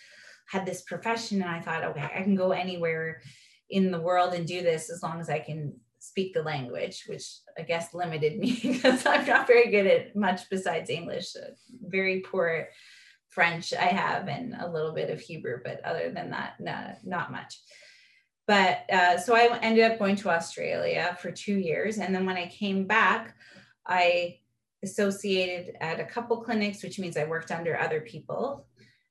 had 0.48 0.66
this 0.66 0.82
profession. 0.82 1.40
And 1.40 1.50
I 1.50 1.60
thought, 1.60 1.84
okay, 1.84 2.10
I 2.14 2.22
can 2.22 2.34
go 2.34 2.52
anywhere 2.52 3.22
in 3.70 3.90
the 3.90 4.00
world 4.00 4.34
and 4.34 4.46
do 4.46 4.62
this 4.62 4.90
as 4.90 5.02
long 5.02 5.20
as 5.20 5.30
I 5.30 5.38
can 5.38 5.72
speak 5.98 6.34
the 6.34 6.42
language, 6.42 7.04
which 7.06 7.24
I 7.58 7.62
guess 7.62 7.94
limited 7.94 8.38
me 8.38 8.58
because 8.62 9.06
I'm 9.06 9.26
not 9.26 9.46
very 9.46 9.70
good 9.70 9.86
at 9.86 10.14
much 10.14 10.50
besides 10.50 10.90
English. 10.90 11.36
Uh, 11.36 11.52
very 11.86 12.20
poor 12.20 12.68
French 13.30 13.72
I 13.72 13.86
have 13.86 14.28
and 14.28 14.54
a 14.58 14.68
little 14.68 14.92
bit 14.92 15.08
of 15.08 15.20
Hebrew, 15.20 15.60
but 15.64 15.84
other 15.84 16.10
than 16.10 16.30
that, 16.30 16.54
no, 16.60 16.94
not 17.04 17.32
much. 17.32 17.58
But 18.46 18.90
uh, 18.92 19.18
so 19.18 19.34
I 19.34 19.58
ended 19.62 19.90
up 19.90 19.98
going 19.98 20.16
to 20.16 20.30
Australia 20.30 21.16
for 21.20 21.30
two 21.30 21.54
years. 21.54 21.98
And 21.98 22.12
then 22.12 22.26
when 22.26 22.36
I 22.36 22.48
came 22.48 22.86
back, 22.86 23.36
I 23.86 24.38
associated 24.82 25.76
at 25.80 26.00
a 26.00 26.04
couple 26.04 26.42
clinics, 26.42 26.82
which 26.82 26.98
means 26.98 27.16
I 27.16 27.24
worked 27.24 27.52
under 27.52 27.78
other 27.78 28.00
people. 28.00 28.66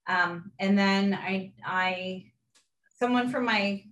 Um, 0.08 0.52
and 0.60 0.78
then 0.78 1.14
I, 1.14 1.54
I, 1.64 2.26
someone 3.00 3.30
from 3.30 3.46
my 3.46 3.84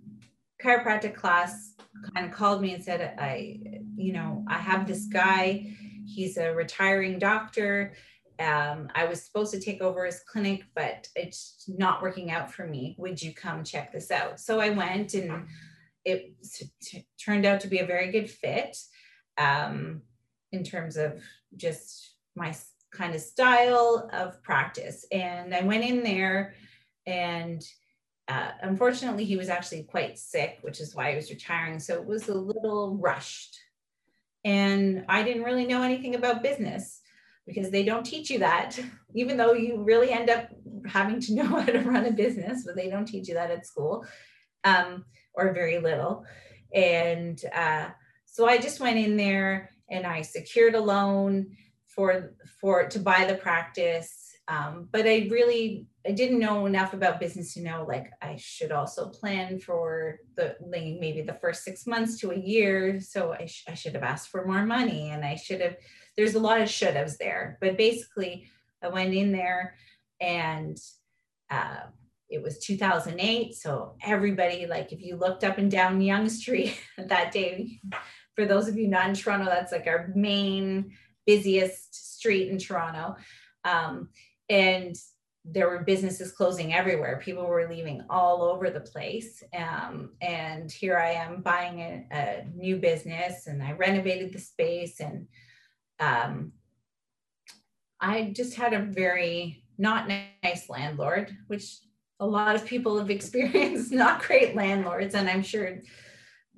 chiropractic 0.61 1.15
class 1.15 1.75
kind 2.13 2.25
of 2.25 2.33
called 2.33 2.61
me 2.61 2.73
and 2.73 2.83
said, 2.83 3.15
I, 3.17 3.59
you 3.95 4.11
know, 4.11 4.43
I 4.49 4.57
have 4.57 4.87
this 4.87 5.05
guy, 5.05 5.71
he's 6.05 6.37
a 6.37 6.53
retiring 6.53 7.19
doctor. 7.19 7.93
Um, 8.39 8.89
I 8.93 9.05
was 9.05 9.23
supposed 9.23 9.51
to 9.53 9.59
take 9.59 9.81
over 9.81 10.05
his 10.05 10.21
clinic, 10.27 10.63
but 10.75 11.07
it's 11.15 11.65
not 11.67 12.01
working 12.01 12.31
out 12.31 12.51
for 12.51 12.67
me. 12.67 12.95
Would 12.99 13.21
you 13.21 13.33
come 13.33 13.63
check 13.63 13.91
this 13.91 14.11
out? 14.11 14.39
So 14.39 14.59
I 14.59 14.69
went 14.69 15.13
and 15.13 15.47
it 16.05 16.33
turned 17.23 17.45
out 17.45 17.61
to 17.61 17.67
be 17.67 17.79
a 17.79 17.85
very 17.85 18.11
good 18.11 18.29
fit 18.29 18.77
um, 19.37 20.01
in 20.51 20.63
terms 20.63 20.97
of 20.97 21.21
just 21.55 22.13
my 22.35 22.55
kind 22.93 23.15
of 23.15 23.21
style 23.21 24.09
of 24.13 24.41
practice. 24.43 25.05
And 25.11 25.53
I 25.53 25.61
went 25.61 25.83
in 25.83 26.03
there 26.03 26.53
and 27.05 27.63
uh, 28.27 28.51
unfortunately, 28.61 29.23
he 29.23 29.37
was 29.37 29.49
actually 29.49 29.83
quite 29.83 30.17
sick, 30.17 30.57
which 30.61 30.81
is 30.81 30.93
why 30.93 31.11
he 31.11 31.15
was 31.15 31.29
retiring. 31.29 31.79
So 31.79 31.95
it 31.95 32.05
was 32.05 32.27
a 32.27 32.33
little 32.33 32.97
rushed. 32.97 33.57
And 34.43 35.05
I 35.07 35.23
didn't 35.23 35.43
really 35.43 35.65
know 35.65 35.81
anything 35.81 36.15
about 36.15 36.43
business 36.43 36.96
because 37.47 37.71
they 37.71 37.83
don't 37.83 38.05
teach 38.05 38.29
you 38.29 38.39
that, 38.39 38.79
even 39.15 39.37
though 39.37 39.53
you 39.53 39.81
really 39.81 40.11
end 40.11 40.29
up 40.29 40.49
having 40.85 41.19
to 41.21 41.33
know 41.35 41.45
how 41.45 41.63
to 41.63 41.79
run 41.79 42.05
a 42.05 42.11
business, 42.11 42.63
but 42.65 42.75
they 42.75 42.89
don't 42.89 43.07
teach 43.07 43.27
you 43.27 43.33
that 43.33 43.51
at 43.51 43.65
school 43.65 44.05
um, 44.63 45.05
or 45.33 45.53
very 45.53 45.79
little. 45.79 46.25
And 46.73 47.41
uh, 47.55 47.87
so 48.25 48.47
I 48.47 48.57
just 48.57 48.79
went 48.79 48.97
in 48.97 49.17
there 49.17 49.69
and 49.89 50.05
I 50.05 50.21
secured 50.21 50.75
a 50.75 50.81
loan 50.81 51.55
for 51.85 52.35
for 52.61 52.87
to 52.89 52.99
buy 52.99 53.25
the 53.25 53.35
practice 53.35 54.27
um, 54.47 54.87
but 54.91 55.05
I 55.05 55.27
really 55.29 55.87
I 56.05 56.11
didn't 56.11 56.39
know 56.39 56.65
enough 56.65 56.93
about 56.93 57.19
business 57.19 57.53
to 57.55 57.61
know 57.61 57.85
like 57.87 58.11
I 58.21 58.37
should 58.37 58.71
also 58.71 59.09
plan 59.09 59.59
for 59.59 60.19
the 60.35 60.55
like 60.61 60.99
maybe 60.99 61.21
the 61.21 61.33
first 61.33 61.63
six 61.63 61.85
months 61.85 62.17
to 62.19 62.31
a 62.31 62.37
year. 62.37 63.01
So 63.01 63.33
I, 63.33 63.45
sh- 63.45 63.65
I 63.67 63.73
should 63.73 63.93
have 63.93 64.03
asked 64.03 64.29
for 64.29 64.45
more 64.45 64.65
money 64.65 65.09
and 65.09 65.25
I 65.25 65.35
should 65.35 65.61
have. 65.61 65.75
There's 66.17 66.35
a 66.35 66.39
lot 66.39 66.61
of 66.61 66.69
should 66.69 66.95
haves 66.95 67.17
there, 67.17 67.57
but 67.61 67.77
basically 67.77 68.49
I 68.83 68.89
went 68.89 69.13
in 69.13 69.31
there 69.31 69.75
and 70.19 70.77
uh, 71.49 71.85
it 72.29 72.41
was 72.41 72.59
2008. 72.59 73.53
So 73.55 73.95
everybody 74.03 74.65
like 74.65 74.91
if 74.91 75.01
you 75.01 75.15
looked 75.15 75.43
up 75.43 75.57
and 75.57 75.71
down 75.71 76.01
Yonge 76.01 76.31
Street 76.31 76.77
that 76.97 77.31
day, 77.31 77.79
for 78.35 78.45
those 78.45 78.67
of 78.67 78.77
you 78.77 78.87
not 78.87 79.09
in 79.09 79.15
Toronto, 79.15 79.45
that's 79.45 79.71
like 79.71 79.87
our 79.87 80.11
main 80.15 80.91
busiest 81.25 82.17
street 82.17 82.49
in 82.49 82.57
Toronto. 82.57 83.15
Um, 83.63 84.09
and 84.49 84.95
there 85.49 85.69
were 85.69 85.83
businesses 85.83 86.31
closing 86.31 86.73
everywhere. 86.73 87.21
People 87.23 87.45
were 87.45 87.69
leaving 87.69 88.03
all 88.09 88.43
over 88.43 88.69
the 88.69 88.81
place. 88.81 89.43
Um, 89.55 90.11
and 90.21 90.71
here 90.71 90.97
I 90.97 91.11
am 91.11 91.41
buying 91.41 91.79
a, 91.79 92.05
a, 92.11 92.45
new 92.53 92.77
business 92.77 93.47
and 93.47 93.63
I 93.63 93.71
renovated 93.71 94.33
the 94.33 94.39
space. 94.39 94.99
And 94.99 95.27
um, 95.99 96.53
I 97.99 98.31
just 98.35 98.55
had 98.55 98.73
a 98.73 98.79
very 98.79 99.63
not 99.77 100.07
nice 100.07 100.69
landlord, 100.69 101.35
which 101.47 101.79
a 102.19 102.25
lot 102.25 102.55
of 102.55 102.65
people 102.65 102.97
have 102.97 103.09
experienced, 103.17 103.91
not 103.91 104.23
great 104.23 104.55
landlords. 104.55 105.15
And 105.15 105.29
I'm 105.29 105.43
sure 105.43 105.81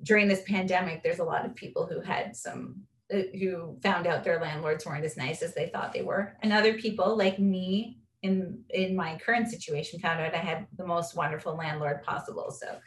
during 0.02 0.28
this 0.28 0.42
pandemic, 0.46 1.02
there's 1.02 1.18
a 1.18 1.24
lot 1.24 1.44
of 1.44 1.54
people 1.54 1.86
who 1.86 2.00
had 2.00 2.36
some 2.36 2.82
uh, 3.12 3.22
who 3.38 3.76
found 3.82 4.06
out 4.06 4.22
their 4.22 4.40
landlords 4.40 4.86
weren't 4.86 5.04
as 5.04 5.16
nice 5.16 5.42
as 5.42 5.52
they 5.52 5.66
thought 5.66 5.92
they 5.92 6.02
were, 6.02 6.36
and 6.42 6.52
other 6.52 6.74
people 6.74 7.16
like 7.16 7.38
me 7.38 7.98
in 8.22 8.62
in 8.70 8.94
my 8.94 9.18
current 9.18 9.48
situation 9.48 9.98
found 9.98 10.20
out 10.20 10.34
I 10.34 10.38
had 10.38 10.66
the 10.76 10.86
most 10.86 11.16
wonderful 11.16 11.56
landlord 11.56 12.02
possible. 12.02 12.50
So, 12.50 12.78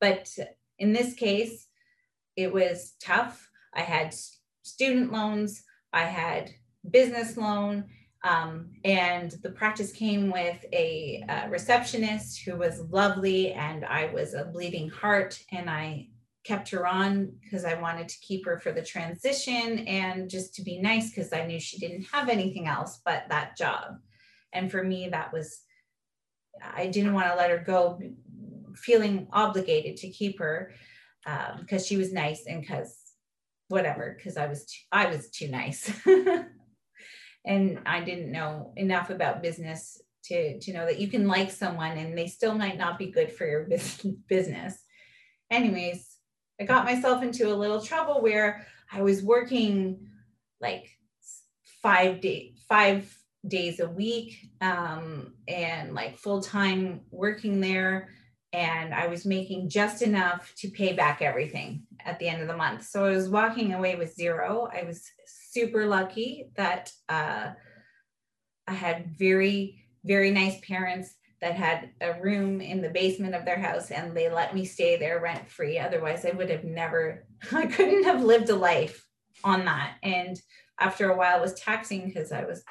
but 0.00 0.28
in 0.78 0.92
this 0.92 1.14
case, 1.14 1.66
it 2.34 2.52
was 2.52 2.94
tough. 3.02 3.50
I 3.74 3.82
had 3.82 4.14
student 4.66 5.12
loans, 5.12 5.62
I 5.92 6.02
had 6.02 6.50
business 6.90 7.36
loan, 7.36 7.84
um, 8.24 8.70
and 8.84 9.30
the 9.42 9.50
practice 9.50 9.92
came 9.92 10.30
with 10.30 10.64
a, 10.72 11.24
a 11.28 11.48
receptionist 11.48 12.42
who 12.42 12.56
was 12.56 12.80
lovely, 12.90 13.52
and 13.52 13.84
I 13.84 14.12
was 14.12 14.34
a 14.34 14.46
bleeding 14.46 14.88
heart, 14.90 15.40
and 15.52 15.70
I 15.70 16.08
kept 16.42 16.68
her 16.70 16.86
on 16.86 17.32
because 17.42 17.64
I 17.64 17.80
wanted 17.80 18.08
to 18.08 18.18
keep 18.20 18.44
her 18.46 18.58
for 18.58 18.72
the 18.72 18.82
transition 18.82 19.86
and 19.86 20.28
just 20.28 20.54
to 20.56 20.62
be 20.62 20.80
nice 20.80 21.10
because 21.10 21.32
I 21.32 21.46
knew 21.46 21.58
she 21.58 21.78
didn't 21.78 22.06
have 22.12 22.28
anything 22.28 22.66
else 22.66 23.00
but 23.04 23.24
that 23.28 23.56
job. 23.56 23.98
And 24.52 24.70
for 24.70 24.82
me, 24.82 25.08
that 25.08 25.32
was, 25.32 25.62
I 26.62 26.86
didn't 26.86 27.14
want 27.14 27.26
to 27.28 27.34
let 27.34 27.50
her 27.50 27.58
go 27.58 28.00
feeling 28.74 29.26
obligated 29.32 29.96
to 29.98 30.08
keep 30.08 30.38
her 30.38 30.72
because 31.60 31.82
um, 31.82 31.86
she 31.86 31.96
was 31.96 32.12
nice 32.12 32.46
and 32.46 32.60
because 32.60 33.05
whatever, 33.68 34.14
because 34.16 34.36
I 34.36 34.46
was 34.46 34.66
too, 34.66 34.80
I 34.92 35.06
was 35.06 35.30
too 35.30 35.48
nice. 35.48 35.92
and 37.46 37.80
I 37.86 38.00
didn't 38.00 38.32
know 38.32 38.72
enough 38.76 39.10
about 39.10 39.42
business 39.42 40.00
to, 40.24 40.58
to 40.58 40.72
know 40.72 40.86
that 40.86 40.98
you 40.98 41.08
can 41.08 41.28
like 41.28 41.50
someone 41.50 41.96
and 41.96 42.16
they 42.16 42.26
still 42.26 42.54
might 42.54 42.78
not 42.78 42.98
be 42.98 43.10
good 43.10 43.32
for 43.32 43.46
your 43.46 43.68
business. 44.28 44.82
Anyways, 45.50 46.16
I 46.60 46.64
got 46.64 46.84
myself 46.84 47.22
into 47.22 47.52
a 47.52 47.54
little 47.54 47.80
trouble 47.80 48.20
where 48.20 48.66
I 48.90 49.02
was 49.02 49.22
working 49.22 50.08
like 50.60 50.88
five 51.82 52.20
day 52.20 52.54
five 52.68 53.16
days 53.46 53.80
a 53.80 53.88
week 53.88 54.50
um, 54.60 55.34
and 55.46 55.94
like 55.94 56.18
full 56.18 56.40
time 56.40 57.00
working 57.10 57.60
there. 57.60 58.08
And 58.52 58.94
I 58.94 59.06
was 59.08 59.26
making 59.26 59.68
just 59.68 60.02
enough 60.02 60.52
to 60.58 60.70
pay 60.70 60.92
back 60.92 61.20
everything 61.20 61.82
at 62.04 62.18
the 62.18 62.28
end 62.28 62.42
of 62.42 62.48
the 62.48 62.56
month. 62.56 62.86
So 62.86 63.04
I 63.04 63.10
was 63.10 63.28
walking 63.28 63.74
away 63.74 63.96
with 63.96 64.14
zero. 64.14 64.68
I 64.72 64.84
was 64.84 65.04
super 65.26 65.86
lucky 65.86 66.48
that 66.56 66.90
uh, 67.08 67.50
I 68.66 68.72
had 68.72 69.16
very, 69.18 69.84
very 70.04 70.30
nice 70.30 70.58
parents 70.60 71.14
that 71.40 71.54
had 71.54 71.90
a 72.00 72.20
room 72.20 72.60
in 72.60 72.80
the 72.80 72.88
basement 72.88 73.34
of 73.34 73.44
their 73.44 73.58
house 73.58 73.90
and 73.90 74.16
they 74.16 74.30
let 74.30 74.54
me 74.54 74.64
stay 74.64 74.96
there 74.96 75.20
rent 75.20 75.50
free. 75.50 75.78
Otherwise, 75.78 76.24
I 76.24 76.30
would 76.30 76.48
have 76.48 76.64
never, 76.64 77.26
I 77.52 77.66
couldn't 77.66 78.04
have 78.04 78.22
lived 78.22 78.48
a 78.48 78.56
life 78.56 79.06
on 79.44 79.66
that. 79.66 79.96
And 80.02 80.40
after 80.80 81.10
a 81.10 81.16
while, 81.16 81.38
it 81.38 81.42
was 81.42 81.54
taxing 81.54 82.06
because 82.06 82.32
I 82.32 82.44
was 82.44 82.64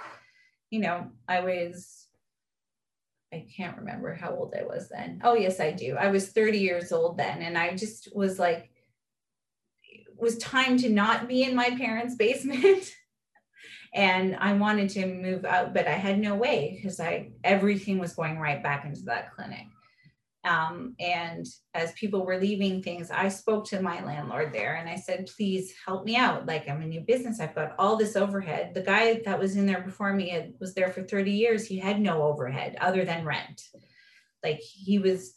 you 0.76 0.80
know, 0.80 1.08
I 1.28 1.42
was, 1.42 2.05
I 3.36 3.46
can't 3.56 3.78
remember 3.78 4.14
how 4.14 4.34
old 4.34 4.54
I 4.58 4.64
was 4.64 4.88
then. 4.88 5.20
Oh, 5.24 5.34
yes, 5.34 5.60
I 5.60 5.72
do. 5.72 5.98
I 5.98 6.08
was 6.08 6.30
30 6.30 6.58
years 6.58 6.94
old 6.94 7.18
then. 7.18 7.42
And 7.42 7.58
I 7.58 7.76
just 7.76 8.16
was 8.16 8.40
like, 8.40 8.70
it 9.84 10.06
was 10.18 10.38
time 10.38 10.78
to 10.78 10.90
not 10.90 11.28
be 11.28 11.44
in 11.44 11.54
my 11.54 11.72
parents' 11.72 12.16
basement. 12.26 12.90
and 13.94 14.38
I 14.38 14.54
wanted 14.54 14.90
to 14.92 15.06
move 15.06 15.44
out, 15.44 15.74
but 15.74 15.86
I 15.88 15.94
had 15.94 16.18
no 16.18 16.36
way 16.36 16.74
because 16.76 17.02
I 17.02 17.32
everything 17.44 18.00
was 18.00 18.14
going 18.14 18.40
right 18.40 18.64
back 18.64 18.86
into 18.86 19.02
that 19.04 19.34
clinic. 19.36 19.66
Um, 20.46 20.94
and 21.00 21.44
as 21.74 21.92
people 21.94 22.24
were 22.24 22.38
leaving 22.38 22.84
things, 22.84 23.10
I 23.10 23.30
spoke 23.30 23.66
to 23.70 23.82
my 23.82 24.06
landlord 24.06 24.54
there 24.54 24.76
and 24.76 24.88
I 24.88 24.96
said, 24.96 25.28
please 25.36 25.74
help 25.84 26.06
me 26.06 26.16
out. 26.16 26.46
Like, 26.46 26.70
I'm 26.70 26.84
a 26.84 26.86
new 26.86 27.02
business. 27.02 27.40
I've 27.40 27.56
got 27.56 27.74
all 27.80 27.98
this 27.98 28.16
overhead. 28.16 28.76
The 28.76 28.82
guy 28.82 29.22
that 29.26 29.40
was 29.40 29.56
in 29.56 29.66
there 29.66 29.82
before 29.82 30.14
me 30.14 30.54
was 30.60 30.76
there 30.76 30.92
for 30.92 31.02
30 31.02 31.32
years. 31.32 31.66
He 31.66 31.80
had 31.80 32.00
no 32.00 32.22
overhead 32.22 32.78
other 32.80 33.04
than 33.04 33.26
rent. 33.26 33.64
Like, 34.44 34.60
he 34.60 35.00
was 35.00 35.34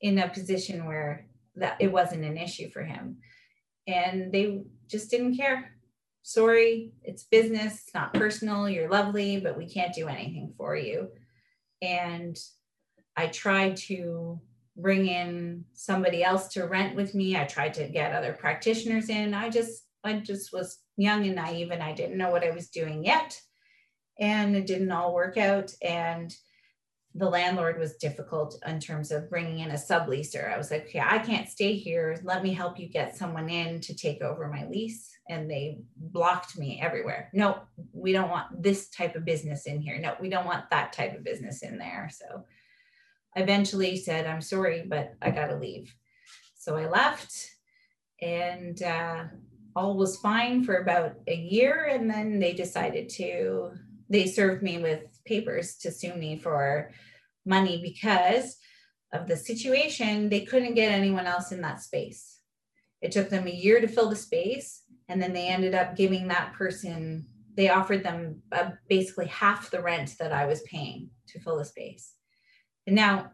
in 0.00 0.18
a 0.18 0.28
position 0.28 0.86
where 0.86 1.26
that 1.56 1.76
it 1.80 1.90
wasn't 1.90 2.24
an 2.24 2.36
issue 2.36 2.70
for 2.70 2.84
him. 2.84 3.16
And 3.88 4.32
they 4.32 4.62
just 4.86 5.10
didn't 5.10 5.36
care. 5.36 5.72
Sorry, 6.22 6.92
it's 7.02 7.24
business, 7.24 7.82
it's 7.84 7.94
not 7.94 8.14
personal. 8.14 8.68
You're 8.68 8.90
lovely, 8.90 9.40
but 9.40 9.58
we 9.58 9.68
can't 9.68 9.92
do 9.92 10.06
anything 10.06 10.54
for 10.56 10.76
you. 10.76 11.08
And 11.82 12.38
I 13.16 13.26
tried 13.28 13.76
to 13.88 14.40
bring 14.76 15.06
in 15.06 15.64
somebody 15.74 16.22
else 16.22 16.48
to 16.48 16.66
rent 16.66 16.96
with 16.96 17.14
me. 17.14 17.36
I 17.36 17.44
tried 17.44 17.74
to 17.74 17.88
get 17.88 18.14
other 18.14 18.32
practitioners 18.32 19.08
in. 19.08 19.34
I 19.34 19.50
just 19.50 19.84
I 20.02 20.14
just 20.14 20.52
was 20.52 20.78
young 20.96 21.26
and 21.26 21.36
naive 21.36 21.70
and 21.70 21.82
I 21.82 21.92
didn't 21.92 22.18
know 22.18 22.30
what 22.30 22.44
I 22.44 22.50
was 22.50 22.70
doing 22.70 23.04
yet. 23.04 23.40
And 24.18 24.56
it 24.56 24.66
didn't 24.66 24.92
all 24.92 25.14
work 25.14 25.36
out 25.36 25.72
and 25.82 26.34
the 27.14 27.28
landlord 27.28 27.78
was 27.78 27.96
difficult 27.96 28.56
in 28.66 28.78
terms 28.78 29.10
of 29.10 29.28
bringing 29.28 29.58
in 29.60 29.72
a 29.72 29.74
subleaser. 29.74 30.52
I 30.52 30.56
was 30.56 30.70
like, 30.70 30.86
okay, 30.86 31.02
I 31.04 31.18
can't 31.18 31.48
stay 31.48 31.74
here. 31.74 32.20
Let 32.22 32.42
me 32.42 32.52
help 32.52 32.78
you 32.78 32.88
get 32.88 33.16
someone 33.16 33.48
in 33.48 33.80
to 33.80 33.96
take 33.96 34.22
over 34.22 34.46
my 34.46 34.66
lease. 34.68 35.10
And 35.28 35.50
they 35.50 35.78
blocked 35.96 36.56
me 36.56 36.80
everywhere. 36.80 37.30
No, 37.32 37.60
we 37.92 38.12
don't 38.12 38.30
want 38.30 38.62
this 38.62 38.88
type 38.90 39.16
of 39.16 39.24
business 39.24 39.66
in 39.66 39.80
here. 39.80 39.98
No, 39.98 40.14
we 40.20 40.28
don't 40.28 40.46
want 40.46 40.70
that 40.70 40.92
type 40.92 41.16
of 41.16 41.24
business 41.24 41.62
in 41.62 41.78
there. 41.78 42.10
So 42.12 42.44
eventually 43.36 43.96
said, 43.96 44.26
I'm 44.26 44.40
sorry, 44.40 44.84
but 44.86 45.14
I 45.22 45.30
got 45.30 45.48
to 45.48 45.56
leave. 45.56 45.94
So 46.56 46.76
I 46.76 46.88
left 46.88 47.50
and 48.20 48.82
uh, 48.82 49.24
all 49.74 49.96
was 49.96 50.18
fine 50.18 50.64
for 50.64 50.76
about 50.76 51.14
a 51.26 51.34
year. 51.34 51.88
And 51.90 52.10
then 52.10 52.38
they 52.38 52.52
decided 52.52 53.08
to, 53.10 53.70
they 54.08 54.26
served 54.26 54.62
me 54.62 54.78
with 54.78 55.04
papers 55.24 55.76
to 55.78 55.90
sue 55.90 56.14
me 56.14 56.38
for 56.38 56.90
money 57.46 57.80
because 57.82 58.56
of 59.12 59.26
the 59.26 59.36
situation. 59.36 60.28
They 60.28 60.42
couldn't 60.42 60.74
get 60.74 60.92
anyone 60.92 61.26
else 61.26 61.52
in 61.52 61.60
that 61.62 61.82
space. 61.82 62.40
It 63.00 63.12
took 63.12 63.30
them 63.30 63.46
a 63.46 63.50
year 63.50 63.80
to 63.80 63.88
fill 63.88 64.10
the 64.10 64.16
space. 64.16 64.82
And 65.08 65.20
then 65.20 65.32
they 65.32 65.48
ended 65.48 65.74
up 65.74 65.96
giving 65.96 66.28
that 66.28 66.52
person, 66.52 67.26
they 67.56 67.68
offered 67.68 68.04
them 68.04 68.42
uh, 68.52 68.70
basically 68.88 69.26
half 69.26 69.70
the 69.70 69.82
rent 69.82 70.16
that 70.20 70.32
I 70.32 70.46
was 70.46 70.62
paying 70.62 71.10
to 71.28 71.40
fill 71.40 71.58
the 71.58 71.64
space. 71.64 72.14
Now, 72.90 73.32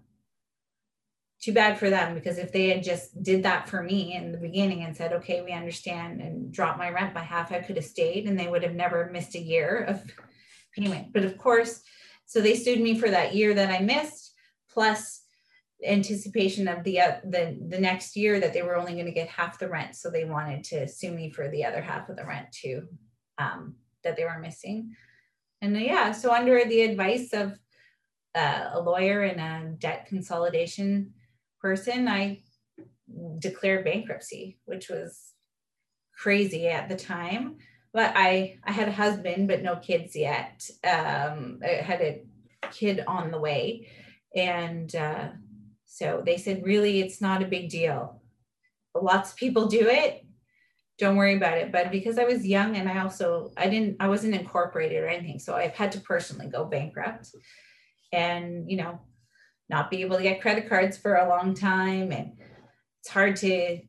too 1.41 1.53
bad 1.53 1.79
for 1.79 1.91
them 1.91 2.15
because 2.15 2.39
if 2.39 2.51
they 2.51 2.69
had 2.69 2.83
just 2.83 3.23
did 3.23 3.43
that 3.43 3.69
for 3.69 3.83
me 3.83 4.15
in 4.15 4.33
the 4.33 4.39
beginning 4.39 4.83
and 4.83 4.97
said, 4.97 5.13
okay, 5.13 5.43
we 5.43 5.53
understand 5.53 6.21
and 6.21 6.53
dropped 6.53 6.79
my 6.79 6.91
rent 6.91 7.15
by 7.15 7.21
half, 7.21 7.53
I 7.53 7.61
could 7.61 7.77
have 7.77 7.85
stayed 7.85 8.27
and 8.27 8.39
they 8.39 8.49
would 8.49 8.63
have 8.63 8.75
never 8.75 9.11
missed 9.13 9.35
a 9.35 9.41
year 9.41 9.85
of 9.89 10.03
payment. 10.75 11.13
But 11.13 11.25
of 11.25 11.39
course, 11.39 11.83
so 12.25 12.41
they 12.41 12.57
sued 12.57 12.81
me 12.81 12.99
for 12.99 13.09
that 13.11 13.35
year 13.35 13.55
that 13.55 13.71
I 13.71 13.83
missed, 13.85 14.35
plus 14.71 15.23
anticipation 15.85 16.69
of 16.69 16.83
the 16.85 17.01
uh, 17.01 17.17
the 17.25 17.57
the 17.69 17.79
next 17.79 18.17
year 18.17 18.41
that 18.41 18.53
they 18.53 18.63
were 18.63 18.77
only 18.77 18.95
going 18.95 19.07
to 19.07 19.13
get 19.13 19.29
half 19.29 19.59
the 19.59 19.69
rent. 19.69 19.95
So 19.95 20.11
they 20.11 20.25
wanted 20.25 20.65
to 20.65 20.89
sue 20.89 21.13
me 21.13 21.31
for 21.31 21.49
the 21.49 21.65
other 21.65 21.81
half 21.81 22.09
of 22.09 22.17
the 22.17 22.27
rent 22.27 22.51
too, 22.51 22.89
um, 23.39 23.77
that 24.03 24.17
they 24.17 24.25
were 24.25 24.39
missing. 24.39 24.97
And 25.63 25.77
uh, 25.77 25.81
yeah, 25.81 26.13
so 26.13 26.33
under 26.33 26.65
the 26.65 26.83
advice 26.83 27.33
of 27.33 27.59
uh, 28.37 28.71
a 28.75 28.81
lawyer 28.81 29.23
and 29.23 29.41
a 29.41 29.71
debt 29.79 30.07
consolidation 30.07 31.15
person, 31.61 32.07
I 32.07 32.43
declared 33.39 33.85
bankruptcy, 33.85 34.59
which 34.67 34.91
was 34.91 35.33
crazy 36.17 36.69
at 36.69 36.89
the 36.89 36.97
time. 36.97 37.57
But 37.93 38.13
I, 38.15 38.59
I 38.63 38.73
had 38.73 38.89
a 38.89 38.93
husband, 38.93 39.49
but 39.49 39.63
no 39.63 39.77
kids 39.77 40.15
yet. 40.15 40.69
Um, 40.85 41.61
I 41.65 41.83
had 41.83 42.03
a 42.03 42.23
kid 42.71 43.03
on 43.07 43.31
the 43.31 43.41
way. 43.41 43.89
And 44.35 44.95
uh, 44.95 45.29
so 45.87 46.23
they 46.25 46.37
said, 46.37 46.63
really, 46.63 47.01
it's 47.01 47.23
not 47.23 47.43
a 47.43 47.47
big 47.47 47.71
deal. 47.71 48.21
Lots 48.95 49.31
of 49.31 49.37
people 49.37 49.67
do 49.67 49.89
it. 49.89 50.27
Don't 50.99 51.17
worry 51.17 51.37
about 51.37 51.57
it. 51.57 51.73
But 51.73 51.91
because 51.91 52.19
I 52.19 52.25
was 52.25 52.47
young 52.47 52.77
and 52.77 52.87
I 52.89 52.99
also, 52.99 53.53
I 53.57 53.69
didn't, 53.69 53.97
I 53.99 54.09
wasn't 54.09 54.35
incorporated 54.35 55.03
or 55.03 55.09
anything. 55.09 55.39
So 55.39 55.55
I've 55.55 55.75
had 55.75 55.93
to 55.93 56.01
personally 56.01 56.49
go 56.49 56.67
bankrupt 56.67 57.31
and 58.17 58.69
you 58.69 58.79
know 58.79 58.99
not 59.69 59.91
be 59.91 60.01
able 60.03 60.17
to 60.17 60.23
get 60.23 60.41
credit 60.41 60.69
cards 60.69 60.97
for 60.97 61.17
a 61.17 61.29
long 61.29 61.55
time. 61.55 62.13
And 62.13 62.33
it's 63.01 63.09
hard 63.09 63.37
to 63.37 63.81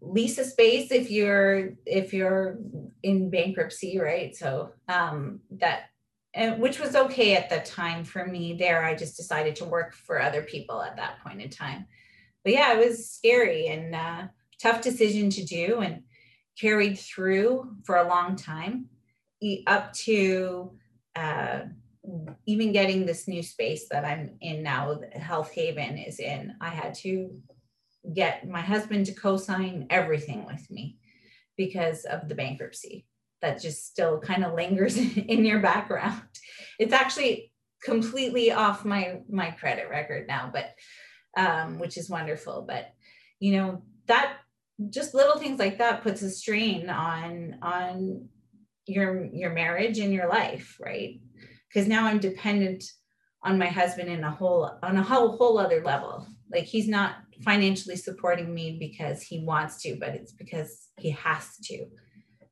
lease 0.00 0.38
a 0.38 0.44
space 0.44 0.90
if 0.90 1.10
you're 1.10 1.70
if 1.86 2.12
you're 2.12 2.58
in 3.02 3.30
bankruptcy 3.30 3.98
right? 3.98 4.34
So 4.34 4.72
um 4.88 5.40
that 5.52 5.84
and 6.32 6.60
which 6.60 6.78
was 6.78 6.94
okay 6.94 7.36
at 7.36 7.50
the 7.50 7.58
time 7.60 8.04
for 8.04 8.26
me 8.26 8.56
there. 8.58 8.84
I 8.84 8.94
just 8.94 9.16
decided 9.16 9.56
to 9.56 9.64
work 9.64 9.94
for 9.94 10.20
other 10.20 10.42
people 10.42 10.82
at 10.82 10.96
that 10.96 11.20
point 11.24 11.40
in 11.40 11.50
time. 11.50 11.86
But 12.44 12.52
yeah 12.54 12.74
it 12.74 12.86
was 12.86 13.10
scary 13.10 13.68
and 13.68 13.94
uh, 13.94 14.22
tough 14.60 14.80
decision 14.80 15.30
to 15.30 15.44
do 15.44 15.80
and 15.80 16.02
carried 16.58 16.98
through 16.98 17.76
for 17.84 17.96
a 17.96 18.08
long 18.08 18.36
time 18.36 18.86
up 19.66 19.92
to 19.94 20.72
uh, 21.16 21.60
even 22.46 22.72
getting 22.72 23.06
this 23.06 23.28
new 23.28 23.42
space 23.42 23.88
that 23.90 24.04
I'm 24.04 24.36
in 24.40 24.62
now, 24.62 25.00
Health 25.12 25.52
Haven 25.52 25.98
is 25.98 26.18
in, 26.18 26.54
I 26.60 26.70
had 26.70 26.94
to 26.96 27.30
get 28.14 28.48
my 28.48 28.60
husband 28.60 29.06
to 29.06 29.12
co-sign 29.12 29.86
everything 29.90 30.46
with 30.46 30.70
me 30.70 30.96
because 31.56 32.04
of 32.04 32.28
the 32.28 32.34
bankruptcy 32.34 33.06
that 33.42 33.60
just 33.60 33.86
still 33.86 34.20
kind 34.20 34.44
of 34.44 34.54
lingers 34.54 34.96
in 35.16 35.44
your 35.44 35.60
background. 35.60 36.22
It's 36.78 36.92
actually 36.92 37.52
completely 37.82 38.52
off 38.52 38.84
my 38.84 39.20
my 39.28 39.50
credit 39.50 39.88
record 39.88 40.26
now, 40.28 40.50
but 40.52 40.74
um, 41.36 41.78
which 41.78 41.96
is 41.96 42.10
wonderful. 42.10 42.64
But 42.66 42.92
you 43.38 43.52
know 43.52 43.82
that 44.06 44.36
just 44.88 45.14
little 45.14 45.38
things 45.38 45.58
like 45.58 45.78
that 45.78 46.02
puts 46.02 46.22
a 46.22 46.30
strain 46.30 46.88
on 46.88 47.56
on 47.62 48.28
your 48.86 49.26
your 49.26 49.50
marriage 49.50 49.98
and 49.98 50.12
your 50.12 50.28
life, 50.28 50.78
right? 50.80 51.20
Because 51.72 51.88
now 51.88 52.06
I'm 52.06 52.18
dependent 52.18 52.84
on 53.42 53.58
my 53.58 53.66
husband 53.66 54.10
in 54.10 54.24
a 54.24 54.30
whole 54.30 54.78
on 54.82 54.96
a 54.96 55.02
whole 55.02 55.36
whole 55.36 55.58
other 55.58 55.82
level. 55.82 56.26
Like 56.52 56.64
he's 56.64 56.88
not 56.88 57.16
financially 57.42 57.96
supporting 57.96 58.52
me 58.52 58.76
because 58.78 59.22
he 59.22 59.44
wants 59.44 59.80
to, 59.82 59.96
but 59.98 60.10
it's 60.10 60.32
because 60.32 60.88
he 60.98 61.10
has 61.10 61.56
to. 61.64 61.86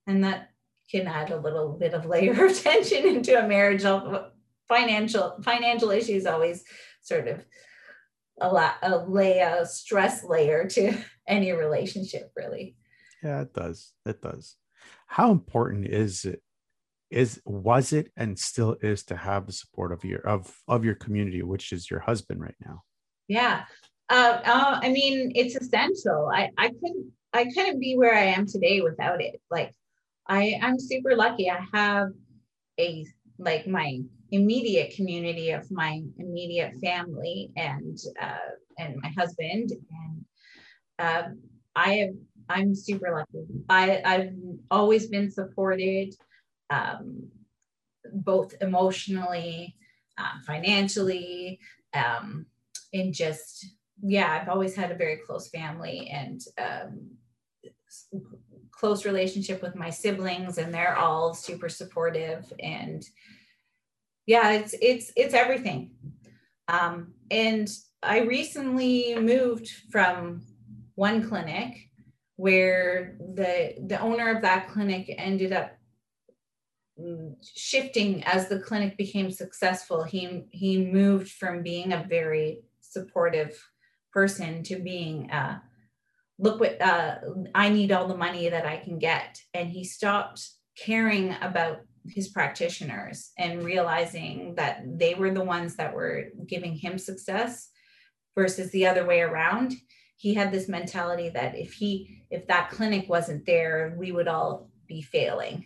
And 0.07 0.25
that 0.25 0.51
can 0.91 1.07
add 1.07 1.31
a 1.31 1.41
little 1.41 1.77
bit 1.79 1.93
of 1.95 2.07
layer 2.07 2.47
of 2.47 2.59
tension 2.63 3.07
into 3.07 3.39
a 3.39 3.47
marriage. 3.47 3.85
Financial 4.69 5.39
financial 5.43 5.91
issues 5.91 6.27
always 6.27 6.63
sort 7.01 7.27
of 7.27 7.45
a 8.41 8.53
lot 8.53 8.75
a 8.83 8.99
lay 8.99 9.41
a 9.41 9.67
stress 9.67 10.25
layer 10.25 10.67
to 10.69 10.93
any 11.29 11.53
relationship, 11.53 12.31
really. 12.37 12.77
Yeah, 13.23 13.43
it 13.43 13.53
does. 13.53 13.93
It 14.07 14.23
does. 14.23 14.57
How 15.07 15.31
important 15.31 15.87
is 15.87 16.25
it? 16.25 16.43
Is 17.11 17.41
was 17.45 17.93
it 17.93 18.13
and 18.17 18.39
still 18.39 18.77
is 18.83 19.03
to 19.05 19.17
have 19.17 19.47
the 19.47 19.53
support 19.53 19.93
of 19.93 20.05
your 20.05 20.21
of 20.21 20.55
of 20.69 20.85
your 20.85 20.95
community, 20.95 21.43
which 21.43 21.73
is 21.73 21.91
your 21.91 22.01
husband 22.01 22.41
right 22.41 22.57
now? 22.65 22.83
Yeah, 23.29 23.65
uh, 24.11 24.41
uh, 24.45 24.81
I 24.83 24.91
mean, 24.91 25.33
it's 25.35 25.57
essential. 25.57 26.31
I 26.33 26.51
I 26.59 26.69
couldn't 26.69 27.13
I 27.33 27.45
couldn't 27.47 27.81
be 27.81 27.97
where 27.97 28.15
I 28.15 28.25
am 28.25 28.47
today 28.47 28.81
without 28.81 29.23
it. 29.23 29.41
Like 29.51 29.75
I, 30.27 30.59
I'm 30.63 30.79
super 30.79 31.17
lucky. 31.17 31.51
I 31.51 31.65
have 31.73 32.09
a 32.79 33.05
like 33.39 33.67
my 33.67 34.01
immediate 34.31 34.95
community 34.95 35.51
of 35.51 35.71
my 35.71 36.03
immediate 36.19 36.75
family 36.83 37.51
and 37.57 37.99
uh, 38.21 38.53
and 38.79 38.97
my 39.03 39.11
husband 39.17 39.71
and 39.71 40.25
um, 40.99 41.41
I 41.75 41.95
have 41.95 42.11
I'm 42.49 42.75
super 42.75 43.15
lucky. 43.15 43.47
I 43.69 44.01
I've 44.05 44.33
always 44.71 45.09
been 45.09 45.31
supported, 45.31 46.15
um, 46.71 47.29
both 48.13 48.55
emotionally, 48.61 49.77
uh, 50.17 50.41
financially, 50.47 51.61
um, 51.95 52.47
and 52.93 53.13
just 53.13 53.67
yeah. 54.03 54.39
I've 54.41 54.49
always 54.49 54.75
had 54.77 54.91
a 54.93 54.97
very 54.97 55.19
close 55.27 55.49
family 55.49 56.09
and 56.13 56.41
um, 56.59 57.11
close 58.79 59.05
relationship 59.05 59.61
with 59.61 59.75
my 59.75 59.91
siblings 59.91 60.59
and 60.59 60.73
they're 60.73 60.97
all 60.97 61.35
super 61.35 61.69
supportive 61.69 62.53
and 62.61 63.05
yeah 64.27 64.53
it's 64.53 64.75
it's 64.81 65.11
it's 65.17 65.35
everything 65.35 65.91
um, 66.69 67.13
and 67.31 67.69
i 68.03 68.21
recently 68.21 69.17
moved 69.19 69.69
from 69.91 70.41
one 70.95 71.29
clinic 71.29 71.89
where 72.37 73.17
the 73.35 73.75
the 73.89 73.99
owner 74.01 74.35
of 74.35 74.43
that 74.43 74.69
clinic 74.69 75.13
ended 75.19 75.53
up 75.53 75.73
shifting 77.55 78.25
as 78.25 78.49
the 78.49 78.59
clinic 78.59 78.97
became 78.97 79.31
successful 79.31 80.03
he 80.03 80.45
he 80.51 80.85
moved 80.85 81.31
from 81.31 81.63
being 81.63 81.93
a 81.93 82.07
very 82.09 82.61
supportive 82.81 83.57
person 84.13 84.63
to 84.65 84.77
being 84.81 85.31
a 85.31 85.63
look 86.39 86.61
what 86.61 86.81
uh, 86.81 87.17
I 87.55 87.69
need 87.69 87.93
all 87.93 88.07
the 88.07 88.17
money 88.17 88.49
that 88.49 88.67
I 88.67 88.77
can 88.77 88.99
get. 88.99 89.41
And 89.55 89.69
he 89.69 89.85
stopped 89.85 90.49
caring 90.77 91.35
about 91.41 91.81
his 92.07 92.29
practitioners 92.29 93.33
and 93.37 93.65
realizing 93.65 94.55
that 94.55 94.83
they 94.87 95.15
were 95.15 95.33
the 95.33 95.45
ones 95.45 95.77
that 95.77 95.95
were 95.95 96.27
giving 96.47 96.75
him 96.75 96.97
success 96.97 97.71
versus 98.35 98.71
the 98.71 98.87
other 98.87 99.05
way 99.05 99.21
around. 99.21 99.75
He 100.17 100.35
had 100.35 100.53
this 100.53 100.69
mentality 100.69 101.31
that 101.31 101.59
if 101.59 101.75
he 101.75 102.25
if 102.31 102.47
that 102.47 102.71
clinic 102.71 103.09
wasn't 103.09 103.47
there, 103.47 103.95
we 103.99 104.13
would 104.13 104.29
all 104.29 104.71
be 104.87 105.03
failing. 105.03 105.65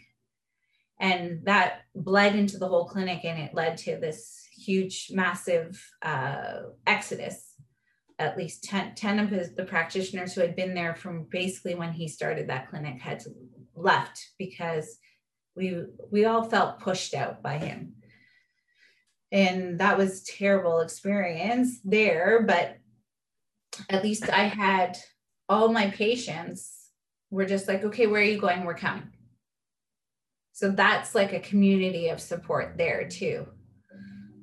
And 1.03 1.45
that 1.47 1.81
bled 1.97 2.37
into 2.37 2.59
the 2.59 2.69
whole 2.69 2.85
clinic 2.85 3.25
and 3.25 3.37
it 3.37 3.55
led 3.55 3.77
to 3.79 3.97
this 3.97 4.47
huge, 4.57 5.09
massive 5.11 5.85
uh, 6.01 6.61
exodus. 6.87 7.49
At 8.21 8.39
least 8.39 8.63
10, 8.65 8.95
10 8.95 9.19
of 9.19 9.31
his 9.31 9.53
the 9.55 9.65
practitioners 9.65 10.33
who 10.33 10.43
had 10.43 10.55
been 10.55 10.75
there 10.75 10.95
from 10.95 11.27
basically 11.29 11.75
when 11.75 11.93
he 11.93 12.07
started 12.07 12.49
that 12.49 12.71
clinic 12.71 13.01
had 13.01 13.25
left 13.75 14.31
because 14.39 14.99
we 15.57 15.83
we 16.13 16.25
all 16.25 16.45
felt 16.45 16.79
pushed 16.79 17.15
out 17.15 17.43
by 17.43 17.59
him. 17.59 17.95
And 19.33 19.81
that 19.81 19.99
was 19.99 20.23
terrible 20.23 20.81
experience 20.81 21.81
there 21.85 22.45
but 22.47 22.77
at 23.89 24.05
least 24.05 24.29
i 24.29 24.43
had 24.43 24.99
all 25.49 25.73
my 25.73 25.89
patients 25.89 26.91
were 27.31 27.47
just 27.47 27.67
like 27.67 27.83
okay 27.83 28.07
where 28.07 28.21
are 28.21 28.25
you 28.25 28.39
going? 28.39 28.65
We're 28.65 28.75
coming 28.75 29.09
so 30.53 30.71
that's 30.71 31.15
like 31.15 31.33
a 31.33 31.41
community 31.41 32.09
of 32.09 32.21
support 32.21 32.75
there 32.77 33.09
too 33.09 33.47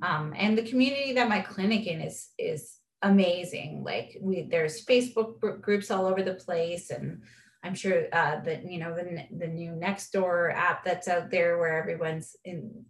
um, 0.01 0.33
and 0.37 0.57
the 0.57 0.63
community 0.63 1.13
that 1.13 1.29
my 1.29 1.41
clinic 1.41 1.87
in 1.87 2.01
is 2.01 2.29
is 2.37 2.77
amazing. 3.01 3.83
Like 3.83 4.17
we, 4.21 4.47
there's 4.49 4.85
Facebook 4.85 5.61
groups 5.61 5.91
all 5.91 6.05
over 6.05 6.23
the 6.23 6.35
place, 6.35 6.89
and 6.89 7.21
I'm 7.63 7.75
sure 7.75 8.05
uh, 8.13 8.39
that 8.41 8.69
you 8.69 8.79
know 8.79 8.95
the 8.95 9.25
the 9.37 9.47
new 9.47 9.71
Nextdoor 9.71 10.53
app 10.53 10.85
that's 10.85 11.07
out 11.07 11.29
there 11.29 11.57
where 11.57 11.77
everyone's 11.77 12.35
in 12.45 12.85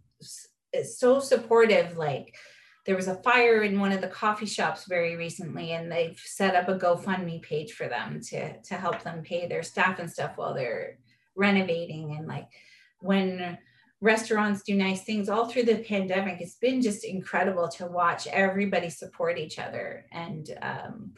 is 0.72 0.98
so 0.98 1.20
supportive. 1.20 1.96
Like 1.96 2.36
there 2.86 2.96
was 2.96 3.08
a 3.08 3.22
fire 3.22 3.62
in 3.62 3.80
one 3.80 3.92
of 3.92 4.00
the 4.00 4.08
coffee 4.08 4.46
shops 4.46 4.86
very 4.88 5.16
recently, 5.16 5.72
and 5.72 5.90
they've 5.90 6.18
set 6.24 6.54
up 6.54 6.68
a 6.68 6.78
GoFundMe 6.78 7.42
page 7.42 7.72
for 7.72 7.88
them 7.88 8.20
to 8.28 8.60
to 8.62 8.74
help 8.74 9.02
them 9.02 9.22
pay 9.22 9.48
their 9.48 9.64
staff 9.64 9.98
and 9.98 10.10
stuff 10.10 10.36
while 10.36 10.54
they're 10.54 10.98
renovating. 11.34 12.14
And 12.16 12.28
like 12.28 12.46
when 13.00 13.58
restaurants 14.00 14.62
do 14.62 14.74
nice 14.74 15.02
things 15.02 15.28
all 15.28 15.46
through 15.46 15.64
the 15.64 15.84
pandemic 15.84 16.40
it's 16.40 16.56
been 16.56 16.80
just 16.80 17.04
incredible 17.04 17.68
to 17.68 17.86
watch 17.86 18.26
everybody 18.28 18.88
support 18.88 19.38
each 19.38 19.58
other. 19.58 20.06
And 20.10 20.48
um, 20.62 21.12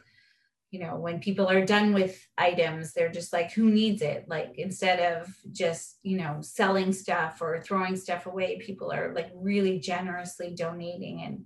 you 0.70 0.80
know 0.80 0.96
when 0.96 1.20
people 1.20 1.48
are 1.48 1.64
done 1.64 1.92
with 1.92 2.26
items 2.38 2.92
they're 2.92 3.12
just 3.12 3.32
like 3.32 3.52
who 3.52 3.70
needs 3.70 4.02
it? 4.02 4.24
Like 4.26 4.54
instead 4.56 5.16
of 5.16 5.32
just 5.52 5.98
you 6.02 6.16
know 6.16 6.38
selling 6.40 6.92
stuff 6.92 7.40
or 7.40 7.60
throwing 7.60 7.96
stuff 7.96 8.26
away 8.26 8.58
people 8.58 8.90
are 8.92 9.14
like 9.14 9.30
really 9.34 9.78
generously 9.78 10.54
donating 10.56 11.22
and 11.22 11.44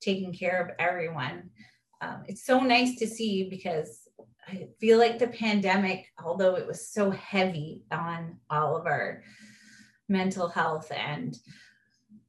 taking 0.00 0.32
care 0.32 0.62
of 0.62 0.70
everyone. 0.78 1.50
Um, 2.00 2.24
it's 2.28 2.44
so 2.44 2.60
nice 2.60 2.98
to 2.98 3.06
see 3.06 3.48
because 3.48 4.02
i 4.48 4.68
feel 4.78 4.98
like 4.98 5.18
the 5.18 5.26
pandemic 5.28 6.06
although 6.24 6.54
it 6.54 6.66
was 6.66 6.88
so 6.88 7.10
heavy 7.10 7.82
on 7.90 8.36
all 8.50 8.76
of 8.76 8.86
our 8.86 9.22
mental 10.08 10.48
health 10.48 10.90
and 10.94 11.38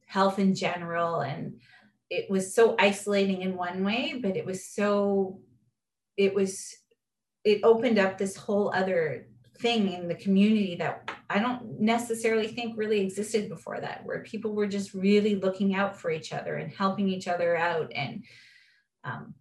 health 0.06 0.38
in 0.38 0.54
general. 0.54 1.20
And 1.20 1.60
it 2.10 2.30
was 2.30 2.54
so 2.54 2.74
isolating 2.78 3.42
in 3.42 3.56
one 3.56 3.84
way 3.84 4.18
but 4.22 4.36
it 4.36 4.46
was 4.46 4.64
so 4.64 5.40
it 6.16 6.34
was 6.34 6.74
it 7.44 7.60
opened 7.62 7.98
up 7.98 8.18
this 8.18 8.36
whole 8.36 8.72
other 8.74 9.26
thing 9.58 9.92
in 9.92 10.08
the 10.08 10.14
community 10.14 10.76
that 10.76 11.10
I 11.30 11.38
don't 11.38 11.80
necessarily 11.80 12.48
think 12.48 12.76
really 12.76 13.00
existed 13.00 13.48
before 13.48 13.80
that, 13.80 14.04
where 14.04 14.22
people 14.22 14.54
were 14.54 14.66
just 14.66 14.94
really 14.94 15.34
looking 15.34 15.74
out 15.74 15.96
for 15.96 16.10
each 16.10 16.32
other 16.32 16.56
and 16.56 16.72
helping 16.72 17.08
each 17.08 17.28
other 17.28 17.56
out 17.56 17.92
and 17.94 18.24
um, 19.04 19.34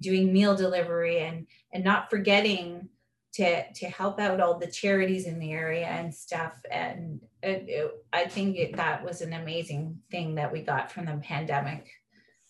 doing 0.00 0.32
meal 0.32 0.54
delivery 0.54 1.18
and 1.20 1.46
and 1.72 1.84
not 1.84 2.10
forgetting 2.10 2.88
to 3.36 3.70
to 3.72 3.86
help 3.86 4.18
out 4.18 4.40
all 4.40 4.58
the 4.58 4.66
charities 4.66 5.26
in 5.26 5.38
the 5.38 5.52
area 5.52 5.86
and 5.86 6.14
stuff. 6.14 6.54
And 6.70 7.20
it, 7.42 7.64
it, 7.68 7.90
i 8.12 8.24
think 8.26 8.56
it, 8.56 8.76
that 8.76 9.04
was 9.04 9.20
an 9.20 9.34
amazing 9.34 9.98
thing 10.10 10.36
that 10.36 10.52
we 10.52 10.62
got 10.62 10.90
from 10.90 11.06
the 11.06 11.16
pandemic 11.22 11.86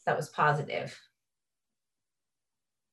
that 0.06 0.16
was 0.16 0.28
positive. 0.28 0.96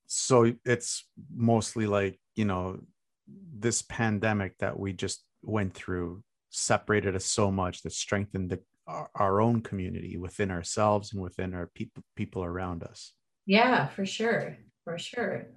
So 0.07 0.53
it's 0.65 1.07
mostly 1.35 1.85
like 1.85 2.19
you 2.35 2.45
know 2.45 2.79
this 3.27 3.83
pandemic 3.83 4.57
that 4.57 4.77
we 4.77 4.93
just 4.93 5.23
went 5.43 5.73
through 5.73 6.23
separated 6.49 7.15
us 7.15 7.25
so 7.25 7.49
much 7.51 7.81
that 7.81 7.91
strengthened 7.91 8.49
the, 8.49 8.59
our, 8.85 9.09
our 9.15 9.41
own 9.41 9.61
community 9.61 10.17
within 10.17 10.51
ourselves 10.51 11.13
and 11.13 11.21
within 11.21 11.53
our 11.53 11.67
people 11.75 12.03
people 12.15 12.43
around 12.43 12.83
us. 12.83 13.13
Yeah 13.45 13.87
for 13.87 14.05
sure 14.05 14.57
for 14.83 14.97
sure. 14.97 15.47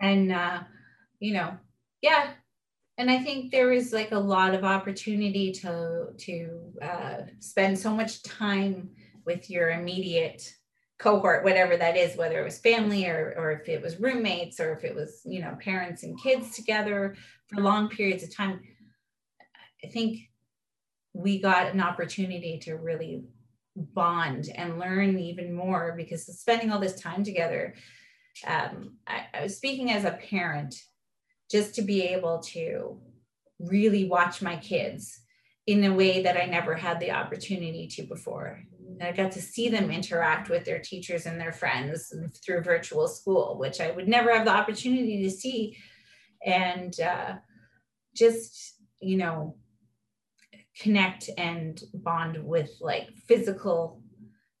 And 0.00 0.32
uh 0.32 0.60
you 1.20 1.34
know, 1.34 1.56
yeah. 2.02 2.30
And 2.98 3.10
I 3.10 3.18
think 3.18 3.50
there 3.50 3.72
is 3.72 3.92
like 3.92 4.12
a 4.12 4.18
lot 4.18 4.54
of 4.54 4.64
opportunity 4.64 5.52
to 5.52 6.08
to 6.18 6.72
uh, 6.82 7.16
spend 7.38 7.78
so 7.78 7.94
much 7.94 8.22
time 8.22 8.90
with 9.24 9.48
your 9.48 9.70
immediate 9.70 10.52
cohort 11.00 11.42
whatever 11.42 11.78
that 11.78 11.96
is 11.96 12.14
whether 12.16 12.38
it 12.38 12.44
was 12.44 12.58
family 12.58 13.06
or 13.06 13.34
or 13.38 13.52
if 13.52 13.68
it 13.70 13.80
was 13.80 13.98
roommates 13.98 14.60
or 14.60 14.74
if 14.74 14.84
it 14.84 14.94
was 14.94 15.22
you 15.24 15.40
know 15.40 15.56
parents 15.58 16.02
and 16.02 16.20
kids 16.20 16.54
together 16.54 17.16
for 17.46 17.62
long 17.62 17.88
periods 17.88 18.22
of 18.22 18.34
time 18.34 18.60
i 19.82 19.86
think 19.88 20.18
we 21.14 21.40
got 21.40 21.72
an 21.72 21.80
opportunity 21.80 22.58
to 22.58 22.74
really 22.74 23.24
bond 23.74 24.50
and 24.54 24.78
learn 24.78 25.18
even 25.18 25.54
more 25.54 25.94
because 25.96 26.26
spending 26.26 26.70
all 26.70 26.78
this 26.78 27.00
time 27.00 27.24
together 27.24 27.74
um, 28.46 28.96
I, 29.06 29.26
I 29.32 29.42
was 29.44 29.56
speaking 29.56 29.90
as 29.90 30.04
a 30.04 30.12
parent 30.12 30.74
just 31.50 31.74
to 31.74 31.82
be 31.82 32.02
able 32.02 32.38
to 32.38 32.98
really 33.58 34.08
watch 34.08 34.40
my 34.40 34.56
kids 34.56 35.20
in 35.66 35.84
a 35.84 35.94
way 35.94 36.22
that 36.22 36.36
I 36.36 36.46
never 36.46 36.74
had 36.74 37.00
the 37.00 37.12
opportunity 37.12 37.86
to 37.88 38.02
before. 38.02 38.62
And 38.88 39.02
I 39.02 39.12
got 39.12 39.32
to 39.32 39.42
see 39.42 39.68
them 39.68 39.90
interact 39.90 40.48
with 40.48 40.64
their 40.64 40.78
teachers 40.78 41.26
and 41.26 41.40
their 41.40 41.52
friends 41.52 42.12
through 42.44 42.62
virtual 42.62 43.08
school, 43.08 43.56
which 43.58 43.80
I 43.80 43.90
would 43.90 44.08
never 44.08 44.34
have 44.34 44.44
the 44.44 44.52
opportunity 44.52 45.22
to 45.22 45.30
see. 45.30 45.76
And 46.44 46.98
uh, 47.00 47.34
just, 48.14 48.76
you 49.00 49.16
know, 49.16 49.56
connect 50.78 51.30
and 51.36 51.80
bond 51.92 52.42
with 52.42 52.70
like 52.80 53.10
physical 53.26 53.99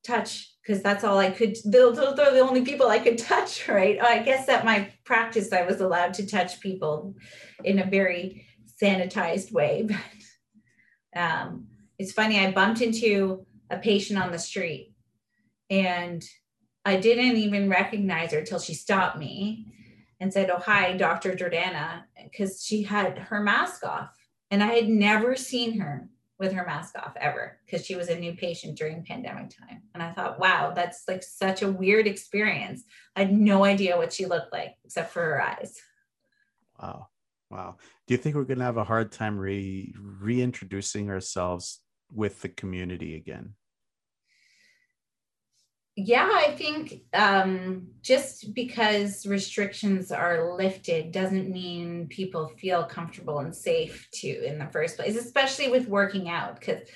touch 0.04 0.54
because 0.62 0.82
that's 0.82 1.04
all 1.04 1.18
I 1.18 1.30
could. 1.30 1.56
Those 1.64 1.98
are 1.98 2.14
the 2.14 2.40
only 2.40 2.62
people 2.62 2.88
I 2.88 2.98
could 2.98 3.18
touch, 3.18 3.68
right? 3.68 4.00
I 4.00 4.20
guess 4.20 4.48
at 4.48 4.64
my 4.64 4.92
practice, 5.04 5.52
I 5.52 5.62
was 5.62 5.80
allowed 5.80 6.14
to 6.14 6.26
touch 6.26 6.60
people 6.60 7.14
in 7.64 7.78
a 7.78 7.86
very 7.86 8.46
sanitized 8.80 9.52
way. 9.52 9.88
But 11.12 11.20
um, 11.20 11.66
it's 11.98 12.12
funny, 12.12 12.38
I 12.38 12.52
bumped 12.52 12.80
into 12.82 13.44
a 13.68 13.78
patient 13.78 14.22
on 14.22 14.30
the 14.30 14.38
street 14.38 14.94
and 15.68 16.22
I 16.84 16.96
didn't 16.96 17.36
even 17.36 17.68
recognize 17.68 18.32
her 18.32 18.42
till 18.42 18.60
she 18.60 18.74
stopped 18.74 19.18
me 19.18 19.66
and 20.20 20.32
said, 20.32 20.50
Oh, 20.50 20.58
hi, 20.58 20.96
Dr. 20.96 21.34
Jordanna, 21.34 22.04
because 22.22 22.64
she 22.64 22.82
had 22.82 23.18
her 23.18 23.42
mask 23.42 23.84
off. 23.84 24.10
And 24.50 24.62
I 24.62 24.68
had 24.68 24.88
never 24.88 25.36
seen 25.36 25.80
her 25.80 26.08
with 26.40 26.52
her 26.52 26.64
mask 26.64 26.96
off 26.98 27.12
ever 27.20 27.58
because 27.64 27.86
she 27.86 27.94
was 27.94 28.08
a 28.08 28.18
new 28.18 28.32
patient 28.32 28.76
during 28.76 29.04
pandemic 29.04 29.50
time. 29.50 29.82
And 29.94 30.02
I 30.02 30.10
thought, 30.12 30.40
wow, 30.40 30.72
that's 30.74 31.04
like 31.06 31.22
such 31.22 31.62
a 31.62 31.70
weird 31.70 32.06
experience. 32.06 32.82
I 33.14 33.20
had 33.20 33.32
no 33.32 33.64
idea 33.64 33.98
what 33.98 34.12
she 34.12 34.24
looked 34.24 34.52
like 34.52 34.74
except 34.84 35.12
for 35.12 35.20
her 35.20 35.42
eyes. 35.42 35.78
Wow. 36.80 37.08
Wow. 37.50 37.76
Do 38.06 38.14
you 38.14 38.18
think 38.18 38.36
we're 38.36 38.44
going 38.44 38.58
to 38.58 38.64
have 38.64 38.78
a 38.78 38.84
hard 38.84 39.12
time 39.12 39.36
re 39.38 39.94
reintroducing 40.00 41.10
ourselves 41.10 41.80
with 42.12 42.40
the 42.40 42.48
community 42.48 43.16
again? 43.16 43.54
Yeah, 45.96 46.30
I 46.32 46.52
think 46.52 47.02
um, 47.12 47.88
just 48.00 48.54
because 48.54 49.26
restrictions 49.26 50.12
are 50.12 50.56
lifted 50.56 51.12
doesn't 51.12 51.50
mean 51.50 52.06
people 52.08 52.48
feel 52.48 52.84
comfortable 52.84 53.40
and 53.40 53.54
safe 53.54 54.08
to 54.14 54.44
in 54.44 54.58
the 54.58 54.66
first 54.66 54.96
place, 54.96 55.16
especially 55.16 55.68
with 55.68 55.88
working 55.88 56.28
out. 56.28 56.58
Because 56.58 56.88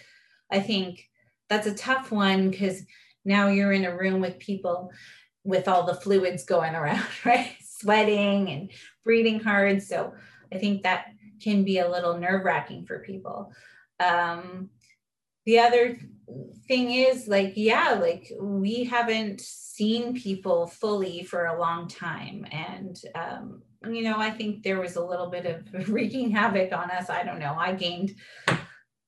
I 0.50 0.60
think 0.60 1.08
that's 1.48 1.66
a 1.66 1.74
tough 1.74 2.12
one 2.12 2.50
because 2.50 2.82
now 3.24 3.48
you're 3.48 3.72
in 3.72 3.84
a 3.84 3.96
room 3.96 4.20
with 4.20 4.38
people 4.38 4.92
with 5.42 5.68
all 5.68 5.84
the 5.84 5.94
fluids 5.94 6.44
going 6.44 6.74
around, 6.74 7.04
right? 7.24 7.54
Sweating 7.62 8.48
and 8.48 8.70
breathing 9.04 9.40
hard. 9.40 9.82
So 9.82 10.14
I 10.52 10.58
think 10.58 10.82
that 10.82 11.06
can 11.42 11.64
be 11.64 11.78
a 11.78 11.90
little 11.90 12.16
nerve 12.16 12.44
wracking 12.44 12.86
for 12.86 13.00
people. 13.00 13.52
Um, 14.00 14.70
the 15.44 15.58
other 15.58 15.98
thing 16.66 16.90
is 16.90 17.28
like 17.28 17.52
yeah 17.56 17.98
like 18.00 18.32
we 18.40 18.84
haven't 18.84 19.40
seen 19.40 20.14
people 20.14 20.66
fully 20.66 21.22
for 21.22 21.46
a 21.46 21.58
long 21.58 21.88
time. 21.88 22.46
And 22.50 23.00
um, 23.14 23.62
you 23.90 24.02
know 24.02 24.18
i 24.18 24.30
think 24.30 24.62
there 24.62 24.80
was 24.80 24.96
a 24.96 25.04
little 25.04 25.28
bit 25.28 25.46
of 25.46 25.88
wreaking 25.88 26.30
havoc 26.30 26.72
on 26.72 26.90
us. 26.90 27.10
I 27.10 27.22
don't 27.22 27.38
know. 27.38 27.54
I 27.58 27.72
gained 27.72 28.14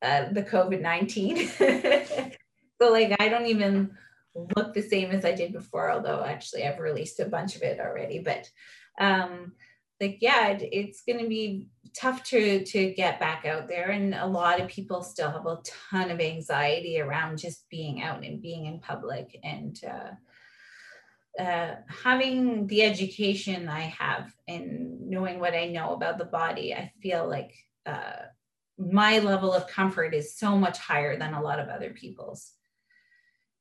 uh, 0.02 0.26
the 0.30 0.43
covid-19 0.43 2.36
so 2.80 2.93
like 2.93 3.16
i 3.18 3.30
don't 3.30 3.47
even 3.47 3.90
look 4.55 4.74
the 4.74 4.82
same 4.82 5.10
as 5.10 5.24
i 5.24 5.32
did 5.32 5.55
before 5.55 5.90
although 5.90 6.22
actually 6.22 6.64
i've 6.64 6.78
released 6.78 7.18
a 7.18 7.24
bunch 7.24 7.56
of 7.56 7.62
it 7.62 7.80
already. 7.80 8.18
But 8.18 8.51
um 9.01 9.52
like 10.01 10.18
yeah 10.20 10.48
it, 10.48 10.68
it's 10.73 11.02
going 11.02 11.18
to 11.18 11.28
be 11.28 11.66
tough 11.94 12.23
to 12.23 12.64
to 12.64 12.93
get 12.93 13.18
back 13.18 13.44
out 13.47 13.68
there 13.68 13.90
and 13.90 14.14
a 14.14 14.27
lot 14.27 14.60
of 14.60 14.68
people 14.68 15.02
still 15.02 15.31
have 15.31 15.47
a 15.47 15.59
ton 15.90 16.10
of 16.10 16.20
anxiety 16.20 17.01
around 17.01 17.39
just 17.39 17.68
being 17.70 18.02
out 18.02 18.24
and 18.24 18.43
being 18.43 18.66
in 18.66 18.78
public 18.81 19.39
and 19.43 19.81
uh, 19.89 20.10
uh, 21.39 21.74
having 22.02 22.66
the 22.66 22.82
education 22.82 23.68
I 23.68 23.82
have 23.82 24.32
and 24.48 25.09
knowing 25.09 25.39
what 25.39 25.55
I 25.55 25.66
know 25.66 25.93
about 25.93 26.18
the 26.18 26.24
body, 26.24 26.74
I 26.74 26.93
feel 27.02 27.28
like 27.28 27.52
uh, 27.85 28.24
my 28.78 29.18
level 29.18 29.52
of 29.52 29.68
comfort 29.68 30.14
is 30.14 30.36
so 30.36 30.56
much 30.56 30.78
higher 30.78 31.18
than 31.18 31.35
a 31.35 31.43
lot 31.43 31.59
of 31.59 31.68
other 31.68 31.90
people's. 31.90 32.52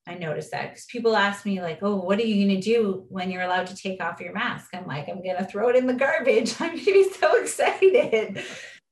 I 0.08 0.16
noticed 0.16 0.52
that 0.52 0.70
because 0.70 0.86
people 0.86 1.16
ask 1.16 1.46
me 1.46 1.62
like, 1.62 1.80
"Oh, 1.82 1.96
what 1.96 2.20
are 2.20 2.24
you 2.24 2.46
going 2.46 2.60
to 2.60 2.64
do 2.64 3.06
when 3.10 3.32
you're 3.32 3.42
allowed 3.42 3.68
to 3.68 3.76
take 3.76 4.02
off 4.02 4.20
your 4.20 4.34
mask?" 4.34 4.70
I'm 4.74 4.86
like, 4.86 5.10
"I'm 5.10 5.24
going 5.24 5.38
to 5.38 5.46
throw 5.46 5.70
it 5.70 5.76
in 5.76 5.88
the 5.88 5.94
garbage. 5.94 6.56
I'm 6.60 6.72
going 6.72 6.86
to 6.86 6.94
be 6.94 7.10
so 7.12 7.42
excited." 7.42 8.44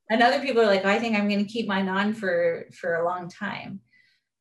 And 0.10 0.22
other 0.22 0.41
people 0.41 0.61
are 0.61 0.68
like, 0.68 0.85
"I 0.85 0.99
think 0.99 1.15
I'm 1.15 1.30
going 1.30 1.45
to 1.45 1.52
keep 1.52 1.68
mine 1.68 1.88
on 1.88 2.14
for 2.14 2.65
for 2.73 2.95
a 2.95 3.06
long 3.06 3.30
time." 3.30 3.81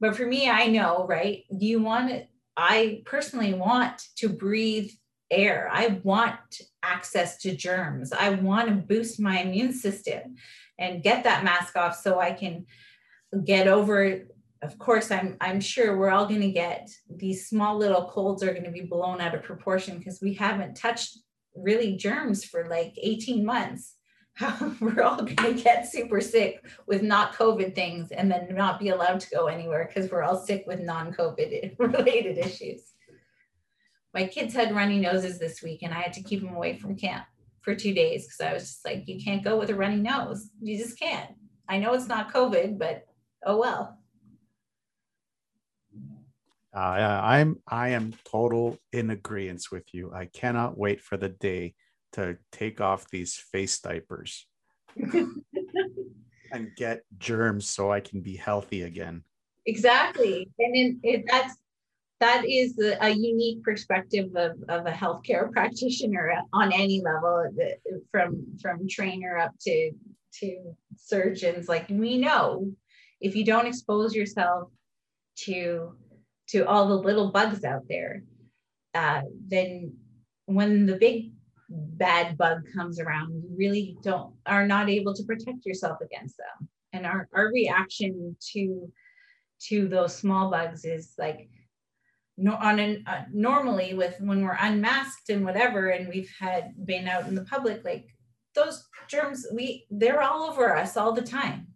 But 0.01 0.17
for 0.17 0.27
me, 0.27 0.51
I 0.51 0.67
know, 0.67 1.07
right? 1.07 1.45
You 1.51 1.81
want 1.81 2.11
it. 2.11 2.29
I 2.57 3.03
personally 3.07 3.55
want 3.55 4.03
to 4.17 4.29
breathe 4.29 4.91
air. 5.31 5.69
I 5.73 6.01
want 6.03 6.39
access 6.83 7.39
to 7.39 7.57
germs. 7.57 8.13
I 8.13 8.31
want 8.31 8.69
to 8.69 8.75
boost 8.75 9.21
my 9.21 9.41
immune 9.41 9.73
system 9.73 10.37
and 10.79 11.03
get 11.03 11.25
that 11.25 11.45
mask 11.45 11.77
off 11.77 11.97
so 11.97 12.21
I 12.21 12.33
can 12.33 12.67
get 13.45 13.67
over 13.67 14.23
of 14.63 14.79
course 14.79 15.11
i'm 15.11 15.37
i'm 15.41 15.61
sure 15.61 15.99
we're 15.99 16.11
all 16.11 16.27
going 16.27 16.41
to 16.41 16.51
get 16.51 16.89
these 17.09 17.49
small 17.49 17.77
little 17.77 18.05
colds 18.05 18.43
are 18.43 18.53
going 18.53 18.65
to 18.65 18.71
be 18.71 18.83
blown 18.83 19.21
out 19.21 19.35
of 19.35 19.43
proportion 19.43 19.99
because 19.99 20.21
we 20.23 20.35
haven't 20.35 20.75
touched 20.75 21.19
really 21.55 21.97
germs 21.97 22.45
for 22.45 22.69
like 22.69 22.95
18 23.01 23.45
months. 23.45 23.97
We're 24.81 25.03
all 25.03 25.23
going 25.23 25.37
to 25.37 25.63
get 25.63 25.91
super 25.91 26.21
sick 26.21 26.65
with 26.87 27.03
not 27.03 27.35
covid 27.35 27.75
things 27.75 28.11
and 28.13 28.31
then 28.31 28.49
not 28.55 28.81
be 28.81 28.89
allowed 28.89 29.21
to 29.21 29.31
go 29.31 29.47
anywhere 29.47 29.87
because 29.87 30.11
we're 30.11 30.23
all 30.23 30.39
sick 30.39 30.65
with 30.67 30.81
non-covid 30.81 31.75
related 31.79 32.39
issues. 32.39 32.93
My 34.15 34.27
kids 34.27 34.55
had 34.55 34.75
runny 34.75 34.99
noses 34.99 35.39
this 35.39 35.63
week 35.63 35.83
and 35.83 35.93
i 35.93 36.01
had 36.01 36.15
to 36.15 36.23
keep 36.23 36.41
them 36.41 36.55
away 36.55 36.79
from 36.79 36.97
camp 36.97 37.27
for 37.61 37.75
two 37.75 37.93
days 37.93 38.25
because 38.25 38.41
i 38.41 38.55
was 38.55 38.63
just 38.63 38.85
like 38.87 39.05
you 39.07 39.23
can't 39.23 39.45
go 39.45 39.59
with 39.59 39.69
a 39.69 39.75
runny 39.75 39.97
nose. 39.97 40.49
You 40.63 40.79
just 40.79 40.99
can't. 40.99 41.31
I 41.69 41.79
know 41.79 41.93
it's 41.93 42.09
not 42.09 42.33
covid 42.33 42.79
but 42.79 43.05
oh 43.45 43.59
well 43.59 43.99
uh, 46.75 46.79
I'm 47.23 47.57
I 47.69 47.91
am 47.91 48.15
total 48.25 48.79
in 48.93 49.11
agreement 49.11 49.65
with 49.71 49.85
you. 49.93 50.13
I 50.15 50.27
cannot 50.27 50.79
wait 50.79 51.01
for 51.01 51.17
the 51.17 51.29
day 51.29 51.75
to 52.13 52.39
take 52.51 52.81
off 52.81 53.11
these 53.11 53.35
face 53.35 53.79
diapers 53.79 54.47
and 54.97 56.71
get 56.77 57.03
germs 57.19 57.69
so 57.69 57.91
I 57.91 58.01
can 58.01 58.21
be 58.21 58.37
healthy 58.37 58.83
again. 58.83 59.25
Exactly, 59.67 60.51
and 60.59 60.77
in, 60.77 61.01
it, 61.03 61.25
that's 61.31 61.57
that 62.21 62.45
is 62.49 62.79
a 63.01 63.11
unique 63.11 63.65
perspective 63.65 64.31
of, 64.37 64.53
of 64.69 64.87
a 64.87 64.93
healthcare 64.93 65.51
practitioner 65.53 66.33
on 66.53 66.73
any 66.73 67.03
level, 67.03 67.51
from 68.11 68.47
from 68.61 68.89
trainer 68.89 69.37
up 69.37 69.53
to 69.63 69.93
to 70.41 70.75
surgeons. 70.97 71.69
Like 71.69 71.87
we 71.91 72.17
know, 72.17 72.73
if 73.21 73.37
you 73.37 73.45
don't 73.45 73.67
expose 73.67 74.15
yourself 74.15 74.71
to 75.45 75.97
to 76.53 76.67
all 76.67 76.89
the 76.89 76.97
little 76.97 77.31
bugs 77.31 77.65
out 77.65 77.83
there, 77.89 78.23
uh, 78.95 79.23
then 79.49 79.95
when 80.47 80.87
the 80.87 80.97
big 80.97 81.33
bad 81.69 82.37
bug 82.37 82.63
comes 82.75 83.01
around, 83.01 83.35
you 83.35 83.49
really 83.57 83.97
don't 84.03 84.35
are 84.47 84.67
not 84.67 84.89
able 84.89 85.15
to 85.15 85.25
protect 85.25 85.65
yourself 85.65 85.99
against 86.03 86.37
them. 86.37 86.69
And 86.93 87.07
our, 87.07 87.29
our 87.35 87.47
reaction 87.47 88.37
to 88.53 88.93
to 89.69 89.89
those 89.89 90.15
small 90.15 90.51
bugs 90.51 90.85
is 90.85 91.15
like 91.19 91.49
no, 92.37 92.55
on 92.55 92.79
an, 92.79 93.05
uh, 93.07 93.23
normally 93.33 93.95
with 93.95 94.17
when 94.21 94.43
we're 94.43 94.57
unmasked 94.59 95.29
and 95.29 95.45
whatever, 95.45 95.91
and 95.91 96.09
we've 96.09 96.31
had 96.41 96.73
been 96.85 97.07
out 97.07 97.29
in 97.29 97.35
the 97.35 97.45
public, 97.45 97.85
like 97.85 98.07
those 98.55 98.87
germs, 99.09 99.47
we 99.53 99.87
they're 99.91 100.23
all 100.23 100.45
over 100.45 100.77
us 100.77 100.97
all 100.97 101.13
the 101.13 101.23
time. 101.23 101.69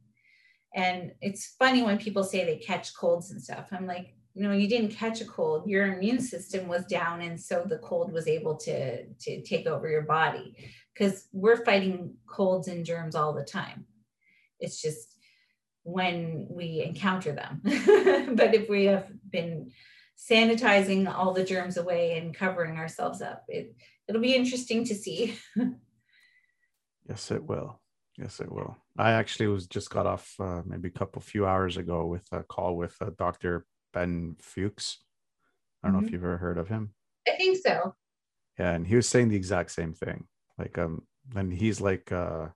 And 0.75 1.13
it's 1.21 1.55
funny 1.59 1.83
when 1.83 1.99
people 1.99 2.25
say 2.25 2.45
they 2.45 2.59
catch 2.59 2.95
colds 2.95 3.31
and 3.31 3.43
stuff. 3.43 3.69
I'm 3.73 3.87
like, 3.87 4.15
you 4.37 4.43
know 4.43 4.53
you 4.53 4.69
didn't 4.69 4.91
catch 4.91 5.21
a 5.21 5.25
cold 5.25 5.67
your 5.67 5.95
immune 5.95 6.21
system 6.21 6.69
was 6.69 6.85
down 6.85 7.23
and 7.23 7.41
so 7.41 7.65
the 7.67 7.79
cold 7.79 8.13
was 8.13 8.29
able 8.29 8.55
to 8.55 9.05
to 9.15 9.43
take 9.43 9.67
over 9.67 9.89
your 9.89 10.03
body 10.03 10.55
because 10.93 11.27
we're 11.33 11.65
fighting 11.65 12.15
colds 12.27 12.69
and 12.69 12.85
germs 12.85 13.15
all 13.15 13.33
the 13.33 13.45
time 13.45 13.87
it's 14.61 14.81
just 14.81 15.17
when 15.83 16.47
we 16.51 16.83
encounter 16.85 17.33
them 17.33 17.61
but 18.37 18.55
if 18.55 18.69
we 18.69 18.85
have 18.85 19.09
been 19.31 19.71
sanitizing 20.17 21.13
all 21.13 21.33
the 21.33 21.45
germs 21.45 21.77
away 21.77 22.19
and 22.19 22.35
covering 22.35 22.79
ourselves 22.79 23.21
up. 23.21 23.45
It 23.49 23.75
it'll 24.09 24.23
be 24.23 24.35
interesting 24.35 24.85
to 24.85 24.95
see. 24.95 25.37
yes, 27.09 27.31
it 27.31 27.45
will. 27.45 27.81
Yes, 28.17 28.41
it 28.41 28.51
will. 28.51 28.77
I 28.97 29.13
actually 29.13 29.49
was 29.49 29.67
just 29.67 29.91
got 29.91 30.07
off 30.07 30.35
uh, 30.41 30.63
maybe 30.65 30.89
a 30.89 30.99
couple 30.99 31.21
few 31.21 31.47
hours 31.47 31.77
ago 31.77 32.07
with 32.07 32.27
a 32.33 32.43
call 32.43 32.77
with 32.77 32.97
uh, 33.03 33.11
Dr. 33.19 33.67
Ben 33.97 34.37
Fuchs. 34.43 34.99
I 35.83 35.89
don't 35.89 35.93
mm-hmm. 35.93 35.93
know 35.93 35.99
if 35.99 36.05
mm-hmm. 36.05 36.15
you've 36.15 36.25
ever 36.25 36.37
heard 36.37 36.59
of 36.59 36.69
him. 36.69 36.93
I 37.27 37.33
think 37.33 37.57
so. 37.57 37.95
Yeah, 38.59 38.73
and 38.73 38.87
he 38.87 38.95
was 38.95 39.09
saying 39.09 39.31
the 39.31 39.37
exact 39.37 39.71
same 39.71 39.95
thing. 39.95 40.27
Like 40.59 40.77
um, 40.77 41.03
and 41.35 41.51
he's 41.53 41.81
like 41.81 42.13
uh, 42.13 42.49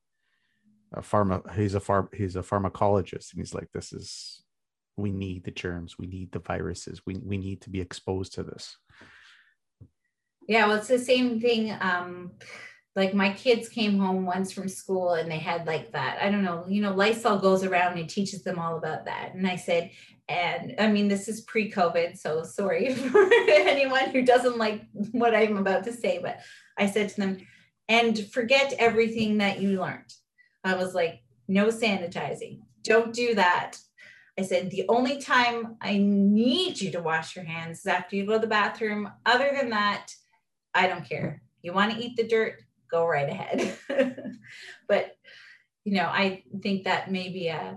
a 0.93 1.01
pharma. 1.01 1.51
He's 1.55 1.75
a 1.75 1.81
farm. 1.81 2.11
He's 2.13 2.37
a 2.37 2.43
pharmacologist, 2.43 3.33
and 3.33 3.41
he's 3.41 3.55
like, 3.55 3.69
this 3.73 3.93
is. 3.93 4.43
We 4.97 5.13
need 5.13 5.45
the 5.45 5.51
germs. 5.51 5.97
We 5.99 6.07
need 6.07 6.31
the 6.33 6.41
viruses. 6.41 7.01
We 7.07 7.17
we 7.25 7.39
need 7.39 7.63
to 7.63 7.71
be 7.71 7.81
exposed 7.81 8.35
to 8.35 8.43
this. 8.43 8.77
Yeah, 10.47 10.67
well, 10.67 10.77
it's 10.77 10.89
the 10.89 10.99
same 10.99 11.41
thing. 11.41 11.75
Um, 11.81 12.33
like 12.97 13.15
my 13.15 13.33
kids 13.33 13.69
came 13.69 13.99
home 13.99 14.27
once 14.27 14.53
from 14.53 14.69
school 14.69 15.15
and 15.15 15.31
they 15.31 15.39
had 15.39 15.67
like 15.67 15.93
that 15.93 16.19
i 16.21 16.31
don't 16.31 16.45
know 16.45 16.65
you 16.69 16.83
know 16.83 16.93
lysol 16.93 17.39
goes 17.39 17.65
around 17.65 17.99
and 17.99 18.09
teaches 18.11 18.43
them 18.43 18.59
all 18.59 18.77
about 18.77 19.05
that. 19.05 19.35
And 19.35 19.47
i 19.47 19.57
said 19.57 19.91
and 20.29 20.75
i 20.79 20.89
mean 20.89 21.09
this 21.09 21.29
is 21.29 21.43
pre-covid 21.43 22.19
so 22.19 22.43
sorry 22.43 22.95
for 22.95 23.29
anyone 23.49 24.11
who 24.11 24.23
doesn't 24.23 24.59
like 24.59 24.83
what 25.13 25.35
i'm 25.35 25.57
about 25.57 25.85
to 25.85 25.93
say 25.93 26.19
but 26.23 26.41
i 26.79 26.87
said 26.87 27.09
to 27.11 27.17
them 27.21 27.39
and 27.91 28.31
forget 28.33 28.73
everything 28.79 29.39
that 29.39 29.61
you 29.61 29.81
learned. 29.81 30.15
I 30.63 30.75
was 30.75 30.95
like 30.95 31.23
no 31.49 31.67
sanitizing. 31.67 32.61
Don't 32.85 33.13
do 33.13 33.35
that. 33.35 33.79
I 34.39 34.43
said 34.43 34.71
the 34.71 34.85
only 34.89 35.21
time 35.21 35.77
i 35.83 35.99
need 35.99 36.81
you 36.81 36.93
to 36.93 37.03
wash 37.03 37.35
your 37.35 37.45
hands 37.45 37.81
is 37.81 37.87
after 37.87 38.15
you 38.15 38.27
go 38.27 38.35
to 38.35 38.39
the 38.39 38.47
bathroom. 38.47 39.11
Other 39.27 39.51
than 39.55 39.71
that 39.71 40.15
i 40.75 40.87
don't 40.87 41.09
care. 41.09 41.43
You 41.63 41.73
want 41.73 41.93
to 41.93 42.01
eat 42.03 42.17
the 42.17 42.27
dirt 42.27 42.63
go 42.91 43.07
right 43.07 43.29
ahead. 43.29 43.77
but 44.89 45.17
you 45.85 45.95
know, 45.95 46.07
I 46.07 46.45
think 46.63 46.85
that 46.85 47.11
may 47.11 47.29
be 47.29 47.49
a 47.49 47.57
uh, 47.57 47.75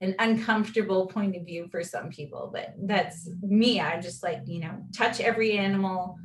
an 0.00 0.14
uncomfortable 0.18 1.06
point 1.06 1.34
of 1.34 1.46
view 1.46 1.66
for 1.70 1.82
some 1.82 2.10
people, 2.10 2.50
but 2.52 2.74
that's 2.82 3.30
me. 3.40 3.80
I'm 3.80 4.02
just 4.02 4.22
like, 4.22 4.40
you 4.44 4.60
know, 4.60 4.84
touch 4.94 5.18
every 5.20 5.56
animal, 5.56 6.16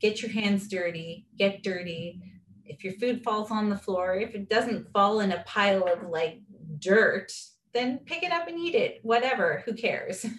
get 0.00 0.20
your 0.20 0.32
hands 0.32 0.66
dirty, 0.66 1.26
get 1.38 1.62
dirty. 1.62 2.20
If 2.64 2.82
your 2.82 2.94
food 2.94 3.22
falls 3.22 3.50
on 3.50 3.70
the 3.70 3.76
floor, 3.76 4.16
if 4.16 4.34
it 4.34 4.48
doesn't 4.48 4.92
fall 4.92 5.20
in 5.20 5.32
a 5.32 5.44
pile 5.46 5.84
of 5.84 6.08
like 6.08 6.40
dirt, 6.78 7.32
then 7.72 7.98
pick 7.98 8.22
it 8.24 8.32
up 8.32 8.48
and 8.48 8.58
eat 8.58 8.74
it. 8.74 8.98
Whatever, 9.02 9.62
who 9.64 9.74
cares? 9.74 10.26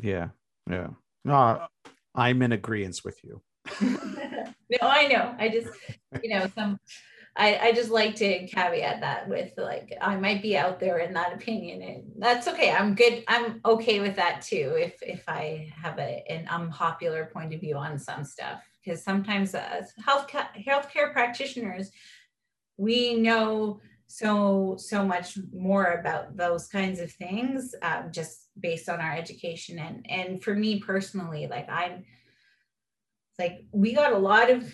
Yeah. 0.00 0.28
Yeah. 0.70 0.90
No, 1.24 1.66
I'm 2.14 2.42
in 2.42 2.52
agreement 2.52 3.00
with 3.04 3.18
you. 3.24 3.42
no, 4.70 4.88
I 4.88 5.06
know. 5.08 5.34
I 5.38 5.48
just, 5.48 5.68
you 6.22 6.30
know, 6.30 6.48
some 6.54 6.78
I, 7.36 7.58
I 7.58 7.72
just 7.72 7.90
like 7.90 8.16
to 8.16 8.46
caveat 8.46 9.00
that 9.00 9.28
with 9.28 9.52
like 9.56 9.96
I 10.00 10.16
might 10.16 10.42
be 10.42 10.56
out 10.56 10.80
there 10.80 10.98
in 10.98 11.14
that 11.14 11.32
opinion 11.32 11.80
and 11.82 12.12
that's 12.18 12.48
okay. 12.48 12.72
I'm 12.72 12.94
good. 12.94 13.24
I'm 13.28 13.60
okay 13.64 14.00
with 14.00 14.16
that 14.16 14.42
too 14.42 14.74
if 14.76 15.00
if 15.00 15.22
I 15.28 15.72
have 15.80 15.98
a, 15.98 16.24
an 16.28 16.48
unpopular 16.48 17.30
point 17.32 17.54
of 17.54 17.60
view 17.60 17.76
on 17.76 17.98
some 17.98 18.24
stuff 18.24 18.60
because 18.84 19.02
sometimes 19.02 19.54
as 19.54 19.92
health 20.04 20.28
healthcare 20.28 21.12
practitioners 21.12 21.90
we 22.76 23.14
know 23.14 23.80
so 24.06 24.74
so 24.76 25.06
much 25.06 25.38
more 25.52 26.00
about 26.00 26.36
those 26.36 26.66
kinds 26.66 26.98
of 26.98 27.12
things 27.12 27.74
um, 27.82 28.10
just 28.10 28.48
based 28.58 28.88
on 28.88 29.00
our 29.00 29.12
education 29.12 29.78
and 29.78 30.04
and 30.08 30.42
for 30.42 30.54
me 30.54 30.80
personally 30.80 31.46
like 31.46 31.68
I'm 31.70 32.04
like 33.40 33.64
we 33.72 33.94
got 33.94 34.12
a 34.12 34.18
lot 34.18 34.50
of 34.50 34.72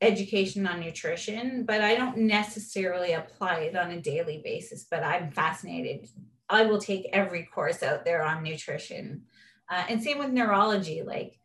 education 0.00 0.66
on 0.66 0.80
nutrition, 0.80 1.64
but 1.64 1.80
I 1.80 1.94
don't 1.94 2.18
necessarily 2.18 3.12
apply 3.12 3.60
it 3.60 3.76
on 3.76 3.92
a 3.92 4.00
daily 4.00 4.42
basis. 4.44 4.86
But 4.90 5.02
I'm 5.02 5.30
fascinated. 5.30 6.08
I 6.48 6.66
will 6.66 6.80
take 6.80 7.08
every 7.12 7.44
course 7.44 7.82
out 7.82 8.04
there 8.04 8.22
on 8.22 8.42
nutrition. 8.42 9.22
Uh, 9.70 9.84
and 9.88 10.02
same 10.02 10.18
with 10.18 10.30
neurology. 10.30 11.02
Like, 11.02 11.38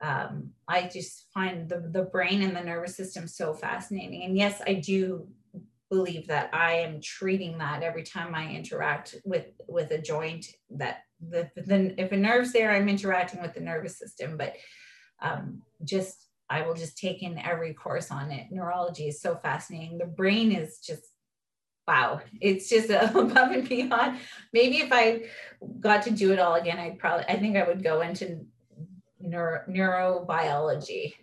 um, 0.00 0.50
I 0.66 0.88
just 0.92 1.26
find 1.34 1.68
the, 1.68 1.90
the 1.90 2.04
brain 2.04 2.42
and 2.42 2.56
the 2.56 2.62
nervous 2.62 2.96
system 2.96 3.26
so 3.26 3.52
fascinating. 3.52 4.22
And 4.22 4.36
yes, 4.36 4.62
I 4.66 4.74
do 4.74 5.28
believe 5.90 6.26
that 6.28 6.50
I 6.52 6.74
am 6.74 7.00
treating 7.00 7.58
that 7.58 7.82
every 7.82 8.02
time 8.02 8.34
I 8.34 8.50
interact 8.50 9.16
with 9.24 9.46
with 9.68 9.92
a 9.92 9.98
joint 9.98 10.46
that 10.70 11.02
the, 11.20 11.48
the 11.56 11.94
if 12.00 12.12
a 12.12 12.16
nerve's 12.16 12.52
there, 12.52 12.72
I'm 12.72 12.88
interacting 12.88 13.40
with 13.40 13.54
the 13.54 13.60
nervous 13.60 13.98
system. 13.98 14.36
But 14.36 14.56
um, 15.20 15.62
just 15.84 16.26
I 16.48 16.62
will 16.62 16.74
just 16.74 16.96
take 16.96 17.22
in 17.22 17.38
every 17.38 17.74
course 17.74 18.10
on 18.10 18.30
it. 18.30 18.46
Neurology 18.50 19.08
is 19.08 19.20
so 19.20 19.34
fascinating. 19.36 19.98
The 19.98 20.06
brain 20.06 20.52
is 20.52 20.78
just 20.78 21.02
wow. 21.88 22.20
It's 22.40 22.68
just 22.68 22.90
above 22.90 23.50
and 23.50 23.68
beyond. 23.68 24.18
Maybe 24.52 24.78
if 24.78 24.92
I 24.92 25.24
got 25.80 26.02
to 26.02 26.10
do 26.10 26.32
it 26.32 26.38
all 26.38 26.54
again, 26.54 26.78
I'd 26.78 26.98
probably 26.98 27.24
I 27.28 27.38
think 27.38 27.56
I 27.56 27.66
would 27.66 27.82
go 27.82 28.00
into 28.00 28.46
neuro, 29.20 29.62
neurobiology 29.68 31.14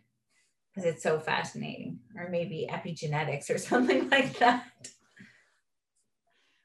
because 0.74 0.90
it's 0.90 1.03
so 1.03 1.20
fascinating, 1.20 1.99
or 2.18 2.30
maybe 2.30 2.68
epigenetics 2.70 3.53
or 3.53 3.57
something 3.60 4.10
like 4.10 4.40
that. 4.40 4.65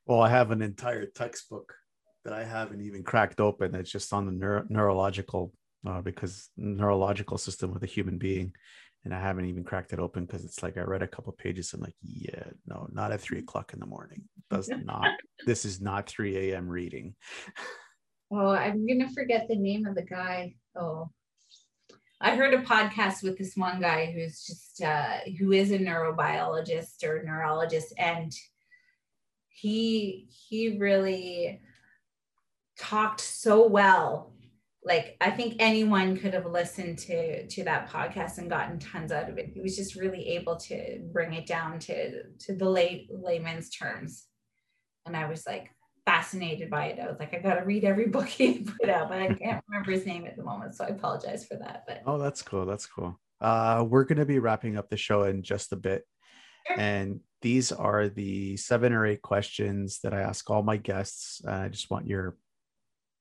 Well, 0.07 0.23
I 0.23 0.31
have 0.31 0.51
an 0.51 0.63
entire 0.63 1.05
textbook 1.05 1.75
that 2.25 2.33
I 2.33 2.43
haven't 2.43 2.81
even 2.81 3.03
cracked 3.03 3.41
open. 3.41 3.75
It's 3.75 3.91
just 3.91 4.13
on 4.13 4.25
the 4.25 4.33
neuro- 4.33 4.65
neurological 4.71 5.53
uh, 5.87 6.01
because 6.01 6.51
neurological 6.57 7.39
system 7.39 7.73
with 7.73 7.83
a 7.83 7.87
human 7.87 8.19
being 8.19 8.53
and 9.05 9.15
i 9.15 9.21
haven't 9.21 9.47
even 9.47 9.65
cracked 9.65 9.93
it 9.93 9.99
open 9.99 10.25
because 10.25 10.45
it's 10.45 10.63
like 10.63 10.77
i 10.77 10.81
read 10.81 11.03
a 11.03 11.09
couple 11.09 11.33
pages 11.33 11.73
i'm 11.73 11.81
like 11.81 11.95
yeah 12.03 12.45
no 12.67 12.89
not 12.93 13.13
at 13.13 13.21
three 13.21 13.39
o'clock 13.39 13.73
in 13.73 13.81
the 13.81 13.87
morning. 13.87 14.23
Does 14.51 14.69
not 14.85 15.09
this 15.47 15.65
is 15.65 15.81
not 15.81 16.09
3 16.09 16.53
a.m 16.53 16.69
reading. 16.69 17.15
Oh 18.31 18.51
i'm 18.51 18.87
gonna 18.87 19.09
forget 19.09 19.49
the 19.49 19.57
name 19.57 19.87
of 19.87 19.95
the 19.95 20.03
guy. 20.03 20.55
Oh. 20.77 21.09
I 22.21 22.37
heard 22.37 22.53
a 22.53 22.59
podcast 22.59 23.23
with 23.23 23.39
this 23.39 23.57
one 23.57 23.81
guy 23.81 24.13
who's 24.13 24.45
just 24.45 24.83
uh, 24.83 25.21
who 25.39 25.53
is 25.53 25.71
a 25.71 25.79
neurobiologist 25.79 27.05
or 27.05 27.23
neurologist 27.23 27.95
and 27.97 28.31
he 29.49 30.29
he 30.29 30.77
really 30.77 31.61
talked 32.79 33.21
so 33.21 33.67
well 33.67 34.33
like 34.89 35.17
I 35.21 35.31
think 35.31 35.57
anyone 35.59 36.17
could 36.17 36.33
have 36.33 36.47
listened 36.47 36.99
to 37.01 37.47
to 37.47 37.65
that 37.65 37.91
podcast 37.91 38.39
and 38.39 38.49
gotten 38.49 38.79
tons 38.79 39.13
out 39.13 39.29
of 39.29 39.37
it. 39.37 39.51
He 39.53 39.61
was 39.61 39.77
just 39.77 39.95
really 39.95 40.31
able 40.31 40.57
to 40.57 41.01
bring 41.13 41.35
it 41.35 41.47
down 41.47 41.79
to 41.81 42.23
to 42.23 42.55
the 42.55 42.69
lay 42.69 43.07
layman's 43.11 43.69
terms, 43.69 44.25
and 45.05 45.15
I 45.15 45.29
was 45.29 45.47
like 45.47 45.71
fascinated 46.07 46.71
by 46.71 46.87
it. 46.87 46.99
I 46.99 47.07
was 47.07 47.19
like, 47.21 47.35
I 47.35 47.39
got 47.39 47.57
to 47.57 47.67
read 47.67 47.85
every 47.85 48.07
book 48.09 48.27
he 48.27 48.61
put 48.61 48.89
out, 48.89 49.11
but 49.11 49.19
I 49.19 49.35
can't 49.35 49.63
remember 49.69 49.93
his 49.93 50.07
name 50.07 50.25
at 50.25 50.37
the 50.37 50.43
moment, 50.43 50.75
so 50.75 50.87
I 50.87 50.89
apologize 50.89 51.47
for 51.47 51.57
that. 51.57 51.85
But 51.87 52.03
oh, 52.07 52.17
that's 52.17 52.41
cool. 52.41 52.65
That's 52.65 52.87
cool. 52.87 53.21
Uh, 53.43 53.85
we're 53.87 54.05
gonna 54.05 54.27
be 54.27 54.39
wrapping 54.39 54.79
up 54.79 54.89
the 54.89 54.97
show 54.97 55.25
in 55.25 55.43
just 55.43 55.73
a 55.73 55.77
bit, 55.77 56.05
sure. 56.67 56.81
and 56.81 57.21
these 57.43 57.73
are 57.73 58.09
the 58.09 58.57
seven 58.57 58.95
or 58.95 59.07
eight 59.07 59.23
questions 59.23 60.01
that 60.03 60.15
I 60.15 60.23
ask 60.23 60.49
all 60.49 60.63
my 60.63 60.79
guests. 60.79 61.43
Uh, 61.47 61.53
I 61.53 61.69
just 61.69 61.91
want 61.91 62.07
your 62.07 62.39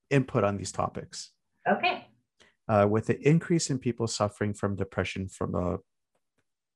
input 0.09 0.45
on 0.45 0.55
these 0.55 0.71
topics. 0.71 1.31
Okay. 1.69 2.07
Uh, 2.67 2.87
with 2.89 3.07
the 3.07 3.19
increase 3.27 3.69
in 3.69 3.79
people 3.79 4.07
suffering 4.07 4.53
from 4.53 4.75
depression 4.75 5.27
from 5.27 5.53
the 5.53 5.77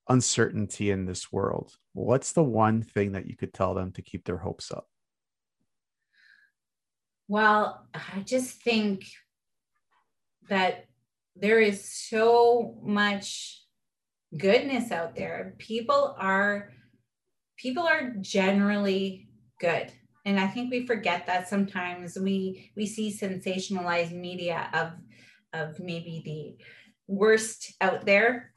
uncertainty 0.09 0.91
in 0.91 1.05
this 1.05 1.31
world, 1.31 1.73
what's 1.93 2.31
the 2.31 2.43
one 2.43 2.81
thing 2.81 3.11
that 3.13 3.27
you 3.27 3.35
could 3.35 3.53
tell 3.53 3.73
them 3.73 3.91
to 3.93 4.01
keep 4.01 4.25
their 4.25 4.37
hopes 4.37 4.71
up? 4.71 4.87
Well, 7.27 7.87
I 7.93 8.21
just 8.21 8.61
think 8.61 9.05
that 10.49 10.85
there 11.35 11.61
is 11.61 11.89
so 11.89 12.77
much 12.83 13.63
goodness 14.37 14.91
out 14.91 15.15
there. 15.15 15.55
People 15.57 16.15
are 16.19 16.71
people 17.57 17.83
are 17.83 18.13
generally 18.19 19.29
good 19.59 19.91
and 20.25 20.39
i 20.39 20.47
think 20.47 20.71
we 20.71 20.85
forget 20.85 21.25
that 21.25 21.47
sometimes 21.47 22.17
we 22.17 22.71
we 22.75 22.85
see 22.85 23.11
sensationalized 23.11 24.11
media 24.11 24.69
of 24.73 24.93
of 25.53 25.79
maybe 25.79 26.21
the 26.23 26.63
worst 27.07 27.73
out 27.81 28.05
there. 28.05 28.53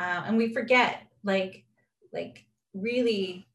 Uh, 0.00 0.22
and 0.26 0.36
we 0.36 0.52
forget 0.52 1.02
like 1.24 1.64
like 2.12 2.46
really 2.72 3.46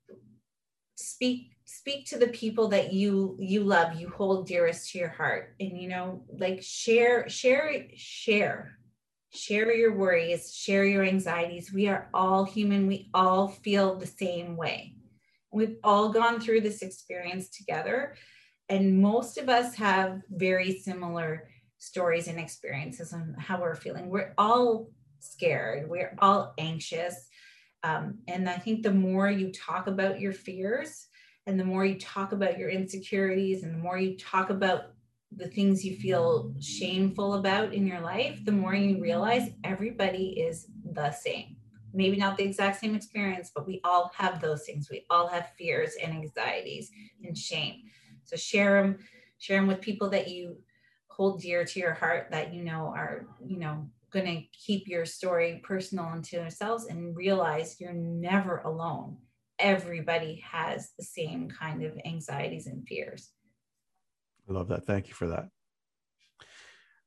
speak 0.95 1.51
speak 1.65 2.05
to 2.05 2.17
the 2.17 2.27
people 2.27 2.67
that 2.67 2.93
you 2.93 3.37
you 3.39 3.63
love 3.63 3.95
you 3.95 4.09
hold 4.09 4.47
dearest 4.47 4.91
to 4.91 4.99
your 4.99 5.09
heart. 5.09 5.55
And 5.59 5.79
you 5.79 5.87
know 5.87 6.25
like 6.37 6.61
share 6.61 7.29
share 7.29 7.87
share 7.95 8.77
share 9.33 9.73
your 9.73 9.95
worries 9.95 10.53
share 10.53 10.85
your 10.85 11.03
anxieties. 11.03 11.71
We 11.73 11.87
are 11.87 12.09
all 12.13 12.43
human. 12.43 12.87
We 12.87 13.09
all 13.13 13.47
feel 13.47 13.95
the 13.95 14.07
same 14.07 14.57
way 14.57 14.95
We've 15.53 15.77
all 15.83 16.09
gone 16.09 16.39
through 16.39 16.61
this 16.61 16.81
experience 16.81 17.49
together. 17.49 18.15
And 18.69 19.01
most 19.01 19.37
of 19.37 19.49
us 19.49 19.75
have 19.75 20.21
very 20.29 20.79
similar 20.79 21.49
stories 21.77 22.27
and 22.27 22.39
experiences 22.39 23.13
on 23.13 23.35
how 23.37 23.61
we're 23.61 23.75
feeling. 23.75 24.09
We're 24.09 24.33
all 24.37 24.89
scared, 25.19 25.89
we're 25.89 26.15
all 26.19 26.53
anxious. 26.57 27.27
Um, 27.83 28.19
and 28.27 28.49
I 28.49 28.57
think 28.57 28.83
the 28.83 28.93
more 28.93 29.29
you 29.29 29.51
talk 29.51 29.87
about 29.87 30.19
your 30.19 30.33
fears 30.33 31.07
and 31.45 31.59
the 31.59 31.65
more 31.65 31.85
you 31.85 31.99
talk 31.99 32.31
about 32.31 32.57
your 32.57 32.69
insecurities 32.69 33.63
and 33.63 33.73
the 33.73 33.79
more 33.79 33.97
you 33.97 34.17
talk 34.17 34.49
about 34.49 34.93
the 35.35 35.47
things 35.47 35.83
you 35.83 35.97
feel 35.97 36.53
shameful 36.61 37.33
about 37.33 37.73
in 37.73 37.85
your 37.85 37.99
life, 37.99 38.39
the 38.45 38.51
more 38.51 38.75
you 38.75 39.01
realize 39.01 39.49
everybody 39.63 40.39
is 40.39 40.67
the 40.93 41.11
same. 41.11 41.57
Maybe 41.93 42.17
not 42.17 42.37
the 42.37 42.43
exact 42.43 42.79
same 42.79 42.95
experience, 42.95 43.51
but 43.53 43.67
we 43.67 43.79
all 43.83 44.11
have 44.15 44.41
those 44.41 44.65
things. 44.65 44.89
We 44.89 45.05
all 45.09 45.27
have 45.27 45.51
fears 45.57 45.95
and 46.01 46.11
anxieties 46.11 46.91
and 47.23 47.37
shame. 47.37 47.83
So 48.23 48.35
share 48.35 48.81
them, 48.81 48.97
share 49.37 49.59
them 49.59 49.67
with 49.67 49.81
people 49.81 50.09
that 50.09 50.27
you 50.27 50.57
hold 51.07 51.41
dear 51.41 51.63
to 51.63 51.79
your 51.79 51.93
heart 51.93 52.27
that 52.31 52.53
you 52.53 52.63
know 52.63 52.91
are, 52.95 53.27
you 53.45 53.57
know, 53.57 53.87
going 54.11 54.25
to 54.25 54.57
keep 54.57 54.87
your 54.87 55.05
story 55.05 55.61
personal 55.63 56.05
unto 56.05 56.37
themselves 56.37 56.85
and 56.85 57.15
realize 57.15 57.79
you're 57.79 57.93
never 57.93 58.59
alone. 58.59 59.17
Everybody 59.59 60.43
has 60.49 60.91
the 60.97 61.03
same 61.03 61.49
kind 61.49 61.83
of 61.83 61.99
anxieties 62.05 62.67
and 62.67 62.87
fears. 62.87 63.31
I 64.49 64.53
love 64.53 64.67
that. 64.69 64.85
Thank 64.85 65.07
you 65.07 65.13
for 65.13 65.27
that. 65.27 65.49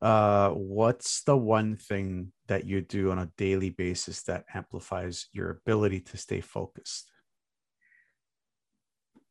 Uh, 0.03 0.51
what's 0.51 1.23
the 1.23 1.37
one 1.37 1.77
thing 1.77 2.33
that 2.49 2.67
you 2.67 2.81
do 2.81 3.11
on 3.11 3.19
a 3.19 3.31
daily 3.37 3.71
basis 3.71 4.23
that 4.23 4.45
amplifies 4.55 5.27
your 5.33 5.51
ability 5.51 6.01
to 6.01 6.17
stay 6.17 6.41
focused? 6.41 7.11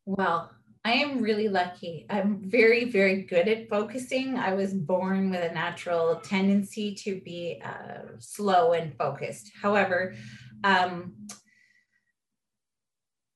Well, 0.04 0.50
I 0.84 0.92
am 0.92 1.20
really 1.20 1.48
lucky. 1.48 2.06
I'm 2.10 2.48
very, 2.48 2.84
very 2.84 3.22
good 3.22 3.48
at 3.48 3.68
focusing. 3.68 4.36
I 4.36 4.54
was 4.54 4.72
born 4.72 5.30
with 5.30 5.42
a 5.42 5.52
natural 5.52 6.16
tendency 6.16 6.94
to 6.94 7.20
be 7.20 7.60
uh, 7.64 8.18
slow 8.20 8.72
and 8.72 8.96
focused. 8.96 9.50
However, 9.60 10.14
um, 10.62 11.14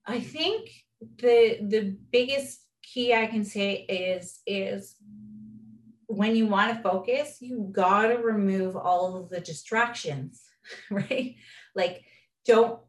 I 0.07 0.21
think 0.21 0.71
the 1.01 1.59
the 1.63 1.97
biggest 2.13 2.61
key 2.83 3.15
I 3.15 3.27
can 3.27 3.45
say 3.45 3.85
is 3.89 4.41
is 4.47 4.95
when 6.11 6.37
you 6.37 6.47
want 6.47 6.75
to 6.75 6.83
focus, 6.83 7.39
you 7.41 7.69
got 7.73 8.09
to 8.09 8.17
remove 8.17 8.77
all 8.77 9.17
of 9.17 9.31
the 9.31 9.41
distractions, 9.41 10.43
right? 10.91 11.37
Like 11.75 12.05
don't 12.47 12.81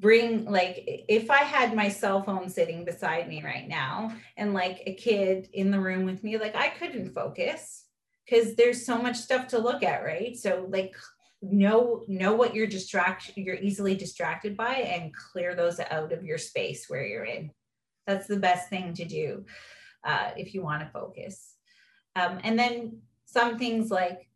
bring 0.00 0.44
like 0.44 0.84
if 0.86 1.28
i 1.28 1.38
had 1.38 1.74
my 1.74 1.88
cell 1.88 2.22
phone 2.22 2.48
sitting 2.48 2.84
beside 2.84 3.26
me 3.26 3.42
right 3.42 3.66
now 3.66 4.12
and 4.36 4.54
like 4.54 4.80
a 4.86 4.94
kid 4.94 5.48
in 5.52 5.72
the 5.72 5.80
room 5.80 6.04
with 6.04 6.22
me 6.22 6.38
like 6.38 6.54
i 6.54 6.68
couldn't 6.68 7.12
focus 7.12 7.88
because 8.28 8.54
there's 8.54 8.84
so 8.84 9.00
much 9.00 9.16
stuff 9.16 9.48
to 9.48 9.58
look 9.58 9.82
at 9.82 10.04
right? 10.04 10.36
So 10.36 10.66
like 10.68 10.94
know 11.40 12.02
know 12.08 12.34
what 12.34 12.54
you're 12.54 12.66
distraction 12.66 13.34
you're 13.36 13.54
easily 13.56 13.94
distracted 13.94 14.56
by 14.56 14.74
and 14.74 15.14
clear 15.14 15.54
those 15.54 15.78
out 15.78 16.12
of 16.12 16.24
your 16.24 16.38
space 16.38 16.86
where 16.88 17.06
you're 17.06 17.24
in. 17.24 17.50
That's 18.06 18.26
the 18.26 18.38
best 18.38 18.68
thing 18.68 18.94
to 18.94 19.04
do 19.04 19.44
uh, 20.04 20.30
if 20.36 20.54
you 20.54 20.62
want 20.62 20.82
to 20.82 20.90
focus 20.90 21.54
um, 22.18 22.38
and 22.42 22.58
then 22.58 22.98
some 23.26 23.58
things 23.58 23.90
like 23.90 24.28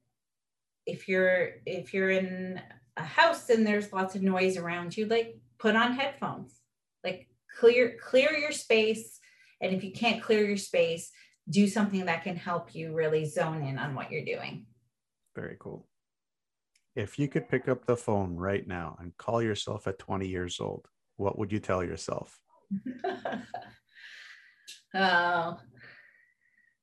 if 0.86 1.08
you're 1.08 1.50
if 1.66 1.94
you're 1.94 2.10
in 2.10 2.60
a 2.96 3.02
house 3.02 3.48
and 3.48 3.66
there's 3.66 3.92
lots 3.92 4.14
of 4.14 4.22
noise 4.22 4.56
around 4.56 4.96
you 4.96 5.06
like 5.06 5.36
put 5.58 5.76
on 5.76 5.92
headphones 5.92 6.60
like 7.02 7.28
clear 7.58 7.96
clear 8.02 8.32
your 8.32 8.52
space. 8.52 9.18
And 9.60 9.72
if 9.72 9.84
you 9.84 9.92
can't 9.92 10.22
clear 10.22 10.44
your 10.44 10.56
space 10.56 11.10
do 11.48 11.66
something 11.66 12.04
that 12.06 12.22
can 12.22 12.36
help 12.36 12.74
you 12.74 12.94
really 12.94 13.24
zone 13.24 13.64
in 13.64 13.76
on 13.76 13.96
what 13.96 14.12
you're 14.12 14.24
doing. 14.24 14.66
Very 15.34 15.56
cool. 15.58 15.88
If 16.94 17.18
you 17.18 17.26
could 17.26 17.48
pick 17.48 17.68
up 17.68 17.84
the 17.84 17.96
phone 17.96 18.36
right 18.36 18.66
now 18.66 18.96
and 19.00 19.16
call 19.16 19.42
yourself 19.42 19.86
at 19.88 19.98
20 19.98 20.28
years 20.28 20.60
old 20.60 20.86
what 21.16 21.38
would 21.38 21.52
you 21.52 21.60
tell 21.60 21.84
yourself? 21.84 22.40
Oh 24.94 25.56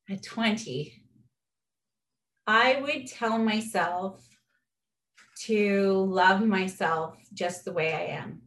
at 0.10 0.24
20 0.24 1.04
i 2.48 2.80
would 2.82 3.08
tell 3.08 3.38
myself 3.38 4.26
to 5.40 6.06
love 6.10 6.42
myself 6.42 7.16
just 7.34 7.64
the 7.64 7.72
way 7.72 7.94
i 7.94 8.18
am. 8.18 8.42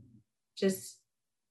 Just 0.56 0.98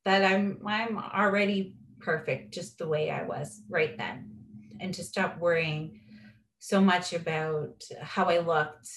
that 0.05 0.23
I'm 0.23 0.59
I'm 0.65 0.97
already 0.97 1.75
perfect 1.99 2.53
just 2.53 2.77
the 2.77 2.88
way 2.88 3.09
I 3.09 3.23
was 3.23 3.61
right 3.69 3.97
then. 3.97 4.31
And 4.79 4.93
to 4.93 5.03
stop 5.03 5.39
worrying 5.39 5.99
so 6.59 6.81
much 6.81 7.13
about 7.13 7.83
how 7.99 8.25
I 8.25 8.39
looked, 8.39 8.89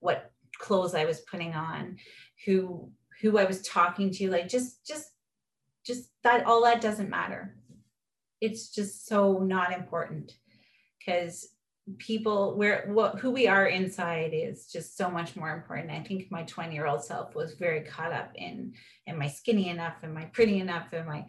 what 0.00 0.32
clothes 0.58 0.94
I 0.94 1.04
was 1.04 1.20
putting 1.20 1.54
on, 1.54 1.96
who 2.46 2.90
who 3.20 3.38
I 3.38 3.44
was 3.44 3.62
talking 3.62 4.10
to 4.12 4.30
like 4.30 4.48
just 4.48 4.86
just 4.86 5.08
just 5.84 6.10
that 6.24 6.46
all 6.46 6.64
that 6.64 6.80
doesn't 6.80 7.10
matter. 7.10 7.56
It's 8.40 8.70
just 8.70 9.06
so 9.06 9.38
not 9.38 9.72
important 9.72 10.32
because 11.00 11.48
people 11.98 12.56
where 12.56 12.84
what 12.92 13.18
who 13.18 13.30
we 13.30 13.48
are 13.48 13.66
inside 13.66 14.30
is 14.32 14.66
just 14.66 14.96
so 14.96 15.10
much 15.10 15.34
more 15.34 15.52
important. 15.52 15.90
I 15.90 16.02
think 16.02 16.30
my 16.30 16.44
20 16.44 16.74
year 16.74 16.86
old 16.86 17.04
self 17.04 17.34
was 17.34 17.54
very 17.54 17.80
caught 17.80 18.12
up 18.12 18.30
in 18.34 18.74
am 19.06 19.20
i 19.20 19.26
skinny 19.26 19.68
enough? 19.68 19.96
Am 20.02 20.16
i 20.16 20.26
pretty 20.26 20.60
enough? 20.60 20.92
Am 20.92 21.08
i 21.08 21.26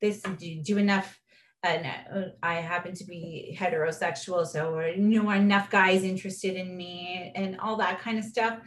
this 0.00 0.22
do, 0.22 0.62
do 0.62 0.78
enough? 0.78 1.18
And 1.62 1.86
uh, 1.86 2.28
i 2.42 2.54
happen 2.54 2.94
to 2.94 3.04
be 3.04 3.56
heterosexual 3.58 4.46
so 4.46 4.80
you 4.80 5.22
know 5.22 5.30
enough 5.30 5.70
guys 5.70 6.04
interested 6.04 6.54
in 6.54 6.76
me 6.76 7.32
and 7.34 7.58
all 7.58 7.76
that 7.76 8.00
kind 8.00 8.18
of 8.18 8.24
stuff. 8.24 8.58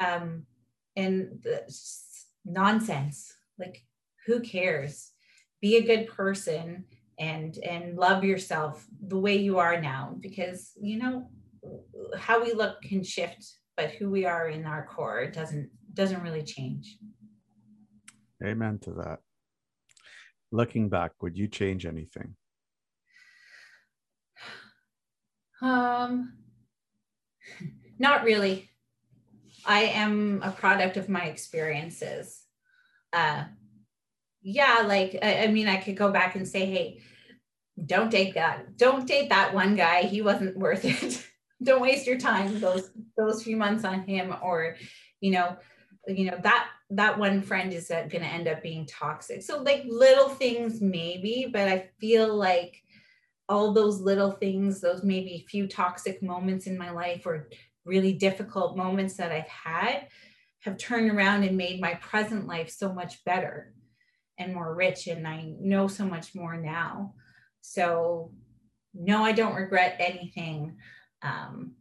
Um 0.00 0.44
and 0.96 1.40
the 1.42 1.62
nonsense. 2.44 3.32
Like 3.58 3.82
who 4.26 4.40
cares? 4.40 5.12
Be 5.60 5.76
a 5.76 5.86
good 5.86 6.08
person 6.08 6.84
and 7.18 7.58
and 7.58 7.96
love 7.96 8.24
yourself 8.24 8.86
the 9.06 9.18
way 9.18 9.36
you 9.36 9.58
are 9.58 9.80
now 9.80 10.16
because 10.20 10.72
you 10.80 10.98
know 10.98 11.28
how 12.18 12.42
we 12.42 12.52
look 12.52 12.80
can 12.82 13.02
shift 13.02 13.58
but 13.76 13.90
who 13.92 14.10
we 14.10 14.24
are 14.24 14.48
in 14.48 14.64
our 14.66 14.86
core 14.86 15.26
doesn't 15.26 15.70
doesn't 15.92 16.22
really 16.22 16.42
change. 16.42 16.98
Amen 18.44 18.78
to 18.80 18.92
that. 18.94 19.20
Looking 20.50 20.88
back 20.88 21.12
would 21.22 21.36
you 21.36 21.48
change 21.48 21.86
anything? 21.86 22.36
Um 25.62 26.34
not 27.98 28.24
really. 28.24 28.70
I 29.64 29.82
am 29.84 30.42
a 30.42 30.50
product 30.50 30.96
of 30.96 31.08
my 31.08 31.24
experiences. 31.24 32.42
Uh 33.12 33.44
yeah, 34.44 34.84
like 34.86 35.18
I, 35.22 35.44
I 35.44 35.46
mean, 35.48 35.68
I 35.68 35.78
could 35.78 35.96
go 35.96 36.12
back 36.12 36.36
and 36.36 36.46
say, 36.46 36.66
hey, 36.66 37.00
don't 37.84 38.10
date 38.10 38.34
that. 38.34 38.76
Don't 38.76 39.08
date 39.08 39.30
that 39.30 39.54
one 39.54 39.74
guy. 39.74 40.02
He 40.02 40.20
wasn't 40.22 40.56
worth 40.58 40.84
it. 40.84 41.26
don't 41.62 41.80
waste 41.80 42.06
your 42.06 42.18
time 42.18 42.60
those 42.60 42.90
those 43.16 43.42
few 43.42 43.56
months 43.56 43.84
on 43.84 44.06
him, 44.06 44.34
or 44.42 44.76
you 45.20 45.32
know, 45.32 45.56
you 46.06 46.30
know 46.30 46.38
that 46.42 46.68
that 46.90 47.18
one 47.18 47.40
friend 47.40 47.72
is 47.72 47.88
going 47.88 48.10
to 48.10 48.22
end 48.22 48.46
up 48.46 48.62
being 48.62 48.86
toxic. 48.86 49.42
So 49.42 49.62
like 49.62 49.84
little 49.88 50.28
things 50.28 50.82
maybe, 50.82 51.48
but 51.50 51.66
I 51.66 51.88
feel 51.98 52.32
like 52.36 52.82
all 53.48 53.72
those 53.72 54.00
little 54.00 54.30
things, 54.30 54.80
those 54.80 55.02
maybe 55.02 55.46
few 55.48 55.66
toxic 55.66 56.22
moments 56.22 56.66
in 56.66 56.78
my 56.78 56.90
life 56.90 57.26
or 57.26 57.48
really 57.86 58.12
difficult 58.12 58.76
moments 58.76 59.16
that 59.16 59.32
I've 59.32 59.48
had 59.48 60.08
have 60.60 60.76
turned 60.76 61.10
around 61.10 61.44
and 61.44 61.56
made 61.56 61.80
my 61.80 61.94
present 61.94 62.46
life 62.46 62.70
so 62.70 62.92
much 62.92 63.24
better 63.24 63.74
and 64.38 64.54
more 64.54 64.74
rich 64.74 65.06
and 65.06 65.26
i 65.26 65.52
know 65.60 65.86
so 65.86 66.04
much 66.04 66.34
more 66.34 66.56
now. 66.56 67.14
So 67.60 68.32
no 68.92 69.24
i 69.24 69.32
don't 69.32 69.54
regret 69.54 69.96
anything 69.98 70.76
um 71.22 71.72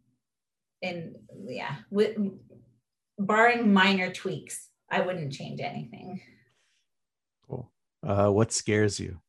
and 0.81 1.15
yeah 1.45 1.75
with 1.91 2.17
barring 3.19 3.71
minor 3.73 4.11
tweaks 4.11 4.69
i 4.89 5.01
wouldn't 5.01 5.33
change 5.33 5.59
anything. 5.61 6.21
Cool. 7.47 7.71
Uh 8.05 8.29
what 8.29 8.51
scares 8.51 8.99
you? 8.99 9.19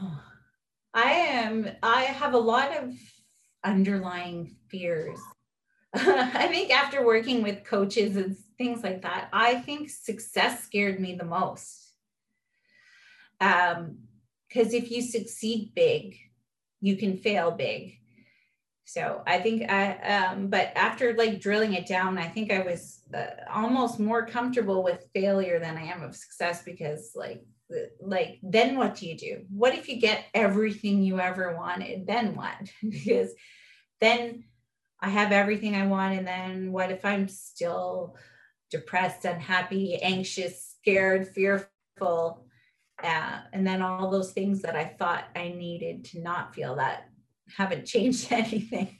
I 0.94 1.10
am 1.10 1.68
i 1.82 2.02
have 2.02 2.34
a 2.34 2.38
lot 2.38 2.76
of 2.76 2.92
underlying 3.64 4.56
fears 4.68 5.18
i 6.34 6.46
think 6.48 6.70
after 6.70 7.04
working 7.04 7.42
with 7.42 7.64
coaches 7.64 8.16
and 8.16 8.36
things 8.58 8.82
like 8.82 9.02
that. 9.02 9.28
I 9.32 9.54
think 9.54 9.88
success 9.88 10.64
scared 10.64 11.00
me 11.00 11.14
the 11.14 11.24
most. 11.24 11.94
Um, 13.40 13.98
because 14.48 14.72
if 14.72 14.90
you 14.90 15.02
succeed 15.02 15.72
big, 15.74 16.16
you 16.80 16.96
can 16.96 17.18
fail 17.18 17.50
big. 17.50 17.98
So 18.86 19.22
I 19.26 19.38
think 19.40 19.70
I, 19.70 19.98
um, 19.98 20.48
but 20.48 20.72
after 20.74 21.14
like 21.14 21.40
drilling 21.40 21.74
it 21.74 21.86
down, 21.86 22.16
I 22.16 22.28
think 22.28 22.50
I 22.50 22.60
was 22.60 23.02
uh, 23.14 23.26
almost 23.52 24.00
more 24.00 24.26
comfortable 24.26 24.82
with 24.82 25.06
failure 25.14 25.60
than 25.60 25.76
I 25.76 25.84
am 25.84 26.02
of 26.02 26.16
success 26.16 26.62
because 26.64 27.12
like 27.14 27.44
like 28.00 28.38
then 28.42 28.78
what 28.78 28.94
do 28.94 29.06
you 29.06 29.14
do 29.14 29.44
what 29.50 29.74
if 29.74 29.90
you 29.90 30.00
get 30.00 30.24
everything 30.32 31.02
you 31.02 31.20
ever 31.20 31.54
wanted 31.54 32.06
then 32.06 32.34
what 32.34 32.56
because 32.82 33.30
then 34.00 34.42
i 35.00 35.08
have 35.08 35.32
everything 35.32 35.74
i 35.74 35.86
want 35.86 36.16
and 36.16 36.26
then 36.26 36.72
what 36.72 36.90
if 36.90 37.04
i'm 37.04 37.28
still 37.28 38.16
depressed 38.70 39.24
unhappy 39.24 39.96
anxious 40.02 40.76
scared 40.80 41.26
fearful 41.28 42.44
uh, 43.02 43.40
and 43.52 43.66
then 43.66 43.80
all 43.80 44.10
those 44.10 44.32
things 44.32 44.62
that 44.62 44.76
i 44.76 44.84
thought 44.84 45.24
i 45.36 45.48
needed 45.48 46.04
to 46.04 46.20
not 46.20 46.54
feel 46.54 46.76
that 46.76 47.08
haven't 47.56 47.86
changed 47.86 48.32
anything 48.32 48.98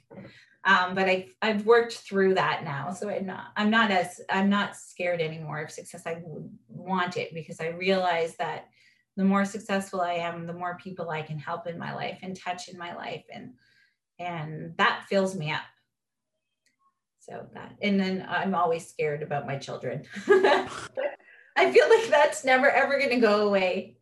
um, 0.65 0.93
but 0.93 1.07
I, 1.07 1.27
I've 1.41 1.65
worked 1.65 1.93
through 1.93 2.35
that 2.35 2.63
now. 2.63 2.91
So 2.91 3.09
I'm 3.09 3.25
not, 3.25 3.47
I'm 3.55 3.69
not 3.69 3.91
as, 3.91 4.19
I'm 4.29 4.49
not 4.49 4.75
scared 4.75 5.21
anymore 5.21 5.61
of 5.61 5.71
success. 5.71 6.03
I 6.05 6.21
want 6.67 7.17
it 7.17 7.33
because 7.33 7.61
I 7.61 7.69
realize 7.69 8.35
that 8.37 8.67
the 9.15 9.23
more 9.23 9.45
successful 9.45 10.01
I 10.01 10.13
am, 10.13 10.45
the 10.45 10.53
more 10.53 10.77
people 10.77 11.09
I 11.09 11.21
can 11.21 11.39
help 11.39 11.65
in 11.65 11.79
my 11.79 11.95
life 11.95 12.19
and 12.21 12.39
touch 12.39 12.67
in 12.67 12.77
my 12.77 12.93
life. 12.93 13.23
And, 13.33 13.53
and 14.19 14.75
that 14.77 15.05
fills 15.09 15.35
me 15.35 15.51
up. 15.51 15.61
So 17.29 17.45
that, 17.53 17.75
and 17.81 17.99
then 17.99 18.25
I'm 18.27 18.55
always 18.55 18.87
scared 18.87 19.21
about 19.21 19.45
my 19.45 19.57
children. 19.57 20.03
I 20.27 21.71
feel 21.71 21.89
like 21.89 22.09
that's 22.09 22.43
never 22.43 22.69
ever 22.69 22.97
going 22.97 23.11
to 23.11 23.19
go 23.19 23.47
away. 23.47 23.97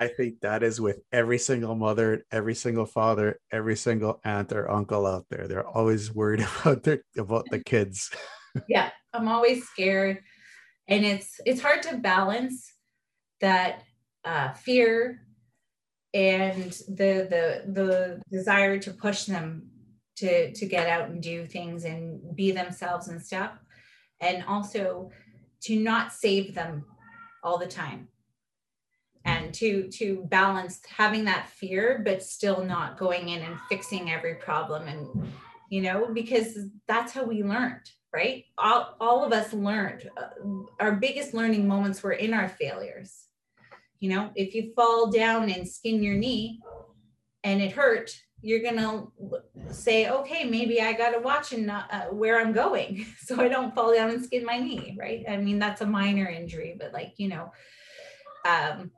I 0.00 0.08
think 0.08 0.40
that 0.40 0.62
is 0.62 0.80
with 0.80 1.00
every 1.12 1.38
single 1.38 1.74
mother, 1.74 2.24
every 2.32 2.54
single 2.54 2.86
father, 2.86 3.40
every 3.52 3.76
single 3.76 4.20
aunt 4.24 4.52
or 4.52 4.70
uncle 4.70 5.06
out 5.06 5.26
there. 5.30 5.46
They're 5.46 5.66
always 5.66 6.12
worried 6.12 6.40
about 6.60 6.82
their 6.82 7.02
about 7.16 7.46
the 7.50 7.62
kids. 7.62 8.10
yeah, 8.68 8.90
I'm 9.12 9.28
always 9.28 9.64
scared, 9.68 10.20
and 10.88 11.04
it's 11.04 11.40
it's 11.46 11.60
hard 11.60 11.82
to 11.84 11.98
balance 11.98 12.72
that 13.40 13.84
uh, 14.24 14.52
fear 14.54 15.22
and 16.14 16.72
the 16.88 17.28
the 17.28 17.62
the 17.72 18.22
desire 18.30 18.78
to 18.78 18.90
push 18.92 19.24
them 19.24 19.70
to 20.18 20.52
to 20.52 20.66
get 20.66 20.88
out 20.88 21.08
and 21.08 21.22
do 21.22 21.46
things 21.46 21.84
and 21.84 22.34
be 22.36 22.50
themselves 22.50 23.08
and 23.08 23.22
stuff, 23.22 23.52
and 24.20 24.44
also 24.46 25.10
to 25.62 25.78
not 25.78 26.12
save 26.12 26.54
them 26.54 26.84
all 27.42 27.58
the 27.58 27.66
time. 27.66 28.08
And 29.24 29.52
to 29.54 29.88
to 29.88 30.24
balance 30.30 30.80
having 30.88 31.24
that 31.24 31.48
fear 31.48 32.00
but 32.04 32.22
still 32.22 32.64
not 32.64 32.98
going 32.98 33.28
in 33.28 33.42
and 33.42 33.58
fixing 33.68 34.10
every 34.10 34.36
problem 34.36 34.88
and 34.88 35.30
you 35.68 35.82
know 35.82 36.08
because 36.14 36.56
that's 36.86 37.12
how 37.12 37.24
we 37.24 37.42
learned 37.42 37.90
right? 38.10 38.44
All, 38.56 38.96
all 39.00 39.22
of 39.22 39.32
us 39.32 39.52
learned 39.52 40.08
uh, 40.16 40.28
our 40.80 40.92
biggest 40.92 41.34
learning 41.34 41.68
moments 41.68 42.02
were 42.02 42.12
in 42.12 42.32
our 42.32 42.48
failures. 42.48 43.26
You 44.00 44.10
know 44.10 44.30
if 44.34 44.54
you 44.54 44.72
fall 44.74 45.10
down 45.10 45.50
and 45.50 45.68
skin 45.68 46.02
your 46.02 46.14
knee 46.14 46.60
and 47.44 47.60
it 47.60 47.72
hurt 47.72 48.18
you're 48.40 48.62
gonna 48.62 49.04
say 49.70 50.08
okay 50.08 50.44
maybe 50.44 50.80
i 50.80 50.92
gotta 50.92 51.18
watch 51.18 51.52
and 51.52 51.66
not, 51.66 51.92
uh, 51.92 52.04
where 52.06 52.40
i'm 52.40 52.52
going 52.52 53.04
so 53.18 53.40
i 53.40 53.48
don't 53.48 53.74
fall 53.74 53.92
down 53.92 54.10
and 54.10 54.24
skin 54.24 54.44
my 54.44 54.58
knee 54.58 54.96
right? 54.98 55.24
I 55.28 55.36
mean 55.38 55.58
that's 55.58 55.80
a 55.80 55.86
minor 55.86 56.26
injury 56.28 56.76
but 56.78 56.92
like 56.92 57.14
you 57.16 57.28
know 57.28 57.52
um, 58.48 58.90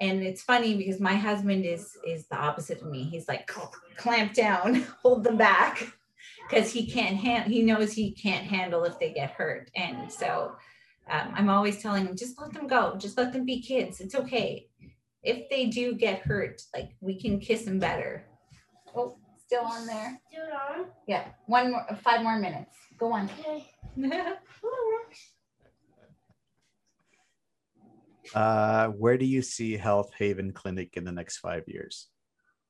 and 0.00 0.22
it's 0.22 0.42
funny 0.42 0.76
because 0.76 1.00
my 1.00 1.14
husband 1.14 1.64
is 1.64 1.96
is 2.06 2.26
the 2.28 2.36
opposite 2.36 2.82
of 2.82 2.88
me. 2.88 3.04
He's 3.04 3.28
like 3.28 3.50
clamp 3.96 4.34
down 4.34 4.74
hold 5.02 5.24
them 5.24 5.36
back 5.36 5.86
because 6.48 6.70
he 6.70 6.90
can't 6.90 7.16
hand 7.16 7.50
he 7.50 7.62
knows 7.62 7.92
he 7.92 8.12
can't 8.12 8.44
handle 8.44 8.84
if 8.84 8.98
they 8.98 9.12
get 9.12 9.30
hurt 9.30 9.70
and 9.74 10.10
so 10.12 10.54
um, 11.10 11.32
i'm 11.34 11.48
always 11.48 11.80
telling 11.80 12.06
him 12.06 12.16
just 12.16 12.38
let 12.40 12.52
them 12.52 12.66
go 12.66 12.94
just 12.98 13.16
let 13.16 13.32
them 13.32 13.44
be 13.44 13.60
kids 13.60 14.00
it's 14.00 14.14
okay. 14.14 14.68
If 15.22 15.48
they 15.50 15.66
do 15.66 15.94
get 15.94 16.20
hurt 16.20 16.62
like 16.72 16.90
we 17.00 17.20
can 17.20 17.40
kiss 17.40 17.64
them 17.64 17.80
better 17.80 18.26
oh 18.96 19.18
still 19.38 19.64
on 19.64 19.86
there 19.86 20.20
still 20.28 20.44
on 20.80 20.86
yeah 21.06 21.28
one 21.46 21.70
more 21.70 21.86
five 22.02 22.22
more 22.22 22.38
minutes 22.38 22.76
go 22.98 23.12
on 23.12 23.30
okay 23.38 23.66
Uh, 28.34 28.88
where 28.88 29.16
do 29.16 29.24
you 29.24 29.40
see 29.40 29.76
Health 29.76 30.10
Haven 30.18 30.52
Clinic 30.52 30.96
in 30.96 31.04
the 31.04 31.12
next 31.12 31.38
five 31.38 31.62
years? 31.66 32.08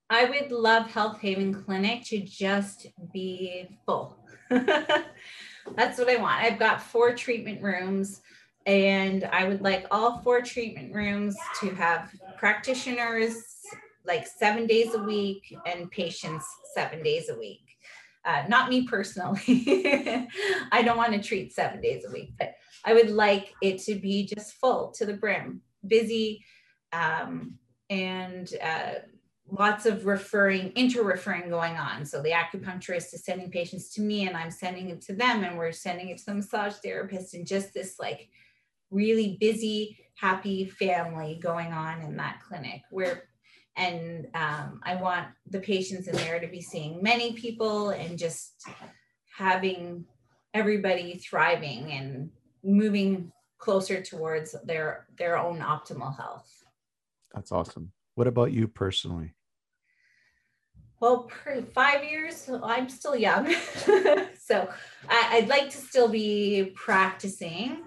I 0.08 0.24
would 0.26 0.52
love 0.52 0.90
Health 0.90 1.18
Haven 1.20 1.52
Clinic 1.52 2.04
to 2.06 2.20
just 2.20 2.86
be 3.12 3.66
full. 3.84 4.16
That's 4.50 5.98
what 5.98 6.08
I 6.08 6.16
want. 6.16 6.44
I've 6.44 6.58
got 6.58 6.80
four 6.80 7.14
treatment 7.14 7.62
rooms, 7.62 8.20
and 8.66 9.24
I 9.24 9.48
would 9.48 9.62
like 9.62 9.86
all 9.90 10.20
four 10.20 10.42
treatment 10.42 10.94
rooms 10.94 11.36
to 11.60 11.70
have 11.70 12.10
practitioners 12.38 13.42
like 14.06 14.26
seven 14.26 14.66
days 14.66 14.94
a 14.94 15.02
week 15.02 15.56
and 15.66 15.90
patients 15.90 16.46
seven 16.74 17.02
days 17.02 17.28
a 17.28 17.38
week. 17.38 17.60
Uh, 18.24 18.42
not 18.48 18.68
me 18.68 18.82
personally. 18.82 19.40
I 20.72 20.82
don't 20.84 20.96
want 20.96 21.12
to 21.12 21.22
treat 21.22 21.52
seven 21.52 21.80
days 21.80 22.04
a 22.06 22.12
week, 22.12 22.32
but 22.38 22.54
I 22.84 22.92
would 22.92 23.10
like 23.10 23.54
it 23.62 23.78
to 23.84 23.94
be 23.94 24.26
just 24.26 24.54
full 24.54 24.92
to 24.96 25.06
the 25.06 25.14
brim, 25.14 25.60
busy, 25.86 26.44
um, 26.92 27.54
and 27.88 28.52
uh, 28.60 28.94
lots 29.48 29.86
of 29.86 30.06
referring, 30.06 30.72
inter-referring 30.74 31.48
going 31.48 31.76
on. 31.76 32.04
So 32.04 32.20
the 32.20 32.32
acupuncturist 32.32 33.14
is 33.14 33.24
sending 33.24 33.50
patients 33.50 33.92
to 33.94 34.00
me, 34.00 34.26
and 34.26 34.36
I'm 34.36 34.50
sending 34.50 34.90
it 34.90 35.02
to 35.02 35.14
them, 35.14 35.44
and 35.44 35.56
we're 35.56 35.70
sending 35.70 36.08
it 36.08 36.18
to 36.18 36.26
the 36.26 36.34
massage 36.34 36.74
therapist, 36.74 37.34
and 37.34 37.46
just 37.46 37.74
this 37.74 37.96
like 38.00 38.28
really 38.90 39.36
busy, 39.38 39.98
happy 40.16 40.64
family 40.68 41.38
going 41.40 41.72
on 41.72 42.00
in 42.00 42.16
that 42.16 42.40
clinic 42.46 42.82
where 42.90 43.24
and 43.76 44.26
um, 44.34 44.80
I 44.82 44.96
want 44.96 45.28
the 45.50 45.60
patients 45.60 46.08
in 46.08 46.16
there 46.16 46.40
to 46.40 46.46
be 46.46 46.60
seeing 46.60 47.02
many 47.02 47.32
people 47.32 47.90
and 47.90 48.18
just 48.18 48.66
having 49.36 50.06
everybody 50.54 51.18
thriving 51.18 51.92
and 51.92 52.30
moving 52.64 53.30
closer 53.58 54.02
towards 54.02 54.54
their 54.64 55.06
their 55.18 55.38
own 55.38 55.60
optimal 55.60 56.16
health. 56.16 56.50
That's 57.34 57.52
awesome. 57.52 57.92
What 58.14 58.26
about 58.26 58.52
you 58.52 58.66
personally? 58.66 59.34
Well, 60.98 61.24
per 61.24 61.60
five 61.60 62.02
years, 62.04 62.48
I'm 62.62 62.88
still 62.88 63.14
young. 63.14 63.54
so 64.38 64.68
I, 65.08 65.40
would 65.40 65.48
like 65.48 65.68
to 65.70 65.76
still 65.76 66.08
be 66.08 66.72
practicing. 66.74 67.82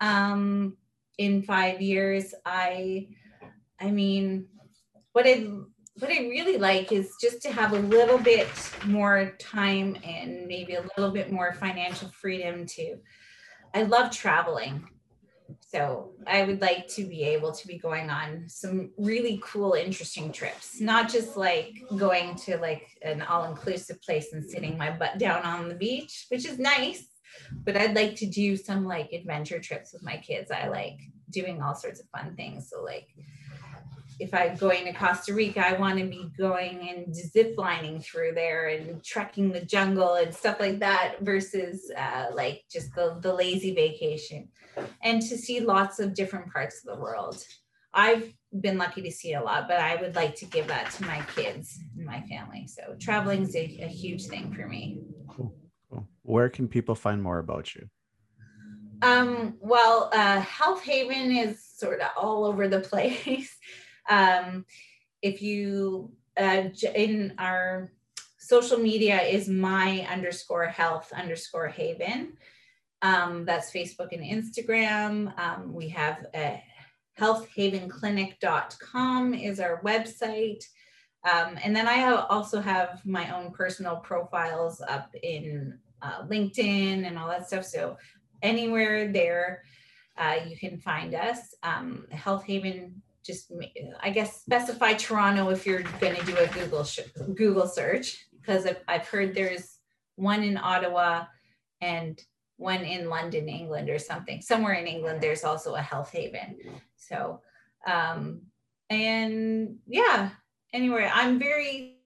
Um, 0.00 0.78
in 1.18 1.42
five 1.42 1.82
years, 1.82 2.34
I, 2.46 3.08
I 3.78 3.90
mean, 3.90 4.46
what 5.12 5.26
I 5.26 5.46
what 5.98 6.10
I 6.10 6.20
really 6.20 6.56
like 6.56 6.92
is 6.92 7.12
just 7.20 7.42
to 7.42 7.52
have 7.52 7.72
a 7.72 7.78
little 7.78 8.18
bit 8.18 8.48
more 8.86 9.32
time 9.38 9.96
and 10.04 10.46
maybe 10.46 10.74
a 10.74 10.84
little 10.96 11.12
bit 11.12 11.30
more 11.30 11.52
financial 11.54 12.08
freedom 12.08 12.64
to 12.66 12.96
I 13.74 13.82
love 13.82 14.10
traveling. 14.10 14.88
So 15.60 16.12
I 16.26 16.44
would 16.44 16.60
like 16.60 16.88
to 16.88 17.04
be 17.04 17.22
able 17.22 17.52
to 17.52 17.66
be 17.66 17.78
going 17.78 18.10
on 18.10 18.44
some 18.48 18.90
really 18.98 19.40
cool, 19.44 19.74
interesting 19.74 20.32
trips, 20.32 20.80
not 20.80 21.08
just 21.08 21.36
like 21.36 21.74
going 21.96 22.36
to 22.36 22.56
like 22.58 22.88
an 23.02 23.22
all-inclusive 23.22 24.00
place 24.02 24.32
and 24.32 24.48
sitting 24.48 24.76
my 24.76 24.90
butt 24.90 25.18
down 25.18 25.42
on 25.42 25.68
the 25.68 25.74
beach, 25.74 26.26
which 26.28 26.46
is 26.46 26.58
nice. 26.58 27.06
But 27.64 27.76
I'd 27.76 27.94
like 27.94 28.16
to 28.16 28.26
do 28.26 28.56
some 28.56 28.84
like 28.84 29.12
adventure 29.12 29.60
trips 29.60 29.92
with 29.92 30.02
my 30.02 30.16
kids. 30.16 30.50
I 30.50 30.68
like 30.68 30.98
doing 31.30 31.62
all 31.62 31.74
sorts 31.74 32.00
of 32.00 32.08
fun 32.08 32.34
things. 32.34 32.68
So 32.68 32.82
like 32.82 33.08
if 34.20 34.34
I'm 34.34 34.54
going 34.56 34.84
to 34.84 34.92
Costa 34.92 35.32
Rica, 35.32 35.66
I 35.66 35.78
want 35.78 35.98
to 35.98 36.04
be 36.04 36.30
going 36.36 36.88
and 36.90 37.14
zip 37.14 37.54
lining 37.56 38.00
through 38.00 38.32
there 38.34 38.68
and 38.68 39.02
trekking 39.02 39.50
the 39.50 39.64
jungle 39.64 40.14
and 40.14 40.34
stuff 40.34 40.60
like 40.60 40.78
that 40.80 41.16
versus 41.22 41.90
uh, 41.96 42.26
like 42.34 42.64
just 42.70 42.94
the, 42.94 43.18
the 43.20 43.32
lazy 43.32 43.74
vacation 43.74 44.48
and 45.02 45.22
to 45.22 45.36
see 45.38 45.60
lots 45.60 46.00
of 46.00 46.14
different 46.14 46.52
parts 46.52 46.84
of 46.84 46.94
the 46.94 47.00
world. 47.00 47.42
I've 47.94 48.32
been 48.60 48.78
lucky 48.78 49.02
to 49.02 49.10
see 49.10 49.32
a 49.32 49.42
lot, 49.42 49.66
but 49.66 49.80
I 49.80 49.96
would 49.96 50.14
like 50.14 50.36
to 50.36 50.44
give 50.44 50.68
that 50.68 50.90
to 50.92 51.06
my 51.06 51.22
kids 51.34 51.80
and 51.96 52.04
my 52.04 52.20
family. 52.22 52.66
So 52.68 52.94
traveling 53.00 53.42
is 53.42 53.56
a, 53.56 53.80
a 53.82 53.88
huge 53.88 54.26
thing 54.26 54.52
for 54.52 54.68
me. 54.68 55.00
Cool. 55.28 55.54
cool. 55.90 56.06
Where 56.22 56.50
can 56.50 56.68
people 56.68 56.94
find 56.94 57.22
more 57.22 57.38
about 57.38 57.74
you? 57.74 57.88
Um, 59.02 59.56
well, 59.60 60.10
uh, 60.12 60.40
Health 60.40 60.82
Haven 60.82 61.32
is 61.32 61.64
sort 61.64 62.00
of 62.00 62.08
all 62.16 62.44
over 62.44 62.68
the 62.68 62.80
place. 62.90 63.56
Um, 64.10 64.66
if 65.22 65.40
you, 65.40 66.12
uh, 66.36 66.64
in 66.94 67.32
our 67.38 67.90
social 68.38 68.76
media 68.78 69.22
is 69.22 69.48
my 69.48 70.06
underscore 70.10 70.66
health 70.66 71.10
underscore 71.16 71.68
haven. 71.68 72.34
Um, 73.02 73.46
that's 73.46 73.72
Facebook 73.72 74.12
and 74.12 74.22
Instagram. 74.22 75.32
Um, 75.38 75.72
we 75.72 75.88
have 75.88 76.26
a 76.34 76.62
healthhavenclinic.com 77.18 79.34
is 79.34 79.58
our 79.60 79.80
website. 79.82 80.62
Um, 81.30 81.58
and 81.62 81.76
then 81.76 81.86
I 81.86 82.12
also 82.12 82.60
have 82.60 83.04
my 83.04 83.36
own 83.36 83.52
personal 83.52 83.96
profiles 83.96 84.80
up 84.88 85.14
in 85.22 85.78
uh, 86.02 86.22
LinkedIn 86.26 87.06
and 87.06 87.18
all 87.18 87.28
that 87.28 87.46
stuff. 87.46 87.66
So 87.66 87.98
anywhere 88.42 89.12
there, 89.12 89.62
uh, 90.16 90.36
you 90.48 90.56
can 90.56 90.78
find 90.78 91.14
us. 91.14 91.54
Um, 91.62 92.06
Health 92.10 92.42
Haven, 92.44 93.02
just 93.24 93.52
I 94.02 94.10
guess 94.10 94.42
specify 94.42 94.94
Toronto 94.94 95.50
if 95.50 95.66
you're 95.66 95.82
going 96.00 96.16
to 96.16 96.24
do 96.24 96.36
a 96.36 96.46
Google 96.48 96.86
Google 97.34 97.66
search 97.66 98.26
because 98.40 98.66
I've 98.88 99.06
heard 99.06 99.34
there's 99.34 99.78
one 100.16 100.42
in 100.42 100.56
Ottawa 100.56 101.24
and 101.80 102.20
one 102.56 102.82
in 102.82 103.08
London, 103.08 103.48
England, 103.48 103.88
or 103.88 103.98
something. 103.98 104.42
Somewhere 104.42 104.74
in 104.74 104.86
England, 104.86 105.20
there's 105.20 105.44
also 105.44 105.74
a 105.74 105.80
Health 105.80 106.10
Haven. 106.12 106.56
So, 106.96 107.40
um, 107.86 108.42
and 108.90 109.76
yeah, 109.86 110.30
anyway, 110.72 111.10
I'm 111.12 111.38
very 111.38 111.98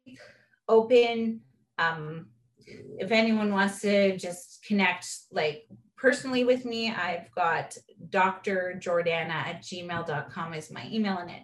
open. 0.68 1.40
Um, 1.78 2.26
if 2.66 3.10
anyone 3.10 3.52
wants 3.52 3.80
to 3.80 4.16
just 4.16 4.64
connect, 4.66 5.08
like 5.32 5.66
personally 5.96 6.44
with 6.44 6.64
me, 6.64 6.92
I've 6.92 7.30
got 7.34 7.76
Dr. 8.10 8.80
Jordanna 8.82 9.30
at 9.30 9.62
gmail.com 9.62 10.54
is 10.54 10.70
my 10.70 10.88
email, 10.90 11.18
and 11.18 11.30
it, 11.30 11.42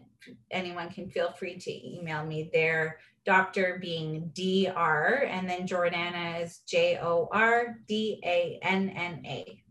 anyone 0.51 0.91
can 0.91 1.09
feel 1.09 1.33
free 1.33 1.57
to 1.59 1.99
email 1.99 2.25
me 2.25 2.51
there 2.53 2.99
doctor 3.25 3.79
being 3.81 4.31
DR, 4.35 5.27
and 5.29 5.49
then 5.49 5.67
Jordanna 5.67 6.43
is 6.43 6.59
J 6.67 6.99
O 7.03 7.29
R 7.33 7.79
D 7.87 8.21
A 8.25 8.59
N 8.63 8.89
N 8.91 9.23
A. 9.27 9.63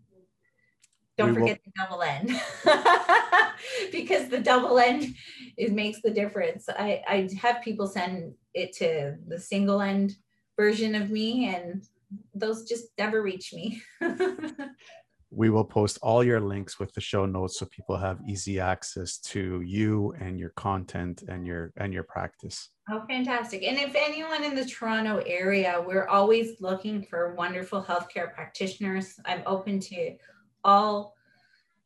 Don't 1.18 1.34
we 1.34 1.41
forget 1.41 1.60
will... 1.66 1.72
the 1.76 1.82
double 1.84 2.02
N 2.03 2.40
because 3.91 4.30
the 4.30 4.40
double 4.40 4.80
N 4.80 5.14
it 5.57 5.74
makes 5.74 6.02
the 6.02 6.11
difference. 6.11 6.70
I, 6.70 7.02
I 7.07 7.30
have 7.41 7.61
people 7.61 7.88
send 7.88 8.34
it 8.53 8.74
to 8.78 9.18
the 9.28 9.40
single 9.40 9.82
end 9.82 10.16
version 10.57 10.95
of 10.95 11.10
me, 11.10 11.53
and 11.53 11.84
those 12.34 12.68
just 12.68 12.86
never 12.98 13.22
reach 13.22 13.53
me. 13.53 13.82
we 15.31 15.49
will 15.49 15.64
post 15.64 15.99
all 16.01 16.23
your 16.23 16.39
links 16.39 16.80
with 16.80 16.93
the 16.93 17.01
show 17.01 17.26
notes 17.26 17.60
so 17.60 17.65
people 17.68 17.97
have 17.97 18.19
easy 18.27 18.60
access 18.60 19.18
to 19.18 19.61
you 19.61 20.14
and 20.19 20.39
your 20.39 20.49
content 20.51 21.23
and 21.27 21.45
your 21.45 21.72
and 21.77 21.93
your 21.93 22.03
practice. 22.03 22.69
Oh 22.89 23.03
fantastic. 23.07 23.64
And 23.64 23.77
if 23.77 23.93
anyone 23.95 24.43
in 24.43 24.56
the 24.56 24.65
toronto 24.65 25.22
area 25.26 25.84
we're 25.85 26.07
always 26.07 26.60
looking 26.60 27.03
for 27.03 27.35
wonderful 27.35 27.84
healthcare 27.84 28.34
practitioners. 28.34 29.19
I'm 29.26 29.43
open 29.45 29.80
to 29.81 30.15
all 30.64 31.14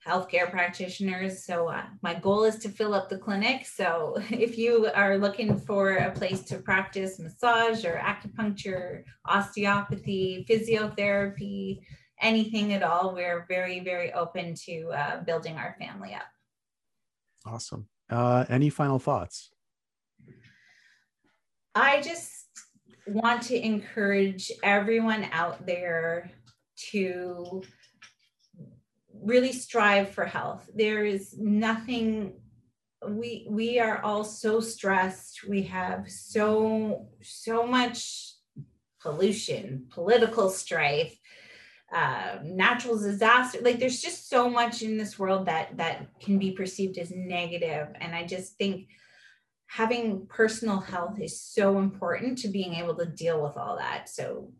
healthcare 0.07 0.49
practitioners. 0.49 1.45
So 1.45 1.67
uh, 1.67 1.83
my 2.01 2.13
goal 2.13 2.43
is 2.43 2.57
to 2.59 2.69
fill 2.69 2.93
up 2.93 3.09
the 3.09 3.17
clinic. 3.17 3.65
So 3.65 4.17
if 4.29 4.57
you 4.57 4.89
are 4.95 5.17
looking 5.17 5.57
for 5.57 5.95
a 5.95 6.11
place 6.11 6.41
to 6.43 6.59
practice 6.59 7.19
massage 7.19 7.83
or 7.83 8.01
acupuncture 8.03 9.03
osteopathy 9.25 10.45
physiotherapy 10.49 11.81
anything 12.23 12.73
at 12.73 12.83
all, 12.83 13.13
we're 13.13 13.45
very, 13.47 13.81
very 13.81 14.13
open 14.13 14.55
to 14.65 14.89
uh, 14.91 15.23
building 15.23 15.57
our 15.57 15.75
family 15.79 16.13
up. 16.13 16.23
Awesome. 17.45 17.87
Uh, 18.09 18.45
any 18.49 18.69
final 18.69 18.99
thoughts? 18.99 19.51
I 21.75 22.01
just 22.01 22.47
want 23.07 23.41
to 23.43 23.59
encourage 23.59 24.51
everyone 24.63 25.27
out 25.31 25.65
there 25.65 26.31
to 26.91 27.61
really 29.21 29.51
strive 29.51 30.09
for 30.09 30.25
health. 30.25 30.69
There 30.75 31.05
is 31.05 31.35
nothing 31.37 32.33
we 33.07 33.45
we 33.49 33.79
are 33.79 34.01
all 34.01 34.23
so 34.23 34.61
stressed. 34.61 35.47
We 35.47 35.63
have 35.63 36.09
so 36.09 37.07
so 37.21 37.65
much 37.65 38.33
pollution, 39.01 39.87
political 39.91 40.49
strife, 40.49 41.17
uh, 41.93 42.39
natural 42.43 42.97
disaster. 42.97 43.59
Like 43.61 43.79
there's 43.79 44.01
just 44.01 44.27
so 44.29 44.49
much 44.49 44.81
in 44.81 44.97
this 44.97 45.19
world 45.19 45.45
that 45.45 45.77
that 45.77 46.07
can 46.19 46.39
be 46.39 46.51
perceived 46.51 46.97
as 46.97 47.11
negative. 47.11 47.89
And 48.01 48.15
i 48.15 48.25
just 48.25 48.57
think 48.57 48.87
having 49.67 50.25
personal 50.27 50.79
health 50.79 51.19
is 51.19 51.39
so 51.39 51.77
important 51.77 52.37
to 52.39 52.47
being 52.47 52.73
able 52.73 52.95
to 52.95 53.05
deal 53.05 53.41
with 53.41 53.57
all 53.57 53.77
that. 53.77 54.09
So 54.09 54.51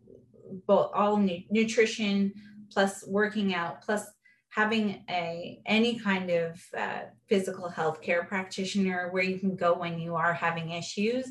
both 0.66 0.90
all 0.94 1.16
nu- 1.16 1.42
nutrition 1.50 2.32
plus 2.70 3.04
working 3.06 3.54
out 3.54 3.82
plus 3.82 4.04
having 4.50 5.02
a 5.10 5.60
any 5.66 5.98
kind 5.98 6.30
of 6.30 6.62
uh, 6.76 7.00
physical 7.28 7.68
health 7.68 8.00
care 8.00 8.24
practitioner 8.24 9.08
where 9.10 9.24
you 9.24 9.40
can 9.40 9.56
go 9.56 9.74
when 9.74 9.98
you 9.98 10.14
are 10.14 10.32
having 10.32 10.70
issues 10.70 11.26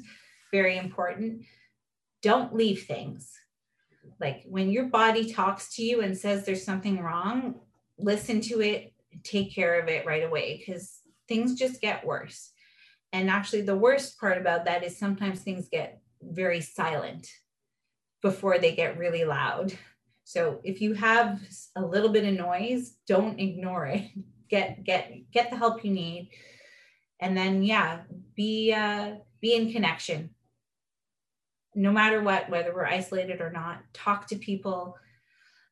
very 0.51 0.77
important. 0.77 1.45
Don't 2.21 2.53
leave 2.53 2.83
things 2.83 3.31
like 4.23 4.43
when 4.45 4.71
your 4.71 4.85
body 4.85 5.31
talks 5.31 5.75
to 5.75 5.83
you 5.83 6.01
and 6.01 6.17
says 6.17 6.45
there's 6.45 6.63
something 6.65 6.99
wrong, 6.99 7.55
listen 7.97 8.39
to 8.41 8.61
it, 8.61 8.93
take 9.23 9.53
care 9.53 9.79
of 9.79 9.89
it 9.89 10.05
right 10.05 10.23
away 10.23 10.57
because 10.57 10.99
things 11.27 11.55
just 11.55 11.81
get 11.81 12.05
worse. 12.05 12.51
And 13.11 13.29
actually, 13.29 13.61
the 13.61 13.75
worst 13.75 14.19
part 14.19 14.37
about 14.37 14.65
that 14.65 14.83
is 14.83 14.97
sometimes 14.97 15.41
things 15.41 15.67
get 15.69 16.01
very 16.21 16.61
silent 16.61 17.27
before 18.21 18.57
they 18.57 18.73
get 18.73 18.97
really 18.97 19.25
loud. 19.25 19.77
So 20.23 20.61
if 20.63 20.81
you 20.81 20.93
have 20.93 21.41
a 21.75 21.85
little 21.85 22.09
bit 22.09 22.25
of 22.25 22.33
noise, 22.33 22.95
don't 23.07 23.39
ignore 23.39 23.87
it. 23.87 24.09
Get 24.49 24.83
get 24.83 25.31
get 25.31 25.49
the 25.49 25.57
help 25.57 25.83
you 25.83 25.89
need, 25.89 26.29
and 27.19 27.35
then 27.35 27.63
yeah, 27.63 28.01
be 28.35 28.71
uh, 28.71 29.15
be 29.41 29.55
in 29.55 29.71
connection 29.71 30.29
no 31.75 31.91
matter 31.91 32.21
what, 32.21 32.49
whether 32.49 32.73
we're 32.73 32.85
isolated 32.85 33.41
or 33.41 33.51
not, 33.51 33.81
talk 33.93 34.27
to 34.27 34.35
people. 34.35 34.97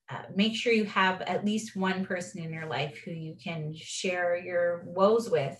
Uh, 0.09 0.23
make 0.35 0.55
sure 0.55 0.73
you 0.73 0.85
have 0.85 1.21
at 1.21 1.45
least 1.45 1.75
one 1.75 2.05
person 2.05 2.43
in 2.43 2.51
your 2.51 2.65
life 2.65 2.99
who 3.05 3.11
you 3.11 3.35
can 3.41 3.73
share 3.73 4.35
your 4.35 4.83
woes 4.85 5.29
with 5.29 5.57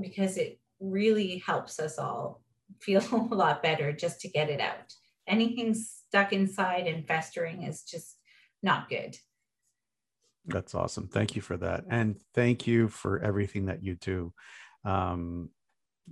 because 0.00 0.36
it 0.36 0.60
really 0.80 1.42
helps 1.46 1.78
us 1.80 1.98
all 1.98 2.42
feel 2.80 3.02
a 3.12 3.34
lot 3.34 3.62
better 3.62 3.92
just 3.92 4.20
to 4.20 4.28
get 4.28 4.50
it 4.50 4.60
out. 4.60 4.92
Anything 5.26 5.74
stuck 5.74 6.32
inside 6.32 6.86
and 6.86 7.06
festering 7.06 7.62
is 7.62 7.82
just 7.82 8.16
not 8.62 8.88
good. 8.88 9.16
That's 10.46 10.74
awesome. 10.74 11.08
Thank 11.08 11.36
you 11.36 11.42
for 11.42 11.56
that. 11.56 11.84
And 11.88 12.20
thank 12.34 12.66
you 12.66 12.88
for 12.88 13.20
everything 13.20 13.66
that 13.66 13.82
you 13.82 13.94
do. 13.94 14.32
Um, 14.84 15.48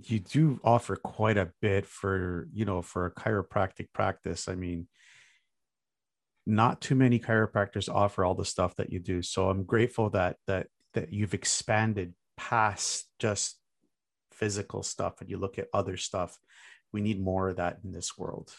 you 0.01 0.19
do 0.19 0.59
offer 0.63 0.95
quite 0.95 1.37
a 1.37 1.51
bit 1.61 1.85
for 1.85 2.47
you 2.53 2.65
know 2.65 2.81
for 2.81 3.05
a 3.05 3.11
chiropractic 3.11 3.87
practice. 3.93 4.47
I 4.47 4.55
mean 4.55 4.87
not 6.45 6.81
too 6.81 6.95
many 6.95 7.19
chiropractors 7.19 7.87
offer 7.93 8.25
all 8.25 8.35
the 8.35 8.45
stuff 8.45 8.75
that 8.75 8.91
you 8.91 8.99
do. 8.99 9.21
So 9.21 9.49
i'm 9.49 9.63
grateful 9.63 10.09
that 10.11 10.37
that 10.47 10.67
that 10.93 11.11
you've 11.13 11.33
expanded 11.33 12.13
past 12.37 13.07
just 13.19 13.59
physical 14.31 14.83
stuff 14.83 15.21
and 15.21 15.29
you 15.29 15.37
look 15.37 15.57
at 15.57 15.67
other 15.73 15.97
stuff. 15.97 16.37
We 16.91 17.01
need 17.01 17.21
more 17.21 17.49
of 17.49 17.57
that 17.57 17.79
in 17.83 17.91
this 17.91 18.17
world. 18.17 18.53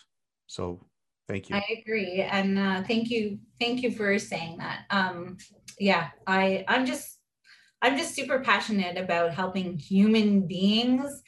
So 0.46 0.86
thank 1.28 1.50
you. 1.50 1.56
I 1.56 1.64
agree. 1.80 2.22
And 2.22 2.58
uh, 2.58 2.82
thank 2.82 3.10
you 3.10 3.38
thank 3.60 3.82
you 3.82 3.90
for 3.90 4.18
saying 4.18 4.58
that. 4.58 4.84
Um 4.90 5.36
yeah 5.78 6.10
i 6.26 6.64
i'm 6.68 6.86
just 6.86 7.13
I'm 7.82 7.98
just 7.98 8.14
super 8.14 8.40
passionate 8.40 8.96
about 8.96 9.34
helping 9.34 9.76
human 9.76 10.46
beings 10.46 11.22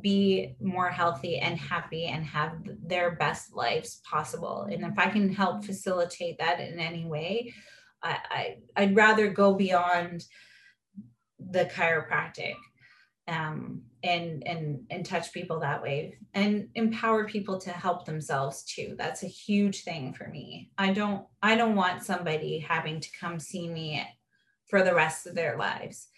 be 0.00 0.54
more 0.60 0.90
healthy 0.90 1.38
and 1.38 1.58
happy 1.58 2.04
and 2.06 2.24
have 2.24 2.52
their 2.84 3.16
best 3.16 3.54
lives 3.54 4.00
possible. 4.08 4.68
And 4.70 4.84
if 4.84 4.98
I 4.98 5.08
can 5.08 5.32
help 5.32 5.64
facilitate 5.64 6.38
that 6.38 6.60
in 6.60 6.78
any 6.78 7.06
way, 7.06 7.52
I, 8.02 8.58
I 8.76 8.84
would 8.84 8.96
rather 8.96 9.28
go 9.28 9.54
beyond 9.54 10.24
the 11.38 11.64
chiropractic 11.64 12.54
um, 13.26 13.82
and 14.02 14.46
and 14.46 14.80
and 14.90 15.04
touch 15.04 15.32
people 15.32 15.60
that 15.60 15.82
way 15.82 16.16
and 16.32 16.68
empower 16.74 17.26
people 17.26 17.58
to 17.60 17.70
help 17.70 18.04
themselves 18.04 18.64
too. 18.64 18.94
That's 18.96 19.22
a 19.22 19.28
huge 19.28 19.82
thing 19.82 20.14
for 20.14 20.28
me. 20.28 20.70
I 20.78 20.92
don't 20.92 21.26
I 21.42 21.56
don't 21.56 21.76
want 21.76 22.04
somebody 22.04 22.58
having 22.58 23.00
to 23.00 23.08
come 23.20 23.38
see 23.38 23.68
me 23.68 24.06
for 24.68 24.82
the 24.82 24.94
rest 24.94 25.26
of 25.26 25.34
their 25.34 25.56
lives. 25.56 26.08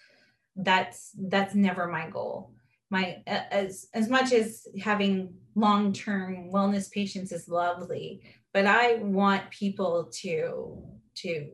That's 0.57 1.13
that's 1.17 1.55
never 1.55 1.87
my 1.87 2.11
goal. 2.11 2.53
My 2.91 3.23
as 3.27 3.87
as 3.95 4.09
much 4.09 4.33
as 4.33 4.67
having 4.83 5.35
long-term 5.55 6.51
wellness 6.53 6.91
patients 6.91 7.33
is 7.33 7.49
lovely 7.49 8.23
but 8.53 8.67
i 8.67 8.95
want 8.95 9.51
people 9.51 10.11
to 10.13 10.83
to 11.15 11.51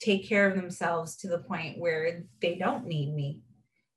take 0.00 0.28
care 0.28 0.48
of 0.50 0.56
themselves 0.56 1.16
to 1.16 1.28
the 1.28 1.38
point 1.38 1.78
where 1.78 2.24
they 2.40 2.56
don't 2.56 2.86
need 2.86 3.14
me. 3.14 3.40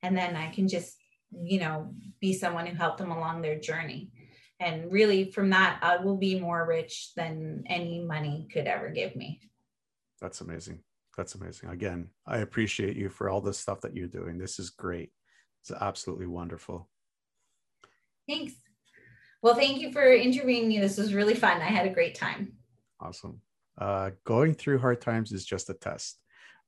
And 0.03 0.15
then 0.15 0.35
i 0.35 0.49
can 0.51 0.67
just 0.67 0.95
you 1.31 1.59
know 1.59 1.93
be 2.19 2.33
someone 2.33 2.67
who 2.67 2.75
helped 2.75 2.99
them 2.99 3.11
along 3.11 3.41
their 3.41 3.59
journey. 3.59 4.11
And 4.59 4.91
really 4.91 5.31
from 5.31 5.49
that 5.49 5.79
i 5.81 5.97
will 5.97 6.17
be 6.17 6.39
more 6.39 6.65
rich 6.65 7.11
than 7.15 7.63
any 7.67 8.03
money 8.03 8.47
could 8.51 8.67
ever 8.67 8.89
give 8.89 9.15
me. 9.15 9.41
That's 10.21 10.41
amazing 10.41 10.79
that's 11.15 11.35
amazing. 11.35 11.69
Again, 11.69 12.09
I 12.27 12.39
appreciate 12.39 12.97
you 12.97 13.09
for 13.09 13.29
all 13.29 13.41
the 13.41 13.53
stuff 13.53 13.81
that 13.81 13.95
you're 13.95 14.07
doing. 14.07 14.37
This 14.37 14.59
is 14.59 14.69
great. 14.69 15.11
It's 15.61 15.71
absolutely 15.71 16.27
wonderful. 16.27 16.89
Thanks. 18.27 18.53
Well, 19.41 19.55
thank 19.55 19.79
you 19.79 19.91
for 19.91 20.03
interviewing 20.03 20.67
me. 20.67 20.79
This 20.79 20.97
was 20.97 21.13
really 21.13 21.35
fun. 21.35 21.61
I 21.61 21.65
had 21.65 21.85
a 21.85 21.93
great 21.93 22.15
time. 22.15 22.53
Awesome. 22.99 23.41
Uh, 23.77 24.11
going 24.23 24.53
through 24.53 24.79
hard 24.79 25.01
times 25.01 25.31
is 25.31 25.45
just 25.45 25.69
a 25.69 25.73
test. 25.73 26.19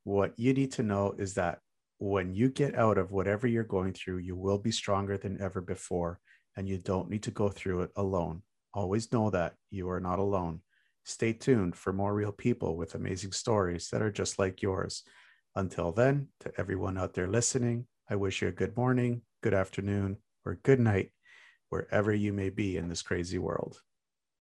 what 0.07 0.31
you 0.39 0.53
need 0.53 0.71
to 0.71 0.83
know 0.83 1.13
is 1.17 1.33
that 1.33 1.59
when 1.97 2.33
you 2.33 2.47
get 2.49 2.75
out 2.75 2.97
of 2.97 3.11
whatever 3.11 3.45
you're 3.45 3.63
going 3.65 3.91
through, 3.91 4.19
you 4.19 4.37
will 4.37 4.57
be 4.57 4.71
stronger 4.71 5.17
than 5.17 5.41
ever 5.41 5.59
before, 5.59 6.19
and 6.55 6.67
you 6.67 6.77
don't 6.77 7.09
need 7.09 7.23
to 7.23 7.31
go 7.31 7.49
through 7.49 7.81
it 7.81 7.91
alone. 7.97 8.41
Always 8.73 9.11
know 9.11 9.29
that 9.31 9.55
you 9.69 9.89
are 9.89 9.99
not 9.99 10.19
alone. 10.19 10.61
Stay 11.07 11.31
tuned 11.31 11.73
for 11.73 11.93
more 11.93 12.13
real 12.13 12.33
people 12.33 12.75
with 12.75 12.93
amazing 12.93 13.31
stories 13.31 13.87
that 13.89 14.01
are 14.01 14.11
just 14.11 14.37
like 14.37 14.61
yours. 14.61 15.03
Until 15.55 15.93
then, 15.93 16.27
to 16.41 16.51
everyone 16.57 16.97
out 16.97 17.13
there 17.13 17.29
listening, 17.29 17.87
I 18.09 18.17
wish 18.17 18.41
you 18.41 18.49
a 18.49 18.51
good 18.51 18.75
morning, 18.75 19.21
good 19.41 19.53
afternoon, 19.53 20.17
or 20.43 20.59
good 20.63 20.81
night, 20.81 21.11
wherever 21.69 22.13
you 22.13 22.33
may 22.33 22.49
be 22.49 22.75
in 22.75 22.89
this 22.89 23.01
crazy 23.01 23.37
world. 23.37 23.79